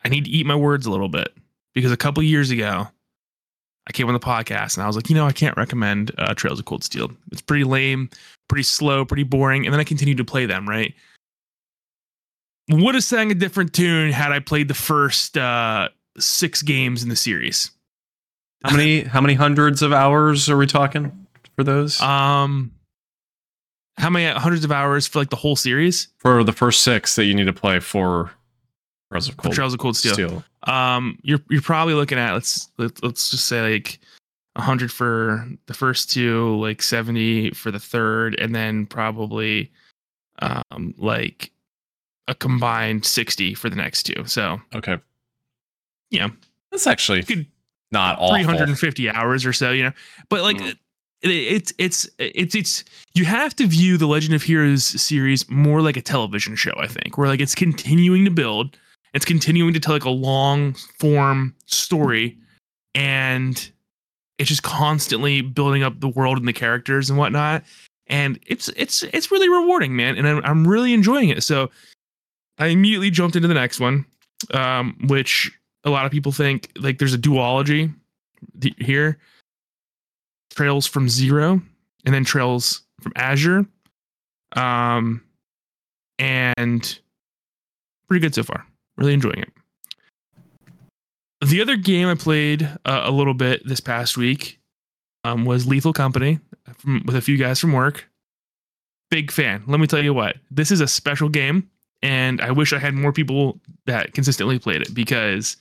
I 0.07 0.09
need 0.09 0.23
to 0.23 0.31
eat 0.31 0.45
my 0.45 0.55
words 0.55 0.85
a 0.85 0.89
little 0.89 1.09
bit 1.09 1.33
because 1.75 1.91
a 1.91 1.97
couple 1.97 2.23
years 2.23 2.49
ago, 2.49 2.87
I 3.87 3.91
came 3.91 4.07
on 4.07 4.13
the 4.13 4.21
podcast 4.21 4.77
and 4.77 4.83
I 4.83 4.87
was 4.87 4.95
like, 4.95 5.09
you 5.09 5.15
know, 5.15 5.25
I 5.25 5.33
can't 5.33 5.57
recommend 5.57 6.11
uh, 6.17 6.33
Trails 6.33 6.59
of 6.59 6.65
Cold 6.65 6.85
Steel. 6.85 7.11
It's 7.33 7.41
pretty 7.41 7.65
lame, 7.65 8.09
pretty 8.47 8.63
slow, 8.63 9.03
pretty 9.03 9.23
boring. 9.23 9.65
And 9.65 9.73
then 9.73 9.81
I 9.81 9.83
continued 9.83 10.17
to 10.19 10.23
play 10.23 10.45
them, 10.45 10.67
right? 10.67 10.93
Would 12.69 12.95
have 12.95 13.03
sang 13.03 13.31
a 13.31 13.35
different 13.35 13.73
tune 13.73 14.13
had 14.13 14.31
I 14.31 14.39
played 14.39 14.69
the 14.69 14.73
first 14.73 15.37
uh, 15.37 15.89
six 16.17 16.61
games 16.61 17.03
in 17.03 17.09
the 17.09 17.15
series. 17.17 17.71
how 18.63 18.71
many 18.71 19.01
how 19.01 19.19
many 19.19 19.33
hundreds 19.33 19.81
of 19.81 19.91
hours 19.91 20.49
are 20.49 20.57
we 20.57 20.67
talking 20.67 21.27
for 21.57 21.65
those? 21.65 21.99
Um, 21.99 22.71
how 23.97 24.09
many 24.09 24.25
hundreds 24.39 24.63
of 24.63 24.71
hours 24.71 25.05
for 25.05 25.19
like 25.19 25.31
the 25.31 25.35
whole 25.35 25.57
series 25.57 26.07
for 26.17 26.45
the 26.45 26.53
first 26.53 26.83
six 26.83 27.15
that 27.17 27.25
you 27.25 27.33
need 27.33 27.47
to 27.47 27.53
play 27.53 27.81
for 27.81 28.31
Trails 29.11 29.29
of 29.29 29.37
Cold 29.37 29.53
Trails 29.55 29.73
of 29.73 29.79
Cold 29.79 29.95
Steel? 29.95 30.13
Steel. 30.13 30.43
Um, 30.63 31.17
you're 31.21 31.39
you're 31.49 31.61
probably 31.61 31.93
looking 31.93 32.17
at 32.17 32.33
let's 32.33 32.69
let's, 32.77 33.01
let's 33.03 33.29
just 33.31 33.45
say 33.45 33.73
like 33.73 33.99
hundred 34.57 34.91
for 34.91 35.47
the 35.67 35.73
first 35.73 36.09
two, 36.09 36.55
like 36.59 36.81
seventy 36.81 37.51
for 37.51 37.71
the 37.71 37.79
third, 37.79 38.35
and 38.39 38.53
then 38.55 38.85
probably 38.85 39.71
um 40.39 40.93
like 40.97 41.51
a 42.27 42.35
combined 42.35 43.05
sixty 43.05 43.53
for 43.53 43.69
the 43.69 43.75
next 43.75 44.03
two. 44.03 44.25
So 44.25 44.59
Okay. 44.75 44.97
Yeah. 46.09 46.29
That's 46.71 46.87
actually 46.87 47.23
could 47.23 47.45
not 47.91 48.17
awful. 48.19 48.35
350 48.43 49.09
hours 49.09 49.45
or 49.45 49.53
so, 49.53 49.71
you 49.71 49.83
know. 49.83 49.93
But 50.29 50.41
like 50.41 50.57
Mm. 50.57 50.71
it, 51.21 51.29
it's 51.29 51.73
it's 51.77 52.09
it's 52.19 52.55
it's 52.55 52.83
you 53.13 53.23
have 53.25 53.55
to 53.55 53.65
view 53.67 53.97
the 53.97 54.07
Legend 54.07 54.33
of 54.35 54.43
Heroes 54.43 54.83
series 54.83 55.49
more 55.49 55.81
like 55.81 55.95
a 55.95 56.01
television 56.01 56.55
show, 56.57 56.73
I 56.77 56.87
think, 56.87 57.17
where 57.17 57.27
like 57.29 57.39
it's 57.39 57.55
continuing 57.55 58.25
to 58.25 58.31
build, 58.31 58.77
it's 59.13 59.25
continuing 59.25 59.73
to 59.73 59.79
tell 59.79 59.93
like 59.93 60.05
a 60.05 60.09
long 60.09 60.73
form 60.99 61.55
story, 61.65 62.37
and 62.95 63.71
it's 64.37 64.49
just 64.49 64.63
constantly 64.63 65.41
building 65.41 65.83
up 65.83 65.99
the 65.99 66.09
world 66.09 66.37
and 66.37 66.47
the 66.47 66.53
characters 66.53 67.09
and 67.09 67.17
whatnot. 67.17 67.63
And 68.07 68.39
it's 68.47 68.69
it's 68.69 69.03
it's 69.03 69.31
really 69.31 69.49
rewarding, 69.49 69.95
man, 69.95 70.17
and 70.17 70.27
I'm, 70.27 70.43
I'm 70.45 70.67
really 70.67 70.93
enjoying 70.93 71.29
it. 71.29 71.43
So 71.43 71.69
I 72.57 72.67
immediately 72.67 73.09
jumped 73.09 73.35
into 73.35 73.47
the 73.47 73.53
next 73.53 73.79
one, 73.79 74.05
um, 74.53 74.97
which 75.07 75.51
a 75.83 75.89
lot 75.89 76.05
of 76.05 76.11
people 76.11 76.31
think 76.31 76.69
like 76.77 76.99
there's 76.99 77.13
a 77.13 77.17
duology 77.17 77.93
here 78.77 79.17
trails 80.53 80.85
from 80.85 81.09
zero 81.09 81.61
and 82.05 82.13
then 82.13 82.23
trails 82.23 82.81
from 83.01 83.13
azure 83.15 83.65
um 84.55 85.21
and 86.19 86.99
pretty 88.07 88.21
good 88.21 88.35
so 88.35 88.43
far 88.43 88.66
really 88.97 89.13
enjoying 89.13 89.39
it 89.39 89.49
the 91.47 91.61
other 91.61 91.75
game 91.75 92.07
i 92.07 92.15
played 92.15 92.63
uh, 92.85 93.01
a 93.03 93.11
little 93.11 93.33
bit 93.33 93.61
this 93.65 93.79
past 93.79 94.17
week 94.17 94.59
um, 95.23 95.45
was 95.45 95.67
lethal 95.67 95.93
company 95.93 96.39
from, 96.77 97.03
with 97.05 97.15
a 97.15 97.21
few 97.21 97.37
guys 97.37 97.59
from 97.59 97.73
work 97.73 98.07
big 99.09 99.31
fan 99.31 99.63
let 99.67 99.79
me 99.79 99.87
tell 99.87 100.03
you 100.03 100.13
what 100.13 100.37
this 100.51 100.71
is 100.71 100.81
a 100.81 100.87
special 100.87 101.29
game 101.29 101.69
and 102.01 102.41
i 102.41 102.51
wish 102.51 102.73
i 102.73 102.79
had 102.79 102.93
more 102.93 103.13
people 103.13 103.59
that 103.85 104.13
consistently 104.13 104.59
played 104.59 104.81
it 104.81 104.93
because 104.93 105.57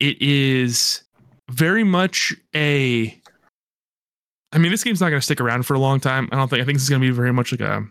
it 0.00 0.20
is 0.20 1.02
very 1.50 1.84
much 1.84 2.34
a 2.54 3.18
I 4.52 4.58
mean, 4.58 4.70
this 4.70 4.84
game's 4.84 5.00
not 5.00 5.10
going 5.10 5.20
to 5.20 5.24
stick 5.24 5.40
around 5.40 5.64
for 5.64 5.74
a 5.74 5.78
long 5.78 6.00
time. 6.00 6.28
I 6.32 6.36
don't 6.36 6.48
think. 6.48 6.62
I 6.62 6.64
think 6.64 6.76
this 6.76 6.84
is 6.84 6.88
going 6.88 7.02
to 7.02 7.06
be 7.06 7.14
very 7.14 7.32
much 7.32 7.52
like 7.52 7.60
a 7.60 7.86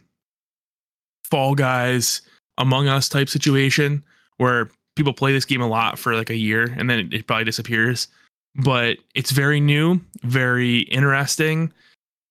Fall 1.30 1.54
Guys, 1.54 2.22
Among 2.58 2.88
Us 2.88 3.10
type 3.10 3.30
situation 3.30 4.04
where 4.38 4.70
people 4.96 5.14
play 5.14 5.34
this 5.34 5.46
game 5.46 5.62
a 5.62 5.68
lot 5.68 6.00
for 6.00 6.16
like 6.16 6.30
a 6.30 6.36
year 6.36 6.74
and 6.78 6.90
then 6.90 7.00
it, 7.00 7.14
it 7.14 7.28
probably 7.28 7.46
disappears. 7.46 8.08
But 8.56 8.98
it's 9.16 9.32
very 9.32 9.60
new, 9.60 10.00
very 10.24 10.80
interesting. 10.80 11.74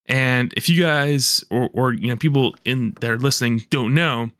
And 0.07 0.53
if 0.57 0.69
you 0.69 0.81
guys 0.81 1.45
or 1.51 1.71
or 1.73 1.93
you 1.93 2.09
know 2.09 2.17
people 2.17 2.55
in 2.65 2.97
that 3.01 3.11
are 3.11 3.19
listening 3.19 3.65
don't 3.71 3.95
know, 3.95 4.31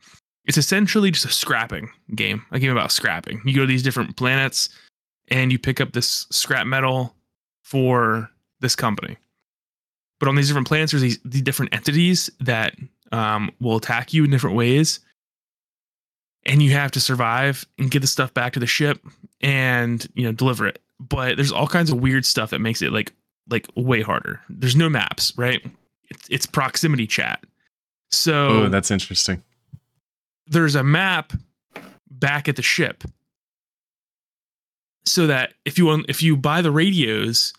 it's 0.45 0.57
essentially 0.57 1.11
just 1.11 1.25
a 1.25 1.31
scrapping 1.31 1.91
game, 2.13 2.45
a 2.51 2.59
game 2.59 2.71
about 2.71 2.91
scrapping. 2.91 3.41
You 3.45 3.55
go 3.55 3.61
to 3.61 3.67
these 3.67 3.83
different 3.83 4.15
planets 4.15 4.69
and 5.29 5.51
you 5.51 5.59
pick 5.59 5.81
up 5.81 5.93
this 5.93 6.27
scrap 6.31 6.67
metal 6.67 7.15
for 7.63 8.29
this 8.59 8.75
company. 8.75 9.17
But 10.19 10.29
on 10.29 10.35
these 10.35 10.47
different 10.47 10.67
planets, 10.67 10.91
there's 10.91 11.01
these, 11.01 11.19
these 11.25 11.41
different 11.41 11.73
entities 11.73 12.29
that 12.39 12.75
um, 13.11 13.51
will 13.59 13.77
attack 13.77 14.13
you 14.13 14.23
in 14.23 14.31
different 14.31 14.55
ways. 14.55 14.99
And 16.45 16.61
you 16.61 16.71
have 16.71 16.91
to 16.91 16.99
survive 16.99 17.65
and 17.79 17.89
get 17.89 18.01
the 18.01 18.07
stuff 18.07 18.33
back 18.33 18.53
to 18.53 18.59
the 18.59 18.67
ship 18.67 19.03
and 19.41 20.05
you 20.13 20.23
know 20.23 20.31
deliver 20.31 20.67
it. 20.67 20.79
But 20.99 21.35
there's 21.37 21.51
all 21.51 21.67
kinds 21.67 21.89
of 21.91 21.99
weird 21.99 22.25
stuff 22.25 22.51
that 22.51 22.59
makes 22.59 22.81
it 22.81 22.91
like 22.93 23.11
like 23.49 23.67
way 23.75 24.01
harder. 24.01 24.39
There's 24.49 24.75
no 24.75 24.89
maps, 24.89 25.33
right? 25.37 25.65
It's, 26.09 26.27
it's 26.29 26.45
proximity 26.45 27.07
chat. 27.07 27.43
So 28.11 28.47
Oh, 28.65 28.69
that's 28.69 28.91
interesting. 28.91 29.43
there's 30.47 30.75
a 30.75 30.83
map 30.83 31.33
back 32.09 32.47
at 32.47 32.55
the 32.55 32.61
ship 32.61 33.03
so 35.05 35.27
that 35.27 35.53
if 35.65 35.77
you 35.77 36.03
if 36.07 36.21
you 36.23 36.35
buy 36.37 36.61
the 36.61 36.71
radios 36.71 37.53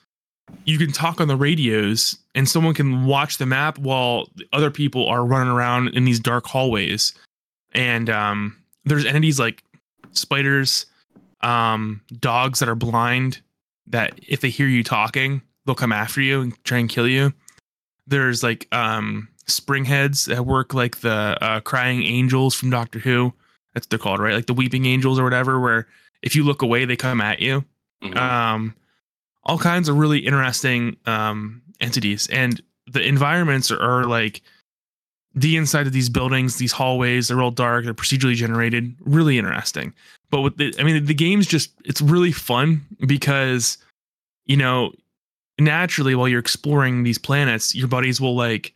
you 0.64 0.78
can 0.78 0.92
talk 0.92 1.20
on 1.20 1.26
the 1.28 1.36
radios 1.36 2.16
and 2.34 2.48
someone 2.48 2.72
can 2.74 3.04
watch 3.06 3.38
the 3.38 3.46
map 3.46 3.78
while 3.78 4.28
other 4.52 4.70
people 4.70 5.08
are 5.08 5.24
running 5.24 5.52
around 5.52 5.88
in 5.88 6.04
these 6.04 6.20
dark 6.20 6.46
hallways 6.46 7.12
and 7.72 8.08
um 8.08 8.56
there's 8.86 9.04
entities 9.04 9.38
like 9.38 9.62
spiders 10.12 10.86
um 11.42 12.00
dogs 12.18 12.60
that 12.60 12.68
are 12.68 12.74
blind 12.74 13.42
that 13.86 14.18
if 14.26 14.40
they 14.40 14.48
hear 14.48 14.66
you 14.66 14.82
talking 14.82 15.42
they'll 15.66 15.74
come 15.74 15.92
after 15.92 16.22
you 16.22 16.40
and 16.40 16.64
try 16.64 16.78
and 16.78 16.88
kill 16.88 17.06
you. 17.08 17.32
There's 18.06 18.42
like 18.42 18.66
um 18.72 19.28
spring 19.46 19.84
heads 19.84 20.24
that 20.26 20.46
work 20.46 20.72
like 20.74 21.00
the 21.00 21.36
uh, 21.40 21.60
crying 21.60 22.02
angels 22.02 22.54
from 22.54 22.70
doctor 22.70 22.98
who. 22.98 23.32
That's 23.74 23.84
what 23.84 23.90
they're 23.90 23.98
called 23.98 24.20
right? 24.20 24.34
Like 24.34 24.46
the 24.46 24.54
weeping 24.54 24.86
angels 24.86 25.18
or 25.18 25.24
whatever 25.24 25.60
where 25.60 25.86
if 26.22 26.34
you 26.34 26.44
look 26.44 26.62
away 26.62 26.84
they 26.84 26.96
come 26.96 27.20
at 27.20 27.40
you. 27.40 27.64
Mhm. 28.02 28.16
um 28.16 28.74
all 29.44 29.58
kinds 29.58 29.88
of 29.88 29.96
really 29.96 30.20
interesting 30.20 30.96
um 31.06 31.62
entities. 31.80 32.28
And 32.28 32.60
the 32.90 33.02
environments 33.02 33.70
are, 33.70 33.80
are 33.80 34.04
like 34.04 34.42
the 35.36 35.56
inside 35.56 35.86
of 35.86 35.92
these 35.92 36.08
buildings 36.08 36.56
these 36.56 36.72
hallways 36.72 37.28
they're 37.28 37.42
all 37.42 37.50
dark 37.50 37.84
they're 37.84 37.94
procedurally 37.94 38.34
generated 38.34 38.94
really 39.04 39.38
interesting. 39.38 39.92
But 40.30 40.40
with 40.40 40.56
the 40.56 40.74
i 40.78 40.82
mean 40.82 41.04
the 41.04 41.14
game's 41.14 41.46
just 41.46 41.70
it's 41.84 42.00
really 42.00 42.32
fun 42.32 42.84
because 43.06 43.78
you 44.46 44.56
know 44.56 44.92
naturally 45.60 46.14
while 46.14 46.26
you're 46.26 46.40
exploring 46.40 47.02
these 47.04 47.18
planets 47.18 47.74
your 47.74 47.86
buddies 47.88 48.20
will 48.20 48.34
like 48.34 48.74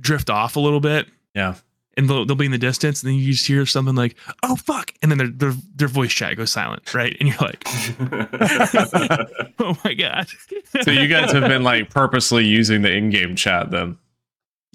drift 0.00 0.30
off 0.30 0.56
a 0.56 0.60
little 0.60 0.80
bit. 0.80 1.06
Yeah. 1.34 1.54
and 1.96 2.08
they'll, 2.08 2.24
they'll 2.24 2.36
be 2.36 2.46
in 2.46 2.52
the 2.52 2.58
distance 2.58 3.02
and 3.02 3.10
then 3.10 3.18
you 3.18 3.32
just 3.32 3.46
hear 3.46 3.66
something 3.66 3.94
like 3.94 4.16
oh 4.42 4.56
fuck. 4.56 4.92
And 5.02 5.10
then 5.10 5.18
their, 5.18 5.28
their 5.28 5.52
their 5.76 5.88
voice 5.88 6.12
chat 6.12 6.36
goes 6.36 6.50
silent 6.50 6.94
right? 6.94 7.16
And 7.20 7.28
you're 7.28 7.38
like 7.38 7.62
oh 9.58 9.76
my 9.84 9.94
god. 9.94 10.26
So 10.82 10.90
you 10.90 11.08
guys 11.08 11.30
have 11.32 11.48
been 11.48 11.62
like 11.62 11.90
purposely 11.90 12.44
using 12.46 12.82
the 12.82 12.90
in-game 12.92 13.36
chat 13.36 13.70
then. 13.70 13.98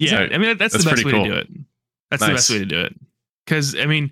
Yeah 0.00 0.10
so 0.28 0.34
i 0.34 0.38
mean 0.38 0.56
that's, 0.58 0.72
that's 0.72 0.84
the 0.84 0.90
best 0.90 1.04
way 1.04 1.12
pretty 1.12 1.28
to 1.28 1.30
do 1.34 1.36
it. 1.36 1.48
That's 2.10 2.22
the 2.26 2.32
best 2.32 2.50
way 2.50 2.58
to 2.58 2.64
do 2.66 2.80
it. 2.80 2.94
Because 3.44 3.76
i 3.78 3.86
mean 3.86 4.10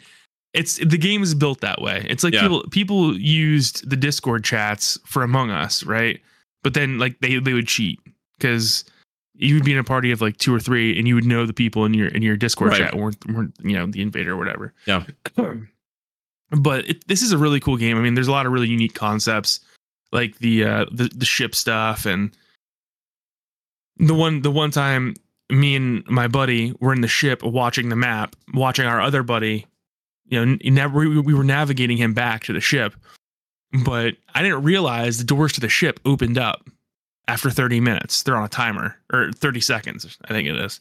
it's 0.54 0.76
the 0.78 0.96
game 0.98 1.22
is 1.22 1.34
built 1.34 1.60
that 1.60 1.82
way. 1.82 2.06
It's 2.08 2.24
like 2.24 2.32
Yeah. 2.32 2.42
people 2.42 2.62
people 2.70 3.18
used 3.18 3.88
the 3.90 3.96
discord 3.96 4.44
chats 4.44 4.98
for 5.04 5.22
among 5.22 5.50
us 5.50 5.84
right? 5.84 6.20
But 6.62 6.74
then 6.74 6.98
like 6.98 7.18
they 7.20 7.38
they 7.38 7.52
would 7.52 7.68
cheat 7.68 7.98
because 8.38 8.84
you 9.34 9.54
would 9.54 9.64
be 9.64 9.72
in 9.72 9.78
a 9.78 9.84
party 9.84 10.10
of 10.10 10.20
like 10.20 10.36
two 10.38 10.52
or 10.54 10.58
three 10.58 10.98
and 10.98 11.06
you 11.06 11.14
would 11.14 11.24
know 11.26 11.46
the 11.46 11.52
people 11.52 11.84
in 11.84 11.94
your 11.94 12.08
in 12.08 12.22
your 12.22 12.36
discord 12.36 12.70
Right. 12.70 12.78
chat 12.80 12.94
weren't, 12.96 13.16
weren't 13.32 13.54
you 13.62 13.74
know 13.76 13.86
the 13.86 14.00
invader 14.02 14.32
or 14.32 14.36
whatever. 14.36 14.72
Yeah. 14.86 15.04
but 16.50 16.88
it, 16.88 17.06
this 17.08 17.22
is 17.22 17.32
a 17.32 17.38
really 17.38 17.60
cool 17.60 17.76
game. 17.76 17.96
I 17.98 18.00
mean 18.00 18.14
there's 18.14 18.28
a 18.28 18.32
lot 18.32 18.46
of 18.46 18.52
really 18.52 18.68
unique 18.68 18.94
concepts 18.94 19.60
like 20.12 20.38
the 20.38 20.64
uh 20.64 20.86
the, 20.90 21.10
the 21.14 21.26
ship 21.26 21.54
stuff 21.54 22.06
and 22.06 22.32
the 23.98 24.14
one 24.14 24.42
the 24.42 24.50
one 24.50 24.70
time 24.70 25.14
me 25.50 25.76
and 25.76 26.06
my 26.06 26.28
buddy 26.28 26.74
were 26.80 26.92
in 26.92 27.00
the 27.00 27.08
ship 27.08 27.42
watching 27.42 27.88
the 27.88 27.96
map 27.96 28.36
watching 28.54 28.86
our 28.86 29.00
other 29.00 29.22
buddy 29.22 29.66
you 30.26 30.44
know 30.44 30.88
we 30.88 31.34
were 31.34 31.44
navigating 31.44 31.96
him 31.96 32.14
back 32.14 32.44
to 32.44 32.52
the 32.52 32.60
ship. 32.60 32.94
But 33.84 34.14
i 34.34 34.42
didn't 34.42 34.62
realize 34.62 35.18
the 35.18 35.24
doors 35.24 35.52
to 35.54 35.60
the 35.60 35.68
ship 35.68 36.00
opened 36.04 36.38
up 36.38 36.68
after 37.26 37.50
30 37.50 37.80
minutes. 37.80 38.22
They're 38.22 38.36
on 38.36 38.44
a 38.44 38.48
timer 38.48 38.96
or 39.12 39.30
30 39.32 39.60
seconds 39.60 40.18
i 40.24 40.28
think 40.28 40.48
it 40.48 40.56
is. 40.56 40.80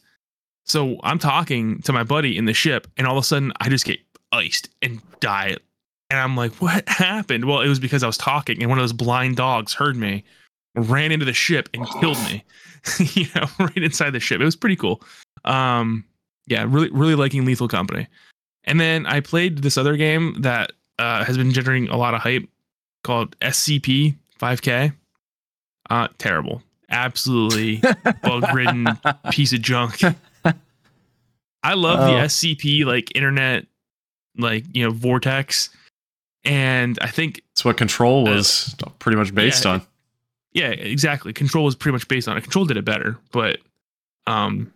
So 0.64 0.98
i'm 1.02 1.18
talking 1.18 1.80
to 1.82 1.92
my 1.92 2.04
buddy 2.04 2.36
in 2.36 2.44
the 2.44 2.54
ship 2.54 2.86
and 2.96 3.06
all 3.06 3.16
of 3.16 3.22
a 3.22 3.26
sudden 3.26 3.52
i 3.60 3.68
just 3.68 3.84
get 3.84 4.00
iced 4.32 4.68
and 4.82 5.00
die. 5.20 5.56
And 6.10 6.20
i'm 6.20 6.36
like 6.36 6.52
what 6.56 6.88
happened? 6.88 7.44
Well 7.46 7.60
it 7.60 7.68
was 7.68 7.80
because 7.80 8.02
i 8.02 8.06
was 8.06 8.18
talking 8.18 8.60
and 8.60 8.70
one 8.70 8.78
of 8.78 8.82
those 8.82 8.92
blind 8.92 9.36
dogs 9.36 9.74
heard 9.74 9.96
me 9.96 10.24
ran 10.76 11.12
into 11.12 11.24
the 11.24 11.32
ship 11.32 11.68
and 11.74 11.86
killed 12.00 12.18
me. 12.24 12.44
You 13.14 13.26
know 13.34 13.46
right 13.58 13.76
inside 13.82 14.10
the 14.10 14.20
ship. 14.20 14.40
It 14.40 14.44
was 14.44 14.56
pretty 14.56 14.76
cool. 14.76 15.02
Um 15.44 16.04
yeah 16.46 16.64
really 16.66 16.88
really 16.90 17.14
liking 17.16 17.44
lethal 17.44 17.68
company. 17.68 18.06
And 18.64 18.78
then 18.80 19.04
i 19.06 19.20
played 19.20 19.58
this 19.58 19.76
other 19.76 19.96
game 19.96 20.36
that 20.40 20.72
uh, 20.98 21.24
has 21.24 21.36
been 21.36 21.52
generating 21.52 21.88
a 21.88 21.96
lot 21.96 22.14
of 22.14 22.20
hype 22.20 22.48
called 23.04 23.38
scp 23.40 24.14
5k 24.40 24.92
uh 25.90 26.08
terrible. 26.18 26.62
Absolutely 26.90 27.82
bug 28.22 28.44
ridden 28.54 28.86
piece 29.30 29.52
of 29.52 29.60
junk. 29.60 30.00
I 31.62 31.74
love 31.74 31.98
the 31.98 32.20
Oh. 32.22 32.24
scp 32.26 32.84
like 32.84 33.14
internet 33.16 33.66
like 34.36 34.64
you 34.72 34.84
know 34.84 34.90
vortex. 34.92 35.70
And 36.44 36.96
i 37.02 37.08
think 37.08 37.42
It's 37.52 37.64
what 37.64 37.76
Control 37.76 38.24
was 38.24 38.74
pretty 39.00 39.16
much 39.18 39.34
based 39.34 39.64
Yeah. 39.64 39.72
on. 39.72 39.82
Yeah 40.52 40.68
exactly 40.70 41.32
control 41.32 41.64
was 41.64 41.74
pretty 41.76 41.92
much 41.92 42.06
based 42.08 42.26
on 42.28 42.36
it 42.36 42.42
control 42.42 42.64
did 42.64 42.76
it 42.76 42.84
better 42.84 43.16
but 43.32 43.58
um 44.26 44.72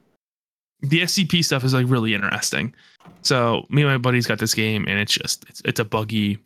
the 0.80 1.00
scp 1.02 1.44
stuff 1.44 1.64
is 1.64 1.72
like 1.74 1.86
really 1.88 2.14
interesting 2.14 2.74
so 3.22 3.64
me 3.70 3.82
and 3.82 3.90
my 3.90 3.98
buddies 3.98 4.26
got 4.26 4.38
this 4.38 4.54
game 4.54 4.84
and 4.88 4.98
it's 4.98 5.12
just 5.12 5.44
it's, 5.48 5.62
it's 5.64 5.80
a 5.80 5.84
buggy 5.84 6.38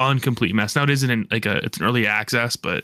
uncomplete 0.00 0.54
mess. 0.54 0.74
Now 0.74 0.82
it 0.82 0.90
isn't 0.90 1.10
in, 1.10 1.28
like 1.30 1.46
a 1.46 1.58
it's 1.64 1.78
an 1.78 1.84
early 1.84 2.06
access, 2.08 2.56
but 2.56 2.82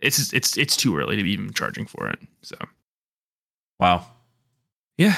it's 0.00 0.32
it's 0.32 0.56
it's 0.56 0.76
too 0.76 0.96
early 0.96 1.16
to 1.16 1.22
be 1.22 1.30
even 1.32 1.52
charging 1.52 1.84
for 1.86 2.08
it. 2.08 2.18
So 2.42 2.56
Wow. 3.78 4.06
yeah, 4.96 5.16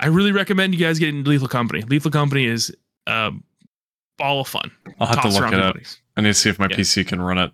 I 0.00 0.06
really 0.06 0.32
recommend 0.32 0.74
you 0.74 0.80
guys 0.84 0.98
get 0.98 1.10
into 1.10 1.30
Lethal 1.30 1.46
Company. 1.46 1.82
Lethal 1.82 2.10
Company 2.10 2.46
is 2.46 2.74
a 3.06 3.30
ball 4.18 4.40
of 4.40 4.48
fun. 4.48 4.70
I'll 4.98 5.06
have 5.06 5.22
to 5.22 5.28
look 5.28 5.52
it 5.52 5.60
up. 5.60 5.74
buddies. 5.74 5.98
I 6.16 6.22
need 6.22 6.28
to 6.30 6.34
see 6.34 6.50
if 6.50 6.58
my 6.58 6.66
Yeah. 6.68 6.76
PC 6.76 7.06
can 7.06 7.20
run 7.22 7.38
it. 7.38 7.52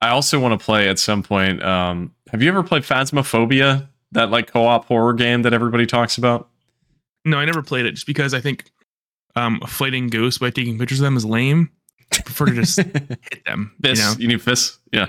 I 0.00 0.08
also 0.10 0.38
want 0.38 0.58
to 0.58 0.64
play 0.64 0.88
at 0.88 0.98
some 0.98 1.22
point. 1.22 1.62
Um, 1.62 2.14
have 2.30 2.42
you 2.42 2.48
ever 2.48 2.62
played 2.62 2.82
Phasmophobia? 2.82 3.88
That 4.12 4.30
like 4.30 4.46
co-op 4.46 4.84
horror 4.86 5.14
game 5.14 5.42
that 5.42 5.52
everybody 5.52 5.84
talks 5.86 6.16
about. 6.18 6.48
No, 7.24 7.38
I 7.38 7.44
never 7.44 7.62
played 7.62 7.86
it 7.86 7.92
just 7.92 8.06
because 8.06 8.34
I 8.34 8.40
think 8.40 8.70
um, 9.34 9.60
fighting 9.66 10.06
ghosts 10.08 10.38
by 10.38 10.50
taking 10.50 10.78
pictures 10.78 11.00
of 11.00 11.04
them 11.04 11.16
is 11.16 11.24
lame. 11.24 11.70
I 12.12 12.20
prefer 12.20 12.46
to 12.46 12.52
just 12.54 12.76
hit 13.30 13.44
them. 13.46 13.72
You 13.82 13.88
Fists. 13.90 14.14
know? 14.16 14.20
You, 14.22 14.28
need 14.28 14.42
fists. 14.42 14.78
Yeah. 14.92 15.08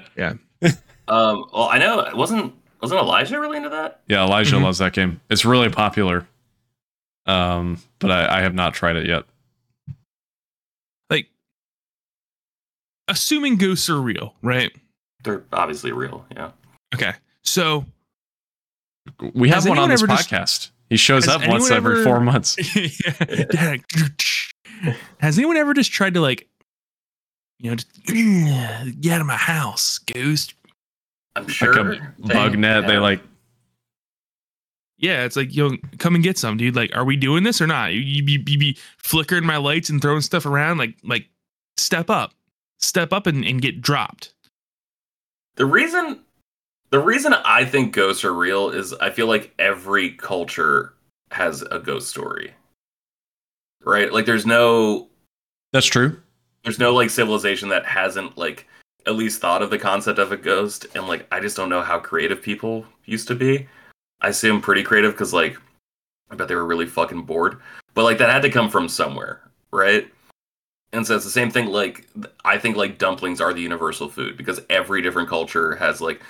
Um, 1.10 1.46
well, 1.54 1.70
I 1.70 1.78
know 1.78 2.06
wasn't 2.16 2.54
wasn't 2.82 3.00
Elijah 3.00 3.40
really 3.40 3.56
into 3.56 3.70
that? 3.70 4.02
Yeah. 4.10 4.26
Elijah 4.26 4.58
Mhm. 4.58 4.64
loves 4.64 4.80
that 4.80 4.92
game. 4.92 5.22
It's 5.30 5.46
really 5.46 5.70
popular. 5.70 6.28
Um, 7.26 7.80
but 8.00 8.12
I, 8.12 8.40
I 8.40 8.42
have 8.42 8.54
not 8.54 8.74
tried 8.74 8.98
it 8.98 9.06
yet. 9.06 9.24
Like, 11.10 11.28
assuming 13.08 13.58
ghosts 13.58 13.90
are 13.90 14.00
real, 14.02 14.36
right? 14.42 14.72
They're 15.24 15.44
obviously 15.54 15.92
real. 15.92 16.26
Yeah. 16.36 16.52
Okay, 16.96 17.14
so 17.44 17.86
We 19.34 19.50
have 19.50 19.68
one 19.68 19.78
on 19.80 19.90
this 19.90 20.02
ever 20.04 20.08
just- 20.08 20.30
podcast. 20.30 20.70
he 20.90 20.98
shows 20.98 21.28
up 21.28 21.42
once 21.48 21.70
anyone 21.72 21.74
every 21.94 22.04
four 22.04 22.20
months. 22.20 22.56
Has 25.20 25.38
anyone 25.38 25.58
ever 25.58 25.74
just 25.74 25.92
tried 25.92 26.14
to 26.14 26.22
like, 26.22 26.48
you 27.60 27.70
know, 27.72 27.76
just 27.76 27.90
get 29.02 29.14
out 29.14 29.22
of 29.22 29.28
my 29.28 29.36
house, 29.38 29.98
ghost? 30.00 30.54
I'm 31.36 31.48
sure. 31.48 31.74
like 31.84 32.00
a 32.00 32.14
bug 32.28 32.58
net. 32.58 32.88
They 32.88 32.98
like 32.98 33.22
Yeah, 34.98 35.24
it's 35.26 35.36
like 35.36 35.56
yo, 35.56 35.72
come 35.98 36.16
and 36.16 36.24
get 36.24 36.38
some, 36.38 36.58
dude. 36.58 36.76
Like, 36.76 36.96
are 36.96 37.04
we 37.06 37.16
doing 37.16 37.44
this 37.44 37.60
or 37.62 37.68
not? 37.68 37.94
You, 37.94 38.00
you, 38.02 38.24
you 38.48 38.58
be 38.60 38.78
flickering 38.98 39.46
my 39.46 39.58
lights 39.58 39.90
and 39.90 40.02
throwing 40.02 40.22
stuff 40.22 40.46
around. 40.46 40.78
Like, 40.78 40.96
like 41.04 41.28
step 41.78 42.10
up, 42.10 42.34
step 42.80 43.14
up 43.14 43.28
and, 43.28 43.44
and 43.46 43.62
get 43.62 43.82
dropped. 43.82 44.34
The 45.56 45.66
reason 45.66 46.22
the 46.90 47.00
reason 47.00 47.34
I 47.34 47.66
think 47.66 47.94
ghosts 47.94 48.24
are 48.24 48.34
real 48.34 48.70
is 48.70 48.94
I 48.94 49.10
feel 49.10 49.28
like 49.28 49.54
every 49.60 50.12
culture 50.12 50.94
has 51.32 51.62
a 51.64 51.80
ghost 51.80 52.10
story. 52.10 52.54
Right? 53.84 54.12
Like 54.12 54.26
there's 54.26 54.46
no 54.46 55.10
that's 55.74 55.86
true. 55.86 56.18
there's 56.64 56.80
no 56.80 56.94
like 56.94 57.10
civilization 57.10 57.70
that 57.70 57.86
hasn't 57.86 58.38
like 58.38 58.68
at 59.06 59.16
least 59.16 59.42
thought 59.42 59.62
of 59.62 59.70
the 59.70 59.80
concept 59.80 60.20
of 60.20 60.32
a 60.32 60.38
ghost 60.38 60.86
and 60.96 61.08
like 61.08 61.28
I 61.32 61.40
just 61.40 61.58
don't 61.58 61.70
know 61.70 61.82
how 61.82 62.00
creative 62.00 62.42
people 62.42 62.86
used 63.06 63.28
to 63.30 63.36
be. 63.36 63.68
I 64.22 64.30
assume 64.30 64.62
pretty 64.62 64.84
creative 64.84 65.16
cuz 65.16 65.34
like 65.34 65.58
I 66.30 66.36
bet 66.36 66.48
they 66.48 66.56
were 66.56 66.66
really 66.66 66.86
fucking 66.88 67.24
bored. 67.24 67.60
But 67.94 68.04
like 68.04 68.18
that 68.20 68.30
had 68.30 68.42
to 68.44 68.50
come 68.50 68.70
from 68.70 68.88
somewhere, 68.88 69.50
right? 69.72 70.12
And 70.94 71.06
so 71.06 71.16
it's 71.16 71.26
the 71.26 71.32
same 71.32 71.52
thing 71.52 71.68
like 71.68 72.08
I 72.46 72.58
think 72.58 72.78
like 72.78 72.98
dumplings 72.98 73.42
are 73.42 73.54
the 73.54 73.62
universal 73.62 74.10
food 74.10 74.38
because 74.38 74.62
every 74.70 75.02
different 75.02 75.30
culture 75.30 75.76
has 75.76 76.02
like 76.02 76.22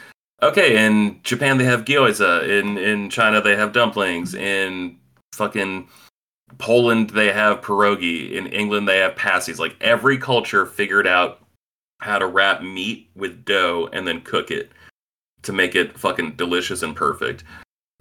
okay, 0.42 0.86
in 0.86 1.20
Japan 1.24 1.58
they 1.58 1.64
have 1.64 1.86
gyoza, 1.86 2.48
in 2.48 2.78
in 2.78 3.10
China 3.10 3.42
they 3.42 3.56
have 3.56 3.74
dumplings, 3.74 4.34
in 4.34 4.98
fucking 5.34 5.88
Poland 6.58 7.12
they 7.12 7.32
have 7.32 7.62
pierogi, 7.62 8.34
in 8.34 8.48
England 8.48 8.88
they 8.88 9.00
have 9.00 9.16
pasties. 9.16 9.60
Like 9.60 9.76
every 9.82 10.18
culture 10.18 10.66
figured 10.66 11.08
out 11.08 11.42
how 12.00 12.20
to 12.20 12.28
wrap 12.28 12.62
meat 12.62 13.10
with 13.16 13.46
dough 13.46 13.90
and 13.92 14.08
then 14.08 14.22
cook 14.22 14.52
it 14.52 14.72
to 15.44 15.54
make 15.54 15.76
it 15.76 15.98
fucking 15.98 16.36
delicious 16.36 16.84
and 16.84 16.96
perfect. 16.96 17.44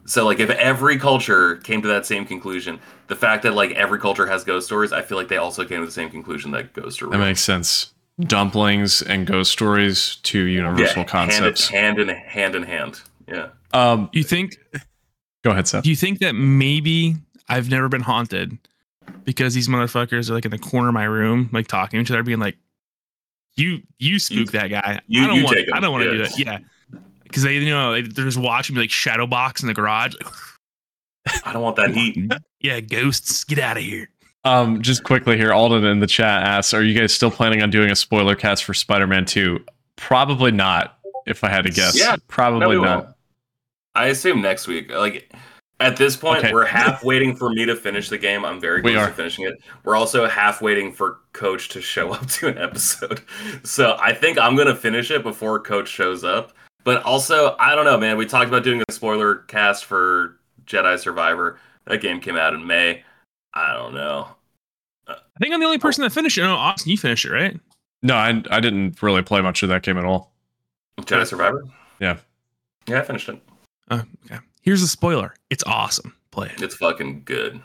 So 0.07 0.25
like 0.25 0.41
if 0.41 0.51
every 0.51 0.99
culture 0.99 1.57
came 1.57 1.83
to 1.83 1.89
that 1.89 2.07
same 2.07 2.25
conclusion, 2.25 2.81
the 3.09 3.17
fact 3.17 3.43
that 3.43 3.55
like 3.55 3.73
every 3.73 3.99
culture 3.99 4.27
has 4.27 4.45
ghost 4.45 4.67
stories, 4.67 4.93
I 4.93 5.03
feel 5.03 5.19
like 5.19 5.29
they 5.29 5.37
also 5.37 5.65
came 5.65 5.81
to 5.81 5.87
the 5.87 5.93
same 5.93 6.11
conclusion 6.11 6.51
that 6.53 6.73
ghosts 6.73 7.03
are 7.03 7.07
real. 7.07 7.13
That 7.13 7.19
real. 7.19 7.27
makes 7.29 7.43
sense. 7.43 7.93
Dumplings 8.21 9.03
and 9.03 9.27
ghost 9.27 9.51
stories, 9.53 10.17
two 10.23 10.45
universal 10.45 11.05
concepts. 11.05 11.69
Hand 11.69 11.99
in, 11.99 12.09
hand 12.09 12.21
in 12.21 12.25
hand 12.27 12.55
in 12.55 12.63
hand. 12.63 13.01
Yeah. 13.29 13.49
Um, 13.75 14.09
You 14.13 14.23
think? 14.23 14.57
go 15.45 15.51
ahead, 15.51 15.69
Seth. 15.69 15.83
Do 15.85 15.91
you 15.91 15.97
think 15.97 16.21
that 16.21 16.33
maybe 16.35 17.17
I've 17.49 17.69
never 17.69 17.89
been 17.89 18.01
haunted 18.01 18.57
because 19.25 19.55
these 19.55 19.69
motherfuckers 19.69 20.31
are 20.31 20.35
like 20.35 20.45
in 20.45 20.51
the 20.51 20.59
corner 20.59 20.89
of 20.89 20.95
my 20.95 21.05
room, 21.05 21.51
like 21.53 21.67
talking 21.67 21.99
to 21.99 22.03
each 22.03 22.11
other, 22.11 22.23
being 22.23 22.39
like, 22.39 22.57
"You, 23.57 23.83
you 23.99 24.19
spook 24.19 24.51
that 24.53 24.69
guy. 24.69 25.01
you- 25.09 25.25
I 25.25 25.27
don't 25.27 25.43
want. 25.43 25.57
I 25.75 25.81
don't 25.81 25.93
want 25.93 26.05
to 26.05 26.11
do 26.13 26.19
that. 26.19 26.39
Yeah." 26.39 26.59
Because 27.29 27.43
they, 27.43 27.55
you 27.59 27.71
know, 27.71 27.93
they- 27.93 28.03
they're 28.03 28.25
just 28.25 28.39
watching 28.39 28.75
me 28.77 28.83
like 28.83 28.91
shadow 28.91 29.27
box 29.27 29.63
in 29.63 29.69
the 29.69 29.75
garage. 29.75 30.15
I 31.45 31.53
don't 31.53 31.63
want 31.63 31.77
that 31.77 31.91
heat. 31.91 32.33
yeah, 32.61 32.81
ghosts, 32.81 33.45
get 33.45 33.59
out 33.59 33.77
of 33.77 33.83
here. 33.83 34.09
Um, 34.45 34.81
just 34.81 35.03
quickly 35.03 35.37
here, 35.37 35.53
Alden 35.53 35.85
in 35.85 35.99
the 35.99 36.07
chat 36.07 36.45
asks, 36.45 36.73
"Are 36.73 36.83
you 36.83 36.99
guys 36.99 37.13
still 37.13 37.33
planning 37.33 37.63
on 37.63 37.71
doing 37.71 37.91
a 37.91 37.97
spoiler 37.97 38.37
cast 38.37 38.63
for 38.65 38.75
Spider-Man 38.75 39.25
2?" 39.25 39.59
Probably 39.97 40.53
not. 40.53 40.99
If 41.27 41.43
I 41.43 41.49
had 41.49 41.65
to 41.65 41.71
guess, 41.73 41.99
Yeah, 41.99 42.15
probably 42.29 42.77
No, 42.77 42.85
not. 42.85 43.05
won't. 43.05 43.17
I 43.97 44.07
assume 44.07 44.41
next 44.43 44.69
week. 44.69 44.93
Like 44.93 45.33
at 45.81 45.97
this 45.97 46.17
point, 46.17 46.45
Okay. 46.45 46.53
we're 46.53 46.65
half 46.65 47.03
waiting 47.03 47.35
for 47.35 47.51
me 47.51 47.65
to 47.67 47.75
finish 47.75 48.09
the 48.09 48.19
game. 48.19 48.45
I'm 48.45 48.61
very 48.61 48.81
We 48.83 48.93
close 48.93 49.03
are. 49.05 49.09
to 49.09 49.13
finishing 49.15 49.47
it. 49.47 49.55
We're 49.85 49.97
also 49.97 50.29
half 50.29 50.63
waiting 50.63 50.93
for 50.93 51.19
Coach 51.33 51.69
to 51.71 51.81
show 51.81 52.13
up 52.15 52.29
to 52.29 52.47
an 52.47 52.59
episode. 52.59 53.23
So 53.65 53.97
I 54.01 54.13
think 54.15 54.39
I'm 54.39 54.55
gonna 54.55 54.77
finish 54.77 55.11
it 55.11 55.25
before 55.25 55.59
Coach 55.59 55.89
shows 55.89 56.23
up. 56.23 56.53
But 56.87 57.03
also, 57.03 57.57
I 57.59 57.75
don't 57.75 57.85
know, 57.85 57.99
man. 57.99 58.17
We 58.17 58.27
talked 58.27 58.47
about 58.47 58.63
doing 58.63 58.81
a 58.89 58.93
spoiler 58.93 59.39
cast 59.49 59.87
for 59.87 60.39
Jedi 60.67 60.97
Survivor. 61.01 61.59
That 61.87 62.01
game 62.01 62.21
came 62.21 62.37
out 62.37 62.55
in 62.55 62.65
May. 62.65 63.03
I 63.53 63.75
don't 63.75 63.93
know. 63.93 64.29
I 65.09 65.17
think 65.41 65.53
I'm 65.53 65.59
the 65.59 65.67
only 65.67 65.79
person 65.79 66.05
that 66.05 66.11
finished 66.11 66.39
it. 66.39 66.43
No, 66.43 66.55
Austin, 66.55 66.93
you 66.93 66.97
finished 66.97 67.25
it, 67.25 67.33
right? 67.33 67.59
No, 68.05 68.15
I, 68.15 68.41
I 68.53 68.61
didn't 68.61 69.03
really 69.03 69.23
play 69.23 69.41
much 69.41 69.65
of 69.65 69.69
that 69.69 69.83
game 69.83 69.99
at 69.99 70.05
all. 70.05 70.33
Jedi 71.01 71.27
Survivor. 71.27 71.65
Yeah. 71.99 72.19
Yeah, 72.87 73.01
I 73.01 73.03
finished 73.03 73.29
it. 73.31 73.43
Oh, 73.91 74.05
okay. 74.27 74.39
Here's 74.63 74.83
a 74.83 74.89
spoiler. 74.89 75.35
It's 75.51 75.65
awesome. 75.65 76.15
Play 76.31 76.53
it. 76.55 76.63
It's 76.63 76.77
fucking 76.77 77.23
good. 77.25 77.61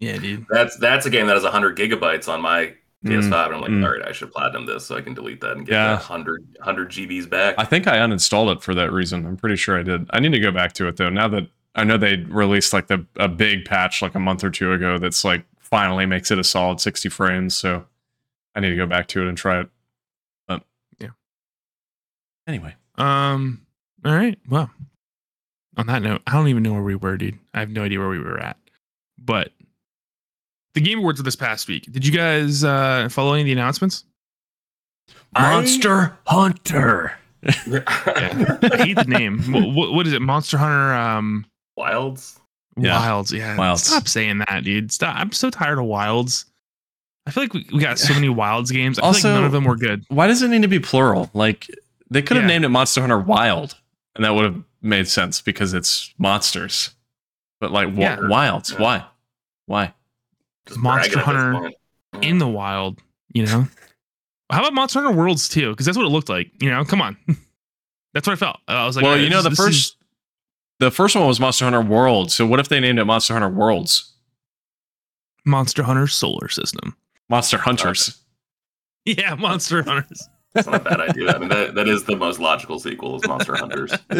Yeah, 0.00 0.18
dude. 0.18 0.46
That's 0.50 0.76
that's 0.78 1.06
a 1.06 1.10
game 1.10 1.28
that 1.28 1.34
has 1.34 1.44
100 1.44 1.78
gigabytes 1.78 2.28
on 2.28 2.40
my 2.40 2.74
PS5. 3.04 3.46
and 3.46 3.54
I'm 3.54 3.60
like, 3.60 3.70
mm. 3.70 3.84
all 3.84 3.92
right, 3.92 4.06
I 4.08 4.12
should 4.12 4.32
platinum 4.32 4.66
this 4.66 4.86
so 4.86 4.96
I 4.96 5.00
can 5.00 5.14
delete 5.14 5.40
that 5.42 5.52
and 5.56 5.64
get 5.66 5.72
Yeah. 5.74 5.86
that 5.90 5.98
100, 6.00 6.56
100 6.58 6.90
GBs 6.90 7.30
back. 7.30 7.54
I 7.56 7.64
think 7.64 7.86
I 7.86 7.98
uninstalled 7.98 8.56
it 8.56 8.62
for 8.62 8.74
that 8.74 8.92
reason. 8.92 9.24
I'm 9.24 9.36
pretty 9.36 9.56
sure 9.56 9.78
I 9.78 9.82
did. 9.82 10.06
I 10.10 10.18
need 10.20 10.32
to 10.32 10.40
go 10.40 10.50
back 10.50 10.72
to 10.74 10.88
it 10.88 10.96
though. 10.96 11.08
Now 11.10 11.28
that 11.28 11.48
I 11.74 11.84
know 11.84 11.96
they 11.96 12.16
released 12.16 12.72
like 12.72 12.88
the 12.88 13.06
a 13.16 13.28
big 13.28 13.64
patch 13.64 14.02
like 14.02 14.14
a 14.16 14.18
month 14.20 14.42
or 14.42 14.50
two 14.50 14.72
ago 14.72 14.98
that's 14.98 15.24
like 15.24 15.44
finally 15.60 16.06
makes 16.06 16.30
it 16.32 16.38
a 16.40 16.44
solid 16.44 16.80
60 16.80 17.08
frames. 17.08 17.56
So 17.56 17.86
I 18.56 18.60
need 18.60 18.70
to 18.70 18.76
go 18.76 18.86
back 18.86 19.06
to 19.08 19.22
it 19.22 19.28
and 19.28 19.38
try 19.38 19.60
it. 19.60 19.68
But 20.48 20.62
Yeah. 20.98 21.10
Anyway, 22.48 22.74
Um. 22.96 23.64
All 24.04 24.14
right. 24.14 24.38
Well, 24.48 24.70
on 25.76 25.86
that 25.86 26.02
note, 26.02 26.22
I 26.26 26.32
don't 26.32 26.48
even 26.48 26.62
know 26.64 26.72
where 26.72 26.82
we 26.82 26.94
were, 26.96 27.16
dude. 27.16 27.38
I 27.54 27.60
have 27.60 27.70
no 27.70 27.84
idea 27.84 27.98
where 28.00 28.08
we 28.08 28.18
were 28.18 28.38
at. 28.40 28.56
But 29.18 29.52
the 30.78 30.84
Game 30.88 30.98
Awards 30.98 31.18
of 31.18 31.24
this 31.24 31.34
past 31.36 31.66
week. 31.68 31.90
Did 31.90 32.06
you 32.06 32.12
guys 32.12 32.62
uh, 32.62 33.08
follow 33.10 33.32
any 33.32 33.42
of 33.42 33.46
the 33.46 33.52
announcements? 33.52 34.04
Monster 35.34 36.16
Hunter. 36.26 37.12
Yeah. 37.68 37.82
I 37.86 38.76
hate 38.78 38.96
the 38.96 39.04
name. 39.06 39.38
what, 39.52 39.72
what, 39.72 39.92
what 39.92 40.06
is 40.08 40.12
it? 40.12 40.20
Monster 40.20 40.58
Hunter. 40.58 40.92
Um. 40.92 41.46
Wilds. 41.76 42.38
Yeah. 42.76 42.98
Wilds. 42.98 43.32
Yeah. 43.32 43.56
Wilds. 43.56 43.84
Stop 43.84 44.08
saying 44.08 44.38
that, 44.38 44.64
dude. 44.64 44.90
Stop. 44.90 45.14
I'm 45.16 45.30
so 45.30 45.48
tired 45.48 45.78
of 45.78 45.84
Wilds. 45.84 46.46
I 47.26 47.30
feel 47.30 47.44
like 47.44 47.54
we, 47.54 47.64
we 47.72 47.78
got 47.80 47.98
so 48.00 48.12
many 48.12 48.28
Wilds 48.28 48.72
games. 48.72 48.98
I 48.98 49.02
feel 49.02 49.06
Also- 49.06 49.28
like 49.28 49.36
none 49.36 49.44
of 49.44 49.52
them 49.52 49.64
were 49.64 49.76
good. 49.76 50.04
Why 50.08 50.26
does 50.26 50.42
it 50.42 50.48
need 50.48 50.62
to 50.62 50.68
be 50.68 50.80
plural? 50.80 51.30
Like 51.32 51.68
they 52.10 52.22
could 52.22 52.36
have 52.36 52.44
Yeah. 52.44 52.48
named 52.48 52.64
it 52.64 52.70
Monster 52.70 53.00
Hunter 53.02 53.18
Wild, 53.20 53.76
and 54.16 54.24
that 54.24 54.34
would 54.34 54.44
have 54.44 54.62
made 54.82 55.06
sense 55.06 55.40
because 55.40 55.74
it's 55.74 56.12
monsters. 56.18 56.90
But 57.60 57.70
like 57.70 57.86
wa- 57.88 57.94
Yeah. 58.02 58.28
wilds, 58.28 58.72
Yeah. 58.72 58.80
why? 58.80 59.04
Why? 59.66 59.94
Just 60.68 60.78
Monster 60.80 61.14
bragging 61.14 61.18
at 61.18 61.34
this 61.36 61.42
Hunter. 61.54 61.70
Yeah. 62.14 62.20
in 62.28 62.38
the 62.38 62.48
wild, 62.48 63.00
you 63.32 63.44
know? 63.46 63.66
How 64.50 64.60
about 64.60 64.72
Monster 64.74 65.00
Hunter 65.02 65.16
Worlds 65.18 65.48
too? 65.48 65.70
Because 65.70 65.84
that's 65.86 65.98
what 65.98 66.06
it 66.06 66.10
looked 66.10 66.28
like. 66.28 66.50
You 66.62 66.70
know, 66.70 66.84
come 66.84 67.02
on. 67.02 67.16
that's 68.14 68.26
what 68.26 68.32
I 68.32 68.36
felt. 68.36 68.58
I 68.68 68.86
was 68.86 68.96
like, 68.96 69.02
well, 69.02 69.12
all 69.12 69.16
right, 69.18 69.24
you 69.24 69.30
know 69.30 69.42
the 69.42 69.50
this- 69.50 69.58
this 69.58 69.66
first 69.66 69.78
is- 69.92 69.94
the 70.80 70.90
first 70.92 71.16
one 71.16 71.26
was 71.26 71.40
Monster 71.40 71.64
Hunter 71.64 71.80
World. 71.82 72.30
So 72.30 72.46
what 72.46 72.60
if 72.60 72.68
they 72.68 72.78
named 72.78 72.98
it 73.00 73.04
Monster 73.04 73.32
Hunter 73.34 73.48
Worlds? 73.48 74.14
Monster 75.44 75.82
Hunter 75.82 76.06
Solar 76.06 76.48
System. 76.48 76.96
Monster 77.28 77.58
Hunters. 77.58 78.18
Yeah, 79.04 79.36
Monster 79.36 79.82
Hunters. 79.82 80.28
That's 80.52 80.66
not 80.66 80.82
a 80.82 80.84
bad 80.84 81.00
idea. 81.00 81.30
I 81.34 81.38
mean, 81.38 81.48
that, 81.48 81.74
that 81.76 81.88
is 81.88 82.04
the 82.04 82.14
most 82.14 82.40
logical 82.40 82.78
sequel 82.78 83.16
is 83.16 83.26
Monster 83.26 83.56
Hunters. 83.56 83.90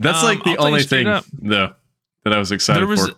That's 0.00 0.18
Um, 0.18 0.24
like 0.24 0.42
the 0.42 0.56
I'll 0.58 0.66
only 0.66 0.82
thing 0.82 1.06
up. 1.06 1.24
though 1.40 1.72
that 2.24 2.32
I 2.32 2.38
was 2.38 2.50
excited 2.50 2.80
There 2.80 2.88
was 2.88 3.08
for. 3.10 3.14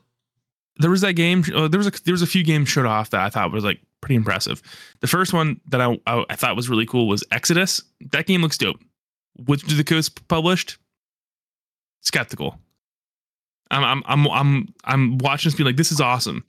There 0.79 0.91
was 0.91 1.01
that 1.01 1.15
game. 1.15 1.45
Uh, 1.55 1.69
there 1.69 1.79
was 1.79 1.87
a 1.87 1.93
there 2.05 2.13
was 2.13 2.23
a 2.23 2.27
few 2.27 2.45
games 2.45 2.69
showed 2.69 2.87
off 2.87 3.11
that 3.11 3.21
I 3.21 3.31
thought 3.31 3.53
was 3.53 3.65
like 3.65 3.81
pretty 4.01 4.15
impressive. 4.17 4.63
The 5.01 5.07
first 5.07 5.33
one 5.33 5.61
that 5.69 5.81
I 5.81 5.99
I, 6.07 6.25
I 6.31 6.37
thought 6.37 6.57
was 6.57 6.69
really 6.69 6.87
cool 6.87 7.09
was 7.09 7.25
Exodus. 7.31 7.83
That 8.13 8.27
game 8.27 8.43
looks 8.43 8.59
dope. 8.59 8.81
Wizards 9.47 9.73
of 9.73 9.79
the 9.79 9.85
Coast 9.85 10.27
published. 10.29 10.79
Skeptical. 12.03 12.59
I'm 13.71 13.83
I'm 13.85 14.03
I'm 14.07 14.29
I'm 14.29 14.75
I'm 14.85 15.19
watching 15.19 15.51
this 15.51 15.57
be 15.59 15.65
like 15.65 15.77
this 15.77 15.93
is 15.93 16.01
awesome, 16.01 16.45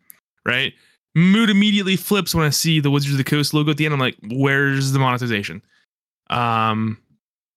right? 0.46 0.74
Mood 1.16 1.50
immediately 1.50 1.96
flips 1.96 2.36
when 2.36 2.46
I 2.46 2.52
see 2.52 2.80
the 2.80 2.92
Wizards 2.92 3.14
of 3.14 3.18
the 3.18 3.24
Coast 3.24 3.54
logo 3.54 3.72
at 3.72 3.78
the 3.78 3.86
end. 3.86 3.94
I'm 3.94 4.00
like, 4.00 4.18
where's 4.30 4.92
the 4.92 5.00
monetization? 5.00 5.64
Um, 6.30 7.00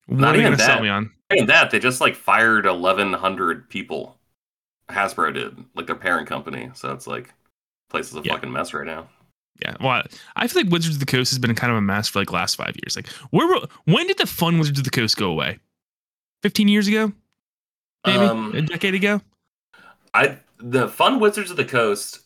what 0.07 0.19
Not 0.19 0.35
are 0.35 0.37
you 0.39 0.43
gonna 0.43 0.57
sell 0.57 0.77
that. 0.77 0.81
me 0.81 0.89
on? 0.89 1.11
And 1.29 1.47
that 1.47 1.69
they 1.69 1.79
just 1.79 2.01
like 2.01 2.15
fired 2.15 2.65
1,100 2.65 3.69
people. 3.69 4.17
Hasbro 4.91 5.33
did, 5.33 5.57
like 5.75 5.87
their 5.87 5.95
parent 5.95 6.27
company. 6.27 6.69
So 6.73 6.91
it's 6.93 7.07
like, 7.07 7.33
place 7.89 8.09
is 8.09 8.15
a 8.15 8.21
Yeah. 8.23 8.33
fucking 8.33 8.51
mess 8.51 8.73
right 8.73 8.85
now. 8.85 9.07
Yeah, 9.61 9.75
well, 9.79 10.03
I 10.35 10.47
feel 10.47 10.63
like 10.63 10.71
Wizards 10.71 10.95
of 10.95 10.99
the 11.01 11.05
Coast 11.05 11.31
has 11.31 11.37
been 11.39 11.53
kind 11.55 11.71
of 11.71 11.77
a 11.77 11.81
mess 11.81 12.07
for 12.07 12.19
like 12.19 12.31
last 12.31 12.55
five 12.55 12.75
years. 12.83 12.95
Like, 12.95 13.07
where 13.31 13.47
were, 13.47 13.67
when 13.85 14.07
did 14.07 14.17
the 14.17 14.25
fun 14.25 14.57
Wizards 14.59 14.79
of 14.79 14.85
the 14.85 14.89
Coast 14.91 15.17
go 15.17 15.29
away? 15.29 15.59
Fifteen 16.41 16.67
years 16.67 16.87
ago, 16.87 17.11
maybe 18.07 18.25
Um, 18.25 18.55
a 18.55 18.61
decade 18.63 18.95
ago. 18.95 19.21
I 20.13 20.39
the 20.57 20.87
fun 20.87 21.19
Wizards 21.19 21.51
of 21.51 21.57
the 21.57 21.65
Coast 21.65 22.21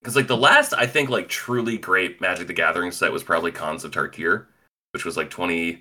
because 0.00 0.14
like 0.14 0.28
the 0.28 0.36
last 0.36 0.72
I 0.74 0.86
think 0.86 1.08
like 1.10 1.28
truly 1.28 1.78
great 1.78 2.20
Magic 2.20 2.46
the 2.46 2.52
Gathering 2.52 2.92
set 2.92 3.10
was 3.12 3.24
probably 3.24 3.50
Khans 3.50 3.82
of 3.84 3.90
Tarkir, 3.90 4.46
which 4.92 5.04
was 5.04 5.16
like 5.16 5.30
20, 5.30 5.72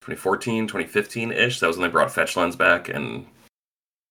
2014, 0.00 0.66
2015 0.66 1.30
ish. 1.32 1.60
That 1.60 1.68
was 1.68 1.76
when 1.76 1.88
they 1.88 1.92
brought 1.92 2.10
Fetch 2.12 2.36
Lands 2.36 2.56
back 2.56 2.88
and 2.88 3.26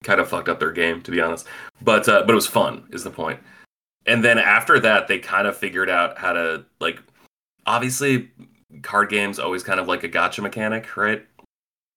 kind 0.03 0.19
of 0.19 0.29
fucked 0.29 0.49
up 0.49 0.59
their 0.59 0.71
game 0.71 1.01
to 1.01 1.11
be 1.11 1.21
honest. 1.21 1.47
But 1.81 2.07
uh, 2.07 2.21
but 2.21 2.31
it 2.31 2.35
was 2.35 2.47
fun 2.47 2.87
is 2.91 3.03
the 3.03 3.11
point. 3.11 3.39
And 4.05 4.23
then 4.23 4.39
after 4.39 4.79
that, 4.79 5.07
they 5.07 5.19
kind 5.19 5.47
of 5.47 5.55
figured 5.55 5.89
out 5.89 6.17
how 6.17 6.33
to 6.33 6.65
like 6.79 6.99
obviously 7.65 8.31
card 8.81 9.09
games 9.09 9.39
always 9.39 9.63
kind 9.63 9.79
of 9.79 9.87
like 9.87 10.03
a 10.03 10.07
gotcha 10.07 10.41
mechanic, 10.41 10.97
right? 10.97 11.25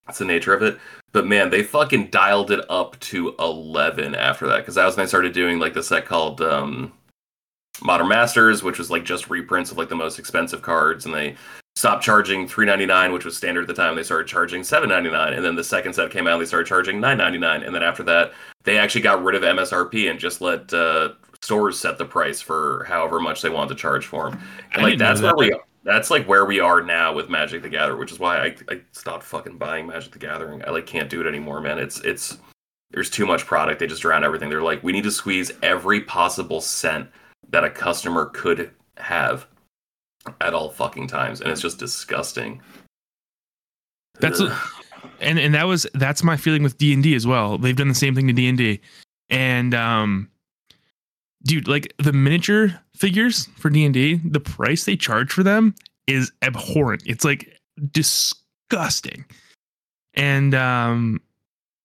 That's 0.06 0.18
the 0.18 0.24
nature 0.24 0.52
of 0.52 0.62
it. 0.62 0.78
But 1.12 1.26
man, 1.26 1.50
they 1.50 1.62
fucking 1.62 2.08
dialed 2.08 2.50
it 2.50 2.64
up 2.68 2.98
to 3.00 3.34
11 3.38 4.14
after 4.14 4.46
that. 4.48 4.58
Because 4.58 4.74
that 4.74 4.84
was 4.84 4.96
when 4.96 5.04
they 5.04 5.08
started 5.08 5.32
doing 5.32 5.58
like 5.58 5.74
the 5.74 5.82
set 5.82 6.04
called 6.04 6.42
um, 6.42 6.92
Modern 7.82 8.08
Masters, 8.08 8.62
which 8.62 8.78
was 8.78 8.90
like 8.90 9.04
just 9.04 9.30
reprints 9.30 9.70
of 9.70 9.78
like 9.78 9.88
the 9.88 9.96
most 9.96 10.18
expensive 10.18 10.60
cards. 10.60 11.06
And 11.06 11.14
they 11.14 11.36
stopped 11.76 12.04
charging 12.04 12.48
3.99, 12.48 13.12
which 13.12 13.24
was 13.24 13.36
standard 13.36 13.62
at 13.62 13.66
the 13.68 13.74
time. 13.74 13.96
They 13.96 14.02
started 14.02 14.28
charging 14.28 14.62
7.99. 14.62 15.36
And 15.36 15.44
then 15.44 15.56
the 15.56 15.64
second 15.64 15.94
set 15.94 16.10
came 16.10 16.26
out, 16.26 16.38
they 16.38 16.44
started 16.44 16.68
charging 16.68 17.00
9.99. 17.00 17.66
And 17.66 17.74
then 17.74 17.82
after 17.82 18.02
that, 18.04 18.32
they 18.62 18.78
actually 18.78 19.02
got 19.02 19.22
rid 19.22 19.34
of 19.34 19.42
MSRP 19.42 20.10
and 20.10 20.18
just 20.18 20.40
let 20.40 20.72
uh, 20.72 21.10
stores 21.40 21.78
set 21.78 21.98
the 21.98 22.04
price 22.04 22.40
for 22.40 22.84
however 22.88 23.20
much 23.20 23.42
they 23.42 23.50
wanted 23.50 23.68
to 23.70 23.74
charge 23.74 24.06
for 24.06 24.30
them. 24.30 24.40
I 24.74 24.82
like 24.82 24.98
that's 24.98 25.20
that. 25.20 25.36
where 25.36 25.50
we 25.50 25.60
that's 25.84 26.10
like 26.10 26.26
where 26.26 26.46
we 26.46 26.60
are 26.60 26.80
now 26.80 27.12
with 27.12 27.28
Magic 27.28 27.62
the 27.62 27.68
Gathering, 27.68 27.98
which 27.98 28.10
is 28.10 28.18
why 28.18 28.38
I, 28.38 28.56
I 28.70 28.80
stopped 28.92 29.24
fucking 29.24 29.58
buying 29.58 29.86
Magic 29.86 30.12
the 30.12 30.18
Gathering. 30.18 30.64
I 30.64 30.70
like 30.70 30.86
can't 30.86 31.10
do 31.10 31.20
it 31.20 31.26
anymore, 31.26 31.60
man. 31.60 31.78
It's 31.78 32.00
it's 32.00 32.38
there's 32.90 33.10
too 33.10 33.26
much 33.26 33.44
product. 33.44 33.80
They 33.80 33.86
just 33.86 34.02
drown 34.02 34.24
everything. 34.24 34.48
They're 34.48 34.62
like, 34.62 34.82
we 34.82 34.92
need 34.92 35.04
to 35.04 35.10
squeeze 35.10 35.52
every 35.62 36.00
possible 36.00 36.60
cent 36.60 37.08
that 37.50 37.64
a 37.64 37.70
customer 37.70 38.26
could 38.26 38.70
have 38.96 39.46
at 40.40 40.54
all 40.54 40.70
fucking 40.70 41.08
times, 41.08 41.40
and 41.40 41.50
it's 41.50 41.60
just 41.60 41.78
disgusting. 41.78 42.60
That's 44.20 44.40
Ugh. 44.40 44.56
and 45.20 45.38
and 45.38 45.54
that 45.54 45.64
was 45.64 45.86
that's 45.94 46.22
my 46.22 46.36
feeling 46.36 46.62
with 46.62 46.78
D 46.78 46.92
and 46.92 47.02
D 47.02 47.14
as 47.14 47.26
well. 47.26 47.58
They've 47.58 47.76
done 47.76 47.88
the 47.88 47.94
same 47.94 48.14
thing 48.14 48.26
to 48.28 48.32
D 48.32 48.48
and 48.48 48.58
D, 48.58 48.80
and 49.30 49.74
um, 49.74 50.30
dude, 51.44 51.68
like 51.68 51.94
the 51.98 52.12
miniature 52.12 52.80
figures 52.94 53.46
for 53.56 53.70
D 53.70 53.84
and 53.84 53.94
D, 53.94 54.20
the 54.24 54.40
price 54.40 54.84
they 54.84 54.96
charge 54.96 55.32
for 55.32 55.42
them 55.42 55.74
is 56.06 56.32
abhorrent. 56.42 57.02
It's 57.06 57.24
like 57.24 57.58
disgusting, 57.90 59.24
and 60.14 60.54
um, 60.54 61.20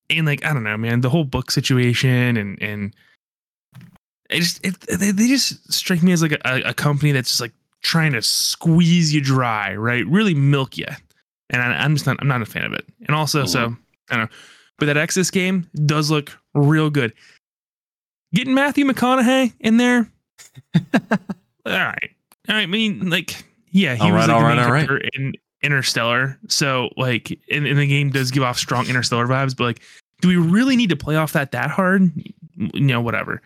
and 0.09 0.25
like 0.25 0.45
I 0.45 0.53
don't 0.53 0.63
know, 0.63 0.77
man, 0.77 1.01
the 1.01 1.09
whole 1.09 1.25
book 1.25 1.51
situation 1.51 2.37
and 2.37 2.61
and 2.61 2.95
it 4.29 4.39
just 4.41 4.65
it, 4.65 4.79
they, 4.81 5.11
they 5.11 5.27
just 5.27 5.71
strike 5.71 6.03
me 6.03 6.11
as 6.11 6.21
like 6.21 6.33
a, 6.45 6.61
a 6.65 6.73
company 6.73 7.11
that's 7.11 7.29
just 7.29 7.41
like 7.41 7.53
trying 7.81 8.13
to 8.13 8.21
squeeze 8.21 9.13
you 9.13 9.21
dry, 9.21 9.75
right? 9.75 10.05
Really 10.07 10.33
milk 10.33 10.77
you 10.77 10.85
and 11.49 11.61
I, 11.61 11.83
I'm 11.83 11.95
just 11.95 12.05
not 12.05 12.17
I'm 12.19 12.27
not 12.27 12.41
a 12.41 12.45
fan 12.45 12.63
of 12.63 12.73
it. 12.73 12.85
And 13.07 13.15
also, 13.15 13.45
so 13.45 13.67
mm-hmm. 13.67 13.73
I 14.11 14.17
don't 14.17 14.25
know, 14.25 14.37
but 14.77 14.85
that 14.85 14.97
Exodus 14.97 15.31
game 15.31 15.69
does 15.85 16.11
look 16.11 16.37
real 16.53 16.89
good. 16.89 17.13
Getting 18.33 18.53
Matthew 18.53 18.85
McConaughey 18.85 19.53
in 19.59 19.77
there, 19.77 20.09
all 20.75 20.81
right, 21.65 22.11
all 22.47 22.55
right. 22.55 22.63
I 22.63 22.65
mean, 22.67 23.09
like, 23.09 23.43
yeah, 23.71 23.95
he 23.95 24.01
All 24.01 24.13
was 24.13 24.27
right, 24.27 24.27
like 24.27 24.35
all 24.35 24.41
the 24.41 24.45
right, 24.45 24.81
main 24.81 24.89
all 24.89 24.95
right. 24.95 25.09
in 25.13 25.33
Interstellar, 25.63 26.37
so 26.47 26.89
like, 26.95 27.31
in, 27.47 27.65
in 27.65 27.77
the 27.77 27.87
game 27.87 28.11
does 28.11 28.31
give 28.31 28.43
off 28.43 28.57
strong 28.57 28.87
Interstellar 28.87 29.27
vibes, 29.27 29.57
but 29.57 29.63
like, 29.63 29.81
do 30.21 30.27
we 30.27 30.37
really 30.37 30.75
need 30.75 30.89
to 30.89 30.95
play 30.95 31.15
off 31.15 31.33
that 31.33 31.51
that 31.51 31.71
hard? 31.71 32.11
You 32.55 32.81
know, 32.81 33.01
whatever. 33.01 33.41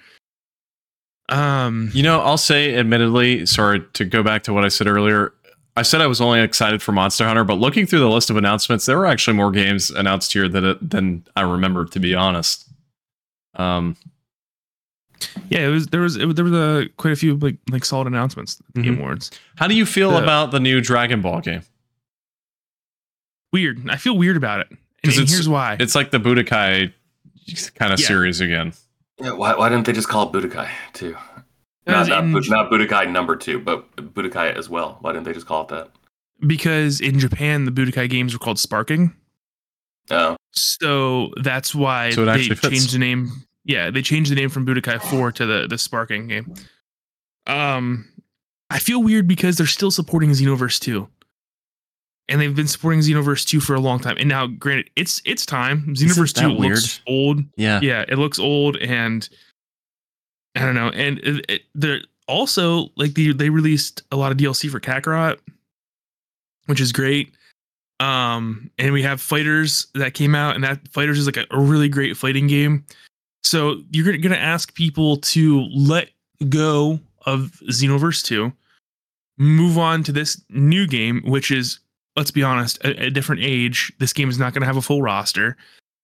Um, 1.29 1.89
You 1.93 2.03
know, 2.03 2.19
I'll 2.21 2.37
say, 2.37 2.75
admittedly, 2.75 3.45
sorry 3.45 3.81
to 3.93 4.05
go 4.05 4.23
back 4.23 4.43
to 4.43 4.53
what 4.53 4.65
I 4.65 4.67
said 4.67 4.87
earlier. 4.87 5.33
I 5.75 5.81
said 5.81 6.01
I 6.01 6.07
was 6.07 6.21
only 6.21 6.39
excited 6.41 6.81
for 6.83 6.91
Monster 6.91 7.25
Hunter, 7.25 7.43
but 7.43 7.55
looking 7.55 7.87
through 7.87 7.99
the 8.01 8.09
list 8.09 8.29
of 8.29 8.37
announcements, 8.37 8.85
there 8.85 8.97
were 8.97 9.07
actually 9.07 9.35
more 9.35 9.49
games 9.51 9.89
announced 9.89 10.33
here 10.33 10.47
than 10.47 10.77
than 10.81 11.25
I 11.35 11.41
remember, 11.41 11.85
to 11.85 11.99
be 11.99 12.13
honest. 12.13 12.69
Um, 13.55 13.95
yeah, 15.49 15.59
it 15.65 15.69
was 15.69 15.87
there 15.87 16.01
was 16.01 16.15
it, 16.17 16.35
there 16.35 16.45
was 16.45 16.53
a 16.53 16.89
quite 16.97 17.13
a 17.13 17.15
few 17.15 17.37
like 17.37 17.55
like 17.71 17.85
solid 17.85 18.05
announcements 18.07 18.59
at 18.59 18.75
the 18.75 18.81
Game 18.83 18.97
Mhm. 18.97 18.99
Awards. 18.99 19.31
how 19.55 19.67
do 19.67 19.73
you 19.73 19.85
feel 19.85 20.11
The- 20.11 20.21
about 20.21 20.51
the 20.51 20.59
new 20.59 20.79
Dragon 20.81 21.21
Ball 21.21 21.39
game? 21.41 21.63
Weird. 23.51 23.87
I 23.89 23.95
feel 23.97 24.17
weird 24.17 24.37
about 24.37 24.59
it, 24.61 24.67
and, 24.69 24.77
'Cause 25.03 25.17
and 25.17 25.23
it's- 25.23 25.31
here's 25.31 25.49
why. 25.49 25.77
It's 25.79 25.95
like 25.95 26.11
the 26.11 26.19
Budokai 26.19 26.91
kind 27.75 27.93
of 27.93 27.99
Yeah. 27.99 28.05
series 28.07 28.41
again. 28.41 28.73
Yeah, 29.19 29.31
why, 29.33 29.55
why 29.55 29.69
didn't 29.69 29.85
they 29.85 29.93
just 29.93 30.09
call 30.09 30.27
it 30.27 30.33
Budokai 30.33 30.69
too? 30.93 31.15
Because 31.85 32.07
Not, 32.07 32.25
not, 32.25 32.43
in- 32.45 32.49
not 32.49 32.71
Budokai 32.71 33.11
number 33.11 33.35
two, 33.35 33.59
but 33.59 33.93
Budokai 33.95 34.55
as 34.55 34.69
well. 34.69 34.97
Why 35.01 35.11
didn't 35.11 35.25
they 35.25 35.33
just 35.33 35.45
call 35.45 35.63
it 35.63 35.67
that? 35.69 35.89
because 36.47 36.99
in 36.99 37.19
Japan 37.19 37.63
the 37.65 37.71
Budokai 37.71 38.09
games 38.09 38.33
were 38.33 38.39
called 38.39 38.59
Sparking, 38.59 39.13
Oh, 40.11 40.35
so 40.51 41.31
that's 41.41 41.73
why 41.73 42.09
So 42.09 42.25
they 42.25 42.31
actually 42.31 42.55
fits. 42.55 42.69
changed 42.73 42.93
the 42.93 42.99
name. 42.99 43.31
Yeah, 43.63 43.89
they 43.91 44.01
changed 44.01 44.29
the 44.29 44.35
name 44.35 44.49
from 44.49 44.65
Budokai 44.65 45.01
Four 45.01 45.31
to 45.33 45.45
the 45.45 45.67
the 45.69 45.77
Sparking 45.77 46.27
game. 46.27 46.53
Um, 47.47 48.09
I 48.69 48.79
feel 48.79 49.01
weird 49.01 49.27
because 49.27 49.55
they're 49.57 49.67
still 49.67 49.91
supporting 49.91 50.31
Xenoverse 50.31 50.79
Two, 50.79 51.07
and 52.33 52.41
they've 52.41 52.55
been 52.55 52.67
supporting 52.67 52.99
Xenoverse 52.99 53.45
Two 53.45 53.59
for 53.59 53.75
a 53.75 53.79
long 53.79 53.99
time. 53.99 54.17
And 54.17 54.27
now, 54.27 54.47
granted, 54.47 54.89
it's 54.95 55.21
it's 55.23 55.45
time. 55.45 55.95
Xenoverse 55.95 56.33
that 56.33 56.41
Two 56.41 56.49
looks 56.49 56.99
old. 57.07 57.43
Yeah. 57.55 57.79
yeah 57.81 58.03
it 58.07 58.17
looks 58.17 58.39
old 58.39 58.75
and 58.77 59.29
i 60.55 60.61
don't 60.61 60.75
know 60.75 60.89
and 60.89 61.19
it, 61.19 61.45
it, 61.49 61.61
they're 61.75 62.01
also 62.27 62.89
like 62.95 63.13
the, 63.13 63.33
they 63.33 63.49
released 63.49 64.03
a 64.11 64.15
lot 64.15 64.31
of 64.31 64.37
dlc 64.37 64.69
for 64.69 64.79
kakarot 64.79 65.39
which 66.67 66.79
is 66.79 66.91
great 66.91 67.33
um 67.99 68.69
and 68.77 68.93
we 68.93 69.01
have 69.01 69.21
fighters 69.21 69.87
that 69.95 70.13
came 70.13 70.35
out 70.35 70.55
and 70.55 70.63
that 70.63 70.87
fighters 70.89 71.19
is 71.19 71.25
like 71.25 71.37
a, 71.37 71.45
a 71.51 71.59
really 71.59 71.89
great 71.89 72.15
fighting 72.15 72.47
game 72.47 72.85
so 73.43 73.81
you're 73.91 74.05
gonna, 74.05 74.17
gonna 74.17 74.35
ask 74.35 74.73
people 74.73 75.17
to 75.17 75.61
let 75.75 76.09
go 76.49 76.99
of 77.25 77.59
xenoverse 77.69 78.23
2 78.23 78.51
move 79.37 79.77
on 79.77 80.03
to 80.03 80.11
this 80.11 80.41
new 80.49 80.87
game 80.87 81.21
which 81.25 81.51
is 81.51 81.79
let's 82.15 82.31
be 82.31 82.43
honest 82.43 82.77
a, 82.83 83.05
a 83.05 83.09
different 83.09 83.41
age 83.43 83.91
this 83.99 84.13
game 84.13 84.29
is 84.29 84.37
not 84.37 84.53
gonna 84.53 84.65
have 84.65 84.77
a 84.77 84.81
full 84.81 85.01
roster 85.01 85.57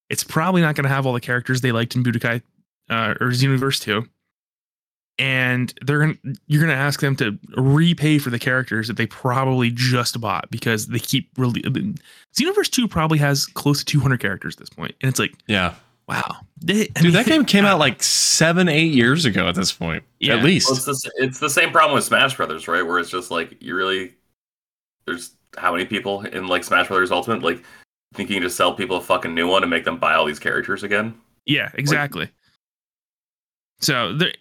it's 0.09 0.23
probably 0.23 0.61
not 0.61 0.75
going 0.75 0.83
to 0.85 0.89
have 0.89 1.05
all 1.05 1.13
the 1.13 1.19
characters 1.21 1.61
they 1.61 1.71
liked 1.71 1.95
in 1.95 2.03
Budokai 2.03 2.41
uh, 2.89 3.13
or 3.21 3.27
Xenoverse 3.27 3.79
2. 3.81 4.07
And 5.19 5.73
they're 5.85 5.99
going 5.99 6.15
to 6.15 6.35
you're 6.47 6.61
going 6.61 6.75
to 6.75 6.81
ask 6.81 7.01
them 7.01 7.15
to 7.17 7.37
repay 7.57 8.19
for 8.19 8.29
the 8.29 8.39
characters 8.39 8.87
that 8.87 8.95
they 8.95 9.05
probably 9.05 9.69
just 9.69 10.19
bought 10.21 10.49
because 10.49 10.87
they 10.87 10.99
keep 10.99 11.29
really 11.37 11.61
Xenoverse 11.61 12.71
2 12.71 12.87
probably 12.87 13.17
has 13.19 13.45
close 13.45 13.79
to 13.79 13.85
200 13.85 14.19
characters 14.19 14.55
at 14.55 14.59
this 14.59 14.69
point. 14.69 14.95
And 15.01 15.09
it's 15.09 15.19
like, 15.19 15.33
Yeah. 15.47 15.75
wow. 16.07 16.37
They- 16.61 16.85
Dude, 16.87 17.03
mean, 17.03 17.13
that 17.13 17.25
game 17.25 17.43
came 17.43 17.65
out 17.65 17.79
like 17.79 18.01
seven, 18.01 18.69
eight 18.69 18.93
years 18.93 19.25
ago 19.25 19.47
at 19.47 19.55
this 19.55 19.73
point. 19.73 20.03
Yeah. 20.19 20.37
At 20.37 20.43
least. 20.43 20.69
well, 20.69 20.77
it's 20.77 20.85
the, 21.03 21.11
it's 21.17 21.39
the 21.39 21.49
same 21.49 21.71
problem 21.71 21.95
with 21.95 22.05
Smash 22.05 22.37
Brothers, 22.37 22.67
right? 22.67 22.81
Where 22.81 22.97
it's 22.97 23.09
just 23.11 23.29
like 23.29 23.61
you 23.61 23.75
really 23.75 24.15
there's 25.05 25.35
how 25.57 25.71
many 25.71 25.85
people 25.85 26.21
in 26.21 26.47
like 26.47 26.63
Smash 26.63 26.87
Brothers 26.87 27.11
Ultimate 27.11 27.43
like 27.43 27.63
thinking 28.13 28.41
to 28.41 28.49
sell 28.49 28.73
people 28.73 28.97
a 28.97 29.01
fucking 29.01 29.33
new 29.33 29.47
one 29.47 29.63
and 29.63 29.69
make 29.69 29.85
them 29.85 29.97
buy 29.97 30.13
all 30.15 30.25
these 30.25 30.39
characters 30.39 30.83
again? 30.83 31.13
Yeah, 31.45 31.71
exactly. 31.75 32.29
So 33.81 34.13
there, 34.13 34.33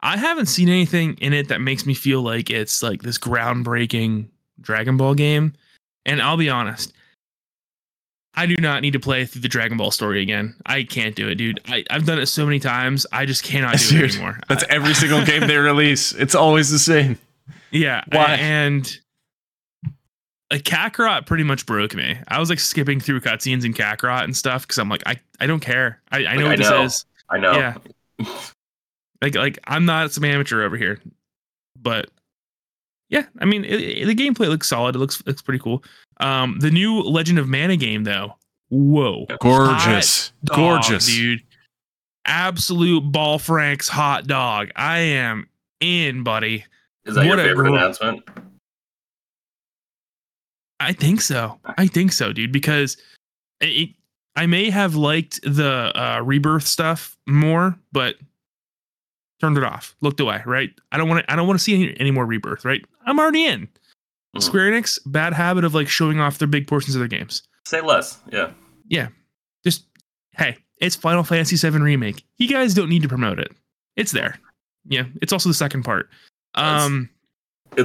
I 0.00 0.16
haven't 0.16 0.46
seen 0.46 0.68
anything 0.68 1.14
in 1.20 1.32
it 1.32 1.48
that 1.48 1.60
makes 1.60 1.86
me 1.86 1.94
feel 1.94 2.22
like 2.22 2.50
it's 2.50 2.82
like 2.82 3.02
this 3.02 3.18
groundbreaking 3.18 4.28
Dragon 4.60 4.96
Ball 4.96 5.14
game. 5.14 5.54
And 6.06 6.22
I'll 6.22 6.36
be 6.36 6.48
honest, 6.50 6.92
I 8.34 8.46
do 8.46 8.56
not 8.56 8.82
need 8.82 8.92
to 8.92 9.00
play 9.00 9.24
through 9.24 9.42
the 9.42 9.48
Dragon 9.48 9.76
Ball 9.78 9.90
story 9.90 10.22
again. 10.22 10.54
I 10.66 10.84
can't 10.84 11.16
do 11.16 11.28
it, 11.28 11.34
dude. 11.36 11.60
I, 11.66 11.84
I've 11.90 12.06
done 12.06 12.18
it 12.18 12.26
so 12.26 12.44
many 12.46 12.60
times. 12.60 13.06
I 13.12 13.26
just 13.26 13.42
cannot 13.42 13.78
do 13.78 13.88
Dude, 14.00 14.04
it 14.04 14.14
anymore. 14.14 14.38
That's 14.48 14.64
I- 14.64 14.68
every 14.70 14.94
single 14.94 15.24
game 15.24 15.46
they 15.46 15.56
release. 15.56 16.12
It's 16.12 16.34
always 16.34 16.70
the 16.70 16.78
same. 16.78 17.18
yeah. 17.70 18.04
Why? 18.12 18.34
And 18.34 18.96
like 20.50 20.62
Kakarot 20.62 21.26
pretty 21.26 21.44
much 21.44 21.66
broke 21.66 21.94
me. 21.94 22.16
I 22.28 22.38
was 22.40 22.48
like 22.50 22.58
skipping 22.60 23.00
through 23.00 23.20
cutscenes 23.20 23.64
and 23.64 23.74
Kakarot 23.74 24.24
and 24.24 24.36
stuff 24.36 24.62
because 24.62 24.78
I'm 24.78 24.88
like, 24.88 25.02
I, 25.06 25.16
I 25.40 25.46
don't 25.46 25.60
care. 25.60 26.00
I, 26.10 26.24
I 26.24 26.34
Like, 26.34 26.38
know 26.38 26.46
I 26.46 26.48
what 26.48 26.58
this 26.58 26.70
know. 26.70 26.82
is. 26.84 27.06
I 27.30 27.38
know. 27.38 27.52
Yeah. 27.52 27.76
Like 29.20 29.34
like 29.34 29.58
I'm 29.64 29.84
not 29.84 30.12
some 30.12 30.24
amateur 30.24 30.62
over 30.62 30.76
here, 30.76 31.00
but 31.76 32.08
yeah, 33.10 33.24
I 33.40 33.46
mean 33.46 33.64
it, 33.64 33.80
it- 33.80 34.06
the 34.06 34.14
gameplay 34.14 34.46
looks 34.48 34.68
solid. 34.68 34.94
It 34.94 35.00
looks 35.00 35.20
looks 35.26 35.42
pretty 35.42 35.58
cool. 35.58 35.82
Um, 36.20 36.60
the 36.60 36.70
new 36.70 37.00
Legend 37.00 37.40
of 37.40 37.48
Mana 37.48 37.76
game 37.76 38.04
though, 38.04 38.36
whoa, 38.68 39.26
Gorgeous. 39.40 40.32
Dog, 40.44 40.56
Gorgeous. 40.56 41.06
dude. 41.06 41.40
Absolute 42.26 43.00
ball 43.10 43.40
franks 43.40 43.88
hot 43.88 44.28
dog. 44.28 44.70
I 44.76 44.98
am 44.98 45.48
in, 45.80 46.22
buddy. 46.22 46.64
Is 47.04 47.16
that 47.16 47.24
your 47.24 47.36
What 47.36 47.44
a 47.44 47.48
favorite 47.48 47.64
gro- 47.70 47.74
announcement? 47.74 48.22
I 50.80 50.92
think 50.92 51.20
so. 51.20 51.58
I 51.76 51.86
think 51.86 52.12
so, 52.12 52.32
dude. 52.32 52.52
Because 52.52 52.96
it, 53.60 53.90
I 54.36 54.46
may 54.46 54.70
have 54.70 54.94
liked 54.94 55.40
the 55.42 55.92
uh, 55.94 56.20
rebirth 56.22 56.66
stuff 56.66 57.16
more, 57.26 57.76
but 57.92 58.16
turned 59.40 59.56
it 59.56 59.64
off. 59.64 59.94
Looked 60.00 60.20
away. 60.20 60.42
Right. 60.46 60.70
I 60.92 60.98
don't 60.98 61.08
want 61.08 61.24
to. 61.26 61.32
I 61.32 61.36
don't 61.36 61.46
want 61.46 61.58
to 61.58 61.62
see 61.64 61.74
any, 61.74 62.00
any 62.00 62.10
more 62.10 62.24
rebirth. 62.26 62.64
Right. 62.64 62.84
I'm 63.06 63.18
already 63.18 63.46
in. 63.46 63.68
Mhm. 64.36 64.42
Square 64.42 64.70
Enix 64.72 64.98
bad 65.06 65.32
habit 65.32 65.64
of 65.64 65.74
like 65.74 65.88
showing 65.88 66.20
off 66.20 66.38
their 66.38 66.48
big 66.48 66.66
portions 66.66 66.94
of 66.94 67.00
their 67.00 67.08
games. 67.08 67.42
Say 67.66 67.80
less. 67.80 68.18
Yeah. 68.32 68.50
Yeah. 68.88 69.08
Just 69.64 69.84
hey, 70.36 70.58
it's 70.80 70.94
Final 70.96 71.24
Fantasy 71.24 71.56
VII 71.56 71.78
remake. 71.78 72.22
You 72.36 72.48
guys 72.48 72.74
don't 72.74 72.88
need 72.88 73.02
to 73.02 73.08
promote 73.08 73.38
it. 73.40 73.50
It's 73.96 74.12
there. 74.12 74.38
Yeah. 74.86 75.04
It's 75.22 75.32
also 75.32 75.48
the 75.48 75.54
second 75.54 75.82
part. 75.82 76.08
Um. 76.54 77.08
It's 77.10 77.17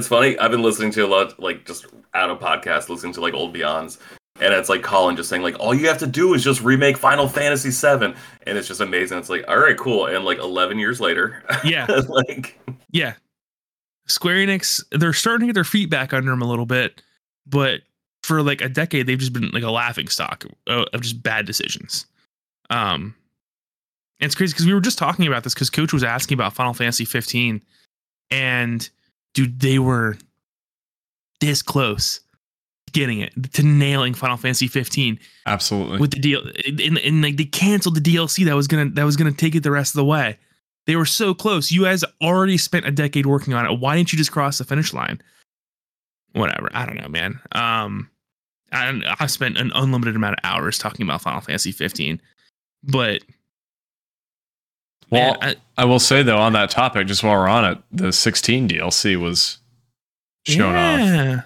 funny. 0.08 0.38
I've 0.38 0.50
been 0.50 0.62
listening 0.62 0.90
to 0.92 1.02
a 1.02 1.06
lot, 1.06 1.38
like 1.40 1.64
just 1.66 1.86
out 2.14 2.30
of 2.30 2.38
podcasts, 2.38 2.88
listening 2.88 3.12
to 3.14 3.20
like 3.20 3.34
old 3.34 3.54
Beyonds, 3.54 3.98
and 4.40 4.52
it's 4.52 4.68
like 4.68 4.82
Colin 4.82 5.16
just 5.16 5.28
saying 5.28 5.42
like, 5.42 5.58
all 5.60 5.74
you 5.74 5.86
have 5.88 5.98
to 5.98 6.06
do 6.06 6.34
is 6.34 6.42
just 6.42 6.60
remake 6.62 6.96
Final 6.96 7.28
Fantasy 7.28 7.70
VII, 7.70 8.14
and 8.46 8.58
it's 8.58 8.68
just 8.68 8.80
amazing. 8.80 9.18
It's 9.18 9.28
like, 9.28 9.44
all 9.48 9.58
right, 9.58 9.76
cool. 9.76 10.06
And 10.06 10.24
like 10.24 10.38
11 10.38 10.78
years 10.78 11.00
later, 11.00 11.44
Yeah. 11.64 11.86
like 12.08 12.58
yeah. 12.90 13.14
Square 14.06 14.36
Enix, 14.46 14.84
they're 14.90 15.12
starting 15.12 15.46
to 15.46 15.52
get 15.52 15.54
their 15.54 15.64
feet 15.64 15.88
back 15.88 16.12
under 16.12 16.30
them 16.30 16.42
a 16.42 16.48
little 16.48 16.66
bit, 16.66 17.02
but 17.46 17.80
for 18.22 18.42
like 18.42 18.60
a 18.60 18.68
decade, 18.68 19.06
they've 19.06 19.18
just 19.18 19.32
been 19.32 19.50
like 19.50 19.62
a 19.62 19.70
laughing 19.70 20.08
stock 20.08 20.44
of, 20.66 20.86
of 20.92 21.00
just 21.00 21.22
bad 21.22 21.46
decisions. 21.46 22.06
Um, 22.70 23.14
and 24.20 24.26
it's 24.26 24.34
crazy 24.34 24.52
because 24.52 24.66
we 24.66 24.74
were 24.74 24.80
just 24.80 24.98
talking 24.98 25.26
about 25.26 25.44
this 25.44 25.54
because 25.54 25.70
Coach 25.70 25.92
was 25.92 26.04
asking 26.04 26.34
about 26.36 26.54
Final 26.54 26.74
Fantasy 26.74 27.04
15, 27.04 27.62
and 28.30 28.90
dude, 29.34 29.60
they 29.60 29.78
were 29.78 30.16
this 31.40 31.62
close 31.62 32.20
to 32.86 32.92
getting 32.92 33.20
it 33.20 33.52
to 33.52 33.62
nailing 33.62 34.14
Final 34.14 34.36
Fantasy 34.36 34.68
15 34.68 35.18
Absolutely. 35.46 35.98
with 35.98 36.12
the 36.12 36.20
deal 36.20 36.42
and, 36.66 36.98
and 36.98 37.22
like 37.22 37.36
they 37.36 37.44
canceled 37.44 37.96
the 37.96 38.00
DLC 38.00 38.44
that 38.46 38.54
was 38.54 38.66
gonna 38.66 38.88
that 38.90 39.04
was 39.04 39.16
gonna 39.16 39.32
take 39.32 39.54
it 39.54 39.62
the 39.62 39.70
rest 39.70 39.94
of 39.94 39.96
the 39.96 40.04
way. 40.04 40.38
They 40.86 40.96
were 40.96 41.06
so 41.06 41.32
close. 41.32 41.70
You 41.70 41.84
guys 41.84 42.04
already 42.22 42.58
spent 42.58 42.86
a 42.86 42.90
decade 42.90 43.26
working 43.26 43.54
on 43.54 43.64
it. 43.64 43.80
Why 43.80 43.96
didn't 43.96 44.12
you 44.12 44.18
just 44.18 44.32
cross 44.32 44.58
the 44.58 44.64
finish 44.64 44.92
line? 44.92 45.20
Whatever. 46.32 46.68
I 46.74 46.84
don't 46.84 46.96
know, 46.96 47.08
man. 47.08 47.40
Um, 47.52 48.10
I 48.72 49.00
I 49.18 49.26
spent 49.26 49.56
an 49.56 49.72
unlimited 49.74 50.16
amount 50.16 50.34
of 50.34 50.40
hours 50.44 50.78
talking 50.78 51.06
about 51.06 51.22
Final 51.22 51.40
Fantasy 51.40 51.72
15, 51.72 52.20
but 52.82 53.22
well, 55.10 55.36
man, 55.40 55.56
I, 55.76 55.82
I 55.82 55.84
will 55.84 55.98
say 56.00 56.22
though, 56.22 56.38
on 56.38 56.52
that 56.54 56.70
topic, 56.70 57.06
just 57.06 57.22
while 57.22 57.34
we're 57.34 57.48
on 57.48 57.64
it, 57.64 57.78
the 57.92 58.12
16 58.12 58.68
DLC 58.68 59.20
was 59.20 59.58
shown 60.46 60.74
off. 60.74 61.44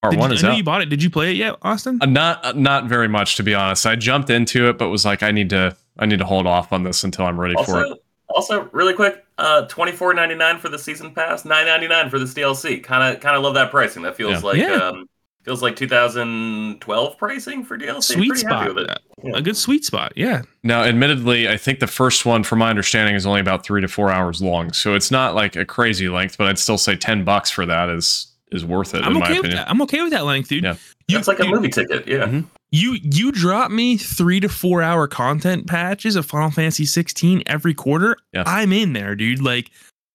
Part 0.00 0.12
Did 0.12 0.20
one 0.20 0.30
you, 0.30 0.36
is 0.36 0.44
I 0.44 0.46
know 0.48 0.52
out. 0.52 0.56
you 0.58 0.64
bought 0.64 0.82
it. 0.82 0.86
Did 0.90 1.02
you 1.02 1.10
play 1.10 1.32
it 1.32 1.36
yet, 1.36 1.56
Austin? 1.62 1.98
Uh, 2.00 2.06
not 2.06 2.44
uh, 2.44 2.52
not 2.52 2.84
very 2.84 3.08
much 3.08 3.34
to 3.36 3.42
be 3.42 3.52
honest. 3.54 3.84
I 3.84 3.96
jumped 3.96 4.30
into 4.30 4.68
it, 4.68 4.78
but 4.78 4.90
was 4.90 5.04
like, 5.04 5.24
I 5.24 5.32
need 5.32 5.50
to 5.50 5.76
I 5.98 6.06
need 6.06 6.20
to 6.20 6.24
hold 6.24 6.46
off 6.46 6.72
on 6.72 6.84
this 6.84 7.02
until 7.02 7.24
I'm 7.26 7.38
ready 7.40 7.54
for 7.64 7.80
it. 7.82 7.86
also, 7.88 7.96
also 8.28 8.68
really 8.72 8.94
quick, 8.94 9.24
uh, 9.38 9.66
24.99 9.68 10.60
for 10.60 10.68
the 10.68 10.78
season 10.78 11.12
pass, 11.12 11.42
9.99 11.42 12.10
for 12.10 12.20
this 12.20 12.32
DLC. 12.32 12.80
Kind 12.84 13.16
of, 13.16 13.20
kind 13.20 13.36
of 13.36 13.42
love 13.42 13.54
that 13.54 13.72
pricing. 13.72 14.04
That 14.04 14.14
feels 14.16 14.34
Yeah. 14.34 14.38
like, 14.48 14.56
Yeah. 14.58 14.74
um, 14.74 15.08
feels 15.48 15.62
like 15.62 15.76
2012 15.76 17.18
pricing 17.18 17.64
for 17.64 17.78
DLC. 17.78 18.02
Sweet 18.14 18.28
Pretty 18.28 18.40
spot. 18.40 18.74
with 18.74 18.90
it. 18.90 18.98
Yeah. 19.22 19.32
A 19.36 19.40
good 19.42 19.56
sweet 19.56 19.84
spot. 19.84 20.12
Yeah. 20.14 20.42
Now, 20.62 20.82
admittedly, 20.84 21.48
I 21.48 21.56
think 21.56 21.80
the 21.80 21.86
first 21.86 22.26
one, 22.26 22.42
from 22.44 22.58
my 22.60 22.68
understanding, 22.70 23.14
is 23.14 23.24
only 23.26 23.40
about 23.40 23.64
three 23.64 23.80
to 23.80 23.88
four 23.88 24.10
hours 24.10 24.42
long, 24.42 24.72
so 24.72 24.94
it's 24.94 25.10
not 25.10 25.34
like 25.34 25.56
a 25.56 25.64
crazy 25.64 26.08
length. 26.08 26.36
But 26.38 26.48
I'd 26.48 26.58
still 26.58 26.78
say 26.78 26.96
ten 26.96 27.24
bucks 27.24 27.50
for 27.50 27.64
that 27.66 27.88
is 27.88 28.26
is 28.52 28.64
worth 28.64 28.94
it 28.94 29.02
I'm 29.04 29.12
in 29.12 29.20
my 29.20 29.24
okay 29.26 29.28
with 29.30 29.38
opinion. 29.40 29.56
that. 29.56 29.70
I'm 29.70 29.82
okay 29.82 30.02
with 30.02 30.12
that 30.12 30.24
length, 30.24 30.48
dude. 30.50 30.64
Yeah. 30.64 30.76
You, 31.08 31.18
it's 31.18 31.28
like 31.28 31.40
a 31.40 31.44
you- 31.46 31.50
movie 31.50 31.68
ticket. 31.68 32.06
Yeah. 32.06 32.26
Mhm. 32.26 32.44
You 32.70 32.98
you 33.02 33.32
drop 33.32 33.70
me 33.70 33.96
three 33.96 34.40
to 34.40 34.48
four 34.48 34.82
hour 34.82 35.08
content 35.08 35.66
patches 35.66 36.16
of 36.16 36.26
Final 36.26 36.50
Fantasy 36.50 36.84
16 36.84 37.42
every 37.46 37.72
quarter. 37.74 38.16
Yeah. 38.34 38.42
I'm 38.46 38.72
in 38.74 38.92
there, 38.92 39.14
dude. 39.16 39.40
Like 39.42 39.70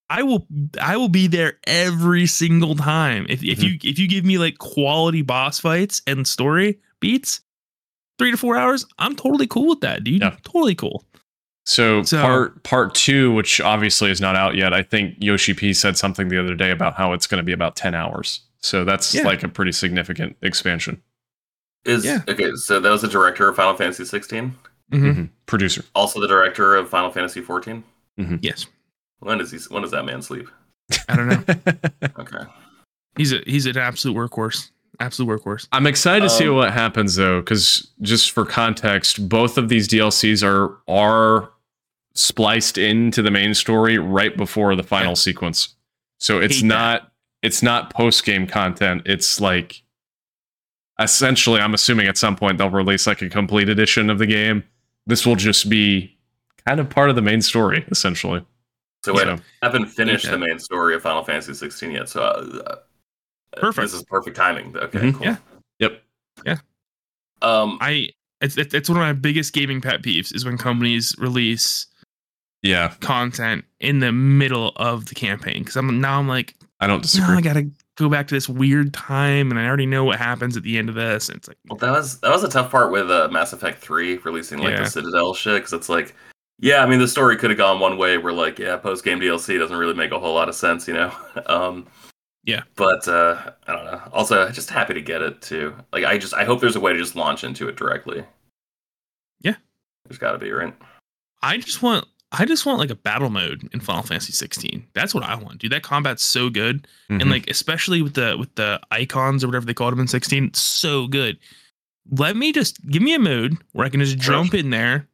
I 0.10 0.22
will 0.24 0.45
I 0.82 0.97
will 0.97 1.10
be 1.10 1.28
there 1.28 1.58
every 1.66 2.26
single 2.28 2.76
time. 2.76 3.26
If 3.30 3.43
if 3.43 3.60
Mhm. 3.60 3.64
you 3.64 3.89
if 3.89 3.97
you 3.99 4.08
give 4.08 4.26
me 4.26 4.38
like 4.38 4.58
quality 4.60 5.22
boss 5.22 5.60
fights 5.60 6.01
and 6.06 6.28
story 6.28 6.80
beats, 6.99 7.41
three 8.20 8.32
to 8.32 8.38
four 8.38 8.56
hours, 8.58 8.86
I'm 8.99 9.16
totally 9.16 9.47
cool 9.47 9.68
with 9.70 9.82
that, 9.82 10.04
dude. 10.04 10.22
Yeah. 10.22 10.36
Totally 10.43 10.76
cool. 10.76 11.06
So, 11.66 12.04
So- 12.04 12.22
part 12.22 12.64
part 12.64 12.93
two, 12.95 13.32
which 13.32 13.62
obviously 13.62 14.12
is 14.12 14.20
not 14.20 14.36
out 14.36 14.56
yet, 14.56 14.74
I 14.74 14.84
think 14.84 15.16
Yoshi 15.20 15.54
P 15.54 15.74
said 15.74 15.97
something 15.97 16.28
the 16.28 16.38
other 16.39 16.56
day 16.56 16.72
about 16.72 16.95
how 16.95 17.14
it's 17.14 17.26
going 17.26 17.39
to 17.39 17.43
be 17.45 17.54
about 17.54 17.76
ten 17.76 17.95
hours. 17.95 18.41
So 18.60 18.84
that's 18.86 19.14
Yeah. 19.16 19.24
like 19.24 19.43
a 19.43 19.47
pretty 19.47 19.72
significant 19.72 20.36
expansion. 20.41 21.01
Is 21.86 22.06
Yeah. 22.06 22.22
okay. 22.28 22.51
So 22.56 22.80
that 22.80 22.89
was 22.89 23.01
the 23.01 23.08
director 23.08 23.47
of 23.49 23.56
Final 23.56 23.76
Fantasy 23.76 24.06
16. 24.06 24.56
Mhm. 24.91 25.16
Mhm. 25.16 25.30
Producer. 25.47 25.84
Also 25.95 26.20
the 26.22 26.28
director 26.28 26.76
of 26.76 26.89
Final 26.89 27.12
Fantasy 27.12 27.41
14. 27.41 27.84
Yes. 28.41 28.68
When 29.24 29.38
does 29.39 29.51
he? 29.51 29.57
When 29.74 29.82
does 29.82 29.91
that 29.91 30.05
man 30.05 30.21
sleep? 30.21 30.47
I 31.09 31.15
don't 31.15 31.28
know. 31.28 31.43
Okay. 32.19 32.43
he's 33.17 33.32
a 33.34 33.39
he's 33.47 33.65
an 33.65 33.78
absolute 33.78 34.15
workhorse. 34.15 34.69
Absolute 34.99 35.39
workhorse. 35.41 35.67
I'm 35.71 35.88
excited 35.88 36.21
to 36.24 36.30
see 36.30 36.47
Um, 36.47 36.55
what 36.55 36.71
happens 36.74 37.15
though, 37.15 37.39
because 37.41 37.89
just 38.01 38.32
for 38.32 38.45
context, 38.45 39.28
both 39.28 39.57
of 39.57 39.69
these 39.69 39.88
DLCs 39.88 40.43
are 40.45 40.78
are 40.88 41.49
spliced 42.15 42.78
into 42.78 43.21
the 43.24 43.32
main 43.32 43.53
story 43.55 43.97
right 43.97 44.38
before 44.38 44.76
the 44.76 44.84
final 44.84 45.09
Yeah. 45.11 45.15
sequence. 45.15 45.76
So 46.19 46.39
it's 46.39 46.55
Hate 46.57 46.61
that. 46.61 46.67
not 46.67 47.11
it's 47.41 47.63
not 47.63 47.89
post 47.93 48.24
game 48.26 48.45
content. 48.45 49.01
It's 49.05 49.41
like 49.41 49.82
essentially, 50.99 51.59
I'm 51.59 51.74
assuming 51.74 52.07
at 52.07 52.17
some 52.17 52.36
point 52.36 52.57
they'll 52.57 52.69
release 52.69 53.07
like 53.07 53.21
a 53.21 53.30
complete 53.30 53.69
edition 53.69 54.09
of 54.09 54.19
the 54.19 54.28
game. 54.28 54.63
This 55.07 55.26
will 55.26 55.36
just 55.36 55.69
be 55.69 56.15
kind 56.65 56.80
of 56.80 56.89
part 56.89 57.09
of 57.09 57.15
the 57.15 57.21
main 57.21 57.41
story, 57.41 57.84
essentially. 57.89 58.45
So 59.04 59.14
wait, 59.14 59.24
So- 59.24 59.34
I 59.62 59.66
haven't 59.66 59.88
finished 59.88 60.26
Yeah. 60.26 60.32
the 60.32 60.38
main 60.38 60.60
story 60.60 60.95
of 60.95 61.01
Final 61.01 61.24
Fantasy 61.24 61.54
16 61.54 61.91
yet. 61.91 62.10
So 62.10 62.22
uh, 62.24 62.64
uh, 62.68 62.76
Perfect. 63.60 63.86
This 63.86 63.93
is 63.93 64.04
perfect 64.04 64.36
timing. 64.36 64.76
Okay. 64.76 64.99
Mhm. 64.99 65.14
Cool. 65.16 65.26
Yeah. 65.28 65.36
Yep. 65.80 66.04
Yeah. 66.45 66.58
Um. 67.41 67.78
I 67.82 68.10
it's 68.41 68.58
it's 68.58 68.89
one 68.89 68.97
of 68.97 69.01
my 69.04 69.14
biggest 69.14 69.54
gaming 69.54 69.80
pet 69.82 70.01
peeves 70.01 70.34
is 70.34 70.43
when 70.45 70.58
companies 70.58 71.16
release 71.18 71.86
Yeah, 72.62 72.93
content 73.01 73.66
in 73.82 73.99
the 73.99 74.12
middle 74.12 74.72
of 74.78 75.06
the 75.06 75.16
campaign 75.16 75.60
because 75.60 75.76
I'm 75.76 75.99
now 76.01 76.20
I'm 76.20 76.28
like 76.28 76.56
I 76.80 76.88
don't 76.88 76.97
now 76.97 77.01
disagree. 77.01 77.36
I 77.38 77.41
gotta 77.41 77.70
go 77.95 78.10
back 78.10 78.28
to 78.30 78.34
this 78.34 78.49
weird 78.49 78.93
time 78.93 79.51
and 79.51 79.60
I 79.60 79.68
already 79.68 79.86
know 79.86 80.04
what 80.04 80.18
happens 80.18 80.58
at 80.58 80.64
the 80.64 80.78
end 80.78 80.89
of 80.89 80.95
this. 80.95 81.30
And 81.30 81.38
it's 81.38 81.47
like 81.47 81.58
Well, 81.70 81.78
that 81.78 81.91
was 81.91 82.20
that 82.22 82.32
was 82.32 82.43
a 82.43 82.49
tough 82.49 82.72
part 82.72 82.91
with 82.91 83.12
uh, 83.12 83.28
Mass 83.32 83.54
Effect 83.54 83.80
3 83.84 84.18
releasing 84.20 84.60
like 84.60 84.72
Yeah. 84.72 84.84
the 84.84 84.89
Citadel 84.89 85.34
shit 85.36 85.56
because 85.56 85.74
it's 85.74 85.89
like, 85.89 86.16
yeah, 86.60 86.84
I 86.84 86.86
mean 86.86 86.99
the 86.99 87.08
story 87.08 87.38
could 87.38 87.49
have 87.49 87.58
gone 87.58 87.80
one 87.80 87.97
way 87.97 88.18
where 88.18 88.34
like, 88.34 88.60
yeah, 88.60 88.78
post 88.78 89.04
game 89.04 89.20
DLC 89.20 89.58
doesn't 89.60 89.76
really 89.78 89.93
make 89.93 90.12
a 90.12 90.20
whole 90.20 90.34
lot 90.34 90.49
of 90.49 90.56
sense, 90.56 90.88
you 90.88 90.93
know. 90.93 91.12
um, 91.47 91.88
Yeah. 92.45 92.64
But 92.76 93.08
uh, 93.08 93.51
I 93.68 93.74
don't 93.74 93.86
know. 93.86 94.01
Also, 94.12 94.49
just 94.51 94.70
happy 94.70 94.93
to 94.93 95.01
get 95.01 95.22
it 95.22 95.41
too. 95.41 95.74
Like, 95.91 96.04
I 96.06 96.18
just 96.18 96.34
I 96.34 96.43
hope 96.45 96.62
there's 96.62 96.76
a 96.76 96.80
way 96.80 96.93
to 96.93 96.99
just 96.99 97.16
launch 97.16 97.43
into 97.43 97.68
it 97.68 97.76
directly. 97.76 98.24
Yeah. 99.41 99.56
There's 100.06 100.18
got 100.20 100.34
to 100.34 100.38
be 100.38 100.51
right. 100.51 100.74
I 101.41 101.58
just 101.58 101.82
want 101.82 102.06
I 102.36 102.45
just 102.45 102.66
want 102.66 102.80
like 102.80 102.89
a 102.89 102.95
battle 102.95 103.30
mode 103.30 103.70
in 103.74 103.80
Final 103.80 104.01
Fantasy 104.04 104.32
16. 104.32 104.88
That's 104.93 105.14
what 105.14 105.24
I 105.24 105.36
want, 105.36 105.60
dude. 105.60 105.72
That 105.72 105.84
combat's 105.84 106.24
so 106.24 106.49
good, 106.49 106.88
Mhm. 107.12 107.22
and 107.22 107.30
like 107.30 107.49
especially 107.49 108.01
with 108.01 108.14
the 108.16 108.36
with 108.39 108.54
the 108.56 108.80
Eikons 108.91 109.43
or 109.43 109.47
whatever 109.47 109.66
they 109.66 109.74
called 109.74 109.91
them 109.93 109.99
in 109.99 110.08
16, 110.08 110.45
it's 110.45 110.62
so 110.62 111.08
good. 111.08 111.38
Let 112.12 112.36
me 112.36 112.51
just 112.51 112.86
give 112.89 113.01
me 113.04 113.14
a 113.14 113.20
mode 113.20 113.58
where 113.74 113.86
I 113.86 113.89
can 113.89 113.99
just 114.01 114.18
jump 114.18 114.54
in 114.54 114.72
there 114.72 115.08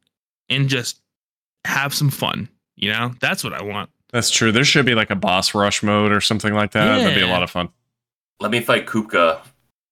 and 0.48 0.68
just 0.68 0.99
have 1.64 1.94
some 1.94 2.10
fun. 2.10 2.48
You 2.76 2.92
know, 2.92 3.14
that's 3.20 3.44
what 3.44 3.52
I 3.52 3.62
want. 3.62 3.90
That's 4.12 4.30
true. 4.30 4.52
There 4.52 4.64
should 4.64 4.86
be 4.86 4.94
like 4.94 5.10
a 5.10 5.16
boss 5.16 5.54
rush 5.54 5.82
mode 5.82 6.12
or 6.12 6.20
something 6.20 6.54
like 6.54 6.72
that. 6.72 6.98
That'd 6.98 7.14
be 7.14 7.20
a 7.20 7.26
lot 7.28 7.42
of 7.42 7.50
fun. 7.50 7.68
Let 8.40 8.50
me 8.50 8.60
fight 8.60 8.86
Kupka 8.86 9.40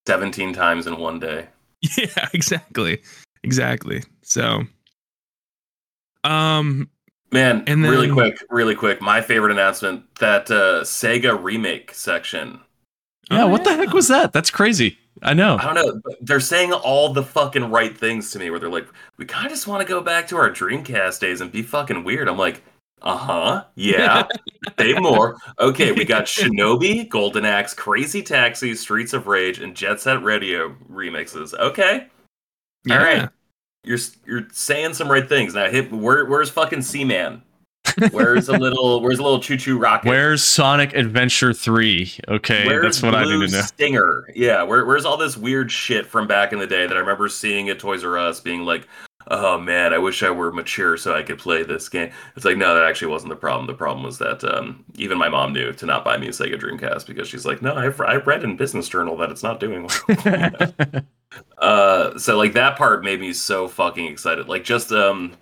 17 0.07 0.53
times 0.55 0.87
in 0.87 0.99
one 0.99 1.21
day. 1.21 1.47
Yeah, 1.97 2.29
exactly. 2.35 3.01
exactly. 3.45 4.03
So, 4.23 4.65
um, 6.25 6.91
Man, 7.31 7.63
And 7.67 7.83
really 7.83 8.11
quick, 8.11 8.43
really 8.49 8.75
quick. 8.75 9.03
My 9.03 9.21
favorite 9.21 9.53
announcement 9.53 10.03
that 10.17 10.51
uh, 10.51 10.83
Sega 10.83 11.41
remake 11.41 11.93
section. 11.93 12.61
Yeah, 13.31 13.45
oh, 13.45 13.49
what 13.49 13.65
the 13.65 13.77
heck 13.77 13.93
was 13.93 14.09
that? 14.09 14.33
That's 14.33 14.51
crazy. 14.51 14.99
I 15.23 15.35
know. 15.35 15.57
I 15.61 15.73
don't 15.73 15.75
know. 15.75 16.01
They're 16.21 16.41
saying 16.41 16.73
all 16.73 17.13
the 17.13 17.23
fucking 17.23 17.71
right 17.71 17.97
things 17.97 18.31
to 18.33 18.39
me. 18.39 18.51
Where 18.51 18.59
they're 18.59 18.69
like, 18.69 18.87
"We 19.17 19.25
kind 19.25 19.47
of 19.47 19.53
just 19.53 19.67
want 19.67 19.81
to 19.83 19.89
go 19.89 20.01
back 20.01 20.29
to 20.29 20.37
our 20.37 20.51
Dreamcast 20.51 21.21
days 21.21 21.41
and 21.41 21.51
be 21.53 21.63
fucking 21.63 22.05
weird." 22.05 22.29
I'm 22.29 22.39
like, 22.39 22.63
"Uh 23.03 23.17
huh, 23.17 23.65
yeah." 23.75 24.27
Say 24.79 24.93
more. 24.95 25.37
Okay, 25.59 25.93
we 25.93 26.05
got 26.05 26.25
Shinobi, 26.25 27.09
Golden 27.09 27.45
Axe, 27.45 27.75
Crazy 27.75 28.23
Taxi, 28.23 28.75
Streets 28.75 29.13
of 29.13 29.27
Rage, 29.27 29.59
and 29.59 29.75
Jet 29.75 30.01
Set 30.01 30.23
Radio 30.23 30.75
remixes. 30.91 31.55
Okay, 31.55 32.07
Yeah. 32.85 32.99
All 32.99 33.05
right. 33.05 33.29
you're 33.85 33.99
you're 34.27 34.47
saying 34.53 34.95
some 34.95 35.11
right 35.11 35.29
things 35.29 35.55
now. 35.55 35.69
Hit 35.69 35.91
where, 35.93 36.25
where's 36.27 36.51
fucking 36.51 36.83
Seaman? 36.83 37.43
Where's 38.11 38.49
a 38.49 38.57
little 38.57 39.01
where's 39.01 39.19
a 39.19 39.23
little 39.23 39.41
choo 39.41 39.57
choo 39.57 39.79
rocket? 39.79 40.09
Where's 40.09 40.43
Sonic 40.43 40.95
Adventure 40.95 41.53
3? 41.53 42.13
Okay, 42.29 42.67
Where's 42.67 42.83
that's 42.83 43.03
what 43.03 43.15
I 43.15 43.25
Blue 43.25 43.41
need 43.41 43.51
to 43.51 43.57
know. 43.57 43.63
Stinger? 43.63 44.29
Yeah, 44.35 44.63
where, 44.63 44.85
where's 44.85 45.05
all 45.05 45.17
this 45.17 45.37
weird 45.37 45.71
shit 45.71 46.07
from 46.07 46.27
back 46.27 46.53
in 46.53 46.59
the 46.59 46.67
day 46.67 46.87
that 46.87 46.97
I 46.97 47.01
remember 47.01 47.29
seeing 47.29 47.69
at 47.69 47.79
Toys 47.79 48.05
R 48.05 48.19
Us, 48.19 48.41
being 48.41 48.63
like, 48.63 48.87
"Oh 49.29 49.59
man, 49.59 49.93
I 49.93 49.99
wish 49.99 50.23
I 50.23 50.31
were 50.31 50.53
mature 50.53 50.97
so 50.97 51.15
I 51.15 51.23
could 51.23 51.39
play 51.39 51.63
this 51.63 51.89
game." 51.89 52.11
It's 52.37 52.45
like, 52.45 52.57
no, 52.57 52.75
that 52.75 52.85
actually 52.85 53.09
wasn't 53.09 53.31
the 53.31 53.37
problem. 53.37 53.67
The 53.67 53.75
problem 53.75 54.05
was 54.05 54.19
that 54.19 54.45
um, 54.45 54.85
even 54.97 55.19
my 55.19 55.29
mom 55.29 55.53
knew 55.53 55.73
to 55.73 55.87
not 55.87 56.05
buy 56.05 56.17
me 56.19 56.29
a 56.29 56.31
Sega 56.31 56.61
Dreamcast 56.61 57.07
because 57.07 57.29
she's 57.29 57.47
like, 57.47 57.63
"No, 57.63 57.75
I've 57.75 58.01
I 58.01 58.17
read 58.17 58.45
in 58.45 58.57
Business 58.57 58.89
Journal 58.89 59.17
that 59.19 59.31
it's 59.31 59.43
not 59.43 59.61
doing 59.61 59.87
well." 59.87 61.03
uh, 61.59 62.19
so 62.19 62.37
like 62.37 62.53
that 62.55 62.77
part 62.77 63.05
made 63.05 63.21
me 63.21 63.33
so 63.33 63.69
fucking 63.69 64.07
excited. 64.07 64.49
Like 64.49 64.65
just 64.65 64.93
um, 64.93 65.33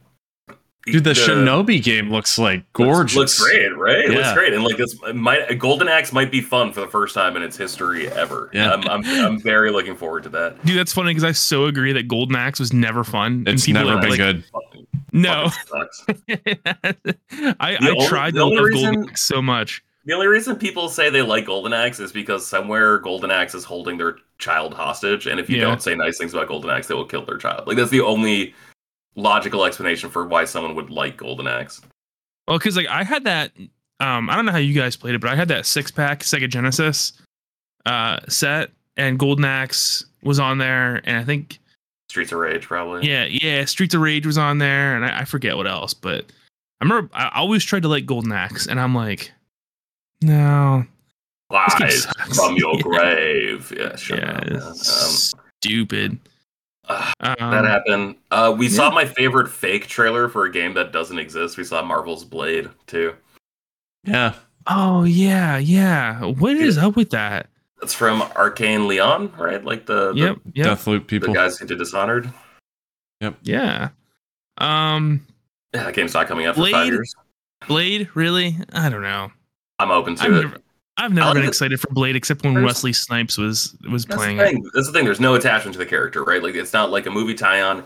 Dude, 0.86 1.02
the, 1.02 1.10
Shinobi 1.10 1.82
game 1.82 2.10
looks 2.10 2.38
like 2.38 2.62
gorgeous. 2.72 3.16
Looks, 3.16 3.40
looks 3.40 3.50
great, 3.52 3.76
right? 3.76 4.04
It 4.04 4.10
looks 4.12 4.32
great, 4.34 4.52
and 4.52 4.62
like 4.62 4.76
this, 4.76 4.96
might 5.14 5.58
Golden 5.58 5.88
Axe 5.88 6.12
might 6.12 6.30
be 6.30 6.40
fun 6.40 6.72
for 6.72 6.80
the 6.80 6.86
first 6.86 7.12
time 7.14 7.36
in 7.36 7.42
its 7.42 7.56
history 7.56 8.08
ever. 8.12 8.50
Yeah. 8.52 8.70
I'm, 8.72 8.88
I'm, 8.88 9.04
I'm 9.04 9.40
very 9.40 9.72
looking 9.72 9.96
forward 9.96 10.22
to 10.22 10.28
that. 10.30 10.64
Dude, 10.64 10.78
that's 10.78 10.92
funny 10.92 11.10
because 11.10 11.24
I 11.24 11.32
so 11.32 11.64
agree 11.64 11.92
that 11.92 12.06
Golden 12.06 12.36
Axe 12.36 12.60
was 12.60 12.72
never 12.72 13.02
fun. 13.02 13.42
It's 13.48 13.66
people 13.66 13.82
never 13.84 13.98
are 13.98 14.00
been 14.00 14.10
like, 14.10 14.18
good. 14.18 14.44
Fucking, 14.44 14.86
No, 15.12 15.48
fucking 15.48 15.64
sucks. 15.66 16.04
I, 17.60 17.76
I 17.80 17.88
only- 17.90 18.06
tried 18.06 18.34
the 18.34 18.38
to 18.38 18.44
only 18.44 18.56
love 18.56 18.64
reason- 18.66 18.94
Golden 18.94 19.10
Axe 19.10 19.22
so 19.22 19.42
much. 19.42 19.82
The 20.04 20.12
only 20.12 20.28
reason 20.28 20.54
people 20.54 20.88
say 20.88 21.10
they 21.10 21.20
like 21.22 21.46
Golden 21.46 21.72
Axe 21.72 21.98
is 21.98 22.12
because 22.12 22.46
somewhere 22.46 22.98
Golden 22.98 23.32
Axe 23.32 23.56
is 23.56 23.64
holding 23.64 23.98
their 23.98 24.18
child 24.38 24.72
hostage, 24.72 25.26
and 25.26 25.40
if 25.40 25.50
you 25.50 25.56
Yeah. 25.56 25.64
don't 25.64 25.82
say 25.82 25.96
nice 25.96 26.16
things 26.16 26.32
about 26.32 26.46
Golden 26.46 26.70
Axe, 26.70 26.86
they 26.86 26.94
will 26.94 27.06
kill 27.06 27.24
their 27.24 27.38
child. 27.38 27.66
Like 27.66 27.76
that's 27.76 27.90
the 27.90 28.02
only 28.02 28.54
logical 29.16 29.64
explanation 29.64 30.10
for 30.10 30.26
why 30.26 30.44
someone 30.44 30.74
would 30.76 30.90
like 30.90 31.16
Golden 31.16 31.46
Axe. 31.48 31.80
Well, 32.46 32.58
because 32.58 32.76
like 32.76 32.86
I 32.88 33.02
had 33.02 33.24
that. 33.24 33.52
Um, 33.98 34.28
I 34.30 34.36
don't 34.36 34.44
know 34.46 34.52
how 34.52 34.58
you 34.58 34.74
guys 34.74 34.94
played 34.94 35.14
it, 35.14 35.20
but 35.20 35.30
I 35.30 35.34
had 35.36 35.48
that 35.48 35.64
six 35.66 35.90
pack 35.90 36.20
Sega 36.20 36.48
Genesis 36.48 37.14
uh, 37.86 38.20
set, 38.28 38.70
and 38.96 39.18
Golden 39.18 39.44
Axe 39.46 40.04
was 40.22 40.38
on 40.38 40.58
there, 40.58 41.00
and 41.04 41.16
I 41.16 41.24
think 41.24 41.58
Streets 42.10 42.30
of 42.32 42.38
Rage, 42.38 42.66
probably. 42.66 43.08
yeah, 43.08 43.24
yeah, 43.24 43.64
Streets 43.64 43.94
of 43.94 44.00
Rage 44.02 44.26
was 44.26 44.36
on 44.38 44.58
there, 44.58 44.94
and 44.96 45.04
I, 45.04 45.20
I 45.20 45.24
forget 45.24 45.56
what 45.56 45.66
else, 45.66 45.94
but 45.94 46.26
I 46.80 46.84
remember 46.84 47.10
I 47.14 47.30
always 47.34 47.64
tried 47.64 47.82
to 47.82 47.88
like 47.88 48.04
Golden 48.06 48.32
Axe, 48.32 48.66
and 48.66 48.78
I'm 48.78 48.94
like, 48.94 49.32
no, 50.22 50.84
game 51.78 51.88
from 52.34 52.56
your 52.56 52.74
Yeah. 52.76 52.82
grave. 52.82 53.72
Yeah, 53.76 53.96
shut 53.96 54.18
yeah, 54.18 54.40
it's 54.70 55.32
stupid. 55.62 56.18
Um, 56.88 57.12
Um, 57.20 57.50
that 57.50 57.64
happened. 57.64 58.16
Uh, 58.30 58.54
we 58.56 58.68
saw 58.68 58.90
my 58.90 59.04
favorite 59.04 59.48
fake 59.48 59.86
trailer 59.88 60.28
for 60.28 60.44
a 60.44 60.50
game 60.52 60.74
that 60.74 60.92
doesn't 60.92 61.18
exist. 61.18 61.56
We 61.56 61.64
saw 61.64 61.82
Marvel's 61.82 62.24
Blade 62.24 62.68
too. 62.86 63.14
Yeah. 64.04 64.34
Oh 64.68 65.04
yeah, 65.04 65.58
yeah. 65.58 66.24
What 66.24 66.56
is 66.56 66.78
up 66.78 66.96
with 66.96 67.10
that? 67.10 67.48
That's 67.80 67.92
from 67.94 68.20
Arkane 68.20 68.86
Lyon, 68.88 69.32
right? 69.36 69.64
Like 69.64 69.86
the 69.86 70.12
the, 70.12 70.18
Yep, 70.18 70.38
yep, 70.54 70.66
Deathloop 70.78 71.00
the 71.00 71.18
people. 71.20 71.34
guys 71.34 71.58
who 71.58 71.66
did 71.66 71.78
Dishonored. 71.78 72.32
Yep. 73.20 73.36
Yeah. 73.42 73.88
Um, 74.58 75.26
Yeah, 75.74 75.84
that 75.84 75.94
game's 75.94 76.14
not 76.14 76.26
coming 76.28 76.46
out 76.46 76.54
for 76.54 76.62
five 76.62 76.70
Blade? 76.70 76.92
years. 76.92 77.14
Blade, 77.68 78.08
really? 78.14 78.56
I 78.72 78.88
don't 78.88 79.02
know. 79.02 79.30
I'm 79.78 79.90
open 79.90 80.14
to 80.16 80.22
I've 80.24 80.32
it. 80.32 80.42
never, 80.42 80.58
I've 80.98 81.12
never 81.12 81.34
been 81.34 81.42
like 81.42 81.48
excited 81.48 81.78
for 81.80 81.88
Blade 81.92 82.16
except 82.16 82.42
when 82.44 82.54
There's- 82.54 82.66
Wesley 82.66 82.92
Snipes 82.92 83.36
was 83.38 83.76
was 83.90 84.04
That's 84.04 84.16
playing 84.16 84.38
the 84.38 84.44
thing. 84.44 84.70
That's 84.74 84.86
the 84.86 84.92
thing. 84.92 85.04
There's 85.04 85.20
no 85.20 85.34
attachment 85.34 85.74
to 85.74 85.78
the 85.78 85.86
character, 85.86 86.24
right? 86.24 86.42
Like 86.42 86.54
it's 86.54 86.72
not 86.72 86.90
like 86.90 87.06
a 87.06 87.10
movie 87.10 87.34
tie-on, 87.34 87.84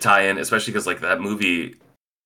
tie-in, 0.00 0.38
especially 0.38 0.72
because 0.72 0.86
like 0.86 1.00
that 1.00 1.20
movie. 1.20 1.74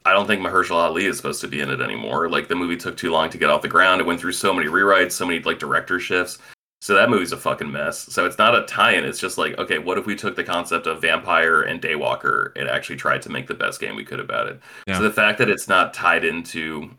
I 0.04 0.12
don't 0.12 0.28
think 0.28 0.40
Mahershala 0.40 0.84
Ali 0.84 1.06
is 1.06 1.16
supposed 1.16 1.40
to 1.40 1.48
be 1.48 1.60
in 1.60 1.68
it 1.68 1.80
anymore. 1.80 2.28
Like 2.28 2.46
the 2.46 2.54
movie 2.54 2.76
took 2.76 2.96
too 2.96 3.10
long 3.10 3.28
to 3.30 3.38
get 3.38 3.50
off 3.50 3.62
the 3.62 3.68
ground. 3.68 4.00
It 4.00 4.06
went 4.06 4.20
through 4.20 4.32
so 4.32 4.54
many 4.54 4.68
rewrites, 4.68 5.12
so 5.12 5.26
many 5.26 5.40
like 5.40 5.58
director 5.58 5.98
shifts. 5.98 6.38
So 6.80 6.94
that 6.94 7.10
movie's 7.10 7.32
a 7.32 7.36
fucking 7.36 7.72
mess. 7.72 8.02
So 8.12 8.24
it's 8.24 8.38
not 8.38 8.54
a 8.54 8.62
tie-in. 8.66 9.02
It's 9.04 9.18
just 9.18 9.36
like, 9.38 9.58
okay, 9.58 9.78
what 9.78 9.98
if 9.98 10.06
we 10.06 10.14
took 10.14 10.36
the 10.36 10.44
concept 10.44 10.86
of 10.86 11.00
vampire 11.00 11.62
and 11.62 11.82
Daywalker 11.82 12.52
and 12.54 12.68
actually 12.68 12.96
tried 12.96 13.22
to 13.22 13.30
make 13.30 13.48
the 13.48 13.54
best 13.54 13.80
game 13.80 13.96
we 13.96 14.04
could 14.04 14.20
about 14.20 14.46
it? 14.46 14.60
Yeah. 14.86 14.98
So 14.98 15.02
the 15.02 15.10
fact 15.10 15.38
that 15.38 15.48
it's 15.50 15.66
not 15.66 15.92
tied 15.92 16.24
into 16.24 16.90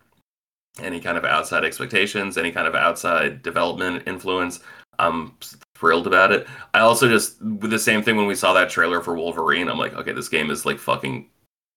any 0.82 0.99
kind 0.99 1.17
of 1.17 1.25
outside 1.25 1.63
expectations, 1.63 2.38
any 2.38 2.51
kind 2.51 2.67
of 2.67 2.75
outside 2.75 3.41
development 3.41 4.03
influence, 4.07 4.59
I'm 4.99 5.34
thrilled 5.75 6.07
about 6.07 6.32
it. 6.32 6.47
I 6.73 6.80
also 6.80 7.07
just 7.07 7.41
with 7.41 7.69
the 7.71 7.80
same 7.80 8.01
thing 8.03 8.17
when 8.17 8.28
we 8.28 8.36
saw 8.36 8.53
that 8.53 8.69
trailer 8.69 9.01
for 9.01 9.15
Wolverine, 9.15 9.67
I'm 9.69 9.78
like, 9.78 9.93
okay, 9.93 10.11
this 10.11 10.30
game 10.30 10.49
is 10.49 10.65
like 10.65 10.80
fucking 10.80 11.30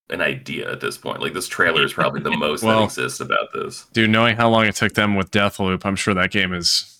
an 0.08 0.20
idea 0.20 0.70
at 0.72 0.80
this 0.80 0.96
point. 0.98 1.20
Like 1.20 1.34
this 1.34 1.46
trailer 1.46 1.84
is 1.84 1.92
probably 1.92 2.20
the 2.20 2.30
most 2.36 2.62
Well- 2.62 2.78
that 2.80 2.84
exists 2.84 3.20
about 3.20 3.52
this. 3.52 3.86
Dude, 3.92 4.10
knowing 4.10 4.36
how 4.36 4.48
long 4.48 4.66
it 4.66 4.74
took 4.74 4.94
them 4.94 5.16
with 5.16 5.30
Deathloop, 5.30 5.84
I'm 5.84 5.96
sure 5.96 6.14
that 6.14 6.30
game 6.30 6.52
is 6.54 6.98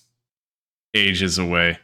ages 0.93 1.37
away. 1.37 1.77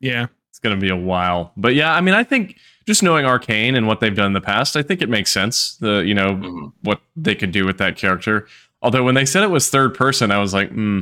Yeah, 0.00 0.26
It's 0.50 0.58
going 0.58 0.76
to 0.78 0.80
be 0.80 0.90
a 0.90 0.96
while. 0.96 1.52
But 1.56 1.74
yeah, 1.74 1.94
I 1.94 2.00
mean, 2.00 2.14
I 2.14 2.24
think 2.24 2.56
just 2.86 3.02
knowing 3.02 3.24
Arkane 3.24 3.76
and 3.76 3.86
what 3.86 4.00
they've 4.00 4.14
done 4.14 4.26
in 4.26 4.32
the 4.32 4.40
past, 4.40 4.76
I 4.76 4.82
think 4.82 5.02
it 5.02 5.08
makes 5.08 5.30
sense. 5.30 5.76
The, 5.76 5.98
you 5.98 6.14
know, 6.14 6.34
Mhm. 6.34 6.72
what 6.82 7.00
they 7.16 7.34
could 7.34 7.52
do 7.52 7.64
with 7.64 7.78
that 7.78 7.96
character. 7.96 8.46
Although 8.82 9.04
when 9.04 9.14
they 9.14 9.26
said 9.26 9.42
it 9.42 9.50
was 9.50 9.68
third 9.68 9.94
person, 9.94 10.30
I 10.30 10.38
was 10.38 10.54
like, 10.54 10.70
hmm, 10.70 11.00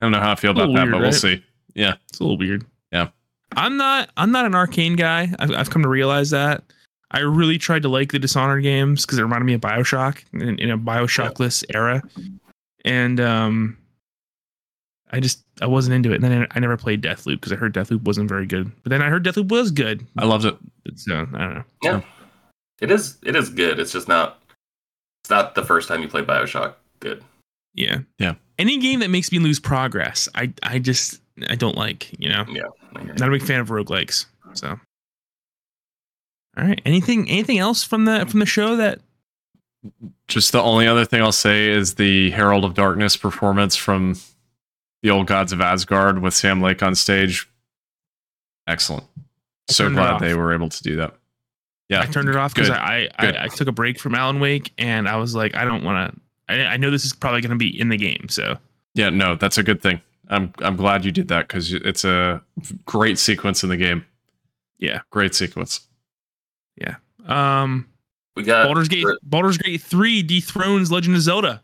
I 0.00 0.04
don't 0.04 0.12
know 0.12 0.20
how 0.20 0.32
I 0.32 0.34
feel 0.34 0.50
about 0.50 0.66
that, 0.66 0.72
weird, 0.72 0.90
but 0.90 0.98
we'll 0.98 1.10
right? 1.10 1.14
see. 1.14 1.44
Yeah. 1.74 1.94
it's 2.08 2.20
a 2.20 2.22
little 2.22 2.38
weird. 2.38 2.64
Yeah. 2.92 3.08
I'm 3.56 3.76
not. 3.76 4.10
I'm 4.16 4.32
not 4.32 4.46
an 4.46 4.52
Arkane 4.52 4.96
guy. 4.96 5.32
I've, 5.38 5.50
I've 5.52 5.70
come 5.70 5.82
to 5.82 5.88
realize 5.88 6.30
that. 6.30 6.64
I 7.10 7.20
really 7.20 7.58
tried 7.58 7.82
to 7.82 7.88
like 7.88 8.10
the 8.10 8.18
Dishonored 8.18 8.62
games 8.62 9.06
because 9.06 9.18
it 9.18 9.22
reminded 9.22 9.44
me 9.44 9.54
of 9.54 9.60
Bioshock 9.60 10.24
in, 10.32 10.58
in 10.58 10.70
a 10.70 10.78
Bioshockless 10.78 11.64
era, 11.72 12.02
and 12.84 13.20
um, 13.20 13.78
I 15.12 15.20
just 15.20 15.44
I 15.62 15.66
wasn't 15.66 15.94
into 15.94 16.10
it. 16.10 16.16
And 16.16 16.24
then 16.24 16.42
I, 16.42 16.46
I 16.56 16.58
never 16.58 16.76
played 16.76 17.02
Deathloop 17.02 17.36
because 17.36 17.52
I 17.52 17.56
heard 17.56 17.72
Deathloop 17.72 18.02
wasn't 18.02 18.28
very 18.28 18.46
good. 18.46 18.70
But 18.82 18.90
then 18.90 19.00
I 19.00 19.08
heard 19.08 19.24
Deathloop 19.24 19.48
was 19.48 19.70
good. 19.70 20.04
I 20.18 20.24
loved 20.24 20.44
it. 20.44 20.56
So 20.96 21.14
I 21.14 21.38
don't 21.38 21.54
know. 21.54 21.64
Yeah. 21.82 22.00
It 22.80 22.90
is 22.90 23.18
it 23.22 23.36
is 23.36 23.48
good. 23.48 23.78
It's 23.78 23.92
just 23.92 24.08
not 24.08 24.42
it's 25.24 25.30
not 25.30 25.54
the 25.54 25.64
first 25.64 25.88
time 25.88 26.02
you 26.02 26.08
play 26.08 26.20
Bioshock 26.20 26.74
good. 27.00 27.24
Yeah. 27.72 28.00
Yeah. 28.18 28.34
Any 28.58 28.76
game 28.76 29.00
that 29.00 29.08
makes 29.08 29.32
me 29.32 29.38
lose 29.38 29.58
progress, 29.58 30.28
I 30.34 30.52
I 30.62 30.78
just 30.78 31.18
I 31.48 31.54
don't 31.54 31.78
like. 31.78 32.12
You 32.20 32.28
know. 32.28 32.44
Yeah. 32.46 32.66
I. 32.94 33.04
Not 33.04 33.28
a 33.28 33.30
big 33.30 33.42
fan 33.42 33.60
of 33.60 33.68
roguelikes. 33.68 34.26
So. 34.52 34.78
All 36.58 36.64
right. 36.64 36.78
Anything 36.84 37.26
anything 37.30 37.58
else 37.58 37.82
from 37.82 38.04
the 38.04 38.26
from 38.26 38.40
the 38.40 38.46
show 38.46 38.76
that 38.76 39.00
Just 40.28 40.52
the 40.52 40.60
only 40.60 40.86
other 40.86 41.06
thing 41.06 41.22
I'll 41.22 41.32
say 41.32 41.68
is 41.68 41.94
the 41.94 42.30
Herald 42.32 42.66
of 42.66 42.74
Darkness 42.74 43.16
performance 43.16 43.76
from 43.76 44.16
the 45.02 45.10
old 45.10 45.26
gods 45.26 45.52
of 45.52 45.60
Asgard 45.62 46.20
with 46.20 46.34
Sam 46.34 46.60
Lake 46.60 46.82
on 46.82 46.94
stage. 46.94 47.48
Excellent. 48.66 49.04
So 49.70 49.88
glad 49.88 50.20
they 50.20 50.34
were 50.34 50.52
able 50.52 50.68
to 50.68 50.82
do 50.82 50.96
that. 50.96 51.14
Yeah. 51.94 52.02
I 52.02 52.06
turned 52.06 52.28
it 52.28 52.36
off 52.36 52.54
because 52.54 52.68
Good. 52.68 52.78
I, 52.78 53.08
I 53.18 53.44
I 53.44 53.48
took 53.48 53.68
a 53.68 53.72
break 53.72 53.98
from 53.98 54.14
Alan 54.14 54.40
Wake 54.40 54.72
and 54.78 55.08
I 55.08 55.16
was 55.16 55.34
like 55.34 55.54
I 55.54 55.64
don't 55.64 55.82
want 55.84 56.14
to. 56.14 56.20
I, 56.48 56.74
I 56.74 56.76
know 56.76 56.90
this 56.90 57.04
is 57.04 57.12
probably 57.12 57.40
going 57.40 57.50
to 57.50 57.56
be 57.56 57.78
in 57.80 57.88
the 57.88 57.96
game, 57.96 58.26
so 58.28 58.56
Yeah, 58.94 59.10
no, 59.10 59.34
that's 59.34 59.58
a 59.58 59.62
good 59.62 59.80
thing. 59.82 60.00
I'm 60.28 60.52
I'm 60.60 60.76
glad 60.76 61.04
you 61.04 61.12
did 61.12 61.28
that 61.28 61.48
because 61.48 61.72
it's 61.72 62.04
a 62.04 62.42
great 62.86 63.18
sequence 63.18 63.62
in 63.62 63.68
the 63.70 63.76
game. 63.76 64.04
Yeah. 64.78 65.00
great 65.10 65.34
sequence. 65.34 65.80
Yeah. 66.76 66.96
Um, 67.26 67.88
We 68.36 68.42
got 68.42 68.66
Baldur's 68.66 68.88
Gate 68.88 69.06
Baldur's 69.22 69.58
Gate 69.58 69.80
three 69.80 70.22
dethrones 70.22 70.90
Legend 70.92 71.16
of 71.16 71.22
Zelda. 71.22 71.62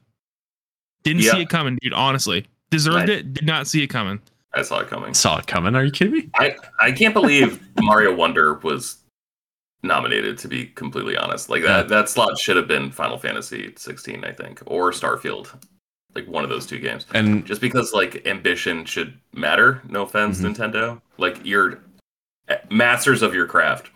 Didn't 1.02 1.22
Yeah. 1.22 1.32
see 1.32 1.40
it 1.42 1.48
coming, 1.48 1.78
dude. 1.82 1.92
Honestly, 1.92 2.46
deserved 2.70 2.96
Right. 2.96 3.08
it. 3.08 3.34
Did 3.34 3.46
not 3.46 3.66
see 3.66 3.82
it 3.82 3.88
coming. 3.88 4.20
I 4.52 4.62
saw 4.62 4.80
it 4.80 4.88
coming. 4.88 5.14
Saw 5.14 5.38
it 5.38 5.46
coming. 5.46 5.74
Are 5.76 5.84
you 5.84 5.90
kidding 5.92 6.12
me? 6.12 6.28
I 6.34 6.56
I 6.80 6.92
can't 6.92 7.14
believe 7.14 7.60
Mario 7.80 8.14
Wonder 8.14 8.54
was 8.54 8.96
nominated. 9.82 10.38
To 10.38 10.48
be 10.48 10.66
completely 10.66 11.16
honest, 11.16 11.48
like 11.48 11.62
that 11.62 11.88
that 11.88 12.08
slot 12.08 12.38
should 12.38 12.56
have 12.56 12.68
been 12.68 12.90
Final 12.90 13.18
Fantasy 13.18 13.72
16, 13.76 14.24
I 14.24 14.32
think, 14.32 14.60
or 14.66 14.90
Starfield, 14.92 15.48
like 16.14 16.26
one 16.26 16.44
of 16.44 16.50
those 16.50 16.66
two 16.66 16.78
games. 16.78 17.06
And 17.14 17.44
Just 17.46 17.60
because 17.60 17.92
like 17.92 18.26
ambition 18.26 18.84
should 18.84 19.18
matter. 19.32 19.82
No 19.88 20.02
offense, 20.02 20.40
Mhm. 20.40 20.54
Nintendo. 20.54 21.00
Like 21.18 21.38
you're 21.44 21.80
masters 22.70 23.22
of 23.22 23.34
your 23.34 23.46
craft, 23.46 23.90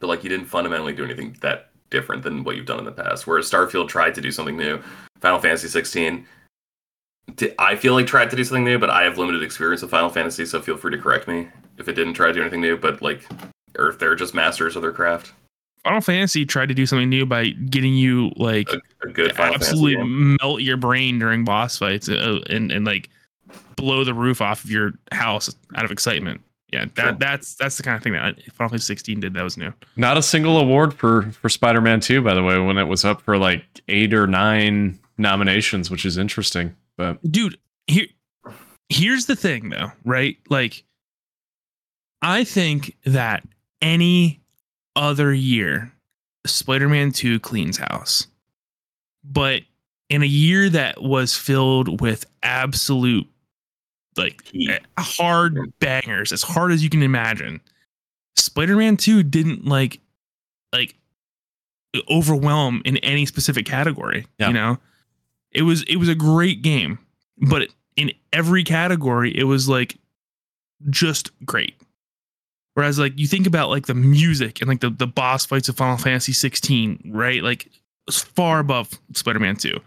but 0.00 0.08
like 0.08 0.24
you 0.24 0.28
didn't 0.30 0.46
fundamentally 0.46 0.92
do 0.92 1.04
anything 1.04 1.36
that 1.40 1.70
different 1.90 2.22
than 2.22 2.44
what 2.44 2.56
you've 2.56 2.66
done 2.66 2.78
in 2.78 2.84
the 2.84 2.92
past. 2.92 3.26
Whereas 3.26 3.50
Starfield 3.50 3.88
tried 3.88 4.14
to 4.14 4.20
do 4.20 4.30
something 4.30 4.56
new. 4.56 4.80
Final 5.20 5.40
Fantasy 5.40 5.68
16 5.68 6.26
I 7.60 7.76
feel 7.76 7.94
like 7.94 8.06
tried 8.08 8.28
to 8.30 8.36
do 8.36 8.42
something 8.42 8.64
new, 8.64 8.78
but 8.78 8.90
I 8.90 9.04
have 9.04 9.16
limited 9.18 9.42
experience 9.42 9.82
with 9.82 9.90
Final 9.92 10.08
Fantasy, 10.10 10.44
so 10.44 10.60
feel 10.60 10.76
free 10.76 10.90
to 10.90 10.98
correct 10.98 11.28
me 11.28 11.48
if 11.78 11.88
it 11.88 11.92
didn't 11.92 12.14
try 12.14 12.26
to 12.26 12.32
do 12.32 12.40
anything 12.40 12.60
new, 12.60 12.76
but 12.76 13.00
like 13.02 13.24
or 13.80 13.88
if 13.88 13.98
they're 13.98 14.14
just 14.14 14.34
masters 14.34 14.76
of 14.76 14.82
their 14.82 14.92
craft. 14.92 15.32
Final 15.82 16.02
Fantasy 16.02 16.44
tried 16.44 16.66
to 16.68 16.74
do 16.74 16.84
something 16.84 17.08
new 17.08 17.24
by 17.24 17.48
getting 17.48 17.94
you 17.94 18.30
like 18.36 18.68
A, 18.68 18.80
a 19.08 19.10
good 19.10 19.34
Final 19.34 19.54
absolutely 19.54 19.94
Fantasy 19.94 20.36
melt 20.40 20.60
your 20.60 20.76
brain 20.76 21.18
during 21.18 21.44
boss 21.44 21.78
fights 21.78 22.08
uh, 22.08 22.40
and 22.50 22.70
and 22.70 22.84
like 22.84 23.08
blow 23.76 24.04
the 24.04 24.12
roof 24.14 24.42
off 24.42 24.62
of 24.62 24.70
your 24.70 24.92
house 25.10 25.54
out 25.74 25.84
of 25.84 25.90
excitement. 25.90 26.42
Yeah, 26.70 26.84
that 26.94 27.02
Sure. 27.02 27.12
that's 27.18 27.54
that's 27.54 27.76
the 27.78 27.82
kind 27.82 27.96
of 27.96 28.02
thing 28.02 28.12
that 28.12 28.40
Final 28.52 28.68
Fantasy 28.68 28.84
16 28.86 29.20
did 29.20 29.34
that 29.34 29.42
was 29.42 29.56
new. 29.56 29.72
Not 29.96 30.18
a 30.18 30.22
single 30.22 30.58
award 30.58 30.92
for 30.94 31.22
for 31.32 31.48
Spider-Man 31.48 32.00
2 32.00 32.20
by 32.20 32.34
the 32.34 32.42
way 32.42 32.58
when 32.58 32.76
it 32.76 32.84
was 32.84 33.04
up 33.04 33.22
for 33.22 33.38
like 33.38 33.64
8 33.88 34.12
or 34.14 34.26
9 34.26 34.98
nominations, 35.18 35.90
which 35.90 36.04
is 36.04 36.18
interesting. 36.18 36.76
But 36.98 37.18
Dude, 37.32 37.56
here 37.86 38.06
here's 38.90 39.24
the 39.26 39.34
thing 39.34 39.70
though, 39.70 39.90
right? 40.04 40.36
Like 40.50 40.84
I 42.22 42.44
think 42.44 42.96
that 43.06 43.42
any 43.82 44.40
other 44.96 45.32
year 45.32 45.92
Spider-Man 46.46 47.12
2 47.12 47.40
cleans 47.40 47.78
house. 47.78 48.26
But 49.24 49.62
in 50.08 50.22
a 50.22 50.26
year 50.26 50.68
that 50.70 51.02
was 51.02 51.36
filled 51.36 52.00
with 52.00 52.26
absolute 52.42 53.26
like 54.16 54.44
Heat. 54.48 54.70
Eh, 54.70 54.78
hard 54.98 55.58
bangers, 55.78 56.32
as 56.32 56.42
hard 56.42 56.72
as 56.72 56.82
you 56.82 56.90
can 56.90 57.02
imagine. 57.02 57.60
Spider-Man 58.36 58.96
2 58.96 59.22
didn't 59.22 59.66
like 59.66 60.00
like 60.72 60.94
overwhelm 62.08 62.82
in 62.84 62.96
any 62.98 63.26
specific 63.26 63.66
category. 63.66 64.26
Yeah. 64.38 64.48
You 64.48 64.52
know? 64.54 64.78
It 65.52 65.62
was 65.62 65.82
it 65.84 65.96
was 65.96 66.08
a 66.08 66.14
great 66.14 66.62
game, 66.62 66.98
but 67.38 67.68
in 67.96 68.12
every 68.32 68.62
category, 68.62 69.36
it 69.36 69.44
was 69.44 69.68
like 69.68 69.96
just 70.88 71.30
great. 71.44 71.74
Whereas 72.80 72.98
like 72.98 73.18
you 73.18 73.26
think 73.26 73.46
about 73.46 73.68
like 73.68 73.84
the 73.86 73.94
music 73.94 74.62
and 74.62 74.68
like 74.68 74.80
the, 74.80 74.88
the 74.88 75.06
boss 75.06 75.44
fights 75.44 75.68
of 75.68 75.76
Final 75.76 75.98
Fantasy 75.98 76.32
16, 76.32 77.10
right? 77.12 77.42
Like 77.42 77.68
far 78.10 78.58
above 78.60 78.98
Spider-Man 79.12 79.56
2. 79.56 79.78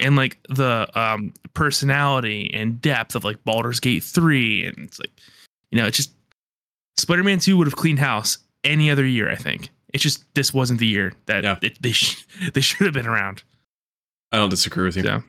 And 0.00 0.16
like 0.16 0.36
the 0.50 0.86
um 0.94 1.32
personality 1.54 2.50
and 2.52 2.78
depth 2.82 3.14
of 3.14 3.24
like 3.24 3.42
Baldur's 3.44 3.80
Gate 3.80 4.02
3 4.04 4.66
and 4.66 4.78
it's 4.80 4.98
like 4.98 5.10
you 5.70 5.78
know, 5.78 5.86
it's 5.86 5.96
just 5.96 6.12
Spider-Man 6.98 7.38
2 7.38 7.56
would 7.56 7.66
have 7.66 7.76
cleaned 7.76 8.00
house 8.00 8.36
any 8.64 8.90
other 8.90 9.06
year, 9.06 9.30
I 9.30 9.36
think. 9.36 9.70
It's 9.94 10.02
just 10.02 10.22
this 10.34 10.52
wasn't 10.52 10.78
the 10.78 10.86
year 10.86 11.14
that 11.24 11.44
Yeah. 11.44 11.56
it, 11.62 11.80
they 11.80 11.92
sh- 11.92 12.22
they 12.52 12.60
should 12.60 12.84
have 12.84 12.92
been 12.94 13.06
around. 13.06 13.42
I 14.30 14.36
don't 14.36 14.50
disagree 14.50 14.84
with 14.84 14.96
you. 14.98 15.02
So 15.04 15.22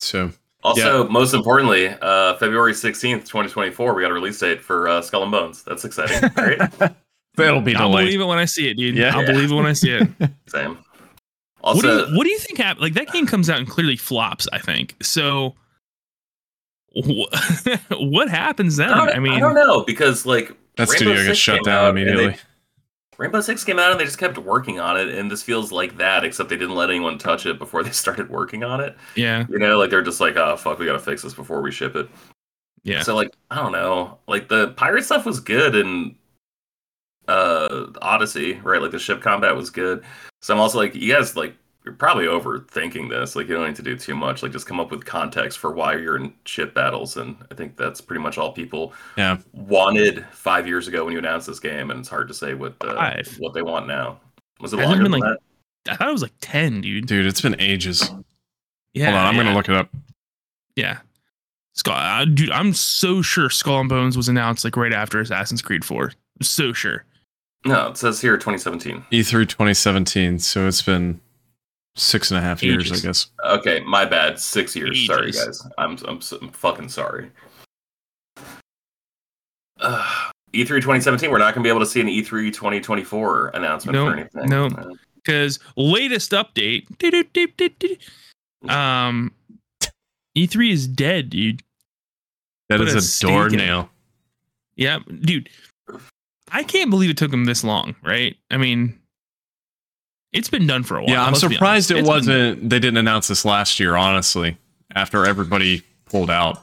So, 0.00 0.32
Also, 0.64 1.06
most 1.08 1.34
importantly, 1.34 1.88
uh, 2.00 2.36
February 2.36 2.72
16th, 2.72 3.20
2024, 3.26 3.94
we 3.94 4.02
got 4.02 4.10
a 4.10 4.14
release 4.14 4.38
date 4.40 4.62
for 4.62 4.88
uh, 4.88 5.02
Skull 5.02 5.22
and 5.22 5.30
Bones. 5.30 5.62
That's 5.62 5.84
exciting, 5.84 6.30
right? 6.36 6.58
that'll 7.36 7.60
be 7.60 7.74
I'll 7.76 7.90
delayed. 7.90 8.06
believe 8.06 8.20
it 8.22 8.24
when 8.24 8.38
I 8.38 8.46
see 8.46 8.68
it, 8.70 8.76
dude. 8.78 8.96
Yeah. 8.96 9.14
I'll 9.14 9.20
Yeah. 9.22 9.32
believe 9.32 9.50
it 9.52 9.54
when 9.54 9.66
I 9.66 9.74
see 9.74 9.90
it. 9.90 10.08
Same. 10.46 10.78
what 11.60 11.80
do 11.82 11.90
Also, 11.90 12.06
you 12.08 12.16
what 12.16 12.24
do 12.24 12.30
you 12.30 12.38
think 12.38 12.58
happened? 12.58 12.80
Like 12.82 12.94
that 12.94 13.12
game 13.12 13.26
comes 13.26 13.50
out 13.50 13.58
and 13.58 13.68
clearly 13.68 13.96
flops. 13.96 14.48
I 14.52 14.58
think 14.58 14.94
so. 15.02 15.54
wh- 16.96 17.28
what 17.90 18.28
happens 18.30 18.76
then? 18.76 18.90
I, 18.90 19.12
I 19.12 19.18
mean, 19.18 19.32
I 19.34 19.40
don't 19.40 19.54
know 19.54 19.84
because 19.84 20.24
like 20.24 20.48
That 20.76 20.88
Rainbow 20.88 20.94
studio 20.96 21.14
Six 21.16 21.26
gets 21.26 21.38
shut 21.40 21.64
down 21.64 21.74
out 21.84 21.88
and 21.90 21.98
they- 21.98 22.02
immediately. 22.12 22.40
Rainbow 23.18 23.40
Six 23.40 23.64
came 23.64 23.78
out 23.78 23.90
and 23.92 24.00
they 24.00 24.04
just 24.04 24.18
kept 24.18 24.38
working 24.38 24.80
on 24.80 24.96
it, 24.98 25.08
and 25.08 25.30
this 25.30 25.42
feels 25.42 25.70
like 25.72 25.96
that, 25.98 26.24
except 26.24 26.48
they 26.48 26.56
didn't 26.56 26.74
let 26.74 26.90
anyone 26.90 27.18
touch 27.18 27.46
it 27.46 27.58
before 27.58 27.82
they 27.82 27.90
started 27.92 28.28
working 28.30 28.64
on 28.64 28.80
it. 28.80 28.96
yeah, 29.16 29.46
You 29.48 29.58
know, 29.58 29.78
like 29.78 29.90
they're 29.90 30.02
just 30.02 30.20
like, 30.20 30.36
oh 30.36 30.56
fuck, 30.56 30.78
we 30.78 30.86
gotta 30.86 30.98
fix 30.98 31.22
this 31.22 31.34
before 31.34 31.60
we 31.62 31.70
ship 31.70 31.96
it. 31.96 32.08
yeah. 32.82 33.02
So 33.02 33.14
like, 33.14 33.34
I 33.50 33.56
don't 33.56 33.72
know, 33.72 34.18
like 34.26 34.48
the 34.48 34.68
pirate 34.76 35.04
stuff 35.04 35.26
was 35.26 35.40
good 35.40 35.74
in 35.74 36.16
uh 37.28 37.86
Odyssey, 38.02 38.54
right? 38.62 38.82
Like 38.82 38.90
the 38.90 38.98
ship 38.98 39.22
combat 39.22 39.56
was 39.56 39.70
good. 39.70 40.04
So 40.42 40.52
I'm 40.54 40.60
also 40.60 40.78
like, 40.78 40.94
you 40.94 41.12
guys 41.12 41.36
like 41.36 41.54
you're 41.84 41.94
probably 41.94 42.24
overthinking 42.24 43.10
this. 43.10 43.36
Like 43.36 43.48
you 43.48 43.54
don't 43.54 43.66
need 43.66 43.76
to 43.76 43.82
do 43.82 43.96
too 43.96 44.14
much. 44.14 44.42
Like 44.42 44.52
just 44.52 44.66
come 44.66 44.80
up 44.80 44.90
with 44.90 45.04
context 45.04 45.58
for 45.58 45.70
why 45.72 45.96
you're 45.96 46.16
in 46.16 46.32
ship 46.46 46.74
battles, 46.74 47.16
and 47.16 47.36
I 47.50 47.54
think 47.54 47.76
that's 47.76 48.00
pretty 48.00 48.22
much 48.22 48.38
all 48.38 48.52
people 48.52 48.92
Yeah. 49.16 49.38
wanted 49.52 50.24
five 50.32 50.66
years 50.66 50.88
ago 50.88 51.04
when 51.04 51.12
you 51.12 51.18
announced 51.18 51.46
this 51.46 51.60
game, 51.60 51.90
and 51.90 52.00
it's 52.00 52.08
hard 52.08 52.28
to 52.28 52.34
say 52.34 52.54
what 52.54 52.74
uh, 52.80 53.14
what 53.38 53.52
they 53.54 53.62
want 53.62 53.86
now. 53.86 54.18
Was 54.60 54.72
it 54.72 54.78
Hasn't 54.78 54.90
longer 54.92 55.04
been, 55.04 55.20
than 55.20 55.20
like- 55.30 55.38
I 55.86 55.96
thought 55.96 56.08
it 56.08 56.12
was 56.12 56.22
like 56.22 56.32
ten, 56.40 56.80
dude. 56.80 57.06
Dude, 57.06 57.26
it's 57.26 57.42
been 57.42 57.60
ages. 57.60 58.10
Yeah, 58.94 59.06
Hold 59.10 59.16
on, 59.16 59.26
I'm 59.26 59.34
yeah, 59.36 59.42
gonna 59.42 59.54
look 59.56 59.68
it 59.68 59.74
up. 59.74 59.90
Yeah, 60.76 60.98
Skull, 61.74 61.94
uh, 61.94 62.24
dude. 62.24 62.50
I'm 62.50 62.72
so 62.72 63.20
sure 63.20 63.50
Skull 63.50 63.80
and 63.80 63.88
Bones 63.90 64.16
was 64.16 64.28
announced 64.30 64.64
like 64.64 64.76
right 64.78 64.92
after 64.94 65.20
Assassin's 65.20 65.60
Creed 65.60 65.84
Four. 65.84 66.04
I'm 66.40 66.44
so 66.44 66.72
sure. 66.72 67.04
No, 67.66 67.88
it 67.88 67.96
says 67.98 68.20
here 68.20 68.36
2017. 68.38 69.04
E3 69.12 69.46
2017, 69.48 70.38
so 70.38 70.66
it's 70.66 70.80
been 70.82 71.20
six 71.96 72.30
and 72.30 72.38
a 72.38 72.40
half 72.42 72.62
years, 72.62 72.86
Ages. 72.90 73.02
I 73.04 73.06
guess. 73.06 73.26
Okay, 73.58 73.80
my 73.80 74.04
bad. 74.04 74.38
Six 74.40 74.74
years. 74.76 75.06
Sorry, 75.06 75.28
Ages. 75.28 75.44
guys. 75.62 75.72
I'm 75.78 75.96
I'm, 76.08 76.16
s- 76.18 76.32
I'm 76.32 76.50
fucking 76.50 76.88
sorry. 76.88 77.30
Uh, 79.80 80.30
E3 80.54 80.68
2017. 80.76 81.30
We're 81.30 81.38
not 81.38 81.52
gonna 81.52 81.64
be 81.64 81.68
able 81.68 81.80
to 81.80 81.86
see 81.86 82.00
an 82.00 82.08
E 82.08 82.22
E3 82.22 82.52
2024 82.52 83.48
announcement 83.48 83.94
Nope, 83.94 84.08
for 84.08 84.16
anything. 84.18 84.48
nope. 84.48 84.72
Uh, 84.78 84.90
Because 85.16 85.58
latest 85.76 86.30
update, 86.30 86.86
um, 88.70 89.32
E3 90.38 90.70
is 90.72 90.86
dead, 90.86 91.28
dude. 91.30 91.60
That 92.68 92.78
Put 92.78 92.88
is 92.88 92.94
a 92.94 92.98
a, 92.98 93.02
stake 93.02 93.30
doornail. 93.30 93.90
Yeah, 94.76 95.00
dude. 95.20 95.50
I 96.52 96.62
can't 96.62 96.88
believe 96.88 97.10
it 97.10 97.16
took 97.16 97.32
them 97.32 97.46
this 97.46 97.64
long, 97.64 97.96
right? 98.02 98.36
I 98.50 98.56
mean, 98.56 98.96
it's 100.34 100.50
been 100.50 100.66
done 100.66 100.82
for 100.82 100.98
a 100.98 101.02
while. 101.02 101.10
Yeah, 101.10 101.24
I'm 101.24 101.34
surprised 101.34 101.90
it 101.90 101.98
It's 101.98 102.02
been- 102.02 102.14
wasn't. 102.14 102.70
They 102.70 102.78
didn't 102.78 102.98
announce 102.98 103.28
this 103.28 103.44
last 103.44 103.80
year, 103.80 103.96
honestly. 103.96 104.58
After 104.94 105.24
everybody 105.26 105.82
pulled 106.06 106.30
out, 106.30 106.62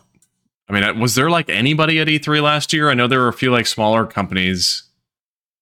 I 0.70 0.74
mean, 0.74 0.84
uh, 0.84 0.94
was 0.94 1.16
there 1.16 1.30
like 1.30 1.50
anybody 1.50 2.00
at 2.00 2.08
E3 2.08 2.42
last 2.42 2.72
year? 2.72 2.90
I 2.90 2.94
know 2.94 3.08
there 3.08 3.20
were 3.20 3.28
a 3.28 3.34
few 3.34 3.52
like 3.52 3.66
smaller 3.68 4.06
companies, 4.06 4.84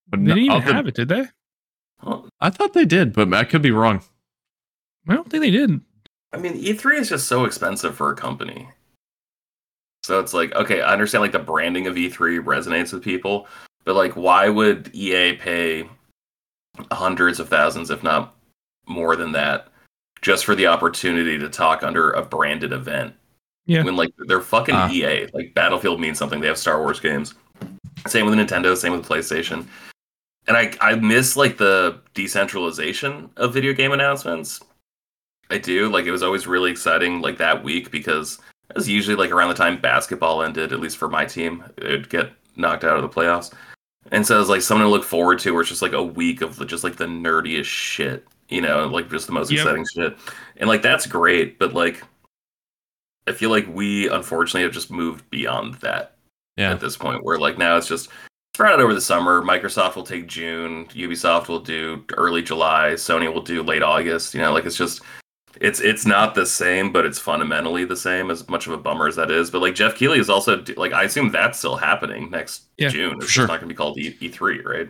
but 0.08 0.20
They 0.20 0.26
didn't 0.28 0.44
even 0.44 0.66
the- 0.66 0.74
have 0.74 0.88
it, 0.88 0.94
did 0.96 1.08
they? 1.10 1.26
I 2.40 2.50
thought 2.50 2.74
they 2.74 2.86
did, 2.86 3.14
but 3.14 3.34
I 3.34 3.44
could 3.44 3.62
be 3.62 3.72
wrong. 3.72 4.02
I 5.08 5.16
don't 5.16 5.30
think 5.30 5.42
they 5.44 5.52
did. 5.52 5.82
I 6.32 6.38
mean, 6.38 6.54
E3 6.54 7.00
is 7.00 7.10
just 7.10 7.28
so 7.28 7.46
expensive 7.46 7.96
for 7.96 8.12
a 8.12 8.16
company. 8.16 8.70
So 10.04 10.20
it's 10.20 10.34
like, 10.34 10.54
okay, 10.56 10.82
I 10.82 10.94
understand 10.94 11.24
like 11.24 11.32
the 11.32 11.40
branding 11.40 11.88
of 11.88 11.96
E3 11.96 12.40
resonates 12.40 12.94
with 12.94 13.04
people, 13.04 13.48
but 13.84 13.96
like, 13.96 14.16
why 14.16 14.48
would 14.48 14.90
EA 14.94 15.34
pay 15.36 15.90
hundreds 16.92 17.40
of 17.40 17.50
thousands, 17.50 17.90
if 17.90 18.04
not 18.04 18.36
more 18.88 19.16
than 19.16 19.32
that, 19.34 19.68
just 20.22 20.46
for 20.46 20.56
the 20.56 20.68
opportunity 20.68 21.38
to 21.38 21.50
talk 21.50 21.84
under 21.84 22.12
a 22.12 22.24
branded 22.24 22.74
event? 22.74 23.14
Yeah. 23.66 23.84
When 23.84 23.96
like 23.96 24.12
they're 24.28 24.42
fucking 24.42 24.76
Ah. 24.76 24.90
EA. 24.90 25.28
Like 25.34 25.54
Battlefield 25.54 26.00
means 26.00 26.18
something. 26.18 26.40
They 26.42 26.48
have 26.48 26.58
Star 26.58 26.80
Wars 26.82 27.00
games. 27.00 27.36
Same 28.08 28.26
with 28.26 28.36
Nintendo. 28.36 28.76
Same 28.76 28.94
with 28.94 29.08
PlayStation. 29.08 29.66
And 30.48 30.58
I 30.58 30.74
I 30.82 30.96
miss 30.96 31.38
like 31.38 31.58
the 31.58 32.00
decentralization 32.16 33.30
of 33.38 33.54
video 33.54 33.74
game 33.74 33.92
announcements. 33.92 34.60
I 35.52 35.58
do. 35.60 35.90
Like 35.90 36.06
it 36.06 36.12
was 36.12 36.24
always 36.24 36.48
really 36.48 36.72
exciting 36.72 37.22
like 37.22 37.38
that 37.38 37.64
week 37.64 37.92
because 37.92 38.40
it 38.70 38.76
was 38.76 38.90
usually 38.90 39.16
like 39.16 39.32
around 39.32 39.50
the 39.50 39.56
time 39.56 39.80
basketball 39.80 40.42
ended, 40.42 40.74
at 40.74 40.80
least 40.80 40.98
for 40.98 41.08
my 41.10 41.26
team. 41.26 41.64
It'd 41.78 42.10
get 42.10 42.32
knocked 42.56 42.84
out 42.84 42.98
of 42.98 43.04
the 43.04 43.10
playoffs. 43.10 43.54
And 44.12 44.26
so 44.26 44.36
it 44.36 44.40
was 44.40 44.50
like 44.50 44.62
something 44.62 44.86
to 44.86 44.90
look 44.90 45.04
forward 45.04 45.40
to 45.40 45.52
where 45.52 45.62
it's 45.62 45.70
just 45.70 45.82
like 45.82 45.94
a 45.94 46.04
week 46.04 46.42
of 46.42 46.66
just 46.68 46.84
like 46.84 46.96
the 46.96 47.06
nerdiest 47.06 47.66
shit, 47.66 48.26
you 48.50 48.62
know, 48.62 48.88
like 48.88 49.10
just 49.10 49.28
the 49.28 49.34
most 49.34 49.52
Yep. 49.52 49.60
exciting 49.60 49.86
shit. 49.94 50.18
And 50.58 50.68
like 50.70 50.82
that's 50.82 51.06
great, 51.06 51.60
but 51.60 51.74
like 51.74 52.04
I 53.28 53.34
feel 53.34 53.50
like 53.50 53.68
we 53.68 54.10
unfortunately 54.10 54.64
have 54.64 54.72
just 54.72 54.90
moved 54.90 55.30
beyond 55.30 55.76
that 55.76 56.16
Yeah, 56.58 56.72
at 56.72 56.80
this 56.80 56.98
point 56.98 57.24
where 57.24 57.38
like 57.38 57.58
now 57.58 57.78
it's 57.78 57.88
just 57.88 58.10
spread 58.56 58.74
out 58.74 58.80
over 58.80 58.94
the 58.94 59.02
summer. 59.02 59.42
Microsoft 59.44 59.96
will 59.96 60.04
take 60.04 60.28
june. 60.28 60.86
Ubisoft 60.88 61.48
will 61.48 61.60
do 61.60 62.04
early 62.14 62.42
july. 62.42 62.94
Sony 62.94 63.32
will 63.32 63.42
do 63.42 63.62
late 63.62 63.84
august. 63.84 64.34
You 64.34 64.42
know 64.42 64.54
like 64.54 64.66
it's 64.66 64.78
just 64.78 65.02
it's 65.60 65.80
it's 65.82 66.06
not 66.06 66.36
the 66.36 66.46
same 66.46 66.92
but 66.92 67.06
it's 67.06 67.20
fundamentally 67.20 67.84
the 67.86 67.96
same 67.96 68.32
as 68.32 68.48
much 68.50 68.66
of 68.68 68.74
a 68.74 68.78
bummer 68.78 69.08
as 69.08 69.16
that 69.16 69.30
is 69.30 69.52
but 69.52 69.62
like 69.62 69.76
jeff 69.76 69.96
keighley 69.96 70.18
is 70.20 70.30
also 70.30 70.64
like 70.78 70.94
i 70.94 71.04
assume 71.04 71.32
that's 71.32 71.58
still 71.60 71.76
happening 71.76 72.30
next 72.32 72.64
Yeah, 72.78 72.90
june 72.90 73.18
it's 73.18 73.30
sure. 73.30 73.46
not 73.48 73.60
going 73.60 73.68
to 73.70 73.74
be 73.74 73.76
called 73.76 73.98
e- 73.98 74.14
e3 74.22 74.64
right 74.66 74.90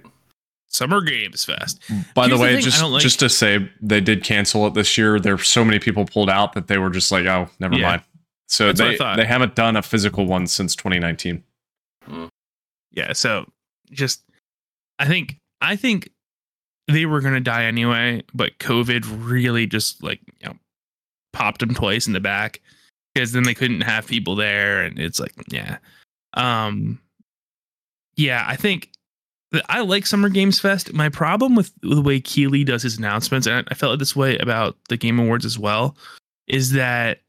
Summer 0.71 1.01
Games 1.01 1.43
Fest. 1.43 1.81
By 2.13 2.27
Here's 2.27 2.29
the 2.29 2.35
the 2.37 2.41
way, 2.43 2.53
thing 2.53 2.63
just 2.63 2.83
like- 2.83 3.01
just 3.01 3.19
to 3.21 3.27
say, 3.29 3.71
they 3.81 3.99
did 3.99 4.23
cancel 4.23 4.67
it 4.67 4.75
this 4.75 4.99
year. 4.99 5.19
There 5.19 5.35
were 5.35 5.41
so 5.43 5.65
many 5.65 5.79
people 5.79 6.05
pulled 6.05 6.29
out 6.29 6.53
that 6.53 6.67
they 6.67 6.77
were 6.77 6.91
just 6.91 7.11
like, 7.11 7.25
"Oh, 7.25 7.49
never 7.59 7.73
Yeah. 7.75 7.87
mind." 7.89 8.01
So 8.47 8.71
That's 8.71 8.99
they 8.99 9.15
they 9.15 9.25
haven't 9.25 9.55
done 9.55 9.75
a 9.75 9.81
physical 9.81 10.27
one 10.27 10.45
since 10.45 10.75
2019. 10.75 11.43
Hmm. 12.05 12.25
Yeah, 12.91 13.13
so 13.13 13.51
just 13.89 14.21
I 14.99 15.07
think 15.07 15.37
I 15.59 15.75
think 15.75 16.11
they 16.90 17.06
were 17.06 17.22
gonna 17.22 17.40
die 17.40 17.66
anyway, 17.66 18.24
but 18.34 18.57
COVID 18.60 19.06
really 19.07 19.66
just 19.66 20.03
like 20.03 20.20
you 20.41 20.49
know 20.49 20.56
popped 21.34 21.60
them 21.60 21.74
twice 21.74 22.07
in 22.07 22.14
the 22.14 22.20
back 22.20 22.61
because 23.14 23.32
then 23.32 23.44
they 23.44 23.53
couldn't 23.53 23.82
have 23.82 24.07
people 24.07 24.36
there, 24.36 24.82
and 24.84 24.99
it's 24.99 25.20
like 25.20 25.34
yeah, 25.52 25.78
um, 26.34 26.99
yeah. 28.16 28.45
I 28.48 28.56
think 28.56 28.90
I 29.68 29.82
like 29.82 30.06
Summer 30.06 30.30
Games 30.30 30.60
Fest. 30.60 30.94
My 30.94 31.10
problem 31.10 31.56
with 31.56 31.72
the 31.82 32.02
way 32.02 32.20
Keighley 32.20 32.64
does 32.64 32.84
his 32.84 32.98
announcements, 32.98 33.48
and 33.48 33.68
I 33.70 33.74
felt 33.74 33.98
this 33.99 34.16
way 34.16 34.38
about 34.38 34.78
the 34.90 34.98
Game 34.98 35.20
Awards 35.20 35.45
as 35.45 35.57
well, 35.57 35.98
is 36.48 36.72
that 36.74 37.20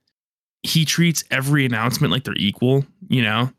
he 0.63 0.85
treats 0.85 1.25
every 1.31 1.65
announcement 1.65 2.13
like 2.13 2.25
they're 2.25 2.35
equal, 2.37 2.85
you 3.09 3.23
know. 3.23 3.51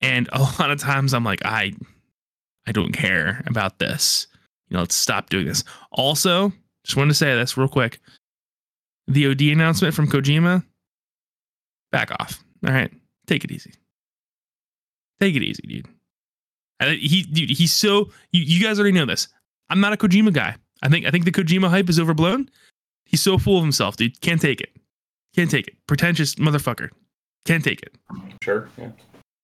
And 0.00 0.28
a 0.32 0.40
lot 0.60 0.70
of 0.70 0.78
times 0.78 1.14
I'm 1.14 1.24
like, 1.24 1.44
I, 1.44 1.72
I 2.66 2.72
don't 2.72 2.92
care 2.92 3.42
about 3.46 3.78
this. 3.78 4.26
You 4.68 4.74
know, 4.74 4.80
let's 4.80 4.94
stop 4.94 5.30
doing 5.30 5.46
this. 5.46 5.64
Also, 5.92 6.52
just 6.84 6.96
wanted 6.96 7.10
to 7.10 7.14
say 7.14 7.34
this 7.34 7.56
real 7.56 7.68
quick. 7.68 8.00
The 9.06 9.28
OD 9.28 9.40
announcement 9.42 9.94
from 9.94 10.08
Kojima, 10.08 10.64
back 11.90 12.10
off. 12.20 12.42
All 12.66 12.72
right, 12.72 12.92
take 13.26 13.44
it 13.44 13.50
easy. 13.50 13.72
Take 15.20 15.34
it 15.34 15.42
easy, 15.42 15.62
dude. 15.62 15.86
He, 17.00 17.22
dude, 17.22 17.50
he's 17.50 17.72
so. 17.72 18.10
You, 18.32 18.42
you 18.44 18.62
guys 18.62 18.78
already 18.78 18.92
know 18.92 19.06
this. 19.06 19.28
I'm 19.70 19.80
not 19.80 19.92
a 19.92 19.96
Kojima 19.96 20.32
guy. 20.32 20.56
I 20.82 20.88
think 20.88 21.06
I 21.06 21.10
think 21.10 21.24
the 21.24 21.32
Kojima 21.32 21.68
hype 21.68 21.88
is 21.88 21.98
overblown. 21.98 22.48
He's 23.04 23.22
so 23.22 23.38
full 23.38 23.56
of 23.56 23.62
himself, 23.64 23.96
dude. 23.96 24.20
Can't 24.20 24.40
take 24.40 24.60
it. 24.60 24.70
Can't 25.34 25.50
take 25.50 25.66
it. 25.66 25.74
Pretentious 25.86 26.34
motherfucker. 26.36 26.90
Can't 27.44 27.64
take 27.64 27.82
it. 27.82 27.94
Sure. 28.42 28.68
Yeah. 28.78 28.90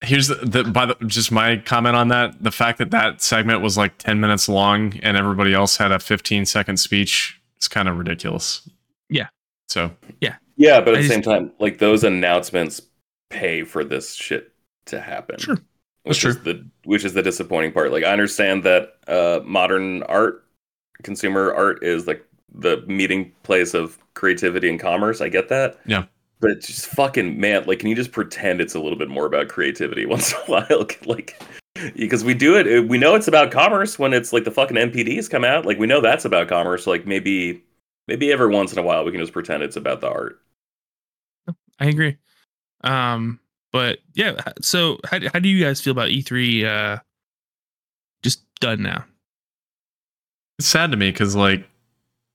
Here's 0.04 0.28
the, 0.28 0.34
the 0.36 0.64
by 0.64 0.86
the 0.86 0.94
just 1.06 1.32
my 1.32 1.56
comment 1.58 1.96
on 1.96 2.08
that. 2.08 2.42
The 2.42 2.50
fact 2.52 2.78
that 2.78 2.90
that 2.92 3.20
segment 3.22 3.60
was 3.62 3.76
like 3.76 3.98
10 3.98 4.20
minutes 4.20 4.48
long 4.48 4.98
and 5.02 5.16
everybody 5.16 5.52
else 5.54 5.76
had 5.76 5.92
a 5.92 5.98
15 5.98 6.46
second 6.46 6.76
speech 6.78 7.40
it's 7.56 7.68
kind 7.68 7.88
of 7.88 7.96
ridiculous. 7.96 8.68
Yeah. 9.08 9.28
So 9.68 9.90
Yeah, 10.20 10.36
yeah 10.56 10.80
but 10.80 10.88
at 10.90 10.98
I 10.98 11.02
the 11.02 11.08
just- 11.08 11.14
same 11.14 11.22
time, 11.22 11.52
like 11.58 11.78
those 11.78 12.04
announcements 12.04 12.82
pay 13.30 13.64
for 13.64 13.82
this 13.84 14.14
shit 14.14 14.52
to 14.86 15.00
happen. 15.00 15.38
Sure. 15.38 15.56
Which 16.02 16.22
That's 16.22 16.36
is 16.36 16.42
the 16.42 16.66
which 16.84 17.04
is 17.04 17.14
the 17.14 17.22
disappointing 17.22 17.72
part. 17.72 17.90
Like 17.90 18.04
I 18.04 18.12
understand 18.12 18.62
that 18.64 18.96
uh 19.08 19.40
modern 19.44 20.02
art, 20.04 20.44
consumer 21.02 21.52
art 21.54 21.82
is 21.82 22.06
like 22.06 22.22
the 22.52 22.84
meeting 22.86 23.32
place 23.42 23.72
of 23.74 23.98
creativity 24.14 24.68
and 24.68 24.78
commerce. 24.78 25.20
I 25.22 25.28
get 25.30 25.48
that. 25.48 25.78
Yeah. 25.86 26.04
But 26.44 26.60
just 26.60 26.84
fucking 26.88 27.40
man, 27.40 27.64
like 27.64 27.78
can 27.78 27.88
you 27.88 27.94
just 27.94 28.12
pretend 28.12 28.60
it's 28.60 28.74
a 28.74 28.78
little 28.78 28.98
bit 28.98 29.08
more 29.08 29.24
about 29.24 29.48
creativity 29.48 30.04
once 30.14 30.32
in 30.32 30.38
a 30.40 30.44
while? 30.44 30.86
like 31.06 31.42
because 31.96 32.22
we 32.22 32.34
do 32.34 32.54
it 32.54 32.86
we 32.86 32.98
know 32.98 33.14
it's 33.14 33.26
about 33.26 33.50
commerce 33.50 33.98
when 33.98 34.12
it's 34.12 34.30
like 34.30 34.44
the 34.44 34.50
fucking 34.50 34.76
NPDs 34.76 35.30
come 35.30 35.42
out. 35.42 35.64
Like 35.64 35.78
we 35.78 35.86
know 35.86 36.02
that's 36.02 36.26
about 36.26 36.48
commerce. 36.48 36.86
Like 36.86 37.06
maybe 37.06 37.64
maybe 38.08 38.30
every 38.30 38.48
once 38.48 38.74
in 38.74 38.78
a 38.78 38.82
while 38.82 39.06
we 39.06 39.10
can 39.10 39.22
just 39.22 39.32
pretend 39.32 39.62
it's 39.62 39.76
about 39.76 40.02
the 40.02 40.10
art. 40.10 40.38
I 41.80 41.86
agree. 41.86 42.18
Um, 42.82 43.40
but 43.72 44.00
yeah, 44.12 44.38
so 44.60 44.98
how, 45.06 45.20
how 45.32 45.38
do 45.38 45.48
you 45.48 45.64
guys 45.64 45.80
feel 45.80 45.92
about 45.92 46.10
E3 46.10 46.64
uh 46.66 46.98
just 48.22 48.42
done 48.60 48.82
now? 48.82 49.06
it's 50.58 50.68
sad 50.68 50.90
to 50.90 50.98
me 50.98 51.10
because 51.10 51.34
like 51.34 51.66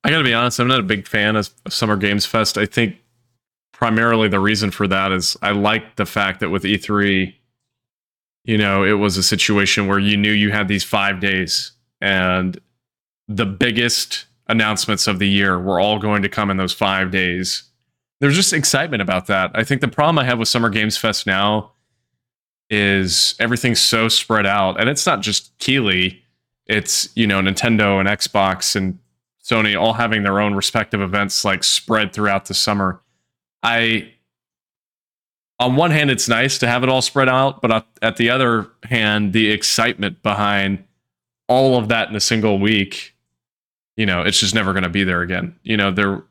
I 0.03 0.10
gotta 0.10 0.23
be 0.23 0.34
honest, 0.34 0.60
I'm 0.60 0.68
not 0.68 0.80
a 0.80 0.84
big 0.84 1.06
fan 1.07 1.36
of, 1.36 1.52
of 1.68 1.73
Summer 1.73 1.95
Games 1.95 2.26
Fest. 2.26 2.57
I 2.57 2.65
think 2.65 2.95
primarily 3.80 4.27
the 4.27 4.39
reason 4.39 4.69
for 4.69 4.88
that 4.88 5.11
is 5.11 5.38
I 5.41 5.51
like 5.51 5.95
the 5.95 6.06
fact 6.06 6.41
that 6.41 6.49
with 6.49 6.64
E3, 6.64 7.34
you 8.43 8.57
know, 8.57 8.84
it 8.84 8.93
was 8.93 9.18
a 9.18 9.23
situation 9.23 9.88
where 9.88 9.99
you 9.99 10.18
knew 10.18 10.31
you 10.31 10.51
had 10.51 10.68
these 10.68 10.84
five 10.84 11.19
days 11.19 11.72
and 12.01 12.60
the 13.27 13.45
biggest 13.45 14.26
announcements 14.47 15.07
of 15.07 15.19
the 15.19 15.27
year 15.27 15.60
were 15.60 15.80
all 15.80 15.97
going 15.97 16.22
to 16.23 16.30
come 16.30 16.49
in 16.49 16.57
those 16.57 16.73
five 16.73 17.10
days. 17.10 17.64
There's 18.19 18.35
just 18.35 18.51
excitement 18.51 19.01
about 19.01 19.27
that. 19.27 19.51
I 19.53 19.64
think 19.64 19.81
the 19.81 19.88
problem 19.88 20.19
I 20.19 20.26
have 20.26 20.39
with 20.39 20.49
Summer 20.49 20.69
Games 20.69 20.97
Fest 20.97 21.26
now 21.26 21.72
is 22.69 23.35
everything's 23.39 23.81
so 23.81 24.10
spread 24.10 24.45
out. 24.45 24.80
And 24.80 24.89
it's 24.89 25.06
not 25.06 25.22
just 25.22 25.57
Keighley 25.60 26.22
it's 26.69 27.10
you 27.15 27.27
know 27.27 27.41
Nintendo 27.41 27.99
and 27.99 28.07
Xbox 28.07 28.76
and 28.76 28.99
Sony 29.43 29.77
all 29.77 29.93
having 29.93 30.23
their 30.23 30.39
own 30.39 30.53
respective 30.53 31.01
events 31.01 31.43
like 31.43 31.64
spread 31.64 32.14
throughout 32.14 32.45
the 32.45 32.53
summer. 32.53 33.01
I 33.64 34.11
on 35.60 35.76
one 35.76 35.91
hand 35.91 36.10
it's 36.10 36.30
nice 36.30 36.57
to 36.60 36.68
have 36.68 36.84
it 36.84 36.90
all 36.90 37.02
spread 37.02 37.30
out, 37.30 37.61
but 37.61 37.86
at 38.02 38.18
the 38.18 38.30
other 38.30 38.68
hand 38.84 39.34
the 39.34 39.49
excitement 39.49 40.23
behind 40.23 40.84
all 41.48 41.77
of 41.77 41.90
that 41.90 42.10
in 42.10 42.15
a 42.15 42.19
single 42.19 42.60
week, 42.60 43.15
you 43.98 44.06
know, 44.06 44.22
it's 44.22 44.40
just 44.40 44.56
never 44.56 44.72
going 44.72 44.84
to 44.84 44.90
be 44.90 45.03
there 45.03 45.22
again. 45.22 45.56
You 45.64 45.77
know, 45.77 45.91
there 45.91 46.23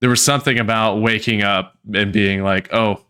there 0.00 0.10
was 0.10 0.22
something 0.22 0.58
about 0.58 1.00
waking 1.00 1.42
up 1.42 1.78
and 1.94 2.12
being 2.12 2.42
like, 2.42 2.72
"Oh, 2.72 3.04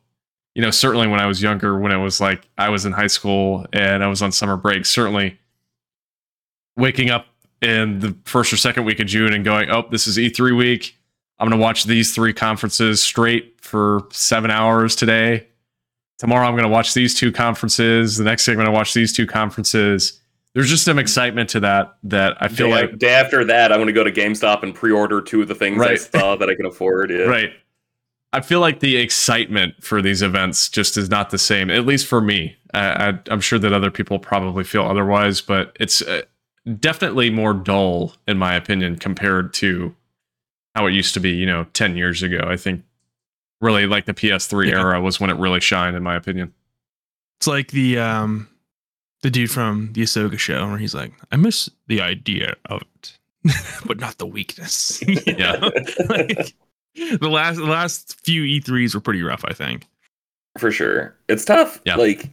you 0.54 0.62
know, 0.62 0.70
certainly 0.70 1.08
when 1.08 1.20
I 1.20 1.26
was 1.26 1.42
younger, 1.42 1.78
when 1.78 1.92
it 1.92 1.98
was 1.98 2.20
like 2.20 2.48
I 2.56 2.68
was 2.68 2.86
in 2.86 2.92
high 2.92 3.08
school 3.08 3.66
and 3.72 4.04
I 4.04 4.06
was 4.06 4.22
on 4.22 4.30
summer 4.32 4.56
break, 4.56 4.86
certainly 4.86 5.38
waking 6.76 7.10
up 7.10 7.26
in 7.60 7.98
the 7.98 8.16
first 8.24 8.52
or 8.52 8.56
second 8.56 8.84
week 8.84 9.00
of 9.00 9.06
June 9.06 9.32
and 9.32 9.44
going, 9.44 9.70
oh, 9.70 9.86
this 9.90 10.06
is 10.06 10.16
E3 10.16 10.56
week. 10.56 10.96
I'm 11.38 11.48
going 11.48 11.58
to 11.58 11.62
watch 11.62 11.84
these 11.84 12.14
three 12.14 12.32
conferences 12.32 13.02
straight 13.02 13.60
for 13.60 14.02
seven 14.10 14.50
hours 14.50 14.94
today. 14.94 15.48
Tomorrow, 16.18 16.46
I'm 16.46 16.54
going 16.54 16.62
to 16.62 16.68
watch 16.68 16.94
these 16.94 17.14
two 17.14 17.32
conferences. 17.32 18.16
The 18.16 18.24
next 18.24 18.46
day, 18.46 18.52
I'm 18.52 18.56
going 18.56 18.66
to 18.66 18.72
watch 18.72 18.94
these 18.94 19.12
two 19.12 19.26
conferences. 19.26 20.20
There's 20.54 20.70
just 20.70 20.84
some 20.84 21.00
excitement 21.00 21.50
to 21.50 21.60
that 21.60 21.96
that 22.04 22.36
I 22.40 22.46
feel 22.46 22.68
day, 22.68 22.72
like, 22.72 22.98
day 22.98 23.14
after 23.14 23.44
that, 23.44 23.72
I'm 23.72 23.78
going 23.78 23.88
to 23.88 23.92
go 23.92 24.04
to 24.04 24.12
GameStop 24.12 24.62
and 24.62 24.72
pre-order 24.72 25.20
two 25.20 25.42
of 25.42 25.48
the 25.48 25.54
things 25.56 25.82
I 25.82 25.96
saw 25.96 26.36
that 26.36 26.48
I 26.48 26.54
can 26.54 26.66
afford. 26.66 27.10
Yeah. 27.10 27.22
right. 27.22 27.50
I 28.32 28.40
feel 28.40 28.58
like 28.60 28.80
the 28.80 28.96
excitement 28.96 29.74
for 29.82 30.02
these 30.02 30.20
events 30.20 30.68
just 30.68 30.96
is 30.96 31.08
not 31.08 31.30
the 31.30 31.38
same, 31.38 31.70
at 31.70 31.86
least 31.86 32.06
for 32.06 32.20
me. 32.20 32.56
I, 32.72 33.08
I, 33.10 33.18
I'm 33.30 33.40
sure 33.40 33.60
that 33.60 33.72
other 33.72 33.92
people 33.92 34.18
probably 34.18 34.64
feel 34.64 34.82
otherwise, 34.82 35.40
but 35.40 35.76
it's 35.78 36.02
uh, 36.02 36.22
definitely 36.80 37.30
more 37.30 37.54
dull, 37.54 38.14
in 38.26 38.36
my 38.36 38.54
opinion, 38.54 38.96
compared 38.96 39.54
to 39.54 39.94
how 40.74 40.86
it 40.86 40.92
used 40.92 41.14
to 41.14 41.20
be, 41.20 41.30
you 41.30 41.46
know, 41.46 41.64
10 41.74 41.96
years 41.96 42.22
ago. 42.22 42.40
I 42.46 42.56
think 42.56 42.82
really 43.60 43.86
like 43.86 44.06
the 44.06 44.14
PS3 44.14 44.68
Yeah. 44.70 44.80
era 44.80 45.00
was 45.00 45.20
when 45.20 45.30
it 45.30 45.36
really 45.38 45.60
shined, 45.60 45.96
in 45.96 46.02
my 46.02 46.16
opinion. 46.16 46.52
It's 47.38 47.46
like 47.46 47.68
the 47.70 47.98
um 47.98 48.48
the 49.22 49.30
dude 49.30 49.50
from 49.50 49.90
the 49.92 50.02
Ahsoka 50.02 50.38
show 50.38 50.66
where 50.68 50.78
he's 50.78 50.94
like, 50.94 51.12
I 51.32 51.36
miss 51.36 51.70
the 51.86 52.00
idea 52.02 52.54
of 52.66 52.82
it, 52.82 53.18
but 53.86 53.98
not 53.98 54.18
the 54.18 54.26
weakness. 54.26 55.02
Yeah. 55.26 55.56
like, 56.08 56.54
the 56.94 57.28
last 57.28 57.56
the 57.56 57.64
last 57.64 58.20
few 58.24 58.42
E3s 58.42 58.94
were 58.94 59.00
pretty 59.00 59.22
rough, 59.22 59.44
I 59.46 59.52
think. 59.52 59.86
for 60.58 60.70
sure. 60.70 61.14
It's 61.28 61.44
tough. 61.44 61.80
Yeah. 61.84 61.96
Like 61.96 62.30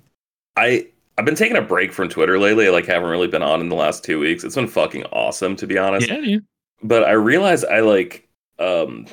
I 0.57 0.88
I've 1.18 1.26
been 1.26 1.35
taking 1.35 1.57
a 1.57 1.61
break 1.61 1.91
from 1.93 2.09
Twitter 2.09 2.38
lately. 2.39 2.68
I, 2.68 2.69
like 2.72 2.85
haven't 2.85 3.09
really 3.09 3.27
been 3.27 3.41
on 3.43 3.59
in 3.61 3.69
the 3.69 3.76
last 3.76 4.03
two 4.03 4.19
weeks. 4.19 4.43
It's 4.43 4.55
been 4.55 4.68
fucking 4.68 5.03
awesome 5.05 5.55
to 5.57 5.68
be 5.68 5.77
honest. 5.77 6.07
Yeah, 6.09 6.19
yeah. 6.19 6.38
But 6.84 7.03
I 7.03 7.11
realize 7.11 7.63
I 7.63 7.80
like 7.81 8.27
um 8.62 9.06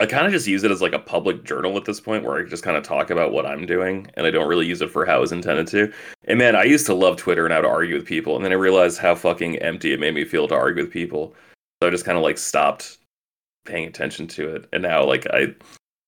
I 0.00 0.06
kind 0.06 0.26
of 0.26 0.32
just 0.32 0.46
use 0.46 0.64
it 0.64 0.70
as 0.70 0.80
like 0.80 0.94
a 0.94 0.98
public 0.98 1.44
journal 1.44 1.76
at 1.76 1.84
this 1.84 2.00
point 2.00 2.24
where 2.24 2.38
I 2.38 2.48
just 2.48 2.64
kind 2.64 2.76
of 2.76 2.82
talk 2.82 3.10
about 3.10 3.32
what 3.32 3.46
I'm 3.46 3.66
doing 3.66 4.10
and 4.14 4.26
I 4.26 4.30
don't 4.30 4.48
really 4.48 4.66
use 4.66 4.80
it 4.80 4.90
for 4.90 5.04
how 5.04 5.18
it 5.18 5.20
was 5.20 5.32
intended 5.32 5.66
to. 5.68 5.92
And 6.24 6.38
man, 6.38 6.56
I 6.56 6.64
used 6.64 6.86
to 6.86 6.94
love 6.94 7.16
Twitter 7.16 7.44
and 7.44 7.52
I 7.52 7.58
would 7.58 7.68
argue 7.68 7.96
with 7.96 8.06
people 8.06 8.34
and 8.34 8.44
then 8.44 8.52
I 8.52 8.56
realized 8.56 8.98
how 8.98 9.14
fucking 9.14 9.58
empty 9.58 9.92
it 9.92 10.00
made 10.00 10.14
me 10.14 10.24
feel 10.24 10.48
to 10.48 10.54
argue 10.54 10.84
with 10.84 10.92
people. 10.92 11.34
So 11.82 11.88
I 11.88 11.90
just 11.90 12.06
kind 12.06 12.16
of 12.16 12.24
like 12.24 12.38
stopped 12.38 12.98
paying 13.66 13.86
attention 13.86 14.26
to 14.28 14.54
it. 14.54 14.68
And 14.72 14.82
now 14.82 15.04
like 15.04 15.26
I 15.32 15.54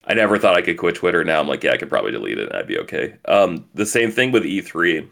I 0.07 0.15
never 0.15 0.39
thought 0.39 0.57
I 0.57 0.63
could 0.63 0.79
quit 0.79 0.97
Twitter. 0.97 1.23
Now 1.23 1.39
I'm 1.39 1.49
like, 1.49 1.63
yeah, 1.63 1.73
I 1.73 1.77
could 1.77 1.91
probably 1.91 2.13
delete 2.13 2.39
it 2.39 2.49
and 2.49 2.57
I'd 2.57 2.67
be 2.67 2.79
okay. 2.79 3.15
Um 3.27 3.69
the 3.75 3.87
same 3.87 4.11
thing 4.11 4.33
with 4.33 4.45
E3 4.45 5.09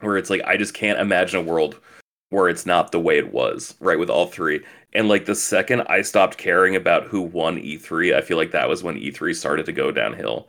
where 0.00 0.18
it's 0.18 0.30
like 0.30 0.42
I 0.44 0.56
just 0.56 0.74
can't 0.74 1.00
imagine 1.00 1.40
a 1.40 1.42
world 1.42 1.80
where 2.30 2.48
it's 2.48 2.64
not 2.66 2.92
the 2.92 3.00
way 3.00 3.18
it 3.18 3.32
was, 3.32 3.74
right? 3.80 3.98
With 3.98 4.10
all 4.10 4.26
three. 4.26 4.64
And 4.92 5.08
like 5.08 5.26
the 5.26 5.34
second 5.34 5.82
I 5.82 6.02
stopped 6.02 6.38
caring 6.38 6.74
about 6.76 7.04
who 7.04 7.20
won 7.20 7.56
E3, 7.58 8.14
I 8.16 8.20
feel 8.22 8.36
like 8.36 8.52
that 8.52 8.68
was 8.68 8.82
when 8.82 8.96
E3 8.96 9.34
started 9.36 9.66
to 9.66 9.72
go 9.72 9.90
downhill. 9.92 10.48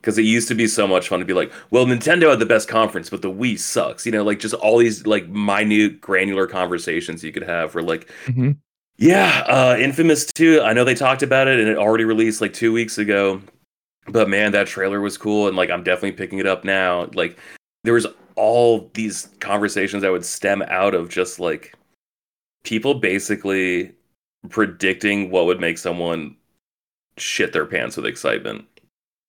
Because 0.00 0.16
it 0.16 0.22
used 0.22 0.48
to 0.48 0.54
be 0.54 0.66
so 0.66 0.86
much 0.86 1.08
fun 1.08 1.18
to 1.18 1.26
be 1.26 1.34
like, 1.34 1.52
well, 1.70 1.84
Nintendo 1.84 2.30
had 2.30 2.38
the 2.38 2.46
best 2.46 2.68
conference, 2.68 3.10
but 3.10 3.20
the 3.20 3.30
Wii 3.30 3.58
sucks. 3.58 4.06
You 4.06 4.12
know, 4.12 4.24
like 4.24 4.38
just 4.38 4.54
all 4.54 4.78
these 4.78 5.06
like 5.06 5.28
minute, 5.28 6.00
granular 6.00 6.46
conversations 6.46 7.22
you 7.22 7.32
could 7.32 7.42
have 7.42 7.74
where 7.74 7.84
like, 7.84 8.08
Mhm. 8.26 8.56
yeah, 8.96 9.44
uh, 9.46 9.76
Infamous 9.78 10.26
2, 10.32 10.62
I 10.62 10.72
know 10.72 10.84
they 10.84 10.94
talked 10.94 11.22
about 11.22 11.48
it 11.48 11.60
and 11.60 11.68
it 11.68 11.76
already 11.76 12.04
released 12.04 12.40
like 12.40 12.52
two 12.54 12.72
weeks 12.72 12.98
ago. 12.98 13.42
But 14.08 14.28
man, 14.30 14.52
that 14.52 14.66
trailer 14.66 15.00
was 15.00 15.18
cool. 15.18 15.46
And 15.48 15.56
like, 15.56 15.70
I'm 15.70 15.84
definitely 15.84 16.12
picking 16.12 16.38
it 16.38 16.46
up 16.46 16.64
now. 16.64 17.08
Like, 17.14 17.38
there 17.84 17.94
was 17.94 18.06
all 18.40 18.90
these 18.94 19.28
conversations 19.40 20.02
that 20.02 20.10
would 20.10 20.24
stem 20.24 20.62
out 20.68 20.94
of 20.94 21.10
just 21.10 21.38
like 21.38 21.74
people 22.64 22.94
basically 22.94 23.92
predicting 24.48 25.30
what 25.30 25.44
would 25.44 25.60
make 25.60 25.76
someone 25.76 26.34
shit 27.18 27.52
their 27.52 27.66
pants 27.66 27.96
with 27.98 28.06
excitement. 28.06 28.64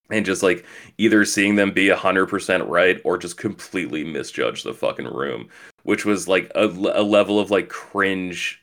and 0.09 0.25
just 0.25 0.41
like 0.41 0.65
either 0.97 1.25
seeing 1.25 1.55
them 1.55 1.71
be 1.71 1.88
100% 1.88 2.69
right 2.69 3.01
or 3.03 3.17
just 3.17 3.35
completely 3.35 4.05
misjudge 4.05 4.63
the 4.63 4.73
fucking 4.73 5.07
room 5.07 5.49
which 5.83 6.05
was 6.05 6.29
like 6.29 6.49
a, 6.55 6.65
a 6.65 7.03
level 7.03 7.38
of 7.38 7.51
like 7.51 7.67
cringe 7.67 8.60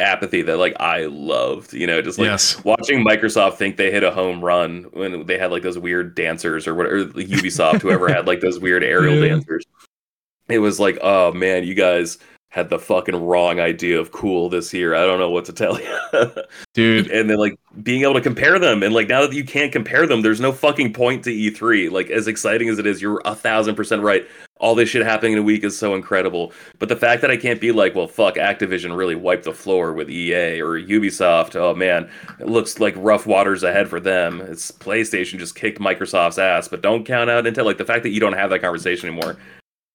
apathy 0.00 0.42
that 0.42 0.58
like 0.58 0.76
i 0.78 1.06
loved 1.06 1.72
you 1.72 1.84
know 1.86 2.00
just 2.00 2.18
like 2.18 2.26
yes. 2.26 2.62
watching 2.64 3.04
microsoft 3.04 3.54
think 3.54 3.76
they 3.76 3.90
hit 3.90 4.04
a 4.04 4.10
home 4.12 4.44
run 4.44 4.84
when 4.92 5.26
they 5.26 5.36
had 5.36 5.50
like 5.50 5.62
those 5.64 5.76
weird 5.78 6.14
dancers 6.14 6.68
or 6.68 6.74
whatever 6.76 7.04
ubisoft 7.06 7.82
whoever 7.82 8.08
had 8.08 8.26
like 8.26 8.40
those 8.40 8.60
weird 8.60 8.84
aerial 8.84 9.16
Yeah. 9.16 9.30
dancers 9.30 9.64
it 10.48 10.60
was 10.60 10.78
like 10.78 10.98
oh 11.02 11.32
man 11.32 11.64
you 11.64 11.74
guys 11.74 12.18
had 12.50 12.70
the 12.70 12.78
fucking 12.78 13.14
wrong 13.14 13.60
idea 13.60 14.00
of 14.00 14.10
cool 14.10 14.48
this 14.48 14.72
year. 14.72 14.94
I 14.94 15.04
don't 15.04 15.18
know 15.18 15.30
what 15.30 15.44
to 15.46 15.52
tell 15.52 15.78
you. 15.78 15.98
Dude, 16.74 17.10
and 17.10 17.28
then 17.28 17.36
like 17.36 17.58
being 17.82 18.02
able 18.02 18.14
to 18.14 18.22
compare 18.22 18.58
them 18.58 18.82
and 18.82 18.94
like 18.94 19.08
now 19.08 19.20
that 19.20 19.34
you 19.34 19.44
can't 19.44 19.70
compare 19.70 20.06
them 20.06 20.22
there's 20.22 20.40
no 20.40 20.50
fucking 20.50 20.92
point 20.92 21.22
to 21.22 21.30
e3 21.30 21.90
like 21.90 22.10
as 22.10 22.26
exciting 22.26 22.68
as 22.68 22.78
it 22.78 22.86
is 22.86 23.00
you're 23.00 23.20
a 23.24 23.34
thousand 23.34 23.74
percent 23.74 24.02
right. 24.02 24.26
All 24.60 24.74
this 24.74 24.88
shit 24.88 25.06
happening 25.06 25.34
in 25.34 25.38
a 25.38 25.42
week 25.42 25.62
is 25.62 25.78
so 25.78 25.94
incredible. 25.94 26.52
But 26.80 26.88
the 26.88 26.96
fact 26.96 27.20
that 27.20 27.30
i 27.30 27.36
can't 27.36 27.60
be 27.60 27.70
like 27.70 27.94
well 27.94 28.08
fuck 28.08 28.36
activision 28.36 28.96
really 28.96 29.14
wiped 29.14 29.44
the 29.44 29.52
floor 29.52 29.92
with 29.92 30.10
ea 30.10 30.60
or 30.60 30.80
ubisoft 30.80 31.54
oh 31.54 31.74
man 31.74 32.10
it 32.40 32.48
looks 32.48 32.80
like 32.80 32.94
rough 32.96 33.26
waters 33.26 33.62
ahead 33.62 33.88
for 33.88 34.00
them. 34.00 34.40
It's 34.40 34.70
playstation 34.70 35.38
just 35.38 35.54
kicked 35.54 35.78
microsoft's 35.78 36.38
ass 36.38 36.66
but 36.66 36.80
don't 36.80 37.04
count 37.04 37.28
out 37.28 37.44
intel. 37.44 37.66
Like 37.66 37.78
the 37.78 37.84
fact 37.84 38.04
that 38.04 38.10
you 38.10 38.20
don't 38.20 38.32
have 38.32 38.48
that 38.50 38.60
conversation 38.60 39.10
anymore 39.10 39.36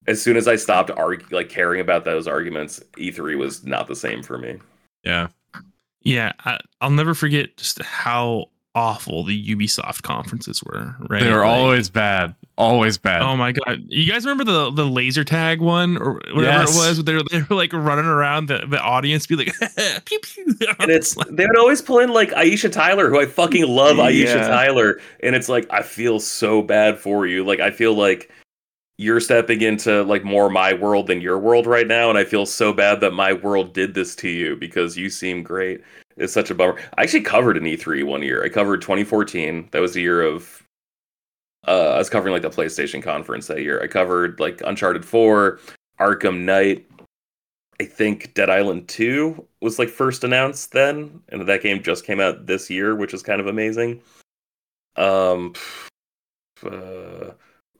as 0.08 0.22
soon 0.22 0.36
as 0.38 0.48
i 0.48 0.56
stopped 0.56 0.92
arg- 0.92 1.32
like 1.32 1.50
caring 1.50 1.80
about 1.82 2.06
those 2.06 2.28
arguments 2.28 2.82
e3 2.98 3.38
was 3.38 3.64
not 3.66 3.88
the 3.88 3.96
same 3.96 4.22
for 4.24 4.38
me 4.38 4.58
yeah. 5.04 5.28
Yeah, 6.06 6.34
I, 6.46 6.60
I'll 6.82 6.90
never 6.90 7.14
forget 7.14 7.56
just 7.58 7.82
how 7.82 8.46
awful 8.76 9.24
the 9.24 9.56
Ubisoft 9.56 10.02
conferences 10.02 10.62
were. 10.64 10.96
Right, 11.10 11.24
They 11.24 11.30
were 11.32 11.40
Like, 11.46 11.48
always 11.58 11.90
bad. 11.90 12.36
Always 12.58 12.98
bad. 12.98 13.22
Oh 13.22 13.36
my 13.38 13.52
god! 13.52 13.84
You 13.88 14.10
guys 14.12 14.26
remember 14.26 14.44
the 14.44 14.70
the 14.72 14.86
laser 14.86 15.24
tag 15.24 15.60
one 15.60 15.98
or 15.98 16.14
whatever 16.34 16.42
Yes. 16.44 16.76
it 16.76 16.78
was? 16.78 17.04
They 17.04 17.14
were, 17.16 17.24
they 17.32 17.42
were 17.42 17.56
like 17.56 17.72
running 17.74 18.06
around 18.06 18.48
the, 18.48 18.66
the 18.68 18.80
audience, 18.80 19.26
be 19.28 19.36
like, 19.38 19.54
pew 20.06 20.20
pew. 20.20 20.46
and 20.80 20.92
it's 20.92 21.16
they 21.32 21.48
would 21.48 21.58
always 21.58 21.82
pull 21.82 22.00
in 22.00 22.12
like 22.14 22.30
Aisha 22.32 22.72
Tyler, 22.72 23.10
who 23.10 23.20
I 23.20 23.26
fucking 23.26 23.66
love 23.68 23.98
Aisha 23.98 24.36
Yeah. 24.36 24.48
Tyler, 24.48 25.00
and 25.22 25.36
it's 25.36 25.50
like 25.50 25.66
I 25.72 25.82
feel 25.82 26.20
so 26.20 26.62
bad 26.62 27.00
for 27.00 27.26
you. 27.26 27.44
Like 27.44 27.60
I 27.60 27.72
feel 27.72 27.94
like 27.96 28.30
you're 29.04 29.20
stepping 29.20 29.62
into 29.62 30.02
like 30.04 30.24
more 30.24 30.50
my 30.50 30.74
world 30.74 31.08
than 31.08 31.20
your 31.20 31.38
world 31.38 31.68
right 31.68 31.88
now, 31.88 32.10
and 32.10 32.18
I 32.18 32.24
feel 32.24 32.46
so 32.46 32.72
bad 32.72 33.02
that 33.02 33.12
my 33.12 33.34
world 33.34 33.74
did 33.74 33.94
this 33.94 34.16
to 34.18 34.30
you 34.30 34.56
because 34.56 34.96
you 34.98 35.10
seem 35.10 35.44
great. 35.44 35.82
It's 36.16 36.32
such 36.32 36.50
a 36.50 36.56
bummer. 36.56 36.80
I 36.98 37.04
actually 37.04 37.22
covered 37.22 37.58
an 37.58 37.64
E3 37.64 38.06
one 38.06 38.24
year. 38.24 38.44
I 38.44 38.50
covered 38.50 38.82
2014. 38.82 39.68
That 39.72 39.82
was 39.82 39.94
the 39.94 40.02
year 40.02 40.22
of 40.22 40.64
uh, 41.68 41.92
I 41.92 41.98
was 41.98 42.10
covering 42.10 42.34
like 42.34 42.44
the 42.44 42.50
PlayStation 42.50 43.04
conference 43.04 43.48
that 43.48 43.62
year. 43.62 43.82
I 43.82 43.88
covered 43.88 44.40
like 44.40 44.62
Uncharted 44.66 45.04
4, 45.04 45.60
Arkham 46.00 46.42
Knight. 46.42 46.86
I 47.82 47.86
think 47.86 48.34
Dead 48.36 48.50
Island 48.50 48.88
2 48.88 49.46
was 49.62 49.80
like 49.80 49.90
first 49.90 50.24
announced 50.24 50.72
then, 50.72 51.20
and 51.30 51.46
that 51.48 51.64
game 51.64 51.84
just 51.84 52.06
came 52.06 52.22
out 52.22 52.46
this 52.46 52.70
year, 52.70 52.96
which 52.96 53.14
is 53.14 53.24
kind 53.24 53.42
of 53.42 53.48
amazing. 53.48 54.02
Um, 54.96 55.54
uh, 56.66 57.32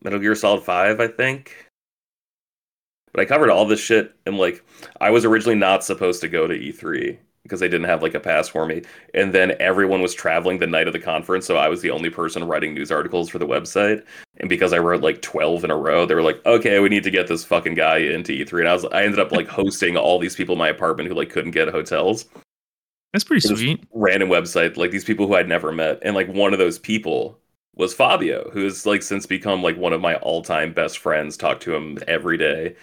Metal 0.04 0.20
Gear 0.20 0.36
Solid 0.36 0.64
5, 0.64 1.00
I 1.00 1.08
think. 1.08 1.56
But 3.14 3.22
I 3.22 3.26
covered 3.26 3.50
all 3.50 3.66
this 3.66 3.80
shit, 3.80 4.16
and 4.26 4.38
like 4.38 4.64
I 5.00 5.12
was 5.12 5.24
originally 5.24 5.58
not 5.58 5.84
supposed 5.84 6.20
to 6.22 6.28
go 6.28 6.48
to 6.48 6.58
E3 6.58 7.18
because 7.44 7.60
they 7.60 7.68
didn't 7.68 7.88
have 7.88 8.02
like 8.02 8.16
a 8.16 8.20
pass 8.20 8.48
for 8.48 8.66
me, 8.66 8.82
and 9.14 9.34
then 9.34 9.54
everyone 9.60 10.02
was 10.02 10.16
traveling 10.16 10.58
the 10.58 10.68
night 10.68 10.88
of 10.88 10.94
the 10.94 11.00
conference, 11.00 11.46
so 11.46 11.58
I 11.58 11.68
was 11.68 11.82
the 11.82 11.92
only 11.92 12.10
person 12.10 12.46
writing 12.46 12.74
news 12.74 12.92
articles 12.92 13.30
for 13.30 13.38
the 13.38 13.46
website. 13.46 14.04
And 14.38 14.50
because 14.50 14.74
I 14.74 14.80
wrote 14.80 15.04
like 15.04 15.22
12 15.22 15.64
in 15.64 15.70
a 15.70 15.78
row, 15.78 16.06
they 16.06 16.16
were 16.16 16.24
like, 16.24 16.44
"Okay, 16.46 16.80
we 16.80 16.90
need 16.90 17.04
to 17.04 17.12
get 17.12 17.28
this 17.28 17.46
fucking 17.46 17.76
guy 17.76 17.98
into 17.98 18.32
E3." 18.32 18.62
And 18.62 18.70
I 18.70 18.74
was 18.74 18.86
I 18.86 19.04
ended 19.04 19.20
up 19.20 19.32
like 19.32 19.48
hosting 19.60 19.96
all 19.96 20.18
these 20.18 20.36
people 20.36 20.54
in 20.54 20.60
my 20.60 20.70
apartment 20.70 21.08
who 21.08 21.16
like 21.16 21.30
couldn't 21.30 21.52
get 21.52 21.70
hotels. 21.70 22.26
That's 23.12 23.24
pretty 23.24 23.48
sweet. 23.48 23.84
Random 23.94 24.30
website, 24.30 24.76
like 24.76 24.90
these 24.90 25.06
people 25.06 25.28
who 25.28 25.36
I'd 25.36 25.48
never 25.48 25.72
met, 25.72 26.00
and 26.02 26.16
like 26.16 26.30
one 26.30 26.52
of 26.52 26.58
those 26.58 26.80
people 26.80 27.38
was 27.76 27.94
Fabio, 27.94 28.50
who 28.52 28.64
has 28.64 28.86
like 28.86 29.02
since 29.02 29.26
become 29.26 29.64
like 29.64 29.78
one 29.78 29.94
of 29.94 30.02
my 30.02 30.16
all-time 30.18 30.74
best 30.74 31.00
friends. 31.00 31.36
Talk 31.38 31.60
to 31.62 31.74
him 31.76 31.98
every 32.08 32.38
day, 32.38 32.76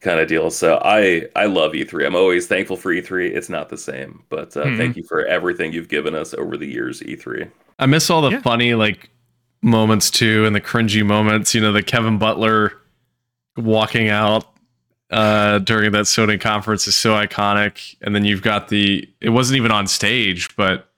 kind 0.00 0.20
of 0.20 0.28
deal. 0.28 0.50
So 0.50 0.80
I 0.84 1.26
I 1.36 1.46
love 1.46 1.72
E3. 1.72 2.06
I'm 2.06 2.14
always 2.14 2.46
thankful 2.46 2.76
for 2.76 2.92
E3. 2.92 3.30
It's 3.34 3.48
not 3.48 3.68
the 3.68 3.76
same, 3.78 4.22
but 4.28 4.56
uh, 4.56 4.64
Mhm. 4.66 4.76
thank 4.76 4.96
you 4.96 5.02
for 5.04 5.24
everything 5.26 5.72
you've 5.72 5.88
given 5.88 6.14
us 6.14 6.34
over 6.34 6.56
the 6.56 6.66
years, 6.66 7.02
E 7.02 7.16
E3. 7.16 7.48
I 7.78 7.86
miss 7.86 8.10
all 8.10 8.22
the 8.22 8.30
Yeah. 8.30 8.40
funny 8.42 8.74
like 8.74 9.10
moments 9.62 10.08
too 10.10 10.44
and 10.46 10.54
the 10.54 10.60
cringy 10.60 11.04
moments. 11.04 11.52
You 11.54 11.60
know, 11.60 11.72
the 11.72 11.82
Kevin 11.82 12.18
Butler 12.18 12.74
walking 13.56 14.08
out 14.08 14.46
uh 15.10 15.58
during 15.60 15.90
that 15.92 16.04
Sony 16.04 16.38
conference 16.40 16.86
is 16.86 16.94
so 16.94 17.14
iconic. 17.14 17.96
And 18.02 18.14
then 18.14 18.24
you've 18.24 18.42
got 18.42 18.68
the 18.68 19.08
it 19.20 19.30
wasn't 19.30 19.56
even 19.56 19.72
on 19.72 19.88
stage, 19.88 20.54
but 20.54 20.90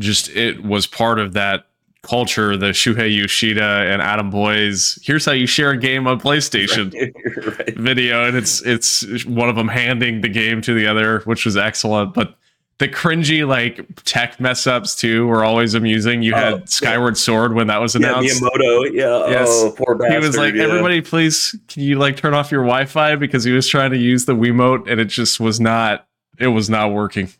just 0.00 0.28
it 0.30 0.64
was 0.64 0.86
part 0.86 1.18
of 1.20 1.32
that 1.34 1.65
culture, 2.06 2.56
the 2.56 2.66
Shuhei 2.70 3.14
Yoshida 3.14 3.62
and 3.90 4.00
Adam 4.00 4.30
Boyes 4.30 4.98
Here's 5.02 5.24
how 5.24 5.32
you 5.32 5.46
share 5.46 5.70
a 5.70 5.76
game 5.76 6.06
on 6.06 6.20
PlayStation 6.20 6.92
right. 7.58 7.76
video 7.76 8.24
and 8.26 8.36
it's 8.36 8.62
it's 8.62 9.24
one 9.26 9.48
of 9.48 9.56
them 9.56 9.68
handing 9.68 10.20
the 10.20 10.28
game 10.28 10.60
to 10.62 10.72
the 10.74 10.86
other 10.86 11.20
which 11.20 11.44
was 11.44 11.56
excellent 11.56 12.14
but 12.14 12.36
the 12.78 12.88
cringy 12.88 13.46
like 13.46 13.84
tech 14.04 14.38
mess 14.38 14.66
ups 14.66 14.94
too 14.94 15.26
were 15.26 15.42
always 15.44 15.74
amusing 15.74 16.22
you 16.22 16.34
Oh, 16.34 16.36
had 16.36 16.58
yeah. 16.60 16.64
skyward 16.66 17.16
sword 17.16 17.54
when 17.54 17.66
that 17.68 17.80
was 17.80 17.94
Yeah, 17.94 18.10
announced 18.10 18.42
Miyamoto. 18.42 18.92
Yeah. 18.92 19.04
Oh, 19.04 19.30
yes. 19.30 19.48
Oh, 19.50 19.74
poor 19.76 20.10
he 20.10 20.18
was 20.18 20.36
like 20.36 20.54
yeah. 20.54 20.64
everybody 20.64 21.00
please 21.00 21.54
can 21.68 21.82
you 21.82 21.98
like 21.98 22.16
turn 22.16 22.34
off 22.34 22.52
your 22.52 22.62
wi-fi 22.62 23.16
because 23.16 23.44
he 23.44 23.52
was 23.52 23.66
trying 23.66 23.90
to 23.92 23.98
use 23.98 24.26
the 24.26 24.34
wiimote 24.34 24.90
and 24.90 25.00
it 25.00 25.06
just 25.06 25.40
was 25.40 25.58
not 25.58 26.06
it 26.38 26.48
was 26.48 26.68
not 26.68 26.92
working 26.92 27.30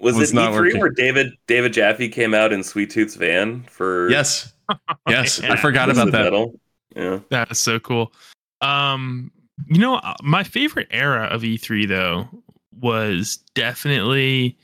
Was, 0.00 0.16
was 0.16 0.32
it 0.32 0.36
E3 0.36 0.52
working. 0.52 0.80
where 0.80 0.90
David 0.90 1.32
David 1.46 1.72
Jaffe 1.72 2.08
came 2.08 2.34
out 2.34 2.52
in 2.52 2.62
Sweet 2.62 2.90
Tooth's 2.90 3.16
van 3.16 3.62
for 3.64 4.08
yes 4.10 4.52
yes 5.08 5.40
Yeah. 5.42 5.52
i 5.52 5.56
forgot 5.56 5.90
about 5.90 6.12
that 6.12 6.24
Metal? 6.24 6.58
Yeah. 6.96 7.20
That 7.30 7.50
is 7.50 7.60
so 7.60 7.78
cool. 7.78 8.12
Um, 8.60 9.30
you 9.66 9.78
know, 9.78 9.96
uh, 9.96 10.14
my 10.22 10.42
favorite 10.42 10.88
era 10.90 11.24
of 11.26 11.42
E3 11.42 11.86
though 11.88 12.28
was 12.80 13.38
definitely 13.54 14.56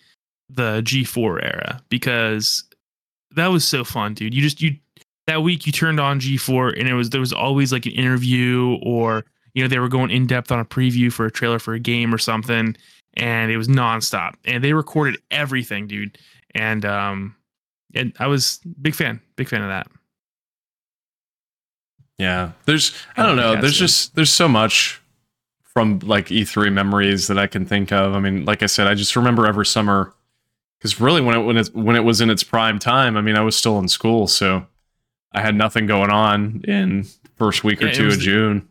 the 0.50 0.82
G4 0.82 1.42
era 1.44 1.82
because 1.88 2.64
that 3.36 3.48
was 3.48 3.64
so 3.66 3.84
fun, 3.84 4.14
dude. 4.14 4.34
You 4.34 4.40
just 4.42 4.60
you 4.62 4.76
that 5.26 5.42
week 5.42 5.66
you 5.66 5.72
turned 5.72 6.00
on 6.00 6.20
G4 6.20 6.78
and 6.78 6.88
it 6.88 6.94
was 6.94 7.10
there 7.10 7.20
was 7.20 7.32
always 7.32 7.72
like 7.72 7.86
an 7.86 7.92
interview 7.92 8.78
or 8.82 9.24
you 9.54 9.62
know 9.62 9.68
they 9.68 9.78
were 9.78 9.88
going 9.88 10.10
in 10.10 10.26
depth 10.26 10.50
on 10.52 10.60
a 10.60 10.64
preview 10.64 11.12
for 11.12 11.26
a 11.26 11.30
trailer 11.30 11.58
for 11.58 11.74
a 11.74 11.78
game 11.80 12.12
or 12.14 12.18
something 12.18 12.76
and 13.16 13.50
it 13.50 13.56
was 13.56 13.68
nonstop 13.68 14.34
and 14.44 14.62
they 14.62 14.72
recorded 14.72 15.20
everything, 15.30 15.86
dude. 15.86 16.18
And 16.54 16.84
um 16.84 17.36
and 17.94 18.12
I 18.18 18.26
was 18.26 18.58
big 18.82 18.94
fan, 18.94 19.20
big 19.36 19.48
fan 19.48 19.62
of 19.62 19.68
that. 19.68 19.86
Yeah, 22.18 22.52
there's 22.64 22.92
I 23.16 23.24
don't 23.24 23.36
know. 23.36 23.60
There's 23.60 23.76
just 23.78 24.14
there's 24.14 24.32
so 24.32 24.46
much 24.48 25.00
from 25.64 25.98
like 26.00 26.26
E3 26.28 26.72
memories 26.72 27.26
that 27.26 27.38
I 27.38 27.46
can 27.48 27.66
think 27.66 27.90
of. 27.90 28.14
I 28.14 28.20
mean, 28.20 28.44
like 28.44 28.62
I 28.62 28.66
said, 28.66 28.86
I 28.86 28.94
just 28.94 29.16
remember 29.16 29.46
every 29.46 29.66
summer 29.66 30.12
because 30.78 31.00
really 31.00 31.20
when 31.20 31.36
it 31.36 31.40
when 31.44 31.56
it 31.56 31.74
when 31.74 31.96
it 31.96 32.04
was 32.04 32.20
in 32.20 32.30
its 32.30 32.44
prime 32.44 32.78
time, 32.78 33.16
I 33.16 33.20
mean, 33.20 33.36
I 33.36 33.40
was 33.40 33.56
still 33.56 33.78
in 33.80 33.88
school, 33.88 34.28
so 34.28 34.66
I 35.32 35.40
had 35.40 35.56
nothing 35.56 35.86
going 35.86 36.10
on 36.10 36.62
in 36.68 37.06
first 37.36 37.64
week 37.64 37.82
or 37.82 37.86
Yeah, 37.86 37.92
it 37.92 37.94
two 37.96 38.06
of 38.06 38.12
the- 38.12 38.18
June. 38.18 38.68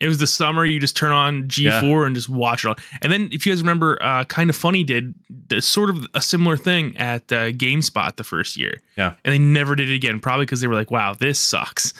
It 0.00 0.08
was 0.08 0.18
the 0.18 0.26
summer. 0.26 0.64
You 0.64 0.78
just 0.80 0.96
turn 0.96 1.12
on 1.12 1.44
G4 1.44 2.06
and 2.06 2.14
just 2.14 2.28
watch 2.28 2.64
it 2.64 2.68
all. 2.68 2.76
And 3.02 3.12
then, 3.12 3.28
if 3.32 3.46
you 3.46 3.52
guys 3.52 3.60
remember, 3.62 4.02
uh, 4.02 4.24
kind 4.24 4.50
of 4.50 4.56
funny 4.56 4.84
did 4.84 5.14
the, 5.48 5.60
sort 5.62 5.90
of 5.90 6.06
a 6.14 6.20
similar 6.20 6.56
thing 6.56 6.96
at 6.96 7.30
uh, 7.32 7.50
GameSpot 7.52 8.14
the 8.16 8.24
first 8.24 8.56
year. 8.56 8.80
Yeah. 8.96 9.14
and 9.24 9.32
they 9.32 9.38
never 9.38 9.74
did 9.76 9.90
it 9.90 9.94
again, 9.94 10.20
probably 10.20 10.46
because 10.46 10.60
they 10.60 10.66
were 10.66 10.74
like, 10.74 10.90
"Wow, 10.90 11.14
this 11.14 11.38
sucks. 11.38 11.92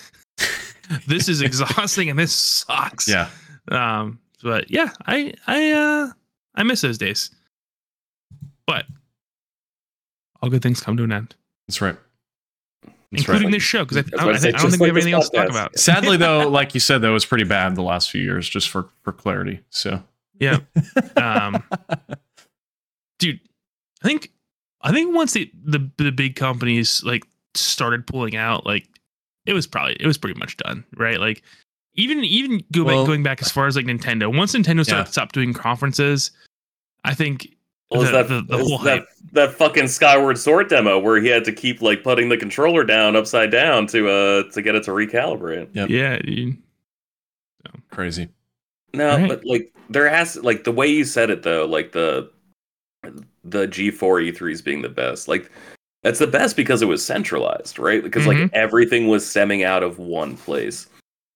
this 1.06 1.28
is 1.28 1.40
exhausting, 1.42 2.08
and 2.10 2.18
this 2.18 2.32
sucks." 2.34 3.08
Yeah, 3.08 3.28
Um. 3.70 4.18
But 4.42 4.70
yeah, 4.70 4.90
I 5.06 5.32
I 5.46 5.70
uh 5.72 6.10
I 6.54 6.62
miss 6.64 6.82
those 6.82 6.98
days. 6.98 7.30
But 8.66 8.86
all 10.42 10.50
good 10.50 10.62
things 10.62 10.80
come 10.80 10.96
to 10.98 11.04
an 11.04 11.12
end, 11.12 11.34
that's 11.66 11.80
right. 11.80 11.96
That's 13.15 13.23
including 13.27 13.49
right. 13.49 13.53
this 13.55 13.62
show 13.62 13.85
because 13.85 13.97
I, 13.99 14.03
That's 14.03 14.15
I, 14.20 14.24
don't- 14.27 14.35
I 14.35 14.39
said, 14.39 14.49
I 14.49 14.51
don't 14.59 14.61
just 14.61 14.70
think 14.73 14.81
we 14.82 14.86
have 14.89 14.95
like 14.95 14.95
this 14.95 15.05
anything 15.05 15.15
else 15.15 15.31
to 15.31 15.36
talk 15.36 15.49
about. 15.51 15.78
Sadly, 15.78 16.16
though, 16.16 16.49
like 16.51 16.74
you 16.74 16.81
said, 16.81 16.99
though, 17.03 17.11
it 17.11 17.15
was 17.15 17.24
pretty 17.27 17.45
bad 17.45 17.74
the 17.77 17.82
last 17.82 18.11
few 18.11 18.20
years, 18.23 18.49
just 18.49 18.69
for 18.69 18.89
for 19.03 19.12
clarity. 19.12 19.61
So 19.70 20.03
Yeah. 20.39 20.59
Um, 21.16 21.62
dude, 23.19 23.41
I 24.03 24.07
think 24.09 24.31
I 24.82 24.93
think 24.93 25.15
once 25.15 25.32
the, 25.32 25.51
the 25.65 25.91
the 25.99 26.11
big 26.12 26.36
companies 26.36 27.03
like 27.05 27.24
started 27.55 28.07
pulling 28.07 28.36
out, 28.36 28.66
like 28.66 28.86
it 29.47 29.53
was 29.53 29.66
probably 29.66 29.97
it 30.01 30.07
was 30.07 30.19
pretty 30.19 30.39
much 30.39 30.57
done, 30.59 30.85
right? 30.97 31.19
Like 31.20 31.43
even 31.95 32.24
even 32.24 32.62
go 32.73 32.85
Well- 32.85 33.03
back 33.05 33.07
going 33.09 33.23
back 33.23 33.43
as 33.43 33.51
far 33.51 33.66
as 33.66 33.77
like 33.77 33.86
Nintendo. 33.86 34.35
Once 34.35 34.55
Nintendo 34.55 34.78
Yeah. 34.78 34.82
started 34.82 35.12
stopped 35.12 35.35
doing 35.35 35.53
conferences, 35.55 36.31
I 37.05 37.15
think 37.15 37.53
was 37.98 38.10
the- 38.10 38.22
that, 38.22 38.28
the- 38.28 38.56
the 38.56 38.64
was 38.64 38.84
that 38.84 39.06
that 39.32 39.52
fucking 39.54 39.88
Skyward 39.88 40.38
Sword 40.38 40.68
demo 40.68 40.98
where 40.98 41.20
he 41.20 41.28
had 41.28 41.44
to 41.44 41.52
keep 41.52 41.82
like 41.82 42.02
putting 42.02 42.28
the 42.28 42.36
controller 42.36 42.84
down 42.84 43.16
upside 43.16 43.50
down 43.50 43.86
to 43.88 44.08
uh 44.08 44.42
to 44.52 44.62
get 44.62 44.74
it 44.74 44.82
to 44.84 44.90
recalibrate. 44.92 45.68
Yep. 45.74 45.88
Yeah, 45.90 46.18
dude. 46.18 46.56
Crazy. 47.90 48.28
No, 48.92 49.16
Right. 49.16 49.28
but 49.28 49.44
like 49.44 49.72
there 49.90 50.08
has 50.08 50.36
like 50.36 50.64
the 50.64 50.72
way 50.72 50.86
you 50.86 51.04
said 51.04 51.30
it 51.30 51.42
though, 51.42 51.64
like 51.66 51.92
the 51.92 52.30
the 53.44 53.66
G4 53.66 54.32
E3s 54.32 54.62
being 54.64 54.82
the 54.82 54.88
best. 54.88 55.28
Like 55.28 55.50
that's 56.02 56.18
the 56.18 56.26
best 56.26 56.56
because 56.56 56.82
it 56.82 56.86
was 56.86 57.04
centralized, 57.04 57.78
right? 57.78 58.02
Because 58.02 58.24
Mhm. 58.24 58.42
like 58.42 58.50
everything 58.52 59.08
was 59.08 59.28
stemming 59.28 59.64
out 59.64 59.82
of 59.82 59.98
one 59.98 60.36
place. 60.36 60.86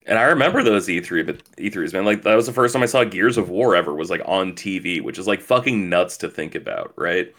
And 0.08 0.18
I 0.18 0.22
remember 0.22 0.62
those 0.62 0.88
E 0.88 1.00
E3 1.00 1.26
but 1.26 1.44
E3s, 1.56 1.92
man. 1.92 2.06
Like 2.06 2.22
that 2.22 2.34
was 2.34 2.46
the 2.46 2.52
first 2.52 2.72
time 2.72 2.82
I 2.82 2.86
saw 2.86 3.04
Gears 3.04 3.36
of 3.36 3.50
War 3.50 3.76
ever 3.76 3.94
was 3.94 4.10
like 4.10 4.22
on 4.24 4.54
TV, 4.54 5.02
which 5.02 5.18
is 5.18 5.26
like 5.26 5.40
fucking 5.42 5.88
nuts 5.88 6.16
to 6.18 6.30
think 6.30 6.54
about, 6.54 6.94
right? 6.96 7.32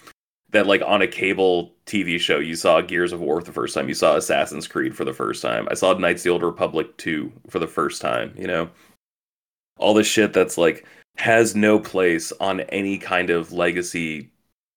That 0.51 0.67
like 0.67 0.83
on 0.85 1.01
a 1.01 1.07
cable 1.07 1.73
TV 1.87 2.19
show 2.19 2.37
you 2.39 2.55
saw 2.55 2.79
Gears 2.81 3.11
of 3.11 3.21
War 3.21 3.41
the 3.41 3.51
first 3.51 3.73
time, 3.73 3.89
you 3.89 3.95
saw 3.95 4.15
Assassin's 4.15 4.67
Creed 4.67 4.95
for 4.95 5.03
the 5.03 5.13
first 5.13 5.41
time. 5.41 5.67
I 5.71 5.73
saw 5.73 5.93
Knights 5.93 6.21
of 6.21 6.23
the 6.25 6.29
Old 6.29 6.43
Republic 6.43 6.95
2 6.97 7.31
for 7.49 7.57
the 7.57 7.67
first 7.67 8.01
time, 8.01 8.33
you 8.37 8.47
know? 8.47 8.69
All 9.77 9.95
this 9.95 10.07
shit 10.07 10.31
that's 10.31 10.57
like 10.57 10.85
has 11.17 11.55
no 11.55 11.79
place 11.79 12.31
on 12.39 12.61
any 12.61 12.99
kind 12.99 13.31
of 13.31 13.51
legacy 13.51 14.29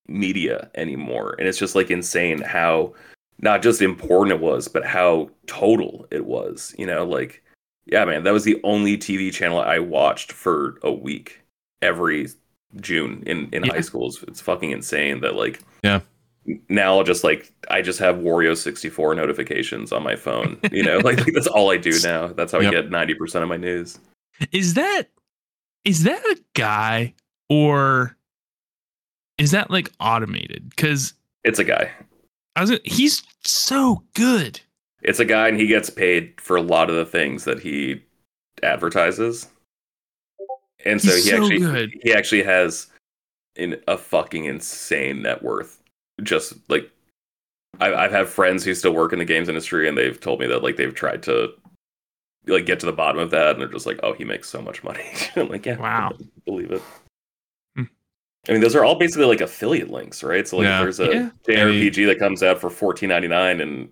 media 0.09 0.71
anymore. 0.77 1.35
And 1.39 1.47
it's 1.47 1.59
just 1.59 1.75
like 1.75 1.91
insane 1.91 2.41
how 2.41 2.95
not 3.39 3.63
just 3.63 3.83
important 3.83 4.37
it 4.37 4.43
was, 4.43 4.67
but 4.69 4.85
how 4.85 5.29
total 5.47 6.07
it 6.11 6.25
was. 6.25 6.75
You 6.79 6.87
know, 6.87 7.05
like 7.05 7.42
yeah, 7.87 8.05
man, 8.05 8.23
that 8.25 8.33
was 8.33 8.45
the 8.45 8.61
only 8.65 8.97
TV 8.97 9.33
channel 9.33 9.61
I 9.61 9.79
watched 9.79 10.33
for 10.33 10.79
a 10.83 10.93
week 10.93 11.41
every 11.81 12.29
June 12.81 13.23
in 13.27 13.49
in 13.53 13.65
Yeah. 13.65 13.73
high 13.75 13.81
school. 13.81 14.07
It's, 14.09 14.23
it's 14.25 14.41
fucking 14.41 14.71
insane 14.71 15.21
that 15.21 15.35
like 15.35 15.61
Yeah. 15.83 16.01
Now 16.69 16.97
I'll 16.99 17.05
just 17.05 17.23
like 17.25 17.53
I 17.71 17.83
just 17.83 17.99
have 18.01 18.17
Wario 18.17 18.57
64 18.57 19.15
notifications 19.15 19.93
on 19.93 20.03
my 20.03 20.17
phone. 20.17 20.59
You 20.73 20.83
know, 20.83 20.99
like, 20.99 21.25
that's 21.35 21.47
all 21.47 21.71
I 21.71 21.77
do 21.77 21.93
now. 22.03 22.29
That's 22.29 22.51
how 22.53 22.61
Yep. 22.61 22.73
I 22.73 22.81
get 22.83 22.91
90% 22.91 23.43
of 23.43 23.49
my 23.49 23.57
news. 23.57 23.99
Is 24.53 24.75
that 24.75 25.05
is 25.85 26.05
that 26.05 26.23
a 26.25 26.39
guy 26.55 27.15
or 27.49 28.17
is 29.39 29.51
that 29.53 29.71
like 29.71 29.91
automated? 30.01 30.71
Because 30.71 31.15
It's 31.45 31.59
a 31.59 31.65
guy. 31.65 31.91
I 32.57 32.61
was 32.63 32.79
he's 32.85 33.23
so 33.45 34.03
good. 34.15 34.61
It's 35.03 35.19
a 35.21 35.25
guy 35.25 35.49
and 35.49 35.59
he 35.59 35.67
gets 35.67 35.91
paid 35.91 36.41
for 36.41 36.57
a 36.57 36.63
lot 36.63 36.89
of 36.91 36.97
the 36.97 37.05
things 37.05 37.45
that 37.45 37.61
he 37.61 38.03
advertises. 38.63 39.49
And 40.85 41.01
so 41.01 41.13
He's 41.15 41.25
he 41.25 41.31
so 41.31 41.37
actually 41.43 41.59
good. 41.59 42.01
he 42.03 42.13
actually 42.15 42.43
has 42.45 42.89
in 43.57 43.81
a 43.89 43.97
fucking 43.99 44.45
insane 44.47 45.23
net 45.23 45.43
worth. 45.43 45.81
Just 46.23 46.55
like 46.69 46.91
I, 47.81 47.93
I've 47.95 48.11
had 48.13 48.29
friends 48.29 48.65
who 48.65 48.75
still 48.75 48.93
work 48.93 49.13
in 49.13 49.19
the 49.19 49.25
games 49.25 49.49
industry, 49.49 49.89
and 49.89 49.97
they've 49.97 50.19
told 50.21 50.41
me 50.41 50.47
that 50.47 50.63
like 50.63 50.77
they've 50.77 50.95
tried 50.95 51.23
to 51.25 51.53
like 52.47 52.67
get 52.67 52.81
to 52.81 52.87
the 52.87 52.93
bottom 52.93 53.21
of 53.21 53.31
that, 53.31 53.51
and 53.53 53.61
they're 53.61 53.69
just 53.69 53.87
like, 53.87 54.01
"Oh, 54.03 54.13
he 54.13 54.25
makes 54.25 54.49
so 54.49 54.61
much 54.61 54.83
money." 54.85 55.05
I'm 55.37 55.49
like, 55.49 55.65
"Yeah, 55.67 55.79
Wow. 55.79 56.13
Believe 56.45 56.71
it." 56.73 56.83
Hmm. 57.77 57.85
I 58.49 58.53
mean, 58.53 58.61
those 58.61 58.75
are 58.77 58.85
all 58.85 58.97
basically 58.97 59.27
like 59.27 59.41
affiliate 59.41 59.91
links, 59.91 60.23
right? 60.23 60.47
So 60.47 60.59
like, 60.59 60.65
Yeah. 60.65 60.83
there's 60.83 61.01
a 61.01 61.07
Yeah. 61.07 61.31
JRPG 61.49 62.07
that 62.07 62.19
comes 62.19 62.43
out 62.43 62.61
for 62.61 62.69
fourteen 62.71 63.09
ninety 63.09 63.29
nine, 63.29 63.61
and 63.61 63.89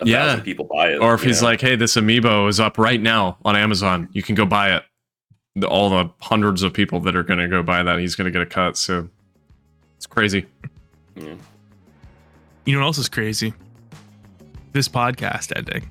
a 0.00 0.06
Yeah. 0.06 0.26
thousand 0.26 0.42
people 0.44 0.64
buy 0.66 0.92
it, 0.92 0.96
Or 0.98 1.14
if 1.14 1.22
he's 1.22 1.40
know? 1.42 1.48
like, 1.48 1.60
"Hey, 1.60 1.76
this 1.76 1.94
amiibo 1.96 2.48
is 2.48 2.58
up 2.60 2.78
right 2.78 3.00
now 3.00 3.38
on 3.44 3.56
Amazon. 3.56 4.08
You 4.12 4.22
can 4.22 4.34
go 4.34 4.44
buy 4.46 4.74
it." 4.76 4.82
The, 5.56 5.68
all 5.68 5.88
the 5.88 6.10
hundreds 6.20 6.62
of 6.64 6.72
people 6.72 6.98
that 7.00 7.14
are 7.14 7.22
going 7.22 7.38
to 7.38 7.46
go 7.46 7.62
buy 7.62 7.82
that, 7.84 7.98
he's 8.00 8.16
going 8.16 8.24
to 8.24 8.30
get 8.32 8.42
a 8.42 8.46
cut. 8.46 8.76
So 8.76 9.08
it's 9.96 10.06
crazy. 10.06 10.46
Yeah. 11.16 11.34
You 12.66 12.74
know 12.74 12.80
what 12.80 12.86
else 12.86 12.98
is 12.98 13.08
crazy? 13.08 13.54
This 14.72 14.88
podcast 14.88 15.52
ending. 15.56 15.88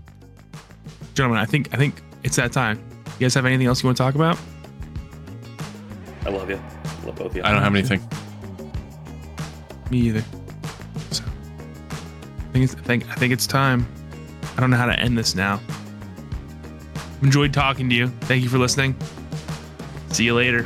Gentlemen, 1.13 1.39
I 1.39 1.45
think 1.45 1.69
I 1.73 1.77
think 1.77 2.01
it's 2.23 2.35
that 2.35 2.51
time. 2.51 2.77
You 3.05 3.25
guys 3.25 3.33
have 3.35 3.45
anything 3.45 3.67
else 3.67 3.81
you 3.83 3.87
want 3.87 3.95
to 3.97 4.03
talk 4.03 4.15
about? 4.15 4.37
I 6.25 6.29
love 6.29 6.49
you, 6.49 6.55
I 6.57 7.05
love 7.05 7.15
both 7.15 7.27
of 7.27 7.35
you. 7.37 7.43
I 7.45 7.51
don't 7.51 7.61
have 7.61 7.73
anything. 7.73 8.01
Me 9.91 9.99
either. 9.99 10.23
Think 12.53 12.65
it's 12.65 12.75
I 12.75 12.83
think 12.83 13.09
I 13.09 13.15
think 13.15 13.33
it's 13.33 13.47
time. 13.47 13.87
I 14.55 14.61
don't 14.61 14.69
know 14.69 14.77
how 14.77 14.85
to 14.85 14.97
end 14.97 15.17
this 15.17 15.35
now. 15.35 15.59
Enjoyed 17.23 17.53
talking 17.53 17.89
to 17.89 17.95
you. 17.95 18.07
Thank 18.21 18.43
you 18.43 18.49
for 18.49 18.59
listening. 18.59 18.95
See 20.09 20.25
you 20.25 20.35
later. 20.35 20.63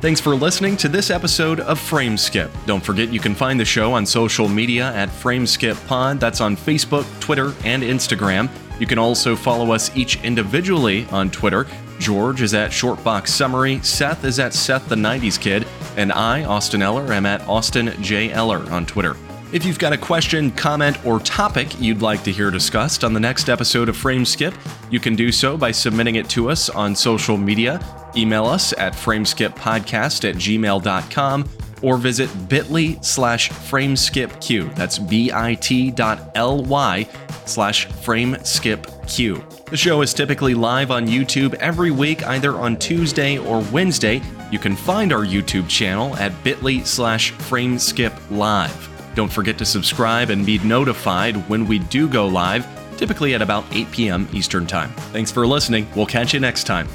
Thanks 0.00 0.20
for 0.20 0.36
listening 0.36 0.76
to 0.76 0.88
this 0.88 1.10
episode 1.10 1.58
of 1.58 1.80
Frameskip. 1.80 2.50
Don't 2.66 2.84
forget 2.84 3.12
you 3.12 3.18
can 3.18 3.34
find 3.34 3.58
the 3.58 3.64
show 3.64 3.92
on 3.94 4.06
social 4.06 4.46
media 4.48 4.92
at 4.94 5.08
Frameskip 5.08 5.84
Pod. 5.88 6.20
That's 6.20 6.40
on 6.40 6.56
Facebook, 6.56 7.04
Twitter, 7.18 7.52
and 7.64 7.82
Instagram. 7.82 8.48
You 8.78 8.86
can 8.86 8.98
also 8.98 9.34
follow 9.34 9.72
us 9.72 9.94
each 9.96 10.22
individually 10.22 11.04
on 11.06 11.32
Twitter. 11.32 11.66
George 11.98 12.42
is 12.42 12.54
at 12.54 12.70
Shortbox 12.70 13.26
Summary, 13.26 13.80
Seth 13.82 14.24
is 14.24 14.38
at 14.38 14.54
Seth 14.54 14.88
the 14.88 14.94
90s 14.94 15.40
Kid, 15.40 15.66
and 15.96 16.12
I, 16.12 16.44
Austin 16.44 16.80
Eller, 16.80 17.12
am 17.12 17.26
at 17.26 17.40
Austin 17.48 17.92
J. 18.00 18.30
Eller 18.30 18.58
on 18.70 18.86
Twitter. 18.86 19.16
If 19.50 19.64
you've 19.64 19.78
got 19.78 19.94
a 19.94 19.98
question, 19.98 20.50
comment, 20.50 21.02
or 21.06 21.20
topic 21.20 21.80
you'd 21.80 22.02
like 22.02 22.22
to 22.24 22.32
hear 22.32 22.50
discussed 22.50 23.02
on 23.02 23.14
the 23.14 23.20
next 23.20 23.48
episode 23.48 23.88
of 23.88 23.96
Frameskip, 23.96 24.54
you 24.90 25.00
can 25.00 25.16
do 25.16 25.32
so 25.32 25.56
by 25.56 25.72
submitting 25.72 26.16
it 26.16 26.28
to 26.30 26.50
us 26.50 26.68
on 26.68 26.94
social 26.94 27.38
media. 27.38 27.80
Email 28.14 28.44
us 28.44 28.74
at 28.74 28.92
frameskippodcast 28.92 30.28
at 30.28 30.34
gmail.com 30.34 31.48
or 31.80 31.96
visit 31.96 32.28
bit.ly 32.50 32.98
slash 33.00 33.48
frameskipq. 33.48 34.74
That's 34.74 34.98
bit.ly 34.98 37.08
slash 37.46 37.88
frameskipq. 37.88 39.64
The 39.64 39.76
show 39.78 40.02
is 40.02 40.12
typically 40.12 40.52
live 40.52 40.90
on 40.90 41.06
YouTube 41.06 41.54
every 41.54 41.90
week, 41.90 42.22
either 42.26 42.58
on 42.58 42.76
Tuesday 42.76 43.38
or 43.38 43.64
Wednesday. 43.72 44.20
You 44.52 44.58
can 44.58 44.76
find 44.76 45.10
our 45.10 45.24
YouTube 45.24 45.70
channel 45.70 46.14
at 46.16 46.44
bit.ly 46.44 46.82
slash 46.82 47.32
frameskiplive. 47.32 48.97
Don't 49.18 49.32
forget 49.32 49.58
to 49.58 49.64
subscribe 49.64 50.30
and 50.30 50.46
be 50.46 50.60
notified 50.60 51.34
when 51.48 51.66
we 51.66 51.80
do 51.80 52.08
go 52.08 52.28
live, 52.28 52.64
typically 52.96 53.34
at 53.34 53.42
about 53.42 53.64
8 53.72 53.90
p.m. 53.90 54.28
Eastern 54.32 54.64
Time. 54.64 54.90
Thanks 55.10 55.32
for 55.32 55.44
listening. 55.44 55.88
We'll 55.96 56.06
catch 56.06 56.32
you 56.32 56.38
next 56.38 56.68
time. 56.68 56.86